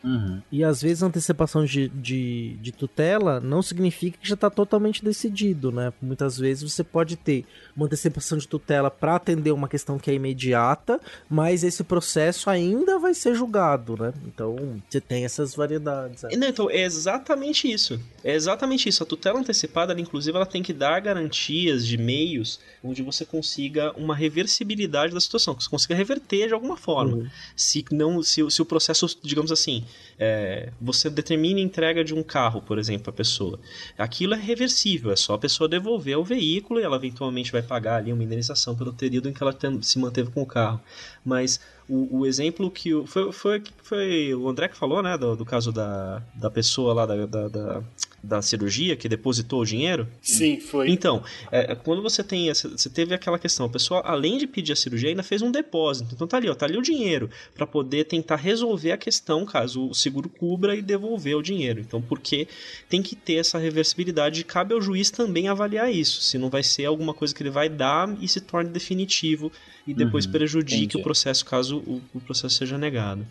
E 0.51 0.63
às 0.63 0.81
vezes 0.81 1.03
a 1.03 1.05
antecipação 1.05 1.63
de, 1.63 1.87
de, 1.89 2.57
de 2.59 2.71
tutela 2.71 3.39
não 3.39 3.61
significa 3.61 4.17
que 4.19 4.27
já 4.27 4.33
está 4.33 4.49
totalmente 4.49 5.05
decidido, 5.05 5.71
né? 5.71 5.93
Muitas 6.01 6.39
vezes 6.39 6.63
você 6.71 6.83
pode 6.83 7.15
ter 7.15 7.45
uma 7.75 7.85
antecipação 7.85 8.35
de 8.37 8.47
tutela 8.47 8.89
para 8.89 9.15
atender 9.15 9.51
uma 9.51 9.67
questão 9.67 9.99
que 9.99 10.09
é 10.09 10.15
imediata, 10.15 10.99
mas 11.29 11.63
esse 11.63 11.83
processo 11.83 12.49
ainda 12.49 12.97
vai 12.97 13.13
ser 13.13 13.35
julgado, 13.35 13.95
né? 13.95 14.11
Então 14.25 14.55
você 14.89 14.99
tem 14.99 15.23
essas 15.23 15.53
variedades. 15.53 16.25
aí. 16.25 16.35
Não, 16.35 16.47
então, 16.47 16.67
é 16.71 16.81
exatamente 16.83 17.71
isso. 17.71 17.99
É 18.23 18.33
exatamente 18.33 18.89
isso. 18.89 19.03
A 19.03 19.05
tutela 19.05 19.39
antecipada, 19.39 19.91
ela, 19.93 20.01
inclusive, 20.01 20.35
ela 20.35 20.45
tem 20.47 20.63
que 20.63 20.73
dar 20.73 20.99
garantias 20.99 21.85
de 21.85 21.97
meios 21.97 22.59
onde 22.83 23.03
você 23.03 23.23
consiga 23.23 23.91
uma 23.95 24.15
reversibilidade 24.47 25.13
da 25.13 25.19
situação, 25.19 25.53
que 25.53 25.63
você 25.63 25.69
consiga 25.69 25.93
reverter 25.93 26.47
de 26.47 26.53
alguma 26.53 26.77
forma. 26.77 27.29
Se 27.55 27.83
não, 27.91 28.23
se, 28.23 28.41
o- 28.41 28.49
se 28.49 28.61
o 28.61 28.65
processo, 28.65 29.05
digamos 29.21 29.51
assim, 29.51 29.83
é, 30.17 30.71
você 30.81 31.09
determina 31.09 31.59
a 31.59 31.63
entrega 31.63 32.03
de 32.03 32.13
um 32.13 32.23
carro, 32.23 32.61
por 32.61 32.79
exemplo, 32.79 33.09
à 33.09 33.13
pessoa. 33.13 33.59
Aquilo 33.97 34.33
é 34.33 34.37
reversível, 34.37 35.11
é 35.11 35.15
só 35.15 35.33
a 35.33 35.37
pessoa 35.37 35.67
devolver 35.67 36.17
o 36.17 36.23
veículo 36.23 36.79
e 36.79 36.83
ela 36.83 36.95
eventualmente 36.95 37.51
vai 37.51 37.61
pagar 37.61 37.97
ali 37.97 38.11
uma 38.13 38.23
indenização 38.23 38.75
pelo 38.75 38.93
período 38.93 39.29
em 39.29 39.33
que 39.33 39.43
ela 39.43 39.53
tem- 39.53 39.81
se 39.81 39.99
manteve 39.99 40.31
com 40.31 40.41
o 40.41 40.45
carro. 40.45 40.79
Mas 41.23 41.59
o, 41.89 42.19
o 42.19 42.25
exemplo 42.25 42.71
que 42.71 42.93
o, 42.93 43.05
foi, 43.05 43.31
foi, 43.31 43.63
foi 43.83 44.33
o 44.33 44.47
André 44.49 44.69
que 44.69 44.77
falou, 44.77 45.03
né, 45.03 45.17
do, 45.17 45.35
do 45.35 45.45
caso 45.45 45.71
da, 45.71 46.21
da 46.33 46.49
pessoa 46.49 46.93
lá 46.93 47.05
da, 47.05 47.25
da, 47.25 47.47
da, 47.49 47.83
da 48.27 48.41
cirurgia 48.41 48.95
que 48.95 49.07
depositou 49.07 49.61
o 49.61 49.65
dinheiro. 49.65 50.07
Sim, 50.21 50.59
foi. 50.59 50.89
Então, 50.89 51.23
é, 51.51 51.73
quando 51.75 52.01
você 52.01 52.23
tem 52.23 52.49
essa, 52.49 52.67
você 52.69 52.89
teve 52.89 53.13
aquela 53.13 53.39
questão, 53.39 53.65
a 53.65 53.69
pessoa 53.69 54.01
além 54.01 54.37
de 54.37 54.45
pedir 54.45 54.73
a 54.73 54.75
cirurgia 54.75 55.09
ainda 55.09 55.23
fez 55.23 55.41
um 55.41 55.51
depósito. 55.51 56.09
Então 56.13 56.27
tá 56.27 56.37
ali, 56.37 56.49
ó, 56.49 56.55
tá 56.55 56.65
ali 56.65 56.77
o 56.77 56.81
dinheiro 56.81 57.29
para 57.55 57.65
poder 57.65 58.05
tentar 58.05 58.35
resolver 58.35 58.91
a 58.91 58.97
questão 58.97 59.45
caso 59.45 59.89
o 59.89 59.93
seguro 59.93 60.29
cubra 60.29 60.75
e 60.75 60.81
devolver 60.81 61.35
o 61.35 61.41
dinheiro. 61.41 61.79
Então, 61.79 62.01
porque 62.01 62.47
tem 62.89 63.01
que 63.01 63.15
ter 63.15 63.35
essa 63.35 63.57
reversibilidade, 63.57 64.43
cabe 64.43 64.73
ao 64.73 64.81
juiz 64.81 65.09
também 65.09 65.47
avaliar 65.47 65.91
isso, 65.91 66.21
se 66.21 66.37
não 66.37 66.49
vai 66.49 66.63
ser 66.63 66.85
alguma 66.85 67.13
coisa 67.13 67.33
que 67.33 67.41
ele 67.41 67.49
vai 67.49 67.69
dar 67.69 68.15
e 68.21 68.27
se 68.27 68.41
torne 68.41 68.69
definitivo 68.69 69.51
e 69.87 69.93
depois 69.93 70.25
Uhum, 70.25 70.31
prejudique 70.33 70.83
entendi. 70.83 70.97
o 70.97 71.03
processo 71.03 71.45
caso 71.45 71.77
o, 71.77 72.01
o 72.13 72.19
processo 72.19 72.55
seja 72.55 72.77
negado. 72.77 73.25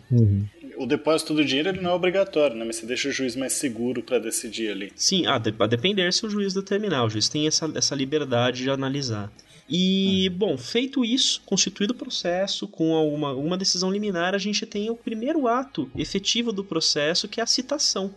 O 0.77 0.85
depósito 0.85 1.33
do 1.33 1.43
dinheiro 1.43 1.69
ele 1.69 1.81
não 1.81 1.91
é 1.91 1.93
obrigatório, 1.93 2.55
né? 2.55 2.63
Mas 2.65 2.77
você 2.77 2.85
deixa 2.85 3.09
o 3.09 3.11
juiz 3.11 3.35
mais 3.35 3.53
seguro 3.53 4.01
pra 4.03 4.19
decidir 4.19 4.71
ali. 4.71 4.91
Sim, 4.95 5.25
ah, 5.25 5.37
de- 5.37 5.53
a 5.57 5.67
depender 5.67 6.11
se 6.13 6.25
o 6.25 6.29
juiz 6.29 6.53
determinar. 6.53 7.03
O 7.05 7.09
juiz 7.09 7.27
tem 7.27 7.47
essa, 7.47 7.71
essa 7.75 7.95
liberdade 7.95 8.63
de 8.63 8.69
analisar. 8.69 9.31
E, 9.69 10.29
bom, 10.29 10.57
feito 10.57 11.03
isso, 11.03 11.41
constituído 11.45 11.91
o 11.93 11.95
processo, 11.97 12.67
com 12.67 12.95
alguma, 12.95 13.33
uma 13.33 13.57
decisão 13.57 13.91
liminar, 13.91 14.33
a 14.33 14.37
gente 14.37 14.65
tem 14.65 14.89
o 14.89 14.95
primeiro 14.95 15.45
ato 15.47 15.89
efetivo 15.95 16.53
do 16.53 16.63
processo, 16.63 17.27
que 17.27 17.39
é 17.41 17.43
a 17.43 17.47
citação. 17.47 18.13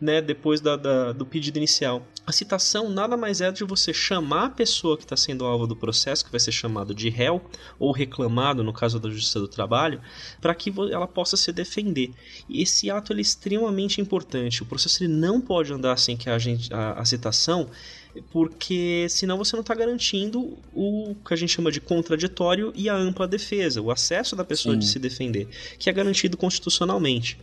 Né, 0.00 0.22
depois 0.22 0.62
da, 0.62 0.76
da- 0.76 1.12
do 1.12 1.26
pedido 1.26 1.58
inicial. 1.58 2.04
A 2.30 2.32
citação 2.32 2.88
nada 2.88 3.16
mais 3.16 3.40
é 3.40 3.50
de 3.50 3.64
você 3.64 3.92
chamar 3.92 4.44
a 4.44 4.50
pessoa 4.50 4.96
que 4.96 5.02
está 5.02 5.16
sendo 5.16 5.44
alvo 5.44 5.66
do 5.66 5.74
processo, 5.74 6.24
que 6.24 6.30
vai 6.30 6.38
ser 6.38 6.52
chamado 6.52 6.94
de 6.94 7.08
réu 7.08 7.42
ou 7.76 7.90
reclamado, 7.90 8.62
no 8.62 8.72
caso 8.72 9.00
da 9.00 9.10
Justiça 9.10 9.40
do 9.40 9.48
Trabalho, 9.48 10.00
para 10.40 10.54
que 10.54 10.72
ela 10.92 11.08
possa 11.08 11.36
se 11.36 11.52
defender. 11.52 12.12
E 12.48 12.62
esse 12.62 12.88
ato 12.88 13.12
é 13.12 13.20
extremamente 13.20 14.00
importante. 14.00 14.62
O 14.62 14.66
processo 14.66 15.02
ele 15.02 15.12
não 15.12 15.40
pode 15.40 15.72
andar 15.72 15.98
sem 15.98 16.16
que 16.16 16.30
haja 16.30 16.56
a, 16.70 17.00
a 17.00 17.04
citação, 17.04 17.68
porque 18.30 19.06
senão 19.08 19.38
você 19.38 19.54
não 19.54 19.60
está 19.60 19.74
garantindo 19.74 20.58
o 20.74 21.14
que 21.24 21.34
a 21.34 21.36
gente 21.36 21.52
chama 21.52 21.70
de 21.70 21.80
contraditório 21.80 22.72
e 22.74 22.88
a 22.88 22.94
ampla 22.94 23.26
defesa, 23.26 23.80
o 23.80 23.90
acesso 23.90 24.34
da 24.34 24.44
pessoa 24.44 24.76
de 24.76 24.84
Sim. 24.84 24.92
se 24.92 24.98
defender, 24.98 25.48
que 25.78 25.88
é 25.88 25.92
garantido 25.92 26.36
constitucionalmente. 26.36 27.38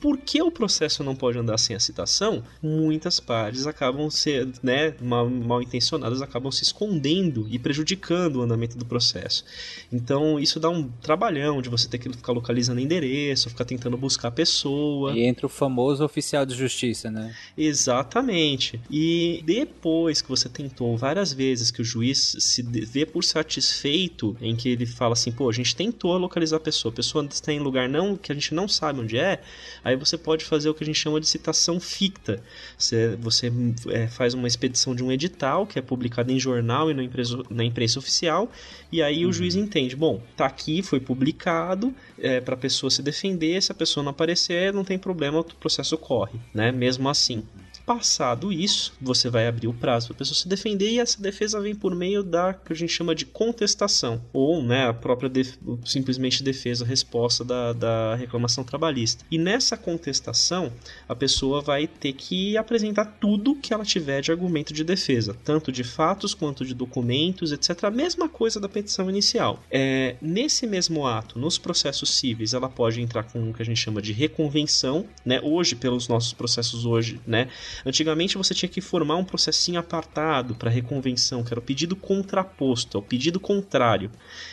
Por 0.00 0.16
que 0.18 0.40
o 0.40 0.50
processo 0.50 1.04
não 1.04 1.14
pode 1.14 1.38
andar 1.38 1.58
sem 1.58 1.76
a 1.76 1.80
citação? 1.80 2.42
Muitas 2.62 3.20
partes 3.20 3.66
acabam 3.66 4.08
sendo, 4.10 4.58
né, 4.62 4.94
mal, 5.00 5.28
mal 5.28 5.62
intencionadas, 5.62 6.22
acabam 6.22 6.50
se 6.50 6.62
escondendo 6.62 7.46
e 7.50 7.58
prejudicando 7.58 8.36
o 8.36 8.42
andamento 8.42 8.78
do 8.78 8.84
processo. 8.84 9.44
Então 9.92 10.40
isso 10.40 10.58
dá 10.58 10.70
um 10.70 10.88
trabalhão 11.02 11.60
de 11.60 11.68
você 11.68 11.88
ter 11.88 11.98
que 11.98 12.10
ficar 12.10 12.32
localizando 12.32 12.80
endereço, 12.80 13.50
ficar 13.50 13.64
tentando 13.64 13.96
buscar 13.96 14.28
a 14.28 14.32
pessoa. 14.32 15.12
E 15.12 15.22
entra 15.22 15.46
o 15.46 15.48
famoso 15.50 16.04
oficial 16.04 16.46
de 16.46 16.54
justiça, 16.54 17.10
né? 17.10 17.34
Exatamente. 17.56 18.80
E 18.90 19.42
depois 19.44 20.09
que 20.18 20.28
você 20.28 20.48
tentou 20.48 20.96
várias 20.96 21.32
vezes 21.32 21.70
que 21.70 21.82
o 21.82 21.84
juiz 21.84 22.36
se 22.38 22.62
vê 22.62 23.04
por 23.04 23.22
satisfeito 23.22 24.36
em 24.40 24.56
que 24.56 24.70
ele 24.70 24.86
fala 24.86 25.12
assim, 25.12 25.30
pô, 25.30 25.48
a 25.48 25.52
gente 25.52 25.76
tentou 25.76 26.16
localizar 26.16 26.56
a 26.56 26.60
pessoa, 26.60 26.90
a 26.90 26.96
pessoa 26.96 27.24
está 27.30 27.52
em 27.52 27.58
lugar 27.58 27.88
não 27.88 28.16
que 28.16 28.32
a 28.32 28.34
gente 28.34 28.54
não 28.54 28.66
sabe 28.66 29.00
onde 29.00 29.18
é, 29.18 29.42
aí 29.84 29.94
você 29.94 30.16
pode 30.16 30.44
fazer 30.44 30.70
o 30.70 30.74
que 30.74 30.82
a 30.82 30.86
gente 30.86 30.98
chama 30.98 31.20
de 31.20 31.28
citação 31.28 31.78
ficta. 31.78 32.42
Você, 32.78 33.16
você 33.20 33.52
é, 33.88 34.08
faz 34.08 34.32
uma 34.32 34.48
expedição 34.48 34.94
de 34.94 35.04
um 35.04 35.12
edital 35.12 35.66
que 35.66 35.78
é 35.78 35.82
publicado 35.82 36.32
em 36.32 36.38
jornal 36.40 36.90
e 36.90 36.94
na 36.94 37.02
imprensa, 37.02 37.38
na 37.50 37.64
imprensa 37.64 37.98
oficial, 37.98 38.50
e 38.90 39.02
aí 39.02 39.26
o 39.26 39.32
juiz 39.32 39.54
entende, 39.54 39.94
bom, 39.94 40.22
tá 40.36 40.46
aqui, 40.46 40.82
foi 40.82 40.98
publicado, 40.98 41.94
é, 42.18 42.40
para 42.40 42.54
a 42.54 42.58
pessoa 42.58 42.90
se 42.90 43.02
defender, 43.02 43.62
se 43.62 43.72
a 43.72 43.74
pessoa 43.74 44.02
não 44.02 44.10
aparecer, 44.10 44.72
não 44.72 44.84
tem 44.84 44.98
problema, 44.98 45.40
o 45.40 45.44
processo 45.44 45.96
corre, 45.96 46.38
né? 46.54 46.72
Mesmo 46.72 47.08
assim. 47.08 47.42
Passado 47.90 48.52
isso, 48.52 48.92
você 49.00 49.28
vai 49.28 49.48
abrir 49.48 49.66
o 49.66 49.74
prazo 49.74 50.06
para 50.06 50.14
a 50.14 50.18
pessoa 50.18 50.36
se 50.36 50.46
defender 50.46 50.90
e 50.90 51.00
essa 51.00 51.20
defesa 51.20 51.60
vem 51.60 51.74
por 51.74 51.92
meio 51.92 52.22
da 52.22 52.54
que 52.54 52.72
a 52.72 52.76
gente 52.76 52.92
chama 52.92 53.16
de 53.16 53.26
contestação, 53.26 54.22
ou 54.32 54.62
né, 54.62 54.86
a 54.86 54.92
própria 54.94 55.28
def- 55.28 55.58
simplesmente 55.84 56.40
defesa, 56.40 56.84
resposta 56.84 57.44
da, 57.44 57.72
da 57.72 58.14
reclamação 58.14 58.62
trabalhista. 58.62 59.24
E 59.28 59.36
nessa 59.36 59.76
contestação, 59.76 60.72
a 61.08 61.16
pessoa 61.16 61.60
vai 61.60 61.88
ter 61.88 62.12
que 62.12 62.56
apresentar 62.56 63.06
tudo 63.20 63.56
que 63.56 63.74
ela 63.74 63.84
tiver 63.84 64.20
de 64.20 64.30
argumento 64.30 64.72
de 64.72 64.84
defesa, 64.84 65.36
tanto 65.42 65.72
de 65.72 65.82
fatos 65.82 66.32
quanto 66.32 66.64
de 66.64 66.74
documentos, 66.74 67.50
etc. 67.50 67.82
A 67.82 67.90
mesma 67.90 68.28
coisa 68.28 68.60
da 68.60 68.68
petição 68.68 69.10
inicial. 69.10 69.64
É, 69.68 70.14
nesse 70.22 70.64
mesmo 70.64 71.08
ato, 71.08 71.40
nos 71.40 71.58
processos 71.58 72.10
cíveis, 72.10 72.54
ela 72.54 72.68
pode 72.68 73.00
entrar 73.00 73.24
com 73.24 73.50
o 73.50 73.52
que 73.52 73.62
a 73.62 73.66
gente 73.66 73.80
chama 73.80 74.00
de 74.00 74.12
reconvenção, 74.12 75.06
né? 75.24 75.40
Hoje, 75.42 75.74
pelos 75.74 76.06
nossos 76.06 76.32
processos 76.32 76.86
hoje, 76.86 77.20
né? 77.26 77.48
Antigamente 77.84 78.36
você 78.36 78.54
tinha 78.54 78.68
que 78.68 78.80
formar 78.80 79.16
um 79.16 79.24
processinho 79.24 79.78
apartado 79.80 80.54
para 80.54 80.70
reconvenção, 80.70 81.42
que 81.42 81.52
era 81.52 81.60
o 81.60 81.62
pedido 81.62 81.96
contraposto, 81.96 82.96
é 82.96 83.00
o 83.00 83.02
pedido 83.02 83.40
contrário. 83.40 84.10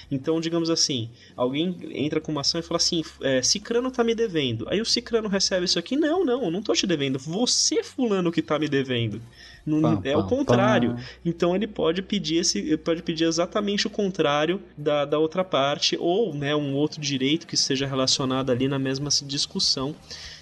Então, 0.10 0.40
digamos 0.40 0.70
assim, 0.70 1.10
alguém 1.36 1.78
entra 1.92 2.22
com 2.22 2.32
uma 2.32 2.42
ação 2.42 2.60
e 2.60 2.64
fala 2.64 2.78
assim: 2.78 3.04
é, 3.22 3.42
Cicrano 3.42 3.92
tá 3.92 4.04
me 4.04 4.16
devendo. 4.16 4.66
Aí 4.70 4.82
o 4.82 4.86
Cicrano 4.86 5.28
recebe 5.28 5.66
isso 5.66 5.78
aqui: 5.80 5.96
Não, 5.96 6.24
não, 6.24 6.44
eu 6.46 6.52
não 6.52 6.62
tô 6.62 6.74
te 6.74 6.88
devendo. 6.88 7.20
Você, 7.20 7.84
Fulano, 7.84 8.32
que 8.32 8.42
tá 8.42 8.58
me 8.58 8.68
devendo. 8.68 9.22
Não- 9.66 9.80
é 10.06 10.16
o 10.16 10.24
contrário. 10.30 10.96
Então 11.26 11.54
ele 11.56 11.68
pode 11.68 12.02
pedir 12.02 12.38
esse, 12.38 12.78
pode 12.78 13.04
pedir 13.04 13.26
exatamente 13.26 13.86
o 13.86 13.90
contrário 13.90 14.62
da, 14.78 15.04
da 15.04 15.20
outra 15.20 15.44
parte, 15.44 15.98
ou 16.00 16.34
né, 16.34 16.56
um 16.56 16.74
outro 16.74 17.02
direito 17.02 17.46
que 17.46 17.58
seja 17.58 17.86
relacionado 17.86 18.50
ali 18.50 18.68
na 18.68 18.80
mesma 18.80 19.10
discussão. 19.26 19.94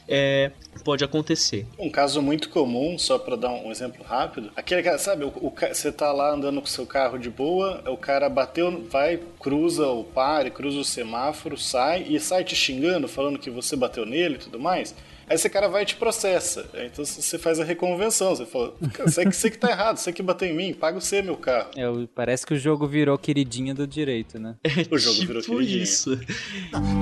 É, 0.07 0.51
pode 0.83 1.03
acontecer. 1.03 1.65
Um 1.77 1.89
caso 1.89 2.21
muito 2.21 2.49
comum, 2.49 2.97
só 2.97 3.17
para 3.17 3.35
dar 3.35 3.49
um 3.49 3.71
exemplo 3.71 4.03
rápido, 4.03 4.51
aquele 4.55 4.83
cara, 4.83 4.97
sabe, 4.97 5.23
o, 5.23 5.27
o, 5.27 5.51
você 5.51 5.91
tá 5.91 6.11
lá 6.11 6.31
andando 6.31 6.61
com 6.61 6.67
seu 6.67 6.85
carro 6.85 7.17
de 7.17 7.29
boa, 7.29 7.83
o 7.87 7.97
cara 7.97 8.29
bateu, 8.29 8.85
vai, 8.89 9.19
cruza 9.39 9.87
o 9.87 10.03
pare, 10.03 10.51
cruza 10.51 10.79
o 10.79 10.85
semáforo, 10.85 11.57
sai 11.57 12.05
e 12.07 12.19
sai 12.19 12.43
te 12.43 12.55
xingando, 12.55 13.07
falando 13.07 13.39
que 13.39 13.49
você 13.49 13.75
bateu 13.75 14.05
nele 14.05 14.35
e 14.35 14.39
tudo 14.39 14.59
mais. 14.59 14.93
Aí 15.27 15.35
esse 15.35 15.49
cara 15.49 15.67
vai 15.67 15.83
e 15.83 15.85
te 15.85 15.95
processa. 15.95 16.69
Então 16.75 17.03
você 17.03 17.39
faz 17.39 17.59
a 17.59 17.63
reconvenção. 17.63 18.35
Você 18.35 18.45
fala, 18.45 18.75
você 19.05 19.25
que, 19.25 19.31
você 19.31 19.49
que 19.49 19.57
tá 19.57 19.71
errado, 19.71 19.97
você 19.97 20.13
que 20.13 20.21
bateu 20.21 20.47
em 20.47 20.53
mim, 20.53 20.73
paga 20.73 20.99
você 20.99 21.21
meu 21.21 21.35
carro. 21.35 21.71
É, 21.75 21.85
parece 22.13 22.45
que 22.45 22.53
o 22.53 22.57
jogo 22.57 22.87
virou 22.87 23.17
queridinha 23.17 23.73
do 23.73 23.87
direito, 23.87 24.37
né? 24.37 24.55
o 24.91 24.97
jogo 24.97 25.15
tipo 25.15 25.27
virou 25.27 25.43
queridinha. 25.43 25.83
isso. 25.83 26.19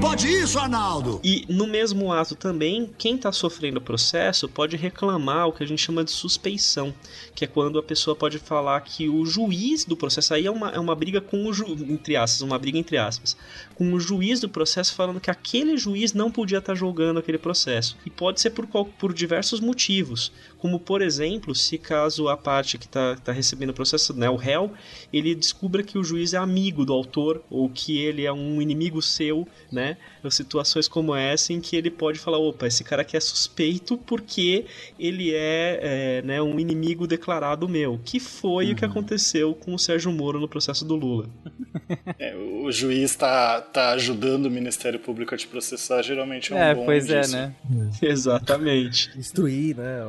Pode 0.01 0.27
isso, 0.27 0.57
Arnaldo! 0.57 1.19
E 1.23 1.45
no 1.49 1.67
mesmo 1.67 2.13
ato 2.13 2.35
também, 2.35 2.93
quem 2.97 3.17
tá 3.17 3.31
sofrendo 3.31 3.79
o 3.79 3.81
processo 3.81 4.47
pode 4.47 4.77
reclamar 4.77 5.47
o 5.47 5.51
que 5.51 5.63
a 5.63 5.67
gente 5.67 5.81
chama 5.81 6.03
de 6.03 6.11
suspeição, 6.11 6.93
que 7.35 7.43
é 7.43 7.47
quando 7.47 7.77
a 7.77 7.83
pessoa 7.83 8.15
pode 8.15 8.39
falar 8.39 8.79
que 8.81 9.09
o 9.09 9.25
juiz 9.25 9.83
do 9.83 9.97
processo, 9.97 10.33
aí 10.33 10.45
é 10.45 10.51
uma, 10.51 10.69
é 10.69 10.79
uma 10.79 10.95
briga 10.95 11.19
com 11.19 11.45
o 11.45 11.53
juiz, 11.53 11.81
entre 11.81 12.15
aspas, 12.15 12.41
uma 12.41 12.57
briga 12.57 12.77
entre 12.77 12.97
aspas, 12.97 13.35
com 13.75 13.93
o 13.93 13.99
juiz 13.99 14.39
do 14.39 14.47
processo 14.47 14.93
falando 14.93 15.19
que 15.19 15.31
aquele 15.31 15.77
juiz 15.77 16.13
não 16.13 16.31
podia 16.31 16.59
estar 16.59 16.73
tá 16.73 16.75
julgando 16.75 17.19
aquele 17.19 17.37
processo. 17.37 17.97
E 18.05 18.09
pode 18.15 18.41
ser 18.41 18.51
por, 18.51 18.67
por 18.67 19.13
diversos 19.13 19.59
motivos, 19.59 20.31
como 20.63 20.79
por 20.79 21.01
exemplo, 21.01 21.53
se 21.53 21.77
caso 21.77 22.29
a 22.29 22.37
parte 22.37 22.77
que 22.77 22.85
está 22.85 23.17
tá 23.17 23.33
recebendo 23.33 23.71
o 23.71 23.73
processo, 23.73 24.13
né, 24.13 24.29
o 24.29 24.37
réu, 24.37 24.71
ele 25.11 25.35
descubra 25.35 25.83
que 25.83 25.97
o 25.97 26.03
juiz 26.05 26.33
é 26.33 26.37
amigo 26.37 26.85
do 26.85 26.93
autor 26.93 27.43
ou 27.49 27.69
que 27.69 27.97
ele 27.97 28.25
é 28.25 28.31
um 28.31 28.61
inimigo 28.61 29.01
seu, 29.01 29.45
né, 29.69 29.97
situações 30.31 30.87
como 30.87 31.13
essa 31.13 31.51
em 31.51 31.59
que 31.59 31.75
ele 31.75 31.91
pode 31.91 32.17
falar, 32.17 32.37
opa, 32.37 32.65
esse 32.65 32.81
cara 32.81 33.01
aqui 33.01 33.17
é 33.17 33.19
suspeito 33.19 33.97
porque 33.97 34.65
ele 34.97 35.33
é, 35.33 35.79
é 35.81 36.21
né, 36.21 36.41
um 36.41 36.57
inimigo 36.57 37.05
declarado 37.05 37.67
meu, 37.67 37.99
que 38.05 38.17
foi 38.17 38.67
uhum. 38.67 38.71
o 38.71 38.75
que 38.77 38.85
uhum. 38.85 38.91
aconteceu 38.91 39.53
com 39.53 39.73
o 39.73 39.79
Sérgio 39.79 40.13
Moro 40.13 40.39
no 40.39 40.47
processo 40.47 40.85
do 40.85 40.95
Lula. 40.95 41.29
É, 42.19 42.35
o 42.35 42.71
juiz 42.71 43.11
está 43.11 43.59
tá 43.59 43.91
ajudando 43.91 44.45
o 44.45 44.49
Ministério 44.49 44.99
Público 44.99 45.33
a 45.33 45.37
te 45.37 45.47
processar, 45.47 46.01
geralmente 46.01 46.53
é 46.53 46.55
um 46.55 46.59
é, 46.59 46.75
bom 46.75 46.85
pois 46.85 47.07
disso. 47.07 47.35
é, 47.35 47.39
né? 47.39 47.55
Exatamente. 48.01 49.11
Instruir, 49.17 49.75
né? 49.75 50.01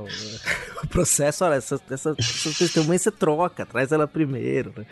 O, 0.85 0.87
processo, 0.87 1.45
olha, 1.45 1.55
essa, 1.55 1.81
essa, 1.91 2.15
essa 2.19 2.59
testemunha 2.59 2.99
você 2.99 3.11
troca, 3.11 3.65
traz 3.65 3.91
ela 3.91 4.07
primeiro, 4.07 4.73
né? 4.77 4.87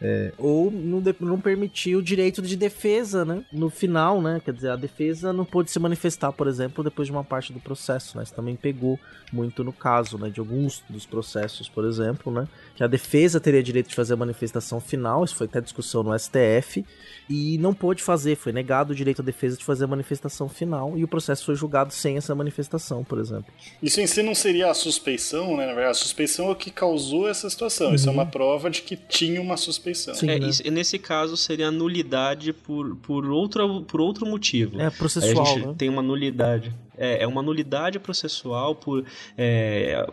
É, 0.00 0.30
ou 0.36 0.70
não, 0.70 1.02
não 1.20 1.40
permitir 1.40 1.96
o 1.96 2.02
direito 2.02 2.42
de 2.42 2.54
defesa, 2.54 3.24
né? 3.24 3.42
No 3.50 3.70
final, 3.70 4.20
né? 4.20 4.42
Quer 4.44 4.52
dizer, 4.52 4.70
a 4.70 4.76
defesa 4.76 5.32
não 5.32 5.44
pôde 5.44 5.70
se 5.70 5.78
manifestar, 5.78 6.32
por 6.32 6.46
exemplo, 6.46 6.84
depois 6.84 7.08
de 7.08 7.12
uma 7.12 7.24
parte 7.24 7.50
do 7.50 7.60
processo, 7.60 8.16
né? 8.16 8.22
Isso 8.22 8.34
também 8.34 8.56
pegou 8.56 9.00
muito 9.32 9.64
no 9.64 9.72
caso, 9.72 10.18
né? 10.18 10.28
De 10.28 10.38
alguns 10.38 10.82
dos 10.88 11.06
processos, 11.06 11.66
por 11.68 11.84
exemplo, 11.86 12.30
né? 12.30 12.46
Que 12.74 12.84
a 12.84 12.86
defesa 12.86 13.40
teria 13.40 13.62
direito 13.62 13.88
de 13.88 13.94
fazer 13.94 14.12
a 14.12 14.16
manifestação 14.16 14.80
final, 14.80 15.24
isso 15.24 15.34
foi 15.34 15.46
até 15.46 15.62
discussão 15.62 16.02
no 16.02 16.16
STF, 16.18 16.84
e 17.28 17.56
não 17.58 17.72
pôde 17.72 18.02
fazer, 18.02 18.36
foi 18.36 18.52
negado 18.52 18.92
o 18.92 18.94
direito 18.94 19.22
à 19.22 19.24
defesa 19.24 19.56
de 19.56 19.64
fazer 19.64 19.84
a 19.84 19.88
manifestação 19.88 20.46
final, 20.46 20.96
e 20.98 21.04
o 21.04 21.08
processo 21.08 21.46
foi 21.46 21.54
julgado 21.54 21.92
sem 21.94 22.18
essa 22.18 22.34
manifestação, 22.34 23.02
por 23.02 23.18
exemplo. 23.18 23.46
Isso 23.82 23.98
em 23.98 24.06
si 24.06 24.22
não 24.22 24.34
seria 24.34 24.70
a 24.70 24.74
suspeição, 24.74 25.56
né? 25.56 25.64
Na 25.64 25.72
verdade, 25.72 25.92
a 25.92 25.94
suspeição 25.94 26.48
é 26.48 26.50
o 26.50 26.56
que 26.56 26.70
causou 26.70 27.26
essa 27.26 27.48
situação. 27.48 27.88
Uhum. 27.88 27.94
Isso 27.94 28.08
é 28.08 28.12
uma 28.12 28.26
prova 28.26 28.68
de 28.68 28.82
que 28.82 28.94
tinha 28.94 29.40
uma 29.40 29.56
suspeição 29.56 29.85
suspeição. 29.86 30.14
Sim, 30.14 30.30
é, 30.30 30.38
né? 30.38 30.48
isso, 30.48 30.62
nesse 30.70 30.98
caso 30.98 31.36
seria 31.36 31.70
nulidade 31.70 32.52
por, 32.52 32.96
por, 32.96 33.26
outro, 33.26 33.82
por 33.82 34.00
outro 34.00 34.26
motivo. 34.26 34.80
É 34.80 34.90
processual. 34.90 35.44
a 35.44 35.48
gente 35.48 35.66
né? 35.66 35.74
tem 35.78 35.88
uma 35.88 36.02
nulidade. 36.02 36.74
É, 36.98 37.22
é 37.22 37.26
uma 37.26 37.42
nulidade 37.42 37.98
processual 37.98 38.74
por 38.74 39.04
é, 39.36 40.06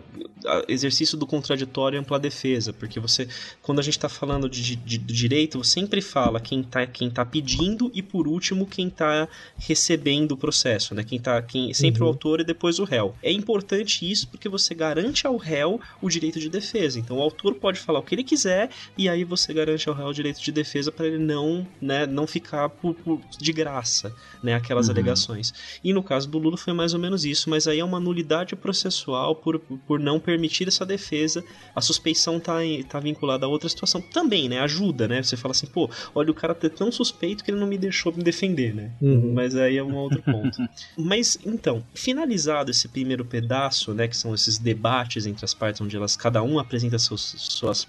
exercício 0.67 1.17
do 1.17 1.25
contraditório 1.25 1.97
e 1.97 1.99
ampla 1.99 2.19
defesa, 2.19 2.73
porque 2.73 2.99
você, 2.99 3.27
quando 3.61 3.79
a 3.79 3.81
gente 3.81 3.97
está 3.97 4.09
falando 4.09 4.49
de, 4.49 4.75
de, 4.75 4.97
de, 4.97 4.97
direito, 4.97 5.57
você 5.57 5.73
sempre 5.73 6.01
fala 6.01 6.39
quem 6.39 6.61
está 6.61 6.85
quem 6.85 7.09
tá 7.09 7.25
pedindo 7.25 7.91
e, 7.93 8.01
por 8.01 8.27
último, 8.27 8.65
quem 8.65 8.87
está 8.87 9.27
recebendo 9.57 10.33
o 10.33 10.37
processo, 10.37 10.93
né? 10.93 11.03
Quem 11.03 11.19
tá, 11.19 11.41
quem, 11.41 11.73
sempre 11.73 12.01
uhum. 12.01 12.07
o 12.07 12.09
autor 12.09 12.39
e 12.41 12.43
depois 12.43 12.79
o 12.79 12.83
réu. 12.83 13.15
É 13.21 13.31
importante 13.31 14.09
isso 14.09 14.27
porque 14.27 14.47
você 14.47 14.73
garante 14.75 15.25
ao 15.25 15.37
réu 15.37 15.79
o 16.01 16.09
direito 16.09 16.39
de 16.39 16.49
defesa. 16.49 16.99
Então, 16.99 17.17
o 17.17 17.21
autor 17.21 17.55
pode 17.55 17.79
falar 17.79 17.99
o 17.99 18.03
que 18.03 18.15
ele 18.15 18.23
quiser 18.23 18.69
e 18.97 19.09
aí 19.09 19.23
você 19.23 19.53
garante 19.53 19.87
ao 19.89 19.95
réu 19.95 20.07
o 20.07 20.13
direito 20.13 20.41
de 20.41 20.51
defesa 20.51 20.91
para 20.91 21.07
ele 21.07 21.17
não, 21.17 21.67
né, 21.81 22.05
não 22.05 22.27
ficar 22.27 22.69
por, 22.69 22.93
por, 22.95 23.21
de 23.37 23.53
graça, 23.53 24.13
né, 24.41 24.53
aquelas 24.53 24.87
uhum. 24.87 24.93
alegações. 24.93 25.53
E 25.83 25.93
no 25.93 26.03
caso 26.03 26.29
do 26.29 26.37
Lula 26.37 26.57
foi 26.57 26.72
mais 26.73 26.93
ou 26.93 26.99
menos 26.99 27.25
isso, 27.25 27.49
mas 27.49 27.67
aí 27.67 27.79
é 27.79 27.85
uma 27.85 27.99
nulidade 27.99 28.55
processual 28.55 29.35
por, 29.35 29.59
por 29.59 29.99
não 29.99 30.19
permitir 30.19 30.67
essa 30.67 30.85
defesa. 30.85 31.43
A 31.75 31.81
suspeição 31.81 32.39
tá, 32.39 32.57
tá 32.89 32.99
vinculada 32.99 33.45
a 33.45 33.49
outra 33.49 33.69
situação 33.69 34.01
também, 34.01 34.49
né? 34.49 34.59
Ajuda, 34.59 35.07
né? 35.07 35.21
Você 35.21 35.37
fala 35.37 35.51
assim, 35.51 35.67
pô, 35.67 35.89
olha, 36.13 36.31
o 36.31 36.33
cara 36.33 36.53
tá 36.53 36.69
tão 36.69 36.91
suspeito 36.91 37.43
que 37.43 37.51
ele 37.51 37.59
não 37.59 37.67
me 37.67 37.77
deixou 37.77 38.13
me 38.13 38.23
defender, 38.23 38.73
né? 38.73 38.91
Uhum. 39.01 39.33
Mas 39.33 39.55
aí 39.55 39.77
é 39.77 39.83
um 39.83 39.95
outro 39.95 40.21
ponto. 40.21 40.57
mas 40.97 41.37
então, 41.45 41.83
finalizado 41.93 42.71
esse 42.71 42.87
primeiro 42.87 43.25
pedaço, 43.25 43.93
né, 43.93 44.07
que 44.07 44.17
são 44.17 44.33
esses 44.33 44.57
debates 44.57 45.25
entre 45.25 45.45
as 45.45 45.53
partes 45.53 45.81
onde 45.81 45.95
elas 45.95 46.15
cada 46.15 46.41
um 46.41 46.59
apresenta 46.59 46.97
seus, 46.99 47.35
suas 47.37 47.87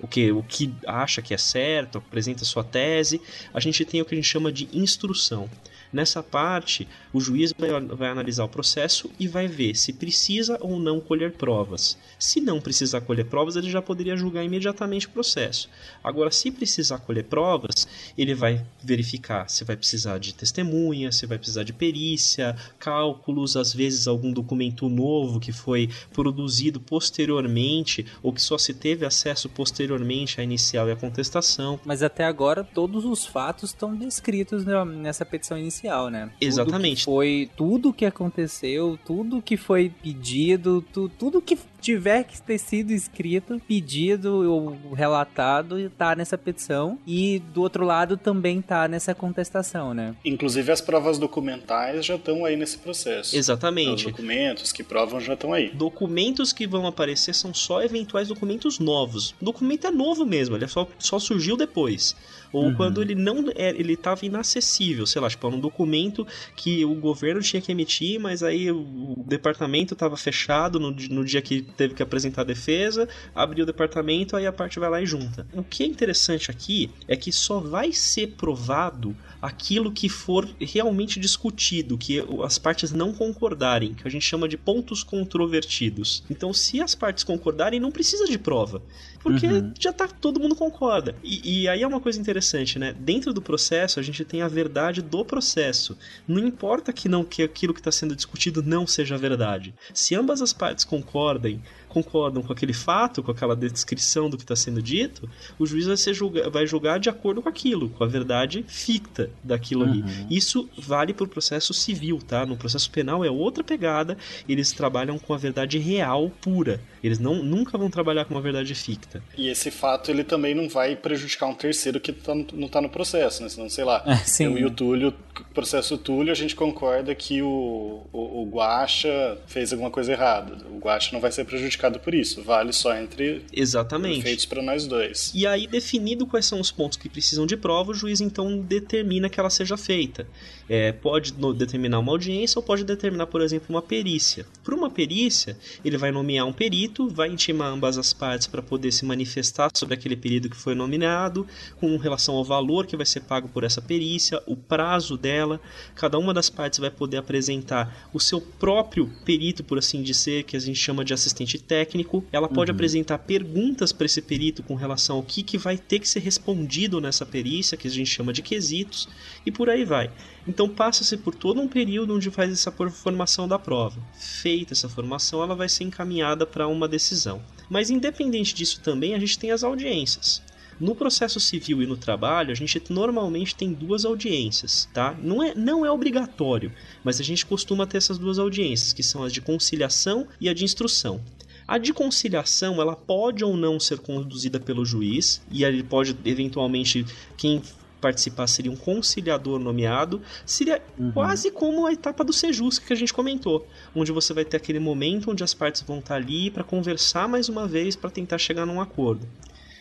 o 0.00 0.06
que 0.06 0.30
o 0.30 0.42
que 0.42 0.72
acha 0.86 1.22
que 1.22 1.34
é 1.34 1.38
certo, 1.38 1.98
apresenta 1.98 2.44
sua 2.44 2.64
tese, 2.64 3.20
a 3.52 3.60
gente 3.60 3.84
tem 3.84 4.00
o 4.00 4.04
que 4.04 4.14
a 4.14 4.16
gente 4.16 4.28
chama 4.28 4.52
de 4.52 4.68
instrução. 4.72 5.48
Nessa 5.96 6.22
parte, 6.22 6.86
o 7.10 7.18
juiz 7.18 7.54
vai, 7.56 7.70
vai, 7.70 8.10
analisar 8.10 8.44
o 8.44 8.48
processo 8.50 9.10
e 9.18 9.26
vai 9.26 9.48
ver 9.48 9.74
se 9.74 9.94
precisa 9.94 10.58
ou 10.60 10.78
não 10.78 11.00
colher 11.00 11.32
provas. 11.32 11.96
Se 12.18 12.38
não 12.38 12.60
precisar 12.60 13.00
colher 13.00 13.24
provas, 13.24 13.56
ele 13.56 13.70
já 13.70 13.80
poderia 13.80 14.14
julgar 14.14 14.44
imediatamente 14.44 15.06
o 15.06 15.10
processo. 15.10 15.70
Agora, 16.04 16.30
se 16.30 16.50
precisar 16.50 16.98
colher 16.98 17.24
provas, 17.24 17.88
ele 18.18 18.34
vai 18.34 18.62
verificar 18.84 19.48
se 19.48 19.64
vai 19.64 19.74
precisar 19.74 20.18
de 20.18 20.34
testemunha, 20.34 21.10
se 21.10 21.24
vai 21.24 21.38
precisar 21.38 21.62
de 21.62 21.72
perícia, 21.72 22.54
cálculos, 22.78 23.56
às 23.56 23.72
vezes 23.72 24.06
algum 24.06 24.34
documento 24.34 24.90
novo 24.90 25.40
que 25.40 25.50
foi 25.50 25.88
produzido 26.12 26.78
posteriormente 26.78 28.04
ou 28.22 28.34
que 28.34 28.42
só 28.42 28.58
se 28.58 28.74
teve 28.74 29.06
acesso 29.06 29.48
posteriormente 29.48 30.42
à 30.42 30.44
inicial 30.44 30.90
e 30.90 30.92
à 30.92 30.96
contestação. 30.96 31.80
Mas 31.86 32.02
até 32.02 32.26
agora, 32.26 32.62
todos 32.62 33.06
os 33.06 33.24
fatos 33.24 33.70
estão 33.70 33.96
descritos 33.96 34.66
nessa 34.66 35.24
petição 35.24 35.56
inicial 35.56 35.85
né? 36.10 36.30
Exatamente. 36.40 37.04
Tudo 37.04 37.14
foi 37.14 37.50
tudo 37.56 37.92
que 37.92 38.04
aconteceu, 38.04 38.98
tudo 39.04 39.42
que 39.42 39.56
foi 39.56 39.90
pedido, 40.02 40.84
tu, 40.92 41.08
tudo 41.08 41.40
que 41.40 41.58
tiver 41.86 42.24
que 42.24 42.42
ter 42.42 42.58
sido 42.58 42.90
escrito, 42.90 43.62
pedido 43.66 44.50
ou 44.50 44.92
relatado, 44.92 45.88
tá 45.90 46.16
nessa 46.16 46.36
petição. 46.36 46.98
E 47.06 47.38
do 47.54 47.62
outro 47.62 47.84
lado 47.84 48.16
também 48.16 48.60
tá 48.60 48.88
nessa 48.88 49.14
contestação, 49.14 49.94
né? 49.94 50.16
Inclusive 50.24 50.72
as 50.72 50.80
provas 50.80 51.16
documentais 51.16 52.04
já 52.04 52.16
estão 52.16 52.44
aí 52.44 52.56
nesse 52.56 52.78
processo. 52.78 53.36
Exatamente. 53.36 54.06
Os 54.06 54.12
documentos 54.12 54.72
que 54.72 54.82
provam 54.82 55.20
já 55.20 55.34
estão 55.34 55.52
aí. 55.52 55.70
Documentos 55.70 56.52
que 56.52 56.66
vão 56.66 56.88
aparecer 56.88 57.32
são 57.32 57.54
só 57.54 57.80
eventuais 57.80 58.26
documentos 58.26 58.80
novos. 58.80 59.30
O 59.40 59.44
documento 59.44 59.86
é 59.86 59.90
novo 59.92 60.26
mesmo, 60.26 60.56
ele 60.56 60.66
só, 60.66 60.88
só 60.98 61.20
surgiu 61.20 61.56
depois 61.56 62.16
ou 62.52 62.64
uhum. 62.64 62.74
quando 62.74 63.02
ele 63.02 63.14
não 63.14 63.44
é, 63.54 63.70
ele 63.70 63.92
estava 63.92 64.24
inacessível, 64.24 65.06
sei 65.06 65.20
lá, 65.20 65.28
tipo, 65.28 65.46
um 65.48 65.60
documento 65.60 66.26
que 66.54 66.84
o 66.84 66.94
governo 66.94 67.42
tinha 67.42 67.60
que 67.60 67.70
emitir, 67.70 68.18
mas 68.18 68.42
aí 68.42 68.70
o 68.70 69.22
departamento 69.26 69.94
estava 69.94 70.16
fechado 70.16 70.80
no, 70.80 70.90
no 70.90 71.24
dia 71.24 71.42
que 71.42 71.60
teve 71.76 71.94
que 71.94 72.02
apresentar 72.02 72.42
a 72.42 72.44
defesa, 72.44 73.08
abriu 73.34 73.62
o 73.62 73.66
departamento, 73.66 74.36
aí 74.36 74.46
a 74.46 74.52
parte 74.52 74.78
vai 74.78 74.88
lá 74.88 75.00
e 75.00 75.06
junta. 75.06 75.46
O 75.52 75.62
que 75.62 75.82
é 75.82 75.86
interessante 75.86 76.50
aqui 76.50 76.90
é 77.06 77.16
que 77.16 77.30
só 77.30 77.60
vai 77.60 77.92
ser 77.92 78.28
provado 78.28 79.14
aquilo 79.46 79.92
que 79.92 80.08
for 80.08 80.48
realmente 80.60 81.20
discutido, 81.20 81.96
que 81.96 82.22
as 82.44 82.58
partes 82.58 82.92
não 82.92 83.12
concordarem, 83.12 83.94
que 83.94 84.06
a 84.06 84.10
gente 84.10 84.24
chama 84.24 84.48
de 84.48 84.56
pontos 84.56 85.04
controvertidos. 85.04 86.24
Então, 86.28 86.52
se 86.52 86.80
as 86.80 86.94
partes 86.94 87.22
concordarem, 87.22 87.78
não 87.78 87.92
precisa 87.92 88.26
de 88.26 88.38
prova 88.38 88.82
porque 89.26 89.48
uhum. 89.48 89.72
já 89.76 89.92
tá 89.92 90.06
todo 90.06 90.38
mundo 90.38 90.54
concorda. 90.54 91.16
E, 91.20 91.62
e, 91.62 91.68
aí 91.68 91.82
é 91.82 91.86
uma 91.86 92.00
coisa 92.00 92.20
interessante, 92.20 92.78
né? 92.78 92.94
Dentro 92.96 93.32
do 93.32 93.42
processo, 93.42 93.98
a 93.98 94.02
gente 94.02 94.24
tem 94.24 94.40
a 94.40 94.46
verdade 94.46 95.02
do 95.02 95.24
processo. 95.24 95.98
Não 96.28 96.38
importa 96.46 96.92
que 96.92 97.08
não 97.08 97.24
que 97.24 97.42
aquilo 97.42 97.74
que 97.74 97.80
está 97.80 97.90
sendo 97.90 98.14
discutido 98.14 98.62
não 98.62 98.86
seja 98.86 99.18
verdade. 99.18 99.74
Se 99.92 100.14
ambas 100.14 100.40
as 100.40 100.52
partes 100.52 100.84
concordem 100.84 101.60
concordam 101.96 102.42
com 102.42 102.52
aquele 102.52 102.74
fato, 102.74 103.22
com 103.22 103.30
aquela 103.30 103.56
descrição 103.56 104.28
do 104.28 104.36
que 104.36 104.42
está 104.42 104.54
sendo 104.54 104.82
dito, 104.82 105.26
o 105.58 105.64
juiz 105.64 105.86
vai, 105.86 105.96
julga, 106.12 106.50
vai 106.50 106.66
julgar 106.66 107.00
de 107.00 107.08
acordo 107.08 107.40
com 107.40 107.48
aquilo, 107.48 107.88
com 107.88 108.04
a 108.04 108.06
verdade 108.06 108.62
ficta 108.68 109.30
daquilo 109.42 109.84
uhum. 109.84 109.90
ali. 109.90 110.04
Isso 110.30 110.68
vale 110.76 111.14
para 111.14 111.24
o 111.24 111.28
processo 111.28 111.72
civil, 111.72 112.18
tá? 112.18 112.44
No 112.44 112.54
processo 112.54 112.90
penal 112.90 113.24
é 113.24 113.30
outra 113.30 113.64
pegada, 113.64 114.18
eles 114.46 114.72
trabalham 114.72 115.18
com 115.18 115.32
a 115.32 115.38
verdade 115.38 115.78
real, 115.78 116.30
pura. 116.42 116.82
Eles 117.02 117.18
não, 117.18 117.42
nunca 117.42 117.78
vão 117.78 117.88
trabalhar 117.88 118.26
com 118.26 118.34
uma 118.34 118.42
verdade 118.42 118.74
ficta. 118.74 119.22
E 119.38 119.48
esse 119.48 119.70
fato 119.70 120.10
ele 120.10 120.22
também 120.22 120.54
não 120.54 120.68
vai 120.68 120.96
prejudicar 120.96 121.46
um 121.46 121.54
terceiro 121.54 121.98
que 121.98 122.12
tá 122.12 122.34
não 122.34 122.66
está 122.66 122.82
no 122.82 122.90
processo, 122.90 123.42
né? 123.42 123.48
Senão, 123.48 123.70
sei 123.70 123.84
lá, 123.84 124.02
é, 124.04 124.16
sim, 124.16 124.44
eu 124.44 124.58
e 124.58 124.64
o 124.66 124.70
Túlio 124.70 125.14
processo 125.44 125.98
Túlio, 125.98 126.32
a 126.32 126.34
gente 126.34 126.54
concorda 126.54 127.14
que 127.14 127.42
o, 127.42 128.02
o, 128.12 128.42
o 128.42 128.50
Guaxa 128.50 129.38
fez 129.46 129.72
alguma 129.72 129.90
coisa 129.90 130.12
errada. 130.12 130.56
O 130.70 130.78
Guaxa 130.78 131.10
não 131.12 131.20
vai 131.20 131.32
ser 131.32 131.44
prejudicado 131.44 131.85
por 131.98 132.14
isso. 132.14 132.42
Vale 132.42 132.72
só 132.72 132.96
entre 132.96 133.42
Exatamente. 133.52 134.22
feitos 134.22 134.46
para 134.46 134.62
nós 134.62 134.86
dois. 134.86 135.32
E 135.34 135.46
aí, 135.46 135.66
definido 135.66 136.26
quais 136.26 136.46
são 136.46 136.60
os 136.60 136.70
pontos 136.70 136.98
que 136.98 137.08
precisam 137.08 137.46
de 137.46 137.56
prova, 137.56 137.92
o 137.92 137.94
juiz 137.94 138.20
então 138.20 138.58
determina 138.58 139.28
que 139.28 139.38
ela 139.38 139.50
seja 139.50 139.76
feita. 139.76 140.26
É, 140.68 140.90
pode 140.92 141.32
determinar 141.54 141.98
uma 142.00 142.12
audiência 142.12 142.58
ou 142.58 142.62
pode 142.62 142.84
determinar, 142.84 143.26
por 143.26 143.40
exemplo, 143.40 143.66
uma 143.68 143.82
perícia. 143.82 144.46
Por 144.64 144.74
uma 144.74 144.90
perícia, 144.90 145.56
ele 145.84 145.96
vai 145.96 146.10
nomear 146.10 146.46
um 146.46 146.52
perito, 146.52 147.08
vai 147.08 147.28
intimar 147.28 147.72
ambas 147.72 147.96
as 147.96 148.12
partes 148.12 148.46
para 148.46 148.60
poder 148.60 148.90
se 148.92 149.04
manifestar 149.04 149.70
sobre 149.74 149.94
aquele 149.94 150.16
perito 150.16 150.50
que 150.50 150.56
foi 150.56 150.74
nomeado, 150.74 151.46
com 151.76 151.96
relação 151.96 152.34
ao 152.34 152.44
valor 152.44 152.86
que 152.86 152.96
vai 152.96 153.06
ser 153.06 153.20
pago 153.20 153.48
por 153.48 153.62
essa 153.62 153.80
perícia, 153.80 154.42
o 154.46 154.56
prazo 154.56 155.16
dela. 155.16 155.60
Cada 155.94 156.18
uma 156.18 156.34
das 156.34 156.50
partes 156.50 156.78
vai 156.78 156.90
poder 156.90 157.18
apresentar 157.18 158.08
o 158.12 158.18
seu 158.18 158.40
próprio 158.40 159.10
perito, 159.24 159.62
por 159.62 159.78
assim 159.78 160.02
dizer, 160.02 160.44
que 160.44 160.56
a 160.56 160.60
gente 160.60 160.78
chama 160.78 161.04
de 161.04 161.14
assistente 161.14 161.58
técnico. 161.58 162.24
Ela 162.32 162.48
pode 162.48 162.70
apresentar 162.70 163.18
perguntas 163.18 163.92
para 163.92 164.06
esse 164.06 164.20
perito 164.20 164.62
com 164.62 164.74
relação 164.74 165.16
ao 165.16 165.22
que, 165.22 165.42
que 165.42 165.58
vai 165.58 165.76
ter 165.76 166.00
que 166.00 166.08
ser 166.08 166.20
respondido 166.20 167.00
nessa 167.00 167.24
perícia, 167.24 167.76
que 167.76 167.86
a 167.86 167.90
gente 167.90 168.10
chama 168.10 168.32
de 168.32 168.42
quesitos, 168.42 169.08
e 169.44 169.50
por 169.50 169.70
aí 169.70 169.84
vai. 169.84 170.10
Então 170.46 170.68
passa-se 170.68 171.16
por 171.16 171.34
todo 171.34 171.60
um 171.60 171.68
período 171.68 172.14
onde 172.14 172.30
faz 172.30 172.52
essa 172.52 172.70
formação 172.70 173.48
da 173.48 173.58
prova. 173.58 174.00
Feita 174.14 174.72
essa 174.72 174.88
formação, 174.88 175.42
ela 175.42 175.56
vai 175.56 175.68
ser 175.68 175.84
encaminhada 175.84 176.46
para 176.46 176.68
uma 176.68 176.86
decisão. 176.86 177.42
Mas 177.68 177.90
independente 177.90 178.54
disso 178.54 178.80
também, 178.80 179.14
a 179.14 179.18
gente 179.18 179.38
tem 179.38 179.50
as 179.50 179.64
audiências. 179.64 180.42
No 180.78 180.94
processo 180.94 181.40
civil 181.40 181.82
e 181.82 181.86
no 181.86 181.96
trabalho, 181.96 182.52
a 182.52 182.54
gente 182.54 182.82
normalmente 182.90 183.54
tem 183.54 183.72
duas 183.72 184.04
audiências, 184.04 184.86
tá? 184.92 185.16
Não 185.22 185.42
é, 185.42 185.54
não 185.54 185.86
é 185.86 185.90
obrigatório, 185.90 186.70
mas 187.02 187.18
a 187.18 187.24
gente 187.24 187.46
costuma 187.46 187.86
ter 187.86 187.96
essas 187.96 188.18
duas 188.18 188.38
audiências, 188.38 188.92
que 188.92 189.02
são 189.02 189.24
as 189.24 189.32
de 189.32 189.40
conciliação 189.40 190.28
e 190.38 190.50
a 190.50 190.54
de 190.54 190.64
instrução. 190.64 191.22
A 191.66 191.78
de 191.78 191.94
conciliação, 191.94 192.80
ela 192.80 192.94
pode 192.94 193.42
ou 193.42 193.56
não 193.56 193.80
ser 193.80 193.98
conduzida 193.98 194.60
pelo 194.60 194.84
juiz, 194.84 195.40
e 195.50 195.64
ele 195.64 195.82
pode, 195.82 196.14
eventualmente, 196.26 197.06
quem 197.38 197.62
participar 198.00 198.46
seria 198.46 198.70
um 198.70 198.76
conciliador 198.76 199.58
nomeado, 199.58 200.20
seria 200.44 200.82
quase 201.12 201.50
como 201.50 201.86
a 201.86 201.92
etapa 201.92 202.24
do 202.24 202.32
Sejus 202.32 202.78
que 202.78 202.92
a 202.92 202.96
gente 202.96 203.12
comentou, 203.12 203.66
onde 203.94 204.12
você 204.12 204.32
vai 204.32 204.44
ter 204.44 204.56
aquele 204.56 204.78
momento 204.78 205.30
onde 205.30 205.42
as 205.42 205.54
partes 205.54 205.82
vão 205.82 205.98
estar 205.98 206.16
ali 206.16 206.50
para 206.50 206.64
conversar 206.64 207.28
mais 207.28 207.48
uma 207.48 207.66
vez 207.66 207.96
para 207.96 208.10
tentar 208.10 208.38
chegar 208.38 208.66
num 208.66 208.80
acordo. 208.80 209.26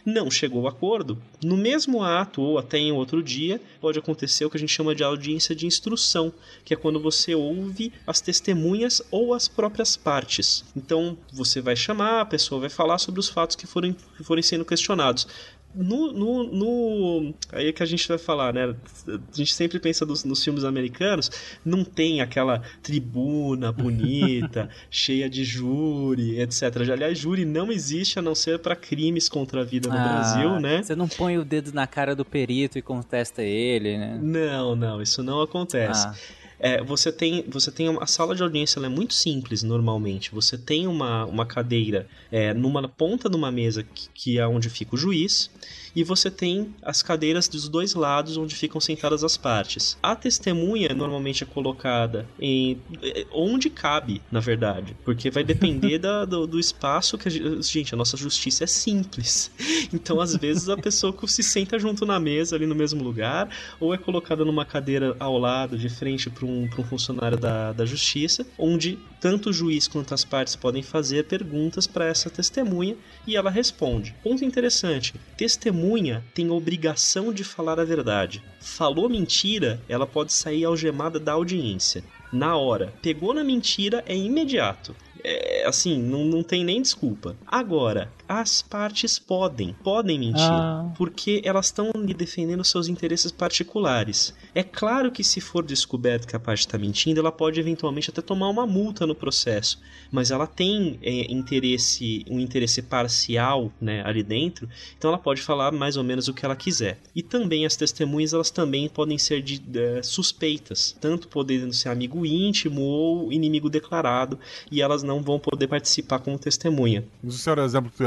Não 0.05 0.29
chegou 0.29 0.61
ao 0.61 0.67
acordo, 0.67 1.17
no 1.43 1.57
mesmo 1.57 2.03
ato 2.03 2.39
ou 2.39 2.59
até 2.59 2.77
em 2.77 2.91
outro 2.91 3.23
dia, 3.23 3.59
pode 3.81 3.97
acontecer 3.97 4.45
o 4.45 4.51
que 4.51 4.57
a 4.57 4.59
gente 4.59 4.71
chama 4.71 4.93
de 4.93 5.03
audiência 5.03 5.55
de 5.55 5.65
instrução, 5.65 6.31
que 6.63 6.75
é 6.75 6.77
quando 6.77 6.99
você 6.99 7.33
ouve 7.33 7.91
as 8.05 8.21
testemunhas 8.21 9.01
ou 9.09 9.33
as 9.33 9.47
próprias 9.47 9.97
partes. 9.97 10.63
Então 10.77 11.17
você 11.33 11.59
vai 11.59 11.75
chamar, 11.75 12.21
a 12.21 12.25
pessoa 12.25 12.61
vai 12.61 12.69
falar 12.69 12.99
sobre 12.99 13.19
os 13.19 13.27
fatos 13.27 13.55
que 13.55 13.65
forem, 13.65 13.95
que 14.15 14.23
forem 14.23 14.43
sendo 14.43 14.63
questionados. 14.63 15.27
No, 15.75 16.11
no, 16.13 16.43
no- 16.51 17.33
Aí 17.51 17.67
é 17.67 17.71
que 17.73 17.83
a 17.83 17.85
gente 17.85 18.07
vai 18.07 18.17
falar, 18.17 18.53
né? 18.53 18.73
A 19.07 19.19
gente 19.35 19.53
sempre 19.53 19.79
pensa 19.79 20.05
dos- 20.05 20.23
nos 20.23 20.43
filmes 20.43 20.63
americanos, 20.63 21.29
não 21.65 21.83
tem 21.83 22.21
aquela 22.21 22.61
tribuna 22.81 23.71
bonita, 23.71 24.69
cheia 24.89 25.29
de 25.29 25.43
júri, 25.43 26.39
etc. 26.39 26.63
Aliás, 26.91 27.17
júri 27.17 27.43
não 27.45 27.71
existe 27.71 28.17
a 28.17 28.21
não 28.21 28.33
ser 28.35 28.59
para 28.59 28.75
crimes 28.75 29.27
contra 29.27 29.61
a 29.61 29.63
vida 29.63 29.89
no 29.89 29.95
Ah, 29.95 30.03
Brasil, 30.07 30.59
né? 30.59 30.81
Você 30.83 30.95
não 30.95 31.07
põe 31.07 31.37
o 31.37 31.43
dedo 31.45 31.71
na 31.73 31.85
cara 31.85 32.15
do 32.15 32.23
perito 32.23 32.77
e 32.77 32.81
contesta 32.81 33.41
ele, 33.43 33.97
né? 33.97 34.19
Não, 34.21 34.75
não, 34.75 35.01
isso 35.01 35.21
não 35.21 35.41
acontece. 35.41 36.07
Ah. 36.07 36.15
É, 36.59 36.81
você 36.83 37.11
tem, 37.11 37.43
você 37.47 37.71
tem 37.71 37.89
uma 37.89 38.07
sala 38.07 38.35
de 38.35 38.41
audiência, 38.41 38.79
ela 38.79 38.87
é 38.87 38.89
muito 38.89 39.13
simples 39.13 39.63
normalmente. 39.63 40.31
Você 40.31 40.57
tem 40.57 40.87
uma, 40.87 41.25
uma 41.25 41.45
cadeira 41.45 42.07
é, 42.31 42.53
numa 42.53 42.87
ponta 42.87 43.29
de 43.29 43.35
uma 43.35 43.51
mesa 43.51 43.83
que, 43.83 44.09
que 44.13 44.39
é 44.39 44.47
onde 44.47 44.69
fica 44.69 44.95
o 44.95 44.97
juiz 44.97 45.49
e 45.95 46.03
você 46.03 46.29
tem 46.29 46.73
as 46.81 47.01
cadeiras 47.01 47.47
dos 47.47 47.69
dois 47.69 47.93
lados 47.93 48.37
onde 48.37 48.55
ficam 48.55 48.81
sentadas 48.81 49.23
as 49.23 49.37
partes. 49.37 49.97
A 50.03 50.15
testemunha 50.15 50.93
normalmente 50.93 51.43
é 51.43 51.45
colocada 51.47 52.27
em 52.39 52.77
é, 53.01 53.25
onde 53.31 53.69
cabe, 53.69 54.21
na 54.31 54.39
verdade, 54.39 54.95
porque 55.05 55.29
vai 55.29 55.43
depender 55.43 55.97
da- 55.99 56.25
do, 56.25 56.45
do 56.45 56.59
espaço 56.59 57.17
que 57.17 57.27
a 57.27 57.31
gente, 57.31 57.61
gente, 57.63 57.93
a 57.93 57.97
nossa 57.97 58.17
justiça 58.17 58.63
é 58.63 58.67
simples. 58.67 59.51
Então, 59.93 60.19
às 60.19 60.35
vezes 60.35 60.67
a 60.67 60.75
pessoa 60.77 61.15
se 61.27 61.41
senta 61.41 61.79
junto 61.79 62.05
na 62.05 62.19
mesa 62.19 62.55
ali 62.55 62.65
no 62.65 62.75
mesmo 62.75 63.03
lugar 63.03 63.49
ou 63.79 63.93
é 63.93 63.97
colocada 63.97 64.43
numa 64.43 64.65
cadeira 64.65 65.15
ao 65.19 65.37
lado, 65.37 65.77
de 65.77 65.89
frente 65.89 66.29
para 66.29 66.45
um, 66.45 66.67
pra 66.67 66.81
um 66.81 66.83
funcionário 66.83 67.37
da, 67.37 67.71
da 67.71 67.85
justiça, 67.85 68.45
onde 68.57 68.97
tanto 69.19 69.49
o 69.49 69.53
juiz 69.53 69.87
quanto 69.87 70.13
as 70.13 70.23
partes 70.23 70.55
podem 70.55 70.83
fazer 70.83 71.23
perguntas 71.23 71.87
para 71.87 72.05
essa 72.05 72.29
testemunha 72.29 72.95
e 73.25 73.35
ela 73.35 73.49
responde. 73.49 74.15
Ponto 74.23 74.43
interessante: 74.43 75.13
testemunha 75.37 75.84
tem 76.33 76.49
obrigação 76.49 77.31
de 77.31 77.43
falar 77.43 77.79
a 77.79 77.85
verdade. 77.85 78.43
Falou 78.59 79.07
mentira, 79.07 79.79
ela 79.87 80.07
pode 80.07 80.33
sair 80.33 80.65
algemada 80.65 81.19
da 81.19 81.33
audiência. 81.33 82.03
Na 82.31 82.57
hora. 82.57 82.93
Pegou 83.01 83.33
na 83.33 83.43
mentira, 83.43 84.03
é 84.07 84.15
imediato. 84.15 84.95
É, 85.23 85.65
assim, 85.65 85.97
não, 86.01 86.25
não 86.25 86.43
tem 86.43 86.63
nem 86.63 86.81
desculpa. 86.81 87.35
Agora, 87.47 88.11
as 88.27 88.61
partes 88.61 89.17
podem, 89.19 89.73
podem 89.83 90.17
mentir, 90.19 90.41
Ah. 90.41 90.91
porque 90.97 91.41
elas 91.43 91.67
estão 91.67 91.91
lhe 91.95 92.13
defendendo 92.13 92.63
seus 92.63 92.87
interesses 92.87 93.31
particulares. 93.31 94.33
É 94.53 94.63
claro 94.63 95.11
que 95.11 95.23
se 95.23 95.39
for 95.41 95.63
descoberto 95.63 96.27
que 96.27 96.35
a 96.35 96.39
parte 96.39 96.59
está 96.61 96.77
mentindo, 96.77 97.19
ela 97.19 97.31
pode 97.31 97.59
eventualmente 97.59 98.09
até 98.09 98.21
tomar 98.21 98.49
uma 98.49 98.65
multa 98.65 99.05
no 99.05 99.15
processo, 99.15 99.79
mas 100.11 100.31
ela 100.31 100.47
tem 100.47 100.99
é, 101.01 101.31
interesse, 101.31 102.25
um 102.29 102.39
interesse 102.39 102.81
parcial, 102.81 103.71
né, 103.79 104.01
ali 104.05 104.23
dentro, 104.23 104.67
então 104.97 105.09
ela 105.09 105.17
pode 105.19 105.41
falar 105.41 105.71
mais 105.71 105.97
ou 105.97 106.03
menos 106.03 106.27
o 106.27 106.33
que 106.33 106.45
ela 106.45 106.55
quiser. 106.55 106.99
E 107.15 107.21
também 107.21 107.65
as 107.65 107.75
testemunhas, 107.75 108.33
elas 108.33 108.49
também 108.49 108.87
podem 108.89 109.17
ser 109.17 109.41
de, 109.41 109.61
é, 109.77 110.01
suspeitas, 110.03 110.95
tanto 110.99 111.27
podendo 111.27 111.73
ser 111.73 111.89
amigo 111.89 112.25
íntimo 112.25 112.81
ou 112.81 113.31
inimigo 113.31 113.69
declarado, 113.69 114.39
e 114.71 114.81
elas 114.81 115.03
não 115.03 115.21
vão 115.21 115.39
poder 115.39 115.67
participar 115.67 116.19
como 116.19 116.37
testemunha. 116.39 117.03
Se 117.29 117.49
era 117.49 117.61
o 117.61 117.65
exemplo 117.65 117.91
que 117.95 118.03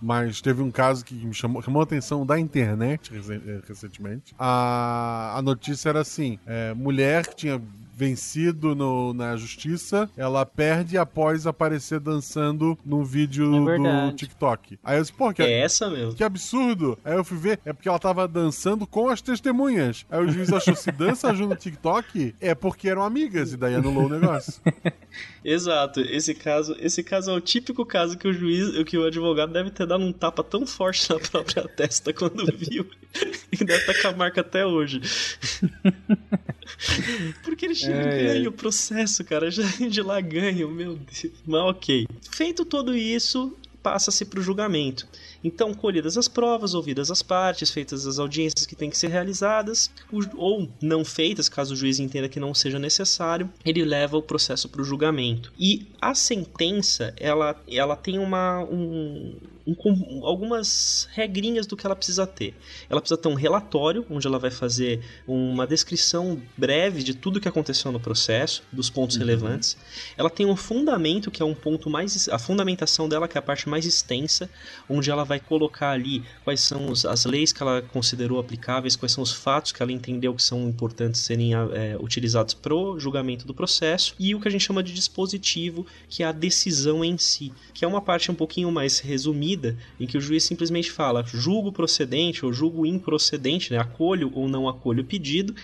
mas 0.00 0.40
teve 0.40 0.62
um 0.62 0.70
caso 0.70 1.04
que 1.04 1.14
me 1.14 1.34
chamou, 1.34 1.62
chamou 1.62 1.80
a 1.80 1.84
atenção 1.84 2.24
da 2.24 2.38
internet 2.38 3.10
eh, 3.14 3.60
recentemente. 3.66 4.34
A, 4.38 5.34
a 5.36 5.42
notícia 5.42 5.88
era 5.88 6.00
assim: 6.00 6.38
é, 6.46 6.74
mulher 6.74 7.26
que 7.26 7.36
tinha 7.36 7.60
vencido 7.94 8.74
no- 8.74 9.12
na 9.12 9.36
justiça, 9.36 10.08
ela 10.16 10.44
perde 10.46 10.96
após 10.96 11.46
aparecer 11.46 12.00
dançando 12.00 12.78
num 12.84 13.04
vídeo 13.04 13.68
É 13.70 13.76
do. 14.10 14.12
TikTok. 14.16 14.78
Aí 14.82 14.96
eu 14.96 15.00
disse, 15.02 15.12
pô, 15.12 15.32
que, 15.32 15.42
É 15.42 15.60
essa 15.60 15.88
mesmo. 15.90 16.14
que 16.14 16.24
absurdo. 16.24 16.98
Aí 17.04 17.14
eu 17.14 17.24
fui 17.24 17.36
ver, 17.38 17.60
é 17.64 17.72
porque 17.72 17.88
ela 17.88 17.98
tava 17.98 18.26
dançando 18.26 18.86
com 18.86 19.08
as 19.08 19.20
testemunhas. 19.20 20.04
Aí 20.10 20.24
o 20.24 20.30
juiz 20.30 20.52
achou, 20.52 20.74
se 20.74 20.90
dança 20.90 21.32
junto 21.34 21.50
no 21.50 21.56
TikTok, 21.56 22.34
é 22.40 22.54
porque 22.54 22.88
eram 22.88 23.02
amigas, 23.02 23.52
e 23.52 23.56
daí 23.56 23.74
anulou 23.74 24.06
o 24.06 24.08
negócio. 24.08 24.54
Exato, 25.44 26.00
esse 26.00 26.34
caso, 26.34 26.74
esse 26.78 27.02
caso 27.02 27.30
é 27.30 27.34
o 27.34 27.40
típico 27.40 27.84
caso 27.84 28.16
que 28.16 28.26
o 28.28 28.32
juiz, 28.32 28.82
que 28.84 28.96
o 28.96 29.04
advogado 29.04 29.52
deve 29.52 29.70
ter 29.70 29.86
dado 29.86 30.02
um 30.04 30.12
tapa 30.12 30.42
tão 30.42 30.66
forte 30.66 31.10
na 31.12 31.18
própria 31.18 31.68
testa 31.68 32.12
quando 32.12 32.46
viu 32.56 32.86
e 33.52 33.56
deve 33.64 33.74
estar 33.90 34.00
com 34.00 34.08
a 34.08 34.16
marca 34.16 34.40
até 34.40 34.64
hoje. 34.64 35.00
Porque 37.42 37.66
eles 37.66 37.82
Ai, 37.84 37.92
ai. 37.92 38.24
ganham 38.24 38.50
o 38.50 38.52
processo, 38.52 39.24
cara, 39.24 39.50
já 39.50 39.62
de 39.88 40.02
lá 40.02 40.20
ganham, 40.20 40.70
meu 40.70 40.96
Deus. 40.96 41.32
Mas 41.46 41.60
ok. 41.62 42.06
Feito 42.30 42.64
tudo 42.64 42.96
isso, 42.96 43.56
passa-se 43.82 44.24
para 44.24 44.40
o 44.40 44.42
julgamento. 44.42 45.06
Então, 45.44 45.74
colhidas 45.74 46.16
as 46.16 46.28
provas, 46.28 46.74
ouvidas 46.74 47.10
as 47.10 47.22
partes, 47.22 47.70
feitas 47.70 48.06
as 48.06 48.18
audiências 48.18 48.66
que 48.66 48.76
têm 48.76 48.90
que 48.90 48.98
ser 48.98 49.08
realizadas, 49.08 49.90
ou 50.36 50.68
não 50.80 51.04
feitas, 51.04 51.48
caso 51.48 51.74
o 51.74 51.76
juiz 51.76 51.98
entenda 51.98 52.28
que 52.28 52.40
não 52.40 52.54
seja 52.54 52.78
necessário, 52.78 53.50
ele 53.64 53.84
leva 53.84 54.16
o 54.16 54.22
processo 54.22 54.68
para 54.68 54.80
o 54.80 54.84
julgamento. 54.84 55.52
E 55.58 55.86
a 56.00 56.14
sentença, 56.14 57.14
ela, 57.18 57.60
ela 57.68 57.96
tem 57.96 58.18
uma, 58.18 58.60
um, 58.64 59.36
um 59.66 60.26
algumas 60.26 61.08
regrinhas 61.12 61.66
do 61.66 61.76
que 61.76 61.86
ela 61.86 61.96
precisa 61.96 62.26
ter. 62.26 62.54
Ela 62.88 63.00
precisa 63.00 63.20
ter 63.20 63.28
um 63.28 63.34
relatório, 63.34 64.04
onde 64.10 64.26
ela 64.26 64.38
vai 64.38 64.50
fazer 64.50 65.00
uma 65.26 65.66
descrição 65.66 66.40
breve 66.56 67.02
de 67.02 67.14
tudo 67.14 67.40
que 67.40 67.48
aconteceu 67.48 67.92
no 67.92 68.00
processo, 68.00 68.62
dos 68.72 68.90
pontos 68.90 69.16
relevantes. 69.16 69.76
Ela 70.16 70.30
tem 70.30 70.46
um 70.46 70.56
fundamento, 70.56 71.30
que 71.30 71.42
é 71.42 71.44
um 71.44 71.54
ponto 71.54 71.88
mais. 71.88 72.28
A 72.28 72.38
fundamentação 72.38 73.08
dela, 73.08 73.28
que 73.28 73.36
é 73.36 73.40
a 73.40 73.42
parte 73.42 73.68
mais 73.68 73.86
extensa, 73.86 74.50
onde 74.88 75.10
ela 75.10 75.24
vai 75.24 75.31
colocar 75.40 75.90
ali 75.90 76.24
quais 76.44 76.60
são 76.60 76.90
os- 76.90 77.04
as 77.04 77.24
leis 77.24 77.52
que 77.52 77.62
ela 77.62 77.82
considerou 77.82 78.38
aplicáveis, 78.38 78.96
quais 78.96 79.12
são 79.12 79.22
os 79.22 79.32
fatos 79.32 79.72
que 79.72 79.82
ela 79.82 79.92
entendeu 79.92 80.34
que 80.34 80.42
são 80.42 80.68
importantes 80.68 81.20
serem 81.20 81.54
é, 81.54 81.96
utilizados 82.00 82.54
pro 82.54 82.98
julgamento 82.98 83.46
do 83.46 83.54
processo, 83.54 84.14
e 84.18 84.34
o 84.34 84.40
que 84.40 84.48
a 84.48 84.50
gente 84.50 84.64
chama 84.64 84.82
de 84.82 84.92
dispositivo, 84.92 85.86
que 86.08 86.22
é 86.22 86.26
a 86.26 86.32
decisão 86.32 87.04
em 87.04 87.16
si, 87.18 87.52
que 87.74 87.84
é 87.84 87.88
uma 87.88 88.00
parte 88.00 88.30
um 88.30 88.34
pouquinho 88.34 88.70
mais 88.70 88.98
resumida, 88.98 89.76
em 89.98 90.06
que 90.06 90.18
o 90.18 90.20
juiz 90.20 90.44
simplesmente 90.44 90.90
fala 90.90 91.24
julgo 91.26 91.72
procedente 91.72 92.44
ou 92.44 92.52
julgo 92.52 92.86
improcedente, 92.86 93.72
né? 93.72 93.78
acolho 93.78 94.30
ou 94.34 94.48
não 94.48 94.68
acolho 94.68 95.02
o 95.02 95.06
pedido, 95.06 95.54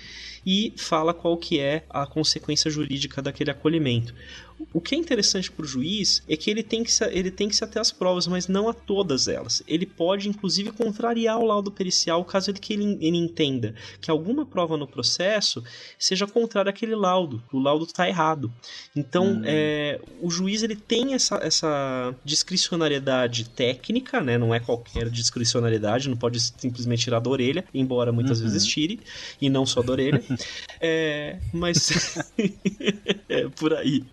e 0.46 0.72
fala 0.76 1.12
qual 1.12 1.36
que 1.36 1.58
é 1.58 1.84
a 1.90 2.06
consequência 2.06 2.70
jurídica 2.70 3.20
daquele 3.20 3.50
acolhimento. 3.50 4.14
O 4.72 4.80
que 4.80 4.94
é 4.94 4.98
interessante 4.98 5.50
para 5.50 5.64
o 5.64 5.68
juiz 5.68 6.22
é 6.28 6.36
que 6.36 6.50
ele 6.50 6.62
tem 6.62 6.82
que, 6.82 6.92
se, 6.92 7.04
ele 7.06 7.30
tem 7.30 7.48
que 7.48 7.56
se 7.56 7.64
ater 7.64 7.80
às 7.80 7.92
provas, 7.92 8.26
mas 8.26 8.48
não 8.48 8.68
a 8.68 8.74
todas 8.74 9.28
elas. 9.28 9.62
Ele 9.66 9.86
pode, 9.86 10.28
inclusive, 10.28 10.72
contrariar 10.72 11.38
o 11.38 11.44
laudo 11.44 11.70
pericial 11.70 12.24
caso 12.24 12.50
ele, 12.50 12.58
que 12.58 12.72
ele, 12.72 12.98
ele 13.00 13.16
entenda 13.16 13.74
que 14.00 14.10
alguma 14.10 14.44
prova 14.44 14.76
no 14.76 14.86
processo 14.86 15.62
seja 15.98 16.26
contrária 16.26 16.70
àquele 16.70 16.94
laudo, 16.94 17.42
o 17.52 17.58
laudo 17.58 17.84
está 17.84 18.08
errado. 18.08 18.52
Então, 18.94 19.24
hum. 19.24 19.42
é, 19.44 20.00
o 20.20 20.30
juiz 20.30 20.62
ele 20.62 20.76
tem 20.76 21.14
essa, 21.14 21.36
essa 21.36 22.14
discricionariedade 22.24 23.48
técnica, 23.50 24.20
né? 24.20 24.36
não 24.36 24.54
é 24.54 24.60
qualquer 24.60 25.08
discricionariedade, 25.08 26.08
não 26.08 26.16
pode 26.16 26.40
simplesmente 26.40 27.04
tirar 27.04 27.20
da 27.20 27.30
orelha, 27.30 27.64
embora 27.72 28.12
muitas 28.12 28.40
uhum. 28.40 28.48
vezes 28.48 28.66
tire, 28.66 29.00
e 29.40 29.48
não 29.48 29.64
só 29.64 29.82
da 29.82 29.92
orelha. 29.92 30.22
é, 30.80 31.38
mas 31.52 32.18
é 33.28 33.48
por 33.48 33.72
aí 33.74 34.04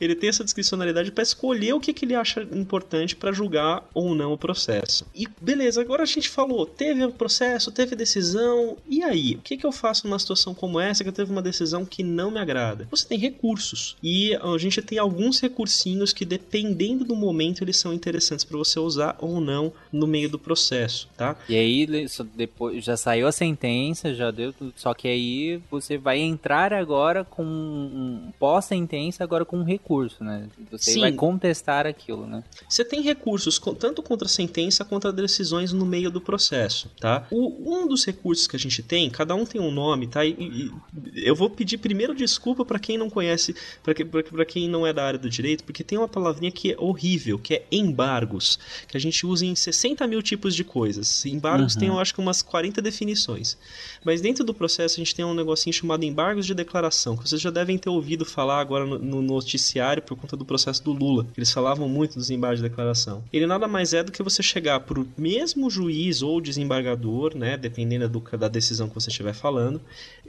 ele 0.00 0.14
tem 0.14 0.28
essa 0.28 0.44
discricionalidade 0.44 1.10
para 1.10 1.22
escolher 1.22 1.72
o 1.74 1.80
que, 1.80 1.92
que 1.92 2.04
ele 2.04 2.14
acha 2.14 2.42
importante 2.52 3.16
para 3.16 3.32
julgar 3.32 3.88
ou 3.92 4.14
não 4.14 4.32
o 4.32 4.38
processo. 4.38 5.06
E 5.14 5.26
beleza, 5.40 5.80
agora 5.80 6.02
a 6.02 6.06
gente 6.06 6.28
falou, 6.28 6.66
teve 6.66 7.04
o 7.04 7.12
processo, 7.12 7.70
teve 7.70 7.96
decisão, 7.96 8.76
e 8.88 9.02
aí? 9.02 9.34
O 9.36 9.40
que, 9.40 9.56
que 9.56 9.66
eu 9.66 9.72
faço 9.72 10.06
numa 10.06 10.18
situação 10.18 10.54
como 10.54 10.80
essa 10.80 11.02
que 11.02 11.08
eu 11.08 11.14
teve 11.14 11.30
uma 11.30 11.42
decisão 11.42 11.84
que 11.84 12.02
não 12.02 12.30
me 12.30 12.38
agrada? 12.38 12.86
Você 12.90 13.06
tem 13.06 13.18
recursos. 13.18 13.96
E 14.02 14.34
a 14.34 14.58
gente 14.58 14.80
tem 14.82 14.98
alguns 14.98 15.40
recursinhos 15.40 16.12
que, 16.12 16.24
dependendo 16.24 17.04
do 17.04 17.16
momento, 17.16 17.62
eles 17.62 17.76
são 17.76 17.92
interessantes 17.92 18.44
para 18.44 18.58
você 18.58 18.78
usar 18.78 19.16
ou 19.20 19.40
não 19.40 19.72
no 19.92 20.06
meio 20.06 20.28
do 20.28 20.38
processo, 20.38 21.08
tá? 21.16 21.36
E 21.48 21.56
aí, 21.56 21.86
depois 22.34 22.84
já 22.84 22.96
saiu 22.96 23.26
a 23.26 23.32
sentença, 23.32 24.14
já 24.14 24.30
deu. 24.30 24.54
Só 24.76 24.94
que 24.94 25.08
aí 25.08 25.60
você 25.70 25.96
vai 25.96 26.18
entrar 26.18 26.72
agora 26.72 27.24
com 27.24 27.44
um 27.44 28.32
pós-sentença, 28.38 29.22
agora 29.22 29.44
com 29.44 29.58
um 29.58 29.62
recurso, 29.74 30.24
né? 30.24 30.48
Você 30.70 30.92
Sim. 30.92 31.00
vai 31.00 31.12
contestar 31.12 31.86
aquilo, 31.86 32.26
né? 32.26 32.42
Você 32.68 32.84
tem 32.84 33.02
recursos 33.02 33.60
tanto 33.78 34.02
contra 34.02 34.26
a 34.26 34.30
sentença 34.30 34.84
quanto 34.84 35.12
decisões 35.12 35.72
no 35.72 35.84
meio 35.84 36.10
do 36.10 36.20
processo, 36.20 36.90
tá? 37.00 37.26
O, 37.30 37.74
um 37.74 37.86
dos 37.86 38.04
recursos 38.04 38.46
que 38.46 38.56
a 38.56 38.58
gente 38.58 38.82
tem, 38.82 39.10
cada 39.10 39.34
um 39.34 39.44
tem 39.44 39.60
um 39.60 39.70
nome, 39.70 40.06
tá? 40.06 40.24
E, 40.24 40.32
e 40.32 40.72
eu 41.14 41.34
vou 41.34 41.50
pedir 41.50 41.78
primeiro 41.78 42.14
desculpa 42.14 42.64
para 42.64 42.78
quem 42.78 42.96
não 42.96 43.10
conhece, 43.10 43.54
para 43.82 44.44
quem 44.44 44.68
não 44.68 44.86
é 44.86 44.92
da 44.92 45.04
área 45.04 45.18
do 45.18 45.28
direito, 45.28 45.64
porque 45.64 45.84
tem 45.84 45.98
uma 45.98 46.08
palavrinha 46.08 46.50
que 46.50 46.72
é 46.72 46.76
horrível, 46.78 47.38
que 47.38 47.54
é 47.54 47.66
embargos, 47.70 48.58
que 48.88 48.96
a 48.96 49.00
gente 49.00 49.26
usa 49.26 49.44
em 49.44 49.54
60 49.54 50.06
mil 50.06 50.22
tipos 50.22 50.54
de 50.54 50.64
coisas. 50.64 51.24
Embargos 51.26 51.74
uhum. 51.74 51.80
tem, 51.80 51.88
eu 51.88 51.98
acho 51.98 52.14
que 52.14 52.20
umas 52.20 52.42
40 52.42 52.80
definições. 52.80 53.56
Mas 54.04 54.20
dentro 54.20 54.44
do 54.44 54.54
processo 54.54 54.96
a 54.96 54.98
gente 54.98 55.14
tem 55.14 55.24
um 55.24 55.34
negocinho 55.34 55.72
chamado 55.72 56.04
embargos 56.04 56.46
de 56.46 56.54
declaração, 56.54 57.16
que 57.16 57.28
vocês 57.28 57.40
já 57.40 57.50
devem 57.50 57.78
ter 57.78 57.88
ouvido 57.88 58.24
falar 58.24 58.60
agora 58.60 58.86
no, 58.86 58.98
no 58.98 59.22
noticiário 59.64 60.02
por 60.02 60.16
conta 60.16 60.36
do 60.36 60.44
processo 60.44 60.82
do 60.84 60.92
Lula. 60.92 61.26
Eles 61.36 61.50
falavam 61.50 61.88
muito 61.88 62.14
dos 62.14 62.30
embargos 62.30 62.60
de 62.60 62.68
declaração. 62.68 63.24
Ele 63.32 63.46
nada 63.46 63.66
mais 63.66 63.94
é 63.94 64.02
do 64.02 64.12
que 64.12 64.22
você 64.22 64.42
chegar 64.42 64.80
pro 64.80 65.08
mesmo 65.16 65.70
juiz 65.70 66.22
ou 66.22 66.40
desembargador, 66.40 67.36
né, 67.36 67.56
dependendo 67.56 68.08
do, 68.08 68.20
da 68.36 68.48
decisão 68.48 68.88
que 68.88 68.94
você 68.94 69.08
estiver 69.08 69.34
falando, 69.34 69.80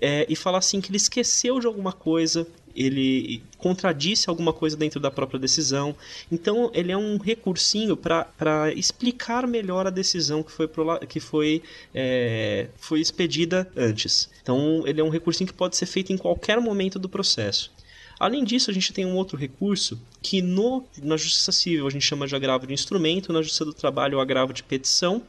é, 0.01 0.25
e 0.29 0.35
falar 0.35 0.59
assim 0.59 0.79
que 0.79 0.89
ele 0.89 0.97
esqueceu 0.97 1.59
de 1.59 1.67
alguma 1.67 1.91
coisa, 1.91 2.47
ele 2.75 3.41
contradisse 3.57 4.29
alguma 4.29 4.51
coisa 4.51 4.75
dentro 4.75 4.99
da 4.99 5.09
própria 5.09 5.39
decisão. 5.39 5.95
Então, 6.31 6.69
ele 6.73 6.91
é 6.91 6.97
um 6.97 7.17
recursinho 7.17 7.95
para 7.95 8.71
explicar 8.75 9.47
melhor 9.47 9.87
a 9.87 9.89
decisão 9.89 10.43
que 10.43 10.51
foi, 10.51 10.69
que 11.07 11.19
foi, 11.19 11.63
é, 11.93 12.67
foi 12.77 12.99
expedida 12.99 13.69
antes. 13.75 14.29
Então, 14.41 14.83
ele 14.85 14.99
é 14.99 15.03
um 15.03 15.09
recursinho 15.09 15.47
que 15.47 15.53
pode 15.53 15.77
ser 15.77 15.85
feito 15.85 16.11
em 16.11 16.17
qualquer 16.17 16.59
momento 16.59 16.99
do 16.99 17.07
processo. 17.07 17.71
Além 18.19 18.43
disso, 18.43 18.71
a 18.71 18.73
gente 18.73 18.93
tem 18.93 19.05
um 19.05 19.15
outro 19.15 19.37
recurso 19.37 19.99
que 20.21 20.41
no, 20.41 20.83
na 21.01 21.17
Justiça 21.17 21.51
Civil 21.51 21.85
a 21.87 21.89
gente 21.89 22.05
chama 22.05 22.27
de 22.27 22.35
agravo 22.35 22.65
de 22.65 22.73
instrumento, 22.73 23.33
na 23.33 23.41
Justiça 23.41 23.65
do 23.65 23.73
Trabalho 23.73 24.17
o 24.17 24.21
agravo 24.21 24.53
de 24.53 24.63
petição, 24.63 25.21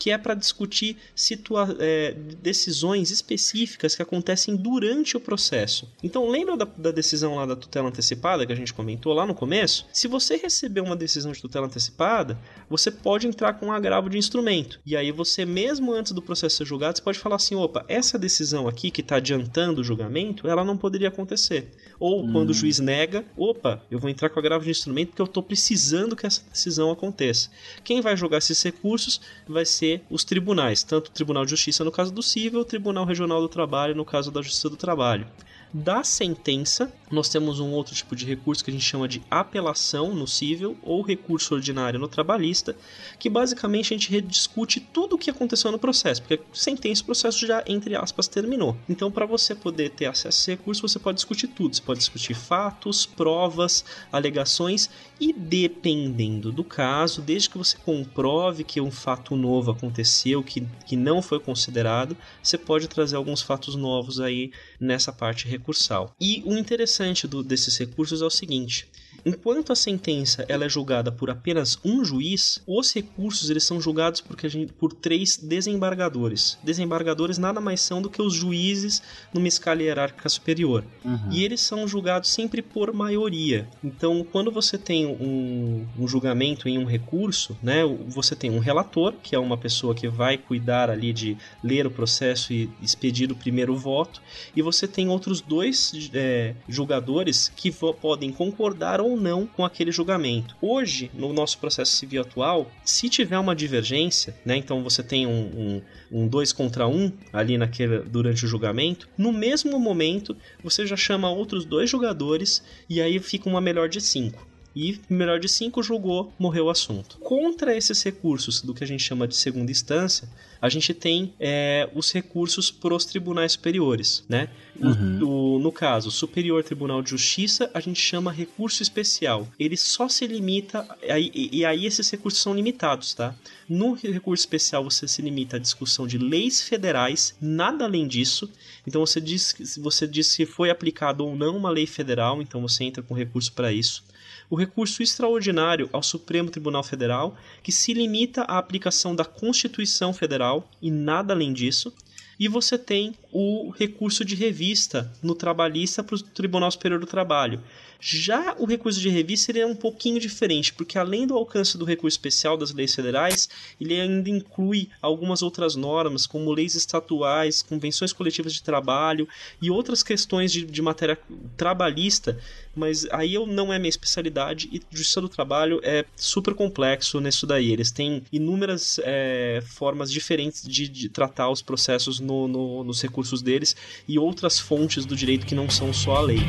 que 0.00 0.10
é 0.10 0.16
para 0.16 0.32
discutir 0.32 0.96
situa 1.14 1.76
é, 1.78 2.14
decisões 2.42 3.10
específicas 3.10 3.94
que 3.94 4.00
acontecem 4.00 4.56
durante 4.56 5.14
o 5.14 5.20
processo. 5.20 5.86
Então, 6.02 6.26
lembra 6.26 6.56
da, 6.56 6.64
da, 6.64 6.90
decisão 6.90 7.34
lá 7.34 7.44
da 7.44 7.54
tutela 7.54 7.88
antecipada 7.88 8.46
que 8.46 8.52
a 8.52 8.56
gente 8.56 8.72
comentou 8.72 9.12
lá 9.12 9.26
no 9.26 9.34
começo? 9.34 9.86
Se 9.92 10.08
você 10.08 10.36
receber 10.38 10.80
uma 10.80 10.96
decisão 10.96 11.32
de 11.32 11.40
tutela 11.40 11.66
antecipada, 11.66 12.38
você 12.68 12.90
pode 12.90 13.26
entrar 13.26 13.52
com 13.54 13.66
um 13.66 13.72
agravo 13.72 14.08
de 14.08 14.16
instrumento. 14.16 14.80
E 14.86 14.96
aí 14.96 15.12
você, 15.12 15.44
mesmo 15.44 15.92
antes 15.92 16.12
do 16.12 16.22
processo 16.22 16.56
ser 16.56 16.64
julgado, 16.64 16.96
você 16.96 17.04
pode 17.04 17.18
falar 17.18 17.36
assim, 17.36 17.54
opa, 17.54 17.84
essa 17.86 18.18
decisão 18.18 18.66
aqui 18.66 18.90
que 18.90 19.02
está 19.02 19.16
adiantando 19.16 19.82
o 19.82 19.84
julgamento, 19.84 20.48
ela 20.48 20.64
não 20.64 20.78
poderia 20.78 21.08
acontecer. 21.08 21.72
Ou 21.98 22.24
hum. 22.24 22.32
quando 22.32 22.50
o 22.50 22.54
juiz 22.54 22.78
nega, 22.78 23.22
opa, 23.36 23.82
eu 23.90 23.98
vou 23.98 24.08
entrar 24.08 24.30
com 24.30 24.40
agravo 24.40 24.64
de 24.64 24.70
instrumento 24.70 25.08
porque 25.08 25.20
eu 25.20 25.26
estou 25.26 25.42
precisando 25.42 26.16
que 26.16 26.26
essa 26.26 26.42
decisão 26.50 26.90
aconteça. 26.90 27.50
Quem 27.84 28.00
vai 28.00 28.16
julgar 28.16 28.38
esses 28.38 28.62
recursos 28.62 29.20
vai 29.46 29.66
ser 29.66 29.89
os 30.10 30.24
tribunais, 30.24 30.82
tanto 30.82 31.08
o 31.08 31.10
Tribunal 31.10 31.44
de 31.44 31.50
Justiça 31.50 31.84
no 31.84 31.90
caso 31.90 32.12
do 32.12 32.22
Cível, 32.22 32.60
o 32.60 32.64
Tribunal 32.64 33.04
Regional 33.04 33.40
do 33.40 33.48
Trabalho 33.48 33.94
no 33.94 34.04
caso 34.04 34.30
da 34.30 34.42
Justiça 34.42 34.68
do 34.68 34.76
Trabalho 34.76 35.26
da 35.72 36.02
sentença, 36.02 36.92
nós 37.10 37.28
temos 37.28 37.60
um 37.60 37.70
outro 37.72 37.94
tipo 37.94 38.14
de 38.14 38.24
recurso 38.24 38.64
que 38.64 38.70
a 38.70 38.72
gente 38.72 38.84
chama 38.84 39.08
de 39.08 39.22
apelação 39.30 40.14
no 40.14 40.26
civil 40.26 40.76
ou 40.82 41.02
recurso 41.02 41.54
ordinário 41.54 41.98
no 41.98 42.08
trabalhista, 42.08 42.76
que 43.18 43.28
basicamente 43.28 43.92
a 43.92 43.96
gente 43.96 44.10
rediscute 44.10 44.80
tudo 44.80 45.16
o 45.16 45.18
que 45.18 45.30
aconteceu 45.30 45.72
no 45.72 45.78
processo, 45.78 46.22
porque 46.22 46.40
sentença 46.52 47.02
o 47.02 47.06
processo 47.06 47.46
já, 47.46 47.62
entre 47.66 47.96
aspas, 47.96 48.28
terminou. 48.28 48.76
Então, 48.88 49.10
para 49.10 49.26
você 49.26 49.54
poder 49.54 49.90
ter 49.90 50.06
acesso 50.06 50.26
a 50.26 50.30
esse 50.30 50.50
recurso, 50.52 50.86
você 50.86 50.98
pode 50.98 51.16
discutir 51.16 51.48
tudo. 51.48 51.74
Você 51.74 51.82
pode 51.82 51.98
discutir 51.98 52.34
fatos, 52.34 53.04
provas, 53.06 53.84
alegações 54.12 54.88
e, 55.20 55.32
dependendo 55.32 56.52
do 56.52 56.62
caso, 56.62 57.20
desde 57.20 57.50
que 57.50 57.58
você 57.58 57.76
comprove 57.78 58.64
que 58.64 58.80
um 58.80 58.90
fato 58.90 59.36
novo 59.36 59.70
aconteceu, 59.70 60.42
que, 60.42 60.66
que 60.86 60.96
não 60.96 61.20
foi 61.20 61.40
considerado, 61.40 62.16
você 62.42 62.56
pode 62.56 62.88
trazer 62.88 63.16
alguns 63.16 63.42
fatos 63.42 63.74
novos 63.74 64.20
aí 64.20 64.52
nessa 64.78 65.12
parte 65.12 65.48
recursal. 65.60 66.14
E 66.20 66.42
o 66.44 66.56
interessante 66.56 67.28
do, 67.28 67.42
desses 67.42 67.76
recursos 67.76 68.20
é 68.22 68.24
o 68.24 68.30
seguinte: 68.30 68.88
Enquanto 69.24 69.72
a 69.72 69.76
sentença 69.76 70.44
ela 70.48 70.64
é 70.64 70.68
julgada 70.68 71.12
por 71.12 71.30
apenas 71.30 71.78
um 71.84 72.04
juiz, 72.04 72.62
os 72.66 72.92
recursos 72.92 73.50
eles 73.50 73.64
são 73.64 73.80
julgados 73.80 74.20
por, 74.20 74.38
gente, 74.48 74.72
por 74.72 74.92
três 74.92 75.36
desembargadores. 75.36 76.58
Desembargadores 76.62 77.38
nada 77.38 77.60
mais 77.60 77.80
são 77.80 78.00
do 78.00 78.10
que 78.10 78.22
os 78.22 78.34
juízes 78.34 79.02
numa 79.32 79.48
escala 79.48 79.82
hierárquica 79.82 80.28
superior. 80.28 80.84
Uhum. 81.04 81.30
E 81.30 81.44
eles 81.44 81.60
são 81.60 81.86
julgados 81.86 82.30
sempre 82.30 82.62
por 82.62 82.92
maioria. 82.92 83.68
Então, 83.82 84.26
quando 84.30 84.50
você 84.50 84.78
tem 84.78 85.06
um, 85.06 85.86
um 85.98 86.08
julgamento 86.08 86.68
em 86.68 86.78
um 86.78 86.84
recurso, 86.84 87.56
né, 87.62 87.82
você 88.08 88.34
tem 88.34 88.50
um 88.50 88.58
relator, 88.58 89.14
que 89.22 89.34
é 89.34 89.38
uma 89.38 89.56
pessoa 89.56 89.94
que 89.94 90.08
vai 90.08 90.38
cuidar 90.38 90.90
ali 90.90 91.12
de 91.12 91.36
ler 91.62 91.86
o 91.86 91.90
processo 91.90 92.52
e 92.52 92.70
expedir 92.82 93.30
o 93.30 93.36
primeiro 93.36 93.76
voto, 93.76 94.22
e 94.54 94.62
você 94.62 94.86
tem 94.86 95.08
outros 95.08 95.40
dois 95.40 96.10
é, 96.14 96.54
julgadores 96.68 97.50
que 97.54 97.70
podem 98.00 98.32
concordar 98.32 99.00
ou 99.00 99.09
ou 99.10 99.16
não 99.16 99.46
com 99.46 99.64
aquele 99.64 99.92
julgamento. 99.92 100.56
Hoje, 100.60 101.10
no 101.14 101.32
nosso 101.32 101.58
processo 101.58 101.92
civil 101.92 102.22
atual, 102.22 102.70
se 102.84 103.08
tiver 103.08 103.38
uma 103.38 103.54
divergência, 103.54 104.34
né, 104.44 104.56
então 104.56 104.82
você 104.82 105.02
tem 105.02 105.26
um, 105.26 105.82
um, 106.10 106.20
um 106.22 106.28
dois 106.28 106.52
contra 106.52 106.86
um 106.86 107.12
ali 107.32 107.58
naquele, 107.58 108.00
durante 108.00 108.44
o 108.44 108.48
julgamento, 108.48 109.08
no 109.16 109.32
mesmo 109.32 109.78
momento 109.78 110.36
você 110.62 110.86
já 110.86 110.96
chama 110.96 111.30
outros 111.30 111.64
dois 111.64 111.88
jogadores 111.88 112.62
e 112.88 113.00
aí 113.00 113.18
fica 113.18 113.48
uma 113.48 113.60
melhor 113.60 113.88
de 113.88 114.00
cinco 114.00 114.49
e 114.74 115.00
melhor 115.08 115.40
de 115.40 115.48
cinco 115.48 115.82
julgou, 115.82 116.32
morreu 116.38 116.66
o 116.66 116.70
assunto. 116.70 117.18
Contra 117.18 117.76
esses 117.76 118.02
recursos 118.02 118.60
do 118.60 118.72
que 118.72 118.84
a 118.84 118.86
gente 118.86 119.02
chama 119.02 119.26
de 119.26 119.36
segunda 119.36 119.70
instância, 119.70 120.28
a 120.62 120.68
gente 120.68 120.92
tem 120.92 121.32
é, 121.40 121.88
os 121.94 122.12
recursos 122.12 122.70
para 122.70 122.94
os 122.94 123.04
tribunais 123.04 123.52
superiores, 123.52 124.24
né? 124.28 124.48
Uhum. 124.78 125.24
O, 125.24 125.56
o, 125.56 125.58
no 125.58 125.72
caso, 125.72 126.10
Superior 126.10 126.62
Tribunal 126.62 127.02
de 127.02 127.10
Justiça, 127.10 127.70
a 127.72 127.80
gente 127.80 128.00
chama 128.00 128.30
recurso 128.30 128.82
especial. 128.82 129.48
Ele 129.58 129.76
só 129.76 130.08
se 130.08 130.26
limita, 130.26 130.86
e, 131.18 131.58
e 131.58 131.64
aí 131.64 131.86
esses 131.86 132.08
recursos 132.10 132.40
são 132.40 132.54
limitados, 132.54 133.14
tá? 133.14 133.34
No 133.68 133.94
recurso 133.94 134.42
especial 134.42 134.84
você 134.84 135.08
se 135.08 135.22
limita 135.22 135.56
à 135.56 135.58
discussão 135.58 136.06
de 136.06 136.18
leis 136.18 136.62
federais, 136.62 137.34
nada 137.40 137.84
além 137.86 138.06
disso. 138.06 138.50
Então 138.86 139.04
você 139.04 139.20
diz, 139.20 139.78
você 139.78 140.06
diz 140.06 140.28
se 140.28 140.44
foi 140.44 140.70
aplicado 140.70 141.26
ou 141.26 141.34
não 141.34 141.56
uma 141.56 141.70
lei 141.70 141.86
federal, 141.86 142.40
então 142.42 142.60
você 142.60 142.84
entra 142.84 143.02
com 143.02 143.14
recurso 143.14 143.52
para 143.52 143.72
isso 143.72 144.04
o 144.50 144.56
recurso 144.56 145.02
extraordinário 145.02 145.88
ao 145.92 146.02
Supremo 146.02 146.50
Tribunal 146.50 146.82
Federal, 146.82 147.36
que 147.62 147.70
se 147.70 147.94
limita 147.94 148.42
à 148.42 148.58
aplicação 148.58 149.14
da 149.14 149.24
Constituição 149.24 150.12
Federal 150.12 150.68
e 150.82 150.90
nada 150.90 151.32
além 151.32 151.52
disso. 151.52 151.94
e 152.40 152.48
você 152.48 152.78
tem 152.78 153.14
o 153.30 153.68
recurso 153.68 154.24
de 154.24 154.34
revista 154.34 155.12
no 155.22 155.34
trabalhista 155.34 156.02
para 156.02 156.14
o 156.16 156.22
Tribunal 156.22 156.70
Superior 156.70 156.98
do 156.98 157.06
Trabalho. 157.06 157.62
Já 158.00 158.54
o 158.58 158.64
recurso 158.64 158.98
de 158.98 159.10
revista 159.10 159.52
ele 159.52 159.60
é 159.60 159.66
um 159.66 159.74
pouquinho 159.74 160.18
diferente, 160.18 160.72
porque 160.72 160.98
além 160.98 161.26
do 161.26 161.34
alcance 161.34 161.76
do 161.76 161.84
recurso 161.84 162.14
especial 162.14 162.56
das 162.56 162.72
leis 162.72 162.94
federais, 162.94 163.48
ele 163.78 164.00
ainda 164.00 164.30
inclui 164.30 164.88
algumas 165.02 165.42
outras 165.42 165.76
normas, 165.76 166.26
como 166.26 166.50
leis 166.50 166.74
estatuais, 166.74 167.60
convenções 167.60 168.12
coletivas 168.12 168.54
de 168.54 168.62
trabalho 168.62 169.28
e 169.60 169.70
outras 169.70 170.02
questões 170.02 170.50
de, 170.50 170.64
de 170.64 170.80
matéria 170.80 171.18
trabalhista, 171.56 172.38
mas 172.74 173.06
aí 173.10 173.34
eu 173.34 173.46
não 173.46 173.72
é 173.72 173.78
minha 173.78 173.90
especialidade 173.90 174.68
e 174.72 174.80
justiça 174.90 175.20
do 175.20 175.28
trabalho 175.28 175.80
é 175.82 176.04
super 176.16 176.54
complexo 176.54 177.20
nisso 177.20 177.46
daí. 177.46 177.70
Eles 177.70 177.90
têm 177.90 178.22
inúmeras 178.32 178.98
é, 179.02 179.62
formas 179.66 180.10
diferentes 180.10 180.66
de, 180.66 180.88
de, 180.88 181.08
tratar 181.08 181.50
os 181.50 181.60
processos 181.60 182.20
no, 182.20 182.48
no, 182.48 182.84
nos 182.84 183.02
recursos 183.02 183.42
deles 183.42 183.76
e 184.08 184.18
outras 184.18 184.58
fontes 184.58 185.04
do 185.04 185.14
direito 185.14 185.44
que 185.44 185.54
não 185.54 185.68
são 185.68 185.92
só 185.92 186.16
a 186.16 186.20
lei. 186.20 186.40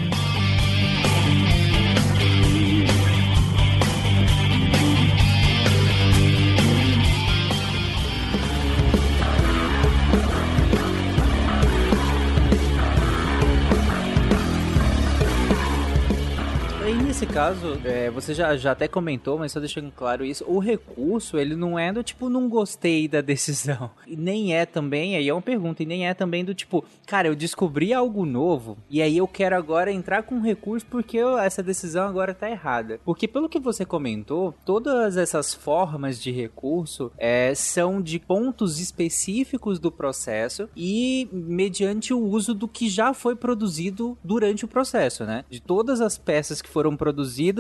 Nesse 17.22 17.34
caso, 17.34 17.80
é, 17.85 18.10
você 18.10 18.34
já, 18.34 18.57
já 18.57 18.72
até 18.72 18.88
comentou, 18.88 19.38
mas 19.38 19.52
só 19.52 19.60
deixando 19.60 19.91
claro 19.91 20.26
isso, 20.26 20.43
o 20.48 20.57
recurso, 20.57 21.38
ele 21.38 21.56
não 21.56 21.77
é 21.77 21.93
do 21.93 22.02
tipo, 22.02 22.30
não 22.30 22.49
gostei 22.49 23.07
da 23.07 23.22
decisão. 23.22 23.91
E 24.11 24.15
nem 24.18 24.53
é 24.53 24.65
também, 24.65 25.15
aí 25.15 25.30
é 25.30 25.34
uma 25.34 25.41
pergunta, 25.41 25.81
e 25.81 25.85
nem 25.85 26.06
é 26.06 26.14
também 26.14 26.43
do 26.43 26.53
tipo, 26.53 26.84
cara, 27.06 27.30
eu 27.30 27.35
descobri 27.35 27.93
algo 27.93 28.26
novo, 28.26 28.77
e 28.89 29.02
aí 29.02 29.18
eu 29.18 29.27
quero 29.27 29.56
agora 29.56 29.89
entrar 29.89 30.23
com 30.23 30.41
recurso 30.41 30.85
porque 30.88 31.15
eu, 31.15 31.38
essa 31.38 31.64
decisão 31.64 32.10
agora 32.10 32.34
tá 32.34 32.49
errada. 32.49 32.99
Porque 33.06 33.26
pelo 33.26 33.48
que 33.48 33.60
você 33.60 33.85
comentou, 33.85 34.53
todas 34.65 35.15
essas 35.15 35.53
formas 35.53 36.22
de 36.22 36.30
recurso 36.30 37.10
é, 37.18 37.56
são 37.56 38.02
de 38.02 38.19
pontos 38.19 38.81
específicos 38.81 39.80
do 39.80 39.91
processo 39.91 40.68
e 40.76 41.30
mediante 41.31 42.14
o 42.14 42.19
uso 42.19 42.53
do 42.53 42.68
que 42.68 42.89
já 42.89 43.14
foi 43.14 43.35
produzido 43.35 44.18
durante 44.22 44.65
o 44.65 44.68
processo, 44.68 45.23
né? 45.23 45.45
De 45.49 45.61
todas 45.61 46.02
as 46.02 46.18
peças 46.18 46.61
que 46.61 46.68
foram 46.68 46.98
produzidas 46.98 47.10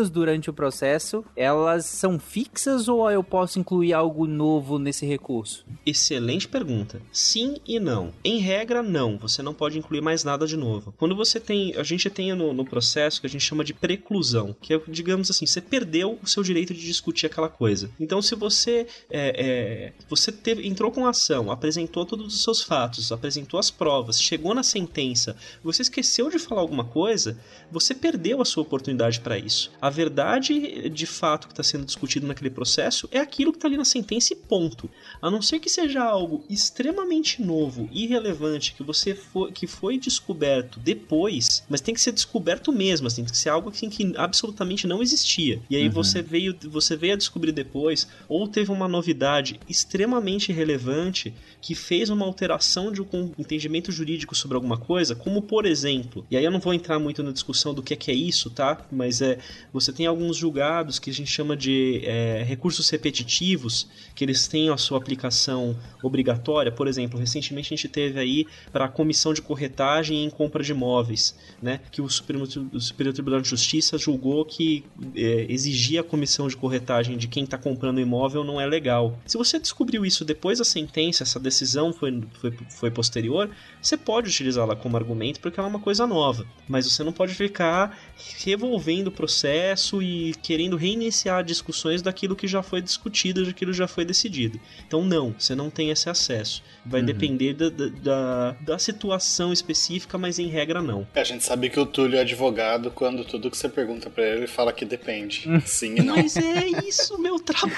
durante 0.09 0.49
o 0.49 0.53
processo, 0.53 1.23
elas 1.35 1.85
são 1.85 2.19
fixas 2.19 2.87
ou 2.87 3.09
eu 3.09 3.23
posso 3.23 3.59
incluir 3.59 3.93
algo 3.93 4.25
novo 4.27 4.77
nesse 4.77 5.05
recurso? 5.05 5.65
Excelente 5.85 6.47
pergunta. 6.47 7.01
Sim 7.11 7.57
e 7.67 7.79
não. 7.79 8.13
Em 8.23 8.39
regra, 8.39 8.81
não. 8.83 9.17
Você 9.17 9.41
não 9.41 9.53
pode 9.53 9.77
incluir 9.77 10.01
mais 10.01 10.23
nada 10.23 10.45
de 10.47 10.57
novo. 10.57 10.93
Quando 10.97 11.15
você 11.15 11.39
tem, 11.39 11.75
a 11.75 11.83
gente 11.83 12.09
tem 12.09 12.33
no, 12.35 12.53
no 12.53 12.65
processo 12.65 13.19
que 13.19 13.27
a 13.27 13.29
gente 13.29 13.43
chama 13.43 13.63
de 13.63 13.73
preclusão, 13.73 14.55
que 14.61 14.73
é, 14.73 14.81
digamos 14.87 15.29
assim, 15.29 15.45
você 15.45 15.61
perdeu 15.61 16.17
o 16.21 16.27
seu 16.27 16.43
direito 16.43 16.73
de 16.73 16.81
discutir 16.81 17.25
aquela 17.25 17.49
coisa. 17.49 17.89
Então, 17.99 18.21
se 18.21 18.35
você 18.35 18.87
é, 19.09 19.35
é, 19.37 19.93
você 20.09 20.31
teve, 20.31 20.67
entrou 20.67 20.91
com 20.91 21.05
a 21.05 21.09
ação, 21.09 21.51
apresentou 21.51 22.05
todos 22.05 22.33
os 22.33 22.43
seus 22.43 22.61
fatos, 22.61 23.11
apresentou 23.11 23.59
as 23.59 23.69
provas, 23.69 24.21
chegou 24.21 24.53
na 24.53 24.63
sentença, 24.63 25.35
você 25.63 25.81
esqueceu 25.81 26.29
de 26.29 26.39
falar 26.39 26.61
alguma 26.61 26.83
coisa, 26.83 27.37
você 27.71 27.93
perdeu 27.93 28.41
a 28.41 28.45
sua 28.45 28.63
oportunidade 28.63 29.19
para 29.19 29.37
isso. 29.45 29.71
A 29.81 29.89
verdade 29.89 30.89
de 30.89 31.05
fato 31.05 31.47
que 31.47 31.53
está 31.53 31.63
sendo 31.63 31.85
discutido 31.85 32.27
naquele 32.27 32.49
processo 32.49 33.07
é 33.11 33.19
aquilo 33.19 33.51
que 33.51 33.57
está 33.57 33.67
ali 33.67 33.77
na 33.77 33.85
sentença 33.85 34.33
e 34.33 34.35
ponto. 34.35 34.89
A 35.21 35.29
não 35.29 35.41
ser 35.41 35.59
que 35.59 35.69
seja 35.69 36.03
algo 36.03 36.43
extremamente 36.49 37.41
novo, 37.41 37.89
irrelevante, 37.91 38.73
que 38.73 38.83
você 38.83 39.15
for, 39.15 39.51
que 39.51 39.67
foi 39.67 39.97
descoberto 39.97 40.79
depois, 40.79 41.63
mas 41.69 41.81
tem 41.81 41.93
que 41.93 42.01
ser 42.01 42.11
descoberto 42.11 42.71
mesmo, 42.71 43.07
assim, 43.07 43.23
tem 43.23 43.31
que 43.31 43.37
ser 43.37 43.49
algo 43.49 43.69
assim, 43.69 43.89
que 43.89 44.13
absolutamente 44.15 44.87
não 44.87 45.01
existia. 45.01 45.61
E 45.69 45.75
aí 45.75 45.87
uhum. 45.87 45.91
você 45.91 46.21
veio 46.21 46.55
você 46.69 46.95
veio 46.95 47.13
a 47.13 47.17
descobrir 47.17 47.51
depois, 47.51 48.07
ou 48.27 48.47
teve 48.47 48.71
uma 48.71 48.87
novidade 48.87 49.59
extremamente 49.67 50.51
relevante 50.51 51.33
que 51.61 51.75
fez 51.75 52.09
uma 52.09 52.25
alteração 52.25 52.91
de 52.91 53.01
um 53.01 53.31
entendimento 53.37 53.91
jurídico 53.91 54.35
sobre 54.35 54.55
alguma 54.55 54.77
coisa, 54.77 55.15
como 55.15 55.41
por 55.41 55.65
exemplo, 55.65 56.25
e 56.29 56.37
aí 56.37 56.43
eu 56.43 56.51
não 56.51 56.59
vou 56.59 56.73
entrar 56.73 56.99
muito 56.99 57.21
na 57.21 57.31
discussão 57.31 57.73
do 57.73 57.83
que 57.83 57.93
é, 57.93 57.97
que 57.97 58.11
é 58.11 58.13
isso, 58.13 58.49
tá? 58.49 58.85
Mas 58.91 59.21
é, 59.21 59.30
você 59.73 59.91
tem 59.91 60.05
alguns 60.05 60.37
julgados 60.37 60.99
que 60.99 61.09
a 61.09 61.13
gente 61.13 61.29
chama 61.29 61.55
de 61.55 62.01
é, 62.03 62.43
recursos 62.43 62.89
repetitivos, 62.89 63.87
que 64.15 64.23
eles 64.23 64.47
têm 64.47 64.69
a 64.69 64.77
sua 64.77 64.97
aplicação 64.97 65.77
obrigatória. 66.03 66.71
Por 66.71 66.87
exemplo, 66.87 67.19
recentemente 67.19 67.73
a 67.73 67.77
gente 67.77 67.87
teve 67.87 68.19
aí 68.19 68.47
para 68.71 68.85
a 68.85 68.87
comissão 68.87 69.33
de 69.33 69.41
corretagem 69.41 70.23
em 70.23 70.29
compra 70.29 70.63
de 70.63 70.71
imóveis, 70.71 71.35
né? 71.61 71.79
Que 71.91 72.01
o 72.01 72.09
Supremo, 72.09 72.45
o 72.73 72.79
Superior 72.79 73.13
Tribunal 73.13 73.41
de 73.41 73.49
Justiça 73.49 73.97
julgou 73.97 74.43
que 74.45 74.83
é, 75.15 75.45
exigir 75.49 75.99
a 75.99 76.03
comissão 76.03 76.47
de 76.47 76.55
corretagem 76.55 77.17
de 77.17 77.27
quem 77.27 77.43
está 77.43 77.57
comprando 77.57 77.99
imóvel 77.99 78.43
não 78.43 78.59
é 78.59 78.65
legal. 78.65 79.17
Se 79.25 79.37
você 79.37 79.59
descobriu 79.59 80.05
isso 80.05 80.25
depois 80.25 80.59
da 80.59 80.65
sentença, 80.65 81.23
essa 81.23 81.39
decisão 81.39 81.93
foi, 81.93 82.21
foi, 82.39 82.53
foi 82.69 82.91
posterior, 82.91 83.49
você 83.81 83.97
pode 83.97 84.29
utilizá-la 84.29 84.75
como 84.75 84.97
argumento 84.97 85.39
porque 85.39 85.59
ela 85.59 85.67
é 85.67 85.71
uma 85.71 85.79
coisa 85.79 86.05
nova, 86.07 86.45
mas 86.67 86.85
você 86.85 87.03
não 87.03 87.13
pode 87.13 87.33
ficar 87.33 87.97
revolvendo 88.43 89.07
o 89.07 89.11
processo 89.11 90.01
e 90.01 90.33
querendo 90.41 90.75
reiniciar 90.75 91.43
discussões 91.43 92.01
daquilo 92.01 92.35
que 92.35 92.47
já 92.47 92.61
foi 92.61 92.81
discutido, 92.81 93.45
daquilo 93.45 93.71
que 93.71 93.77
já 93.77 93.87
foi 93.87 94.05
decidido. 94.05 94.59
Então, 94.87 95.03
não, 95.03 95.35
você 95.37 95.55
não 95.55 95.69
tem 95.69 95.89
esse 95.89 96.09
acesso. 96.09 96.63
Vai 96.85 97.01
uhum. 97.01 97.05
depender 97.05 97.53
da, 97.53 97.69
da, 97.69 98.51
da, 98.61 98.79
situação 98.79 99.53
específica, 99.53 100.17
mas 100.17 100.39
em 100.39 100.47
regra 100.47 100.81
não. 100.81 101.07
A 101.13 101.23
gente 101.23 101.43
sabe 101.43 101.69
que 101.69 101.79
o 101.79 101.85
Túlio 101.85 102.17
é 102.17 102.21
advogado 102.21 102.91
quando 102.91 103.23
tudo 103.23 103.51
que 103.51 103.57
você 103.57 103.69
pergunta 103.69 104.09
para 104.09 104.23
ele, 104.23 104.37
ele 104.39 104.47
fala 104.47 104.73
que 104.73 104.85
depende. 104.85 105.47
Sim 105.65 105.95
e 105.97 106.01
não. 106.01 106.15
Mas 106.15 106.35
é 106.37 106.67
isso, 106.87 107.19
meu 107.19 107.39
trabalho. 107.39 107.71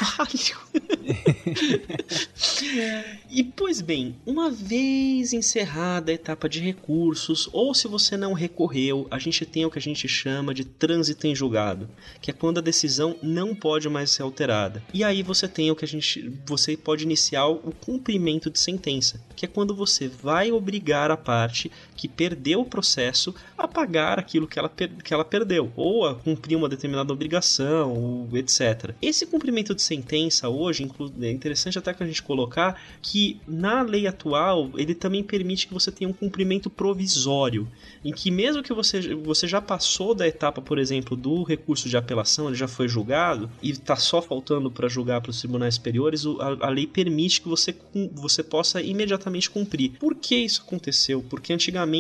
e, 3.30 3.44
pois 3.44 3.82
bem, 3.82 4.16
uma 4.26 4.50
vez 4.50 5.34
encerrada 5.34 6.12
a 6.12 6.16
etapa 6.16 6.48
de 6.48 6.60
recursos, 6.60 7.50
ou 7.52 7.74
se 7.74 7.88
você 7.88 8.16
não 8.16 8.34
recorreu, 8.34 9.08
a 9.12 9.20
gente 9.20 9.46
tem 9.46 9.66
o 9.66 9.72
que 9.72 9.80
a 9.80 9.82
gente 9.82 10.08
chama 10.08 10.33
de 10.54 10.64
trânsito 10.64 11.28
em 11.28 11.36
julgado, 11.36 11.90
que 12.22 12.32
é 12.32 12.34
quando 12.34 12.60
a 12.60 12.62
decisão 12.62 13.16
não 13.22 13.54
pode 13.54 13.90
mais 13.90 14.10
ser 14.10 14.24
alterada. 14.24 14.82
E 14.94 15.04
aí 15.04 15.22
você 15.22 15.48
tem 15.48 15.70
o 15.70 15.76
que 15.76 15.86
a 15.86 15.88
gente, 15.88 16.32
você 16.46 16.78
pode 16.78 17.04
iniciar 17.04 17.48
o 17.48 17.74
cumprimento 17.74 18.50
de 18.50 18.60
sentença, 18.60 19.22
que 19.36 19.46
é 19.46 19.50
quando 19.50 19.76
você 19.76 20.08
vai 20.08 20.52
obrigar 20.52 21.12
a 21.12 21.18
parte 21.18 21.72
que 22.04 22.08
perdeu 22.10 22.60
o 22.60 22.66
processo 22.66 23.34
a 23.58 23.66
pagar 23.66 24.20
aquilo 24.20 24.46
que 24.46 24.60
ela, 24.60 24.68
que 24.70 25.14
ela 25.14 25.24
perdeu, 25.24 25.72
ou 25.74 26.06
a 26.06 26.14
cumprir 26.14 26.58
uma 26.58 26.68
determinada 26.68 27.14
obrigação, 27.14 28.28
etc. 28.34 28.94
Esse 29.02 29.26
cumprimento 29.26 29.74
de 29.74 29.82
sentença 29.82 30.50
hoje, 30.50 30.86
é 31.22 31.32
interessante 31.32 31.80
até 31.80 31.94
que 31.94 32.04
a 32.04 32.06
gente 32.06 32.22
colocar 32.22 32.78
que 33.02 33.40
na 33.48 33.82
lei 33.84 34.06
atual 34.06 34.70
ele 34.76 34.94
também 34.94 35.24
permite 35.24 35.66
que 35.66 35.74
você 35.74 35.94
tenha 35.94 36.10
um 36.10 36.14
cumprimento 36.14 36.70
provisório, 36.70 37.70
em 38.04 38.12
que 38.12 38.30
mesmo 38.30 38.62
que 38.62 38.74
você, 38.74 39.16
você 39.16 39.48
já 39.48 39.62
passou 39.62 40.14
da 40.14 40.28
etapa, 40.28 40.62
por 40.62 40.78
exemplo, 40.78 41.16
do 41.16 41.42
recurso 41.44 41.88
de 41.88 41.96
apelação, 41.96 42.48
ele 42.48 42.58
já 42.58 42.68
foi 42.68 42.90
julgado 42.90 43.50
e 43.62 43.70
está 43.70 43.96
só 43.96 44.22
faltando 44.22 44.70
para 44.70 44.90
julgar 44.90 45.22
para 45.22 45.30
os 45.30 45.40
tribunais 45.40 45.76
superiores, 45.76 46.26
a, 46.26 46.68
a 46.68 46.70
lei 46.70 46.86
permite 46.86 47.40
que 47.40 47.48
você, 47.48 47.74
você 48.14 48.44
possa 48.44 48.82
imediatamente 48.82 49.50
cumprir. 49.50 49.92
Por 49.92 50.16
que 50.16 50.36
isso 50.36 50.64
aconteceu? 50.68 51.24
Porque 51.30 51.54
antigamente 51.54 51.93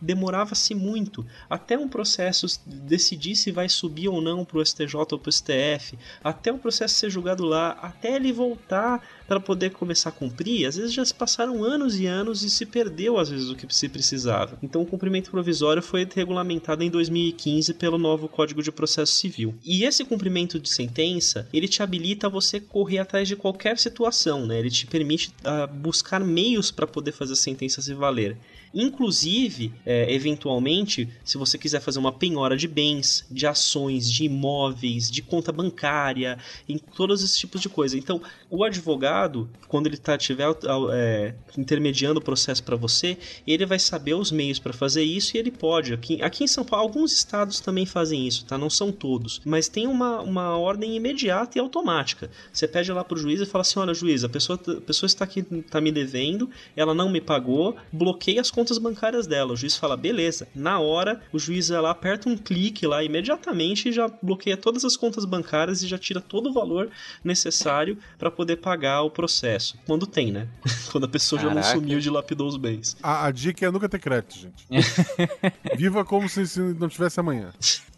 demorava-se 0.00 0.74
muito 0.74 1.24
até 1.48 1.78
um 1.78 1.88
processo 1.88 2.46
decidir 2.66 3.36
se 3.36 3.50
vai 3.50 3.68
subir 3.68 4.08
ou 4.08 4.20
não 4.20 4.44
para 4.44 4.58
o 4.58 4.64
STJ 4.64 4.96
ou 4.96 5.18
para 5.18 5.28
o 5.28 5.32
STF, 5.32 5.98
até 6.22 6.52
o 6.52 6.58
processo 6.58 6.94
ser 6.94 7.10
julgado 7.10 7.44
lá, 7.44 7.70
até 7.82 8.16
ele 8.16 8.32
voltar 8.32 9.02
para 9.26 9.40
poder 9.40 9.70
começar 9.70 10.10
a 10.10 10.12
cumprir, 10.12 10.66
às 10.66 10.76
vezes 10.76 10.92
já 10.92 11.04
se 11.04 11.14
passaram 11.14 11.64
anos 11.64 11.98
e 11.98 12.06
anos 12.06 12.42
e 12.42 12.50
se 12.50 12.66
perdeu 12.66 13.18
às 13.18 13.30
vezes 13.30 13.48
o 13.48 13.56
que 13.56 13.66
se 13.74 13.88
precisava. 13.88 14.58
Então 14.62 14.82
o 14.82 14.86
cumprimento 14.86 15.30
provisório 15.30 15.82
foi 15.82 16.06
regulamentado 16.12 16.82
em 16.82 16.90
2015 16.90 17.74
pelo 17.74 17.98
novo 17.98 18.28
Código 18.28 18.62
de 18.62 18.70
Processo 18.70 19.12
Civil. 19.12 19.54
E 19.64 19.84
esse 19.84 20.04
cumprimento 20.04 20.58
de 20.58 20.68
sentença, 20.68 21.48
ele 21.52 21.68
te 21.68 21.82
habilita 21.82 22.26
a 22.26 22.30
você 22.30 22.60
correr 22.60 22.98
atrás 22.98 23.26
de 23.26 23.36
qualquer 23.36 23.78
situação, 23.78 24.46
né? 24.46 24.58
Ele 24.58 24.70
te 24.70 24.86
permite 24.86 25.28
uh, 25.28 25.72
buscar 25.72 26.20
meios 26.20 26.70
para 26.70 26.86
poder 26.86 27.12
fazer 27.12 27.32
a 27.32 27.36
sentença 27.36 27.80
se 27.80 27.94
valer. 27.94 28.36
Inclusive, 28.74 29.72
é, 29.86 30.12
eventualmente, 30.12 31.08
se 31.24 31.38
você 31.38 31.56
quiser 31.56 31.80
fazer 31.80 31.98
uma 31.98 32.12
penhora 32.12 32.56
de 32.56 32.66
bens, 32.66 33.24
de 33.30 33.46
ações, 33.46 34.10
de 34.10 34.24
imóveis, 34.24 35.10
de 35.10 35.22
conta 35.22 35.52
bancária, 35.52 36.36
em 36.68 36.76
todos 36.76 37.22
esses 37.22 37.38
tipos 37.38 37.60
de 37.60 37.68
coisa. 37.68 37.96
Então, 37.96 38.20
o 38.50 38.64
advogado, 38.64 39.48
quando 39.68 39.86
ele 39.86 39.96
tá, 39.96 40.18
tiver 40.18 40.48
é, 40.92 41.34
intermediando 41.56 42.18
o 42.18 42.22
processo 42.22 42.62
para 42.64 42.74
você, 42.74 43.16
ele 43.46 43.64
vai 43.64 43.78
saber 43.78 44.14
os 44.14 44.32
meios 44.32 44.58
para 44.58 44.72
fazer 44.72 45.04
isso 45.04 45.36
e 45.36 45.38
ele 45.38 45.50
pode. 45.50 45.92
Aqui, 45.92 46.20
aqui 46.20 46.44
em 46.44 46.48
São 46.48 46.64
Paulo, 46.64 46.86
alguns 46.86 47.12
estados 47.12 47.60
também 47.60 47.86
fazem 47.86 48.26
isso, 48.26 48.44
tá? 48.44 48.58
Não 48.58 48.70
são 48.70 48.90
todos. 48.90 49.40
Mas 49.44 49.68
tem 49.68 49.86
uma, 49.86 50.20
uma 50.20 50.58
ordem 50.58 50.96
imediata 50.96 51.58
e 51.58 51.60
automática. 51.60 52.30
Você 52.52 52.66
pede 52.66 52.92
lá 52.92 53.04
pro 53.04 53.16
juiz 53.16 53.40
e 53.40 53.46
fala 53.46 53.62
assim: 53.62 53.78
olha, 53.78 53.94
juiz, 53.94 54.24
a 54.24 54.28
pessoa, 54.28 54.58
a 54.66 54.80
pessoa 54.80 55.06
está 55.06 55.24
aqui, 55.24 55.42
tá 55.42 55.80
me 55.80 55.92
devendo, 55.92 56.50
ela 56.76 56.94
não 56.94 57.08
me 57.08 57.20
pagou, 57.20 57.76
bloqueia 57.92 58.40
as 58.40 58.50
contas 58.50 58.63
bancárias 58.78 59.26
dela. 59.26 59.52
O 59.52 59.56
juiz 59.56 59.76
fala, 59.76 59.96
beleza. 59.96 60.48
Na 60.54 60.78
hora, 60.80 61.20
o 61.32 61.38
juiz 61.38 61.68
vai 61.68 61.80
lá, 61.80 61.90
aperta 61.90 62.28
um 62.28 62.36
clique 62.36 62.86
lá 62.86 63.02
imediatamente 63.02 63.88
e 63.88 63.92
já 63.92 64.08
bloqueia 64.22 64.56
todas 64.56 64.84
as 64.84 64.96
contas 64.96 65.24
bancárias 65.24 65.82
e 65.82 65.88
já 65.88 65.98
tira 65.98 66.20
todo 66.20 66.50
o 66.50 66.52
valor 66.52 66.90
necessário 67.22 67.98
para 68.18 68.30
poder 68.30 68.56
pagar 68.56 69.02
o 69.02 69.10
processo. 69.10 69.76
Quando 69.86 70.06
tem, 70.06 70.32
né? 70.32 70.48
Quando 70.90 71.04
a 71.04 71.08
pessoa 71.08 71.40
Caraca. 71.40 71.62
já 71.62 71.74
não 71.74 71.80
sumiu 71.80 72.00
de 72.00 72.10
lapidou 72.10 72.48
os 72.48 72.56
bens. 72.56 72.96
A, 73.02 73.26
a 73.26 73.30
dica 73.30 73.66
é 73.66 73.70
nunca 73.70 73.88
ter 73.88 73.98
crédito, 73.98 74.38
gente. 74.38 74.66
Viva 75.76 76.04
como 76.04 76.28
se, 76.28 76.46
se 76.46 76.60
não 76.60 76.88
tivesse 76.88 77.20
amanhã. 77.20 77.52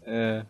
É. 0.05 0.45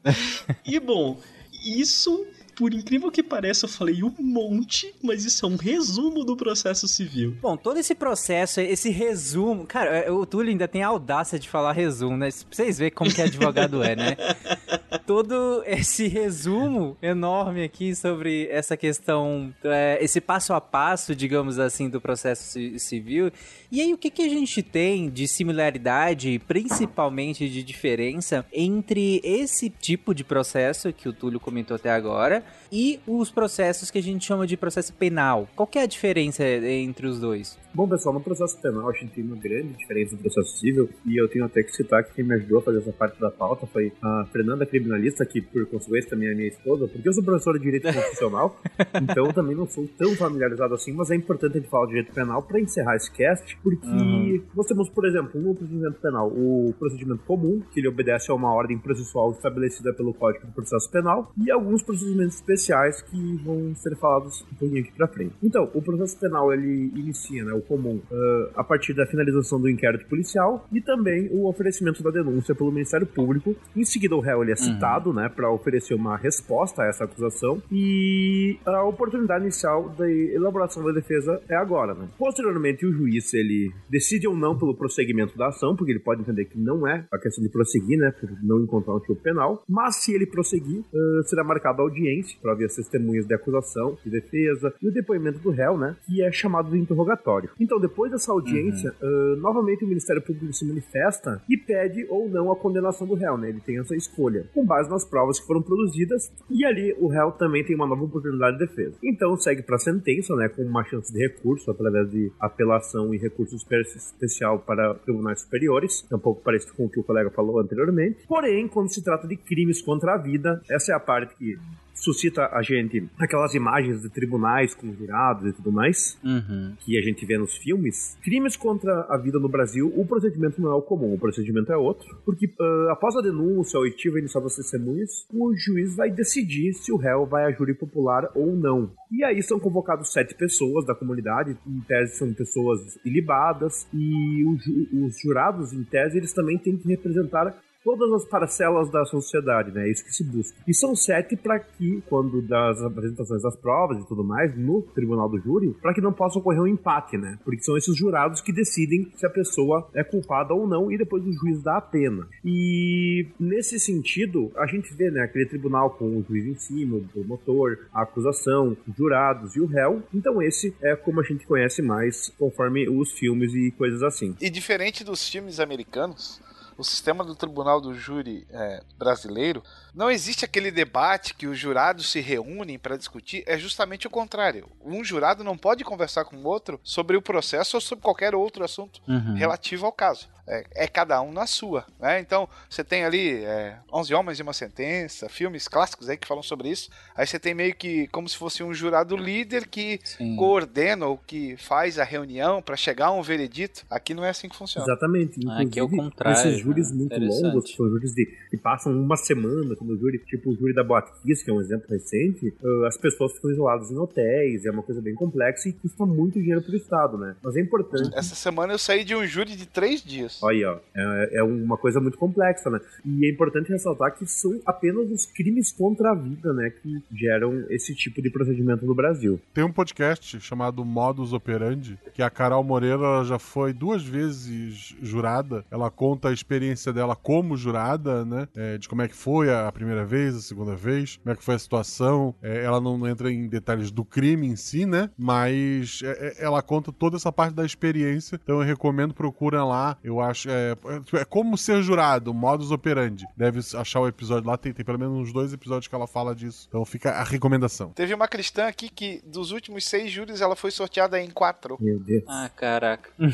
e 0.65 0.79
bom, 0.79 1.19
isso 1.65 2.25
por 2.57 2.73
incrível 2.73 3.11
que 3.11 3.21
pareça, 3.21 3.65
eu 3.65 3.69
falei 3.69 4.03
um 4.03 4.11
monte, 4.19 4.91
mas 5.03 5.23
isso 5.23 5.45
é 5.45 5.47
um 5.49 5.55
resumo 5.55 6.25
do 6.25 6.35
processo 6.35 6.87
civil. 6.87 7.37
Bom, 7.39 7.55
todo 7.55 7.77
esse 7.77 7.93
processo, 7.93 8.59
esse 8.59 8.89
resumo. 8.89 9.67
Cara, 9.67 9.95
é, 9.95 10.11
o 10.11 10.25
Túlio 10.25 10.49
ainda 10.49 10.67
tem 10.67 10.81
a 10.81 10.87
audácia 10.87 11.37
de 11.37 11.47
falar 11.47 11.73
resumo, 11.73 12.17
né? 12.17 12.29
Pra 12.31 12.39
vocês 12.49 12.79
verem 12.79 12.91
como 12.91 13.13
que 13.13 13.21
advogado 13.21 13.83
é, 13.83 13.95
né? 13.95 14.17
Todo 15.05 15.63
esse 15.65 16.07
resumo 16.07 16.97
enorme 16.99 17.63
aqui 17.63 17.95
sobre 17.95 18.47
essa 18.49 18.75
questão, 18.75 19.53
é, 19.63 19.99
esse 20.01 20.19
passo 20.19 20.51
a 20.51 20.59
passo, 20.59 21.15
digamos 21.15 21.59
assim, 21.59 21.87
do 21.87 22.01
processo 22.01 22.59
civil. 22.79 23.31
E 23.71 23.81
aí, 23.81 23.93
o 23.93 23.97
que, 23.97 24.09
que 24.09 24.23
a 24.23 24.29
gente 24.29 24.63
tem 24.63 25.09
de 25.09 25.27
similaridade, 25.27 26.41
principalmente 26.47 27.47
de 27.47 27.61
diferença, 27.61 28.45
entre 28.51 29.21
esse 29.23 29.69
tipo 29.69 30.15
de 30.15 30.23
processo 30.23 30.91
que 30.91 31.07
o 31.07 31.13
Túlio 31.13 31.39
comentou 31.39 31.75
até 31.75 31.91
agora 31.91 32.46
e 32.71 32.99
os 33.07 33.31
processos 33.31 33.89
que 33.91 33.97
a 33.97 34.03
gente 34.03 34.25
chama 34.25 34.45
de 34.45 34.57
processo 34.57 34.93
penal. 34.93 35.47
Qual 35.55 35.69
é 35.75 35.81
a 35.81 35.85
diferença 35.85 36.43
entre 36.43 37.07
os 37.07 37.19
dois? 37.19 37.57
Bom, 37.73 37.87
pessoal, 37.87 38.15
no 38.15 38.21
processo 38.21 38.59
penal 38.59 38.89
a 38.89 38.93
gente 38.93 39.11
tem 39.11 39.23
uma 39.23 39.35
grande 39.35 39.73
diferença 39.73 40.15
do 40.15 40.21
processo 40.21 40.57
civil 40.57 40.89
e 41.05 41.21
eu 41.21 41.27
tenho 41.27 41.45
até 41.45 41.61
que 41.61 41.71
citar 41.75 42.03
que 42.03 42.13
quem 42.13 42.25
me 42.25 42.33
ajudou 42.35 42.59
a 42.59 42.61
fazer 42.63 42.79
essa 42.79 42.91
parte 42.91 43.19
da 43.19 43.29
pauta 43.29 43.67
foi 43.67 43.93
a 44.01 44.25
Fernanda 44.31 44.65
Criminalista, 44.65 45.25
que 45.25 45.41
por 45.41 45.65
consequência 45.67 46.09
também 46.09 46.29
é 46.29 46.33
minha 46.33 46.47
esposa, 46.47 46.87
porque 46.87 47.07
eu 47.07 47.13
sou 47.13 47.23
professor 47.23 47.57
de 47.57 47.63
Direito 47.63 47.93
Constitucional, 47.93 48.59
então 49.01 49.31
também 49.31 49.55
não 49.55 49.67
sou 49.67 49.87
tão 49.97 50.15
familiarizado 50.15 50.73
assim, 50.73 50.91
mas 50.91 51.11
é 51.11 51.15
importante 51.15 51.57
a 51.57 51.59
gente 51.59 51.69
falar 51.69 51.85
de 51.85 51.91
Direito 51.91 52.13
Penal 52.13 52.41
para 52.41 52.59
encerrar 52.59 52.95
esse 52.95 53.11
cast, 53.11 53.57
porque 53.61 53.87
uhum. 53.87 54.41
nós 54.55 54.65
temos, 54.65 54.89
por 54.89 55.05
exemplo, 55.05 55.39
no 55.39 55.53
procedimento 55.53 55.99
penal, 56.01 56.27
o 56.29 56.73
procedimento 56.79 57.23
comum, 57.25 57.61
que 57.71 57.79
ele 57.79 57.87
obedece 57.87 58.31
a 58.31 58.33
uma 58.33 58.51
ordem 58.51 58.77
processual 58.77 59.31
estabelecida 59.31 59.93
pelo 59.93 60.13
Código 60.13 60.47
do 60.47 60.53
Processo 60.53 60.89
Penal, 60.89 61.31
e 61.37 61.51
alguns 61.51 61.83
procedimentos 61.83 62.36
especiais 62.37 63.01
que 63.01 63.35
vão 63.43 63.75
ser 63.75 63.95
falados 63.97 64.45
um 64.51 64.55
pouquinho 64.55 64.81
aqui 64.81 64.91
pra 64.93 65.07
frente. 65.07 65.35
Então, 65.43 65.69
o 65.73 65.81
processo 65.81 66.19
penal 66.19 66.53
ele 66.53 66.91
inicia, 66.95 67.43
né, 67.43 67.53
o 67.53 67.61
comum, 67.61 68.01
uh, 68.11 68.51
a 68.55 68.63
partir 68.63 68.93
da 68.93 69.05
finalização 69.05 69.59
do 69.59 69.69
inquérito 69.69 70.07
policial 70.07 70.67
e 70.71 70.81
também 70.81 71.29
o 71.31 71.47
oferecimento 71.47 72.01
da 72.03 72.11
denúncia 72.11 72.55
pelo 72.55 72.71
Ministério 72.71 73.07
Público. 73.07 73.55
Em 73.75 73.83
seguida, 73.83 74.15
o 74.15 74.19
réu 74.19 74.41
ele 74.41 74.51
é 74.51 74.55
uhum. 74.55 74.73
citado, 74.73 75.13
né, 75.13 75.29
para 75.29 75.51
oferecer 75.51 75.93
uma 75.93 76.17
resposta 76.17 76.83
a 76.83 76.87
essa 76.87 77.03
acusação 77.03 77.61
e 77.71 78.57
a 78.65 78.83
oportunidade 78.83 79.43
inicial 79.43 79.89
da 79.89 80.09
elaboração 80.09 80.83
da 80.83 80.91
defesa 80.91 81.41
é 81.49 81.55
agora, 81.55 81.93
né. 81.93 82.07
Posteriormente, 82.17 82.85
o 82.85 82.93
juiz 82.93 83.33
ele 83.33 83.71
decide 83.89 84.27
ou 84.27 84.35
não 84.35 84.57
pelo 84.57 84.75
prosseguimento 84.75 85.37
da 85.37 85.47
ação, 85.47 85.75
porque 85.75 85.91
ele 85.91 85.99
pode 85.99 86.21
entender 86.21 86.45
que 86.45 86.57
não 86.57 86.87
é 86.87 87.05
a 87.11 87.17
questão 87.17 87.43
de 87.43 87.49
prosseguir, 87.49 87.97
né, 87.97 88.11
por 88.19 88.29
não 88.43 88.61
encontrar 88.61 88.95
um 88.95 88.99
tipo 88.99 89.15
penal, 89.15 89.63
mas 89.67 89.97
se 89.97 90.13
ele 90.13 90.25
prosseguir, 90.25 90.79
uh, 90.79 91.23
será 91.25 91.43
marcada 91.43 91.81
a 91.81 91.83
audiência 91.83 92.26
para 92.35 92.53
ver 92.53 92.65
as 92.65 92.75
testemunhas 92.75 93.25
de 93.25 93.33
acusação, 93.33 93.97
de 94.03 94.09
defesa 94.09 94.73
e 94.81 94.87
o 94.87 94.91
depoimento 94.91 95.39
do 95.39 95.49
réu, 95.49 95.77
né? 95.77 95.95
Que 96.05 96.21
é 96.21 96.31
chamado 96.31 96.71
de 96.71 96.77
interrogatório. 96.77 97.49
Então, 97.59 97.79
depois 97.79 98.11
dessa 98.11 98.31
audiência, 98.31 98.93
uhum. 99.01 99.33
uh, 99.33 99.35
novamente 99.37 99.85
o 99.85 99.87
Ministério 99.87 100.21
Público 100.21 100.53
se 100.53 100.65
manifesta 100.65 101.41
e 101.49 101.57
pede 101.57 102.05
ou 102.09 102.29
não 102.29 102.51
a 102.51 102.55
condenação 102.55 103.07
do 103.07 103.15
réu, 103.15 103.37
né? 103.37 103.49
Ele 103.49 103.61
tem 103.61 103.79
essa 103.79 103.95
escolha, 103.95 104.45
com 104.53 104.65
base 104.65 104.89
nas 104.89 105.05
provas 105.05 105.39
que 105.39 105.45
foram 105.45 105.61
produzidas 105.61 106.31
e 106.49 106.65
ali 106.65 106.95
o 106.99 107.07
réu 107.07 107.31
também 107.31 107.63
tem 107.63 107.75
uma 107.75 107.87
nova 107.87 108.03
oportunidade 108.03 108.57
de 108.57 108.65
defesa. 108.65 108.95
Então, 109.03 109.35
segue 109.37 109.61
para 109.61 109.75
a 109.75 109.79
sentença, 109.79 110.35
né? 110.35 110.49
Com 110.49 110.63
uma 110.63 110.83
chance 110.83 111.11
de 111.11 111.19
recurso 111.19 111.69
através 111.69 112.09
de 112.09 112.31
apelação 112.39 113.13
e 113.13 113.17
recurso 113.17 113.55
especial 113.55 114.59
para 114.59 114.95
tribunais 114.95 115.41
superiores, 115.41 116.05
é 116.11 116.15
um 116.15 116.19
pouco 116.19 116.41
parecido 116.41 116.73
com 116.73 116.85
o 116.85 116.89
que 116.89 116.99
o 116.99 117.03
colega 117.03 117.29
falou 117.29 117.59
anteriormente. 117.59 118.25
Porém, 118.27 118.67
quando 118.67 118.93
se 118.93 119.03
trata 119.03 119.27
de 119.27 119.35
crimes 119.35 119.81
contra 119.81 120.13
a 120.13 120.17
vida, 120.17 120.61
essa 120.69 120.91
é 120.91 120.95
a 120.95 120.99
parte 120.99 121.35
que 121.35 121.57
suscita 121.97 122.49
a 122.51 122.61
gente 122.61 123.07
aquelas 123.19 123.53
imagens 123.53 124.01
de 124.01 124.09
tribunais 124.09 124.73
com 124.73 124.93
jurados 124.93 125.49
e 125.49 125.53
tudo 125.53 125.71
mais, 125.71 126.17
uhum. 126.23 126.73
que 126.79 126.97
a 126.97 127.01
gente 127.01 127.25
vê 127.25 127.37
nos 127.37 127.57
filmes. 127.57 128.17
Crimes 128.23 128.55
contra 128.55 129.05
a 129.09 129.17
vida 129.17 129.39
no 129.39 129.49
Brasil, 129.49 129.91
o 129.95 130.05
procedimento 130.05 130.61
não 130.61 130.71
é 130.71 130.75
o 130.75 130.81
comum, 130.81 131.13
o 131.13 131.19
procedimento 131.19 131.71
é 131.71 131.77
outro, 131.77 132.17
porque 132.25 132.45
uh, 132.45 132.89
após 132.91 133.15
a 133.15 133.21
denúncia, 133.21 133.77
a 133.77 133.81
oitiva 133.81 134.19
inicial 134.19 134.43
das 134.43 134.55
testemunhas, 134.55 135.25
o 135.31 135.53
juiz 135.55 135.95
vai 135.95 136.09
decidir 136.09 136.73
se 136.73 136.91
o 136.91 136.97
réu 136.97 137.25
vai 137.25 137.45
a 137.45 137.51
júri 137.51 137.73
popular 137.73 138.29
ou 138.35 138.55
não. 138.55 138.91
E 139.11 139.23
aí 139.23 139.41
são 139.41 139.59
convocados 139.59 140.11
sete 140.11 140.35
pessoas 140.35 140.85
da 140.85 140.93
comunidade, 140.93 141.57
em 141.65 141.79
tese 141.81 142.17
são 142.17 142.33
pessoas 142.33 142.99
ilibadas, 143.05 143.87
e 143.93 144.43
os 144.45 145.19
jurados, 145.21 145.73
em 145.73 145.83
tese, 145.83 146.17
eles 146.17 146.33
também 146.33 146.57
têm 146.57 146.77
que 146.77 146.87
representar 146.87 147.55
todas 147.87 148.11
as 148.11 148.25
parcelas 148.25 148.89
da 148.91 149.05
sociedade, 149.05 149.71
né? 149.71 149.87
É 149.87 149.91
isso 149.91 150.03
que 150.03 150.13
se 150.13 150.21
busca. 150.21 150.57
E 150.67 150.73
são 150.73 150.93
sete 150.93 151.37
para 151.37 151.57
que, 151.57 152.03
quando 152.09 152.41
das 152.41 152.81
apresentações 152.81 153.41
das 153.41 153.55
provas 153.55 153.97
e 153.97 154.05
tudo 154.05 154.25
mais, 154.25 154.53
no 154.57 154.81
tribunal 154.81 155.29
do 155.29 155.39
júri, 155.39 155.73
para 155.81 155.93
que 155.93 156.01
não 156.01 156.11
possa 156.11 156.37
ocorrer 156.37 156.61
um 156.61 156.67
empate, 156.67 157.17
né? 157.17 157.39
Porque 157.45 157.63
são 157.63 157.77
esses 157.77 157.95
jurados 157.95 158.41
que 158.41 158.51
decidem 158.51 159.09
se 159.15 159.25
a 159.25 159.29
pessoa 159.29 159.89
é 159.93 160.03
culpada 160.03 160.53
ou 160.53 160.67
não 160.67 160.91
e 160.91 160.97
depois 160.97 161.25
o 161.25 161.31
juiz 161.31 161.63
dá 161.63 161.77
a 161.77 161.81
pena. 161.81 162.27
E 162.43 163.25
nesse 163.39 163.79
sentido, 163.79 164.51
a 164.57 164.67
gente 164.67 164.93
vê, 164.93 165.09
né, 165.09 165.21
aquele 165.21 165.45
tribunal 165.45 165.91
com 165.91 166.17
o 166.17 166.25
juiz 166.27 166.45
em 166.45 166.55
cima, 166.55 166.97
o 166.97 167.07
promotor, 167.07 167.85
a 167.93 168.01
acusação, 168.01 168.75
os 168.85 168.97
jurados 168.97 169.55
e 169.55 169.61
o 169.61 169.65
réu. 169.65 170.03
Então 170.13 170.41
esse 170.41 170.75
é 170.81 170.93
como 170.93 171.21
a 171.21 171.23
gente 171.23 171.47
conhece 171.47 171.81
mais 171.81 172.33
conforme 172.37 172.89
os 172.89 173.13
filmes 173.13 173.53
e 173.53 173.71
coisas 173.71 174.03
assim. 174.03 174.35
E 174.41 174.49
diferente 174.49 175.05
dos 175.05 175.29
filmes 175.29 175.61
americanos, 175.61 176.41
o 176.77 176.83
sistema 176.83 177.23
do 177.23 177.35
tribunal 177.35 177.81
do 177.81 177.93
júri 177.93 178.47
é, 178.51 178.83
brasileiro, 178.97 179.63
não 179.93 180.11
existe 180.11 180.45
aquele 180.45 180.69
debate 180.69 181.33
que 181.33 181.47
os 181.47 181.57
jurados 181.57 182.11
se 182.11 182.19
reúnem 182.19 182.77
para 182.77 182.97
discutir, 182.97 183.43
é 183.47 183.57
justamente 183.57 184.05
o 184.05 184.11
contrário. 184.11 184.69
Um 184.83 185.03
jurado 185.03 185.43
não 185.43 185.57
pode 185.57 185.83
conversar 185.83 186.25
com 186.25 186.35
o 186.37 186.45
outro 186.45 186.79
sobre 186.83 187.17
o 187.17 187.21
processo 187.21 187.77
ou 187.77 187.81
sobre 187.81 188.03
qualquer 188.03 188.35
outro 188.35 188.63
assunto 188.63 189.01
uhum. 189.07 189.33
relativo 189.33 189.85
ao 189.85 189.91
caso. 189.91 190.29
É, 190.47 190.63
é, 190.75 190.87
cada 190.87 191.21
um 191.21 191.31
na 191.31 191.45
sua, 191.45 191.85
né? 191.99 192.19
Então, 192.19 192.47
você 192.69 192.83
tem 192.83 193.03
ali 193.03 193.43
é, 193.43 193.77
11 193.91 194.13
Homens 194.13 194.39
e 194.39 194.41
uma 194.41 194.53
Sentença, 194.53 195.27
filmes 195.27 195.67
clássicos 195.67 196.07
aí 196.09 196.15
que 196.15 196.27
falam 196.27 196.41
sobre 196.41 196.69
isso. 196.69 196.89
Aí 197.15 197.27
você 197.27 197.37
tem 197.37 197.53
meio 197.53 197.75
que 197.75 198.07
como 198.07 198.27
se 198.29 198.37
fosse 198.37 198.63
um 198.63 198.73
jurado 198.73 199.15
líder 199.17 199.67
que 199.67 199.99
Sim. 200.03 200.35
coordena 200.37 201.05
ou 201.05 201.17
que 201.17 201.57
faz 201.57 201.99
a 201.99 202.03
reunião 202.03 202.61
para 202.61 202.77
chegar 202.77 203.07
a 203.07 203.11
um 203.11 203.21
veredito. 203.21 203.85
Aqui 203.89 204.13
não 204.13 204.23
é 204.23 204.29
assim 204.29 204.47
que 204.47 204.55
funciona. 204.55 204.85
Exatamente. 204.85 205.37
Inclusive, 205.37 205.67
Aqui 205.67 205.79
é 205.79 205.83
o 205.83 205.89
contrário. 205.89 206.39
Esses 206.39 206.59
júris 206.59 206.91
né? 206.91 206.97
muito 206.97 207.19
longos, 207.19 207.75
são 207.75 207.89
júris 207.89 208.13
de, 208.13 208.25
que 208.49 208.57
passam 208.57 208.93
uma 208.93 209.17
semana 209.17 209.75
no 209.81 209.97
júri, 209.97 210.19
tipo 210.19 210.51
o 210.51 210.55
júri 210.55 210.73
da 210.73 210.83
Boate 210.83 211.11
Kiss, 211.21 211.43
que 211.43 211.51
é 211.51 211.53
um 211.53 211.61
exemplo 211.61 211.87
recente, 211.89 212.53
uh, 212.61 212.85
as 212.85 212.97
pessoas 212.97 213.33
ficam 213.33 213.51
isoladas 213.51 213.91
em 213.91 213.97
hotéis, 213.97 214.65
é 214.65 214.71
uma 214.71 214.83
coisa 214.83 215.01
bem 215.01 215.13
complexa 215.13 215.69
e 215.69 215.73
custa 215.73 216.05
muito 216.05 216.39
dinheiro 216.39 216.61
pro 216.61 216.75
Estado, 216.75 217.17
né? 217.17 217.35
Mas 217.41 217.55
é 217.55 217.61
importante. 217.61 218.09
Essa 218.13 218.35
semana 218.35 218.73
eu 218.73 218.77
saí 218.77 219.03
de 219.03 219.15
um 219.15 219.25
júri 219.25 219.55
de 219.55 219.65
três 219.65 220.01
dias. 220.03 220.36
Aí, 220.43 220.63
ó, 220.63 220.77
é, 220.95 221.39
é 221.39 221.43
uma 221.43 221.77
coisa 221.77 221.99
muito 221.99 222.17
complexa, 222.17 222.69
né? 222.69 222.79
E 223.05 223.25
é 223.25 223.31
importante 223.31 223.71
ressaltar 223.71 224.15
que 224.15 224.25
são 224.25 224.59
apenas 224.65 225.09
os 225.11 225.25
crimes 225.25 225.71
contra 225.71 226.11
a 226.11 226.15
vida, 226.15 226.53
né, 226.53 226.69
que 226.69 227.01
geram 227.11 227.65
esse 227.69 227.95
tipo 227.95 228.21
de 228.21 228.29
procedimento 228.29 228.85
no 228.85 228.95
Brasil. 228.95 229.39
Tem 229.53 229.63
um 229.63 229.71
podcast 229.71 230.39
chamado 230.39 230.83
Modus 230.83 231.33
Operandi, 231.33 231.97
que 232.13 232.21
a 232.21 232.29
Carol 232.29 232.63
Moreira 232.63 233.23
já 233.23 233.39
foi 233.39 233.73
duas 233.73 234.03
vezes 234.03 234.95
jurada. 235.01 235.63
Ela 235.71 235.89
conta 235.89 236.29
a 236.29 236.33
experiência 236.33 236.91
dela 236.91 237.15
como 237.15 237.57
jurada, 237.57 238.25
né? 238.25 238.47
é, 238.55 238.77
de 238.77 238.89
como 238.89 239.01
é 239.01 239.07
que 239.07 239.15
foi 239.15 239.53
a 239.53 239.71
primeira 239.71 240.03
vez, 240.03 240.35
a 240.35 240.41
segunda 240.41 240.75
vez, 240.75 241.17
como 241.17 241.33
é 241.33 241.35
que 241.35 241.43
foi 241.43 241.55
a 241.55 241.59
situação. 241.59 242.33
É, 242.41 242.63
ela 242.63 242.81
não 242.81 243.07
entra 243.07 243.31
em 243.31 243.47
detalhes 243.47 243.91
do 243.91 244.03
crime 244.03 244.47
em 244.47 244.55
si, 244.55 244.85
né? 244.85 245.09
Mas 245.17 246.01
é, 246.03 246.27
é, 246.27 246.45
ela 246.45 246.61
conta 246.61 246.91
toda 246.91 247.15
essa 247.15 247.31
parte 247.31 247.53
da 247.53 247.65
experiência. 247.65 248.39
Então 248.43 248.59
eu 248.59 248.65
recomendo, 248.65 249.13
procura 249.13 249.63
lá. 249.63 249.97
Eu 250.03 250.19
acho. 250.19 250.26
É, 250.47 250.75
é 251.13 251.25
como 251.25 251.57
ser 251.57 251.81
jurado, 251.81 252.33
modus 252.33 252.71
operandi. 252.71 253.25
Deve 253.35 253.59
achar 253.75 253.99
o 253.99 254.07
episódio 254.07 254.49
lá, 254.49 254.57
tem, 254.57 254.73
tem 254.73 254.85
pelo 254.85 254.99
menos 254.99 255.15
uns 255.15 255.33
dois 255.33 255.53
episódios 255.53 255.87
que 255.87 255.95
ela 255.95 256.07
fala 256.07 256.35
disso. 256.35 256.65
Então 256.67 256.83
fica 256.85 257.11
a 257.11 257.23
recomendação. 257.23 257.89
Teve 257.91 258.13
uma 258.13 258.27
cristã 258.27 258.67
aqui 258.67 258.89
que 258.89 259.21
dos 259.25 259.51
últimos 259.51 259.87
seis 259.87 260.11
júris 260.11 260.41
ela 260.41 260.55
foi 260.55 260.71
sorteada 260.71 261.19
em 261.19 261.29
quatro. 261.29 261.77
Meu 261.79 261.99
Deus. 261.99 262.23
Ah, 262.27 262.49
caraca. 262.55 263.09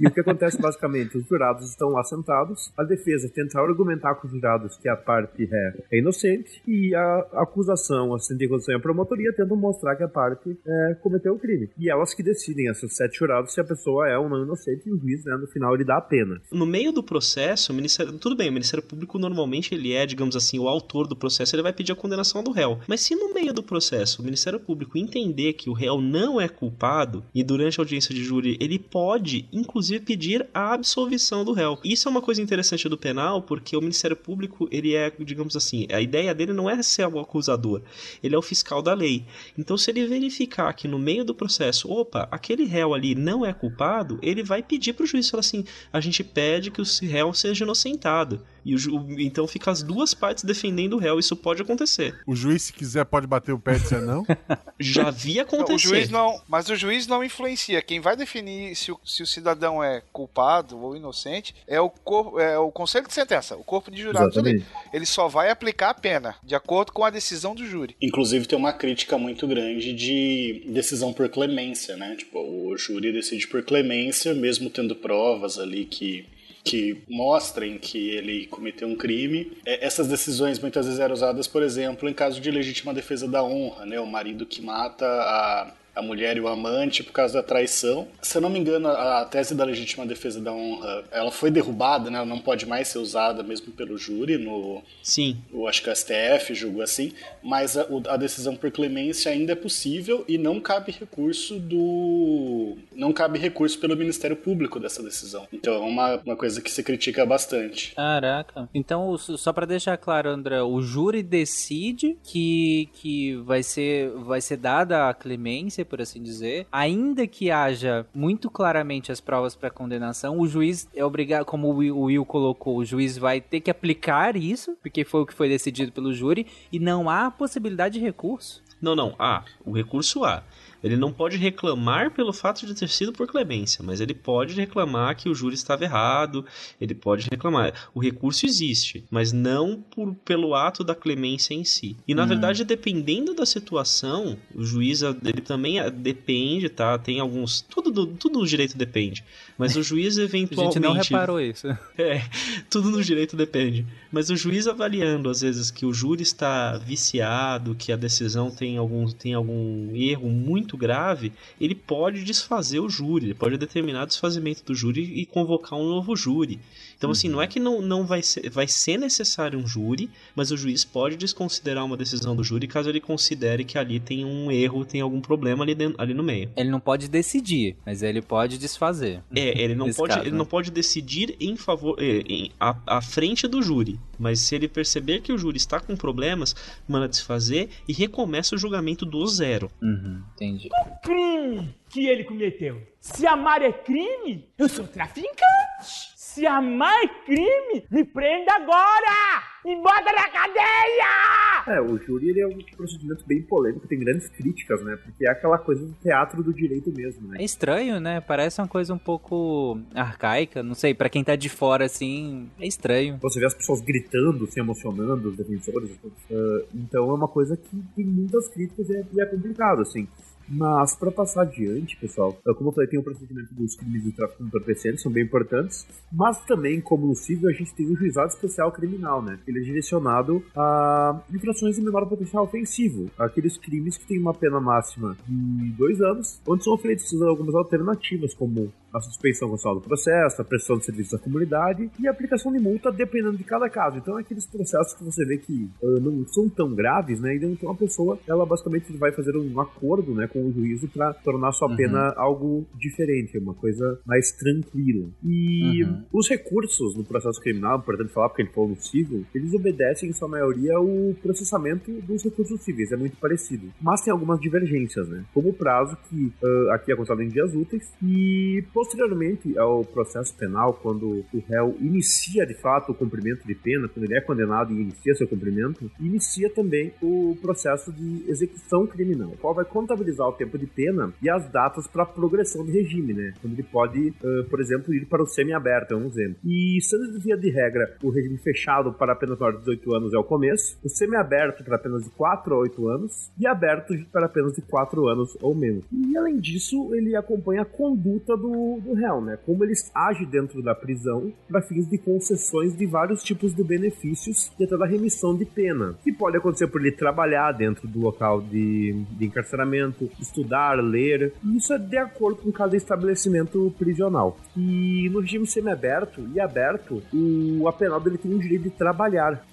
E 0.00 0.06
o 0.06 0.10
que 0.10 0.20
acontece 0.20 0.60
basicamente? 0.60 1.16
Os 1.16 1.26
jurados 1.28 1.68
estão 1.68 1.90
lá 1.90 2.02
sentados, 2.02 2.72
a 2.76 2.82
defesa 2.82 3.30
tenta 3.32 3.60
argumentar 3.60 4.14
com 4.16 4.26
os 4.26 4.32
jurados 4.32 4.76
que 4.76 4.88
a 4.88 4.96
parte 4.96 5.44
ré 5.44 5.74
é 5.92 5.98
inocente 5.98 6.62
e 6.66 6.94
a 6.94 7.18
acusação, 7.34 8.12
a 8.12 8.16
acusação 8.16 8.74
e 8.74 8.76
a 8.76 8.80
promotoria 8.80 9.32
tentam 9.32 9.56
mostrar 9.56 9.96
que 9.96 10.02
a 10.02 10.08
parte 10.08 10.56
é, 10.66 10.94
cometeu 11.02 11.34
o 11.34 11.38
crime. 11.38 11.70
E 11.78 11.90
elas 11.90 12.14
que 12.14 12.22
decidem, 12.22 12.68
esses 12.68 12.96
sete 12.96 13.18
jurados, 13.18 13.52
se 13.52 13.60
a 13.60 13.64
pessoa 13.64 14.08
é 14.08 14.16
ou 14.16 14.28
não 14.28 14.42
inocente 14.42 14.88
e 14.88 14.92
o 14.92 14.98
juiz, 14.98 15.24
né, 15.24 15.36
no 15.36 15.46
final, 15.46 15.74
ele 15.74 15.84
dá 15.84 15.96
a 15.96 16.00
pena. 16.00 16.31
No 16.50 16.66
meio 16.66 16.92
do 16.92 17.02
processo, 17.02 17.72
o 17.72 17.74
Ministério. 17.74 18.12
Tudo 18.18 18.36
bem, 18.36 18.48
o 18.48 18.52
Ministério 18.52 18.84
Público 18.84 19.18
normalmente 19.18 19.74
ele 19.74 19.92
é, 19.92 20.06
digamos 20.06 20.36
assim, 20.36 20.58
o 20.58 20.68
autor 20.68 21.06
do 21.06 21.16
processo, 21.16 21.54
ele 21.54 21.62
vai 21.62 21.72
pedir 21.72 21.92
a 21.92 21.96
condenação 21.96 22.42
do 22.42 22.50
réu. 22.50 22.80
Mas 22.86 23.00
se 23.00 23.14
no 23.14 23.32
meio 23.32 23.52
do 23.52 23.62
processo 23.62 24.22
o 24.22 24.24
Ministério 24.24 24.60
Público 24.60 24.98
entender 24.98 25.54
que 25.54 25.70
o 25.70 25.72
réu 25.72 26.00
não 26.00 26.40
é 26.40 26.48
culpado 26.48 27.24
e 27.34 27.42
durante 27.42 27.80
a 27.80 27.82
audiência 27.82 28.14
de 28.14 28.22
júri 28.22 28.56
ele 28.60 28.78
pode, 28.78 29.48
inclusive, 29.52 30.04
pedir 30.04 30.46
a 30.52 30.74
absolvição 30.74 31.44
do 31.44 31.52
réu. 31.52 31.78
Isso 31.84 32.08
é 32.08 32.10
uma 32.10 32.20
coisa 32.20 32.42
interessante 32.42 32.88
do 32.88 32.98
penal, 32.98 33.42
porque 33.42 33.76
o 33.76 33.80
Ministério 33.80 34.16
Público, 34.16 34.68
ele 34.70 34.94
é, 34.94 35.10
digamos 35.20 35.56
assim, 35.56 35.86
a 35.90 36.00
ideia 36.00 36.34
dele 36.34 36.52
não 36.52 36.68
é 36.68 36.82
ser 36.82 37.06
o 37.06 37.18
acusador, 37.18 37.82
ele 38.22 38.34
é 38.34 38.38
o 38.38 38.42
fiscal 38.42 38.82
da 38.82 38.94
lei. 38.94 39.24
Então, 39.56 39.76
se 39.76 39.90
ele 39.90 40.06
verificar 40.06 40.72
que 40.74 40.88
no 40.88 40.98
meio 40.98 41.24
do 41.24 41.34
processo, 41.34 41.90
opa, 41.90 42.28
aquele 42.30 42.64
réu 42.64 42.94
ali 42.94 43.14
não 43.14 43.44
é 43.44 43.52
culpado, 43.52 44.18
ele 44.22 44.42
vai 44.42 44.62
pedir 44.62 44.92
para 44.92 45.04
o 45.04 45.06
juiz, 45.06 45.30
falar 45.30 45.40
assim, 45.40 45.64
a 45.92 46.00
gente 46.00 46.11
pede 46.24 46.70
que 46.70 46.82
o 46.82 46.84
réu 47.02 47.32
seja 47.32 47.64
inocentado. 47.64 48.42
E 48.64 48.74
o 48.74 48.78
ju... 48.78 49.06
então 49.18 49.46
fica 49.46 49.70
as 49.70 49.82
duas 49.82 50.14
partes 50.14 50.44
defendendo 50.44 50.94
o 50.94 50.98
réu, 50.98 51.18
isso 51.18 51.36
pode 51.36 51.62
acontecer. 51.62 52.18
O 52.26 52.34
juiz, 52.34 52.62
se 52.62 52.72
quiser, 52.72 53.04
pode 53.04 53.26
bater 53.26 53.52
o 53.52 53.58
pé 53.58 53.76
e 53.76 53.80
dizer 53.80 54.00
não. 54.02 54.24
Já 54.78 55.10
vi 55.10 55.36
Não, 55.36 55.42
acontecer. 55.42 55.74
o 55.74 55.78
juiz 55.78 56.08
não, 56.10 56.40
mas 56.48 56.68
o 56.68 56.76
juiz 56.76 57.06
não 57.06 57.22
influencia. 57.24 57.80
Quem 57.82 58.00
vai 58.00 58.16
definir 58.16 58.74
se 58.76 58.92
o, 58.92 58.98
se 59.04 59.22
o 59.22 59.26
cidadão 59.26 59.82
é 59.82 60.02
culpado 60.12 60.78
ou 60.78 60.96
inocente 60.96 61.54
é 61.66 61.80
o, 61.80 61.88
cor, 61.90 62.40
é 62.40 62.58
o 62.58 62.70
conselho 62.70 63.06
de 63.06 63.14
sentença, 63.14 63.56
o 63.56 63.64
corpo 63.64 63.90
de 63.90 64.02
jurados 64.02 64.36
ali. 64.36 64.64
Ele 64.92 65.06
só 65.06 65.28
vai 65.28 65.50
aplicar 65.50 65.90
a 65.90 65.94
pena 65.94 66.34
de 66.42 66.54
acordo 66.54 66.92
com 66.92 67.04
a 67.04 67.10
decisão 67.10 67.54
do 67.54 67.66
júri. 67.66 67.96
Inclusive 68.00 68.46
tem 68.46 68.58
uma 68.58 68.72
crítica 68.72 69.16
muito 69.18 69.46
grande 69.46 69.92
de 69.92 70.64
decisão 70.68 71.12
por 71.12 71.28
clemência, 71.28 71.96
né? 71.96 72.16
Tipo, 72.16 72.38
o 72.38 72.76
júri 72.76 73.12
decide 73.12 73.46
por 73.46 73.62
clemência, 73.62 74.34
mesmo 74.34 74.70
tendo 74.70 74.94
provas 74.96 75.58
ali 75.58 75.84
que 75.84 76.26
que 76.64 77.02
mostrem 77.08 77.76
que 77.78 78.10
ele 78.10 78.46
cometeu 78.46 78.86
um 78.88 78.96
crime. 78.96 79.52
É, 79.66 79.84
Essas 79.84 80.08
decisões 80.08 80.58
muitas 80.58 80.86
vezes 80.86 81.00
eram 81.00 81.14
usadas, 81.14 81.46
por 81.46 81.62
exemplo, 81.62 82.08
em 82.08 82.14
caso 82.14 82.40
de 82.40 82.50
legítima 82.50 82.94
defesa 82.94 83.26
da 83.26 83.42
honra, 83.42 83.84
né? 83.86 83.98
O 83.98 84.06
marido 84.06 84.46
que 84.46 84.62
mata 84.62 85.06
a, 85.06 85.72
a 85.94 86.00
mulher 86.02 86.36
e 86.36 86.40
o 86.40 86.48
amante 86.48 87.02
por 87.02 87.12
causa 87.12 87.34
da 87.34 87.42
traição. 87.42 88.08
Se 88.22 88.36
eu 88.38 88.42
não 88.42 88.48
me 88.50 88.58
engano, 88.58 88.88
a 88.88 89.24
tese 89.24 89.54
da 89.54 89.64
legítima 89.64 90.06
defesa 90.06 90.40
da 90.40 90.52
honra, 90.52 91.04
ela 91.10 91.30
foi 91.30 91.50
derrubada, 91.50 92.10
né? 92.10 92.16
Ela 92.18 92.26
não 92.26 92.38
pode 92.38 92.64
mais 92.66 92.88
ser 92.88 92.98
usada 92.98 93.42
mesmo 93.42 93.72
pelo 93.72 93.98
júri 93.98 94.38
no, 94.38 94.82
Sim. 95.02 95.36
eu 95.52 95.66
acho 95.68 95.82
que 95.82 95.90
o 95.90 95.94
STF 95.94 96.54
julgou 96.54 96.82
assim, 96.82 97.12
mas 97.42 97.76
a, 97.76 97.84
o- 97.86 98.02
a 98.08 98.16
decisão 98.16 98.56
por 98.56 98.70
clemência 98.70 99.30
ainda 99.30 99.52
é 99.52 99.56
possível 99.56 100.24
e 100.26 100.38
não 100.38 100.60
cabe 100.60 100.92
recurso 100.92 101.58
do. 102.02 102.76
não 102.94 103.12
cabe 103.12 103.38
recurso 103.38 103.78
pelo 103.78 103.96
Ministério 103.96 104.36
Público 104.36 104.78
dessa 104.80 105.02
decisão. 105.02 105.46
Então 105.52 105.74
é 105.74 105.78
uma, 105.78 106.16
uma 106.24 106.36
coisa 106.36 106.60
que 106.60 106.70
se 106.70 106.82
critica 106.82 107.24
bastante. 107.26 107.94
Caraca. 107.94 108.68
Então, 108.74 109.08
o- 109.08 109.18
só 109.18 109.52
pra 109.52 109.66
deixar 109.66 109.96
claro, 109.98 110.30
André, 110.30 110.62
o 110.62 110.80
júri 110.80 111.22
decide 111.22 112.16
que, 112.24 112.88
que 112.94 113.34
vai, 113.36 113.62
ser, 113.62 114.10
vai 114.10 114.40
ser 114.40 114.56
dada 114.56 115.08
a 115.08 115.14
clemência, 115.14 115.81
por 115.84 116.00
assim 116.00 116.22
dizer. 116.22 116.66
Ainda 116.70 117.26
que 117.26 117.50
haja 117.50 118.06
muito 118.14 118.50
claramente 118.50 119.12
as 119.12 119.20
provas 119.20 119.54
pra 119.54 119.70
condenação, 119.70 120.38
o 120.38 120.46
juiz 120.46 120.88
é 120.94 121.04
obrigado, 121.04 121.44
como 121.44 121.68
o 121.68 122.02
Will, 122.04 122.24
colocou, 122.24 122.76
o 122.76 122.84
juiz 122.84 123.16
vai 123.18 123.40
ter 123.40 123.60
que 123.60 123.70
aplicar 123.70 124.36
isso, 124.36 124.76
porque 124.82 125.04
foi 125.04 125.22
o 125.22 125.26
que 125.26 125.34
foi 125.34 125.48
decidido 125.48 125.92
pelo 125.92 126.12
júri, 126.12 126.46
e 126.70 126.78
não 126.78 127.08
há 127.08 127.30
possibilidade 127.30 127.98
de 127.98 128.04
recurso. 128.04 128.62
Não, 128.80 128.96
não. 128.96 129.14
Ah, 129.16 129.44
o 129.64 129.70
recurso 129.70 130.24
há. 130.24 130.42
Ele 130.82 130.96
não 130.96 131.12
pode 131.12 131.36
reclamar 131.36 132.10
pelo 132.10 132.32
fato 132.32 132.66
de 132.66 132.74
ter 132.74 132.88
sido 132.88 133.12
por 133.12 133.26
clemência, 133.26 133.84
mas 133.84 134.00
ele 134.00 134.14
pode 134.14 134.54
reclamar 134.54 135.16
que 135.16 135.28
o 135.28 135.34
júri 135.34 135.54
estava 135.54 135.84
errado, 135.84 136.44
ele 136.80 136.94
pode 136.94 137.28
reclamar. 137.30 137.72
O 137.94 138.00
recurso 138.00 138.46
existe, 138.46 139.04
mas 139.10 139.32
não 139.32 139.80
por, 139.80 140.14
pelo 140.24 140.54
ato 140.54 140.82
da 140.82 140.94
clemência 140.94 141.54
em 141.54 141.64
si. 141.64 141.96
E 142.06 142.14
na 142.14 142.24
verdade, 142.24 142.64
dependendo 142.64 143.34
da 143.34 143.46
situação, 143.46 144.36
o 144.54 144.64
juiz 144.64 145.02
ele 145.02 145.40
também 145.40 145.78
ah, 145.80 145.88
depende, 145.88 146.68
tá? 146.68 146.98
Tem 146.98 147.20
alguns. 147.20 147.60
Tudo, 147.60 147.90
do- 147.90 148.06
tudo 148.06 148.40
no 148.40 148.46
direito 148.46 148.76
depende. 148.76 149.24
Mas 149.56 149.76
o 149.76 149.82
juiz 149.82 150.18
A 150.18 150.22
eventualmente. 150.22 150.74
gente 150.74 150.82
não 150.82 150.92
reparou 150.94 151.40
isso. 151.40 151.68
É, 151.98 152.22
tudo 152.70 152.90
no 152.90 153.02
direito 153.04 153.36
depende. 153.36 153.86
Mas 154.12 154.28
o 154.28 154.36
juiz 154.36 154.66
avaliando, 154.66 155.30
às 155.30 155.40
vezes, 155.40 155.70
que 155.70 155.86
o 155.86 155.94
júri 155.94 156.22
está 156.22 156.76
viciado, 156.76 157.74
que 157.74 157.90
a 157.90 157.96
decisão 157.96 158.50
tem 158.50 158.76
algum, 158.76 159.06
tem 159.06 159.32
algum 159.32 159.96
erro 159.96 160.28
muito 160.28 160.76
grave, 160.76 161.32
ele 161.58 161.74
pode 161.74 162.22
desfazer 162.22 162.80
o 162.80 162.90
júri, 162.90 163.28
ele 163.28 163.34
pode 163.34 163.56
determinar 163.56 164.02
o 164.02 164.06
desfazimento 164.06 164.62
do 164.64 164.74
júri 164.74 165.02
e 165.02 165.24
convocar 165.24 165.78
um 165.78 165.88
novo 165.88 166.14
júri. 166.14 166.60
Então, 167.02 167.10
assim, 167.10 167.28
não 167.28 167.42
é 167.42 167.48
que 167.48 167.58
não, 167.58 167.82
não 167.82 168.06
vai, 168.06 168.22
ser, 168.22 168.48
vai 168.48 168.68
ser 168.68 168.96
necessário 168.96 169.58
um 169.58 169.66
júri, 169.66 170.08
mas 170.36 170.52
o 170.52 170.56
juiz 170.56 170.84
pode 170.84 171.16
desconsiderar 171.16 171.84
uma 171.84 171.96
decisão 171.96 172.36
do 172.36 172.44
júri 172.44 172.68
caso 172.68 172.88
ele 172.88 173.00
considere 173.00 173.64
que 173.64 173.76
ali 173.76 173.98
tem 173.98 174.24
um 174.24 174.52
erro, 174.52 174.84
tem 174.84 175.00
algum 175.00 175.20
problema 175.20 175.64
ali, 175.64 175.74
dentro, 175.74 176.00
ali 176.00 176.14
no 176.14 176.22
meio. 176.22 176.52
Ele 176.56 176.70
não 176.70 176.78
pode 176.78 177.08
decidir, 177.08 177.74
mas 177.84 178.04
ele 178.04 178.22
pode 178.22 178.56
desfazer. 178.56 179.20
É, 179.34 179.60
ele 179.60 179.74
não 179.74 179.92
pode, 179.92 180.14
caso, 180.14 180.22
ele 180.22 180.30
né? 180.30 180.38
não 180.38 180.46
pode 180.46 180.70
decidir 180.70 181.34
em 181.40 181.56
favor, 181.56 181.96
é, 181.98 182.22
em, 182.24 182.52
à, 182.60 182.76
à 182.86 183.02
frente 183.02 183.48
do 183.48 183.60
júri. 183.60 183.98
Mas 184.16 184.38
se 184.38 184.54
ele 184.54 184.68
perceber 184.68 185.22
que 185.22 185.32
o 185.32 185.38
júri 185.38 185.56
está 185.56 185.80
com 185.80 185.96
problemas, 185.96 186.54
manda 186.86 187.08
desfazer 187.08 187.68
e 187.88 187.92
recomeça 187.92 188.54
o 188.54 188.58
julgamento 188.58 189.04
do 189.04 189.26
zero. 189.26 189.68
Uhum, 189.82 190.22
entendi. 190.36 190.68
crime 191.02 191.74
que 191.88 192.06
ele 192.06 192.22
cometeu. 192.22 192.80
Se 193.00 193.26
amar 193.26 193.60
é 193.60 193.72
crime, 193.72 194.48
eu 194.56 194.68
sou 194.68 194.86
traficante. 194.86 196.11
Se 196.34 196.46
amar 196.46 196.94
é 197.04 197.08
crime, 197.26 197.86
me 197.90 198.04
prenda 198.04 198.54
agora! 198.54 199.42
Me 199.66 199.76
bota 199.76 200.10
na 200.12 200.30
cadeia! 200.30 201.62
É, 201.66 201.78
o 201.78 201.98
júri 201.98 202.30
ele 202.30 202.40
é 202.40 202.46
um 202.46 202.58
procedimento 202.74 203.22
bem 203.26 203.42
polêmico, 203.42 203.86
tem 203.86 203.98
grandes 203.98 204.30
críticas, 204.30 204.82
né? 204.82 204.96
Porque 204.96 205.26
é 205.26 205.30
aquela 205.30 205.58
coisa 205.58 205.84
do 205.84 205.92
teatro 205.92 206.42
do 206.42 206.54
direito 206.54 206.90
mesmo, 206.90 207.28
né? 207.28 207.36
É 207.38 207.44
estranho, 207.44 208.00
né? 208.00 208.22
Parece 208.22 208.62
uma 208.62 208.66
coisa 208.66 208.94
um 208.94 208.98
pouco 208.98 209.78
arcaica. 209.94 210.62
Não 210.62 210.74
sei, 210.74 210.94
pra 210.94 211.10
quem 211.10 211.22
tá 211.22 211.36
de 211.36 211.50
fora, 211.50 211.84
assim, 211.84 212.50
é 212.58 212.66
estranho. 212.66 213.18
Você 213.20 213.38
vê 213.38 213.44
as 213.44 213.54
pessoas 213.54 213.82
gritando, 213.82 214.50
se 214.50 214.58
emocionando, 214.58 215.28
os 215.28 215.36
defensores. 215.36 215.90
uh, 216.02 216.66
então 216.74 217.10
é 217.10 217.12
uma 217.12 217.28
coisa 217.28 217.58
que 217.58 217.76
tem 217.94 218.06
muitas 218.06 218.48
críticas 218.48 218.88
e 218.88 218.96
é, 218.96 219.04
e 219.12 219.20
é 219.20 219.26
complicado, 219.26 219.82
assim. 219.82 220.08
Mas 220.48 220.94
para 220.94 221.10
passar 221.10 221.42
adiante, 221.42 221.96
pessoal, 221.96 222.36
como 222.56 222.70
eu 222.70 222.72
falei, 222.72 222.88
tem 222.88 222.98
o 223.00 223.02
procedimento 223.02 223.54
dos 223.54 223.76
crimes 223.76 224.04
de 224.04 224.12
tráfico 224.12 224.44
entorpecente, 224.44 225.00
são 225.00 225.10
bem 225.10 225.24
importantes. 225.24 225.86
Mas 226.12 226.38
também, 226.44 226.80
como 226.80 227.06
no 227.06 227.14
civil, 227.14 227.48
a 227.48 227.52
gente 227.52 227.74
tem 227.74 227.86
o 227.86 227.96
juizado 227.96 228.28
especial 228.28 228.70
criminal, 228.72 229.22
né? 229.22 229.38
Ele 229.46 229.60
é 229.60 229.62
direcionado 229.62 230.42
a 230.54 231.20
infrações 231.32 231.76
de 231.76 231.82
menor 231.82 232.06
potencial 232.08 232.44
ofensivo, 232.44 233.10
aqueles 233.18 233.56
crimes 233.56 233.96
que 233.96 234.06
têm 234.06 234.18
uma 234.18 234.34
pena 234.34 234.60
máxima 234.60 235.16
de 235.26 235.70
dois 235.72 236.00
anos, 236.00 236.40
onde 236.46 236.64
são 236.64 236.74
oferecidas 236.74 237.22
algumas 237.22 237.54
alternativas, 237.54 238.34
como 238.34 238.72
a 238.92 239.00
suspensão 239.00 239.48
constitucional 239.48 239.80
do 239.80 239.86
processo, 239.86 240.42
a 240.42 240.44
prestação 240.44 240.78
de 240.78 240.84
serviços 240.84 241.14
à 241.14 241.18
comunidade 241.18 241.90
e 241.98 242.06
a 242.06 242.10
aplicação 242.10 242.52
de 242.52 242.58
multa 242.58 242.90
dependendo 242.92 243.36
de 243.36 243.44
cada 243.44 243.68
caso. 243.68 243.98
Então, 243.98 244.18
é 244.18 244.22
aqueles 244.22 244.46
processos 244.46 244.94
que 244.94 245.04
você 245.04 245.24
vê 245.24 245.38
que 245.38 245.70
uh, 245.82 246.00
não 246.00 246.26
são 246.28 246.48
tão 246.48 246.74
graves, 246.74 247.20
né? 247.20 247.34
Então 247.36 247.70
a 247.70 247.74
pessoa, 247.74 248.18
ela 248.28 248.44
basicamente 248.44 248.92
vai 248.96 249.12
fazer 249.12 249.36
um 249.36 249.60
acordo, 249.60 250.14
né, 250.14 250.26
com 250.26 250.44
o 250.46 250.52
juízo 250.52 250.88
para 250.88 251.12
tornar 251.14 251.52
sua 251.52 251.68
Uhum. 251.68 251.76
pena 251.76 252.12
algo 252.16 252.66
diferente, 252.78 253.38
uma 253.38 253.54
coisa 253.54 253.98
mais 254.06 254.32
tranquila. 254.32 255.08
E 255.24 255.82
Uhum. 255.84 256.04
os 256.12 256.28
recursos 256.28 256.94
no 256.96 257.04
processo 257.04 257.40
criminal, 257.40 257.78
importante 257.78 258.12
falar 258.12 258.28
porque 258.28 258.42
ele 258.42 258.50
falou 258.50 258.70
no 258.70 258.76
civil, 258.76 259.24
eles 259.34 259.54
obedecem 259.54 260.10
em 260.10 260.12
sua 260.12 260.28
maioria 260.28 260.76
ao 260.76 260.86
processamento 261.22 261.90
dos 262.02 262.22
recursos 262.24 262.60
cíveis, 262.62 262.92
é 262.92 262.96
muito 262.96 263.16
parecido. 263.16 263.72
Mas 263.80 264.02
tem 264.02 264.12
algumas 264.12 264.40
divergências, 264.40 265.08
né? 265.08 265.24
Como 265.32 265.48
o 265.50 265.54
prazo 265.54 265.96
que 266.08 266.32
ah, 266.44 266.74
aqui 266.74 266.92
é 266.92 266.96
contado 266.96 267.22
em 267.22 267.28
dias 267.28 267.54
úteis 267.54 267.90
e 268.02 268.62
posteriormente 268.82 269.56
ao 269.56 269.84
processo 269.84 270.36
penal, 270.36 270.74
quando 270.82 271.24
o 271.32 271.38
réu 271.48 271.76
inicia 271.80 272.44
de 272.44 272.54
fato 272.54 272.90
o 272.90 272.94
cumprimento 272.94 273.46
de 273.46 273.54
pena, 273.54 273.88
quando 273.88 274.04
ele 274.06 274.18
é 274.18 274.20
condenado 274.20 274.72
e 274.72 274.82
inicia 274.82 275.14
seu 275.14 275.28
cumprimento, 275.28 275.88
inicia 276.00 276.50
também 276.50 276.92
o 277.00 277.36
processo 277.40 277.92
de 277.92 278.28
execução 278.28 278.84
criminal, 278.88 279.32
qual 279.40 279.54
vai 279.54 279.64
contabilizar 279.64 280.26
o 280.26 280.32
tempo 280.32 280.58
de 280.58 280.66
pena 280.66 281.12
e 281.22 281.30
as 281.30 281.48
datas 281.52 281.86
para 281.86 282.04
progressão 282.04 282.64
de 282.64 282.72
regime, 282.72 283.12
né? 283.12 283.32
Quando 283.40 283.52
ele 283.52 283.62
pode, 283.62 284.12
ah, 284.24 284.46
por 284.50 284.60
exemplo, 284.60 284.92
ir 284.92 285.06
para 285.06 285.22
o 285.22 285.26
semi-aberto, 285.26 285.94
é 285.94 285.96
um 285.96 286.06
exemplo. 286.06 286.38
E 286.44 286.80
sendo 286.82 287.20
via 287.20 287.36
de 287.36 287.50
regra 287.50 287.96
o 288.02 288.10
regime 288.10 288.38
fechado 288.38 288.92
para 288.92 289.12
apenas 289.12 289.38
maiores 289.38 289.60
de 289.60 289.66
18 289.66 289.94
anos 289.94 290.14
é 290.14 290.18
o 290.18 290.24
começo, 290.24 290.76
o 290.82 290.88
semi-aberto 290.88 291.62
para 291.62 291.76
apenas 291.76 292.02
de 292.02 292.10
4 292.10 292.52
a 292.52 292.58
8 292.58 292.88
anos 292.88 293.30
e 293.38 293.46
aberto 293.46 293.94
para 294.10 294.26
apenas 294.26 294.54
de 294.54 294.62
4 294.62 295.06
anos 295.06 295.36
ou 295.40 295.54
menos. 295.54 295.84
E 295.92 296.16
além 296.16 296.38
disso, 296.38 296.92
ele 296.94 297.14
acompanha 297.14 297.62
a 297.62 297.64
conduta 297.64 298.36
do, 298.36 298.71
do 298.80 298.94
réu, 298.94 299.20
né? 299.20 299.38
Como 299.44 299.64
ele 299.64 299.72
age 299.94 300.26
dentro 300.26 300.62
da 300.62 300.74
prisão 300.74 301.32
para 301.48 301.62
fins 301.62 301.88
de 301.88 301.98
concessões 301.98 302.76
de 302.76 302.86
vários 302.86 303.22
tipos 303.22 303.54
de 303.54 303.62
benefícios 303.62 304.50
e 304.58 304.64
até 304.64 304.76
da 304.76 304.86
remissão 304.86 305.36
de 305.36 305.44
pena. 305.44 305.94
Que 306.02 306.12
pode 306.12 306.36
acontecer 306.36 306.66
por 306.66 306.80
ele 306.80 306.92
trabalhar 306.92 307.52
dentro 307.52 307.88
do 307.88 308.00
local 308.00 308.40
de, 308.40 309.04
de 309.16 309.26
encarceramento, 309.26 310.10
estudar, 310.20 310.74
ler. 310.82 311.32
Isso 311.56 311.72
é 311.72 311.78
de 311.78 311.96
acordo 311.96 312.42
com 312.42 312.52
cada 312.52 312.76
estabelecimento 312.76 313.72
prisional. 313.78 314.38
E 314.56 315.08
no 315.10 315.20
regime 315.20 315.46
semiaberto 315.46 316.28
e 316.34 316.40
aberto, 316.40 317.02
o 317.12 317.66
apenado 317.68 318.08
ele 318.08 318.18
tem 318.18 318.32
o 318.32 318.38
direito 318.38 318.64
de 318.64 318.70
trabalhar. 318.70 319.44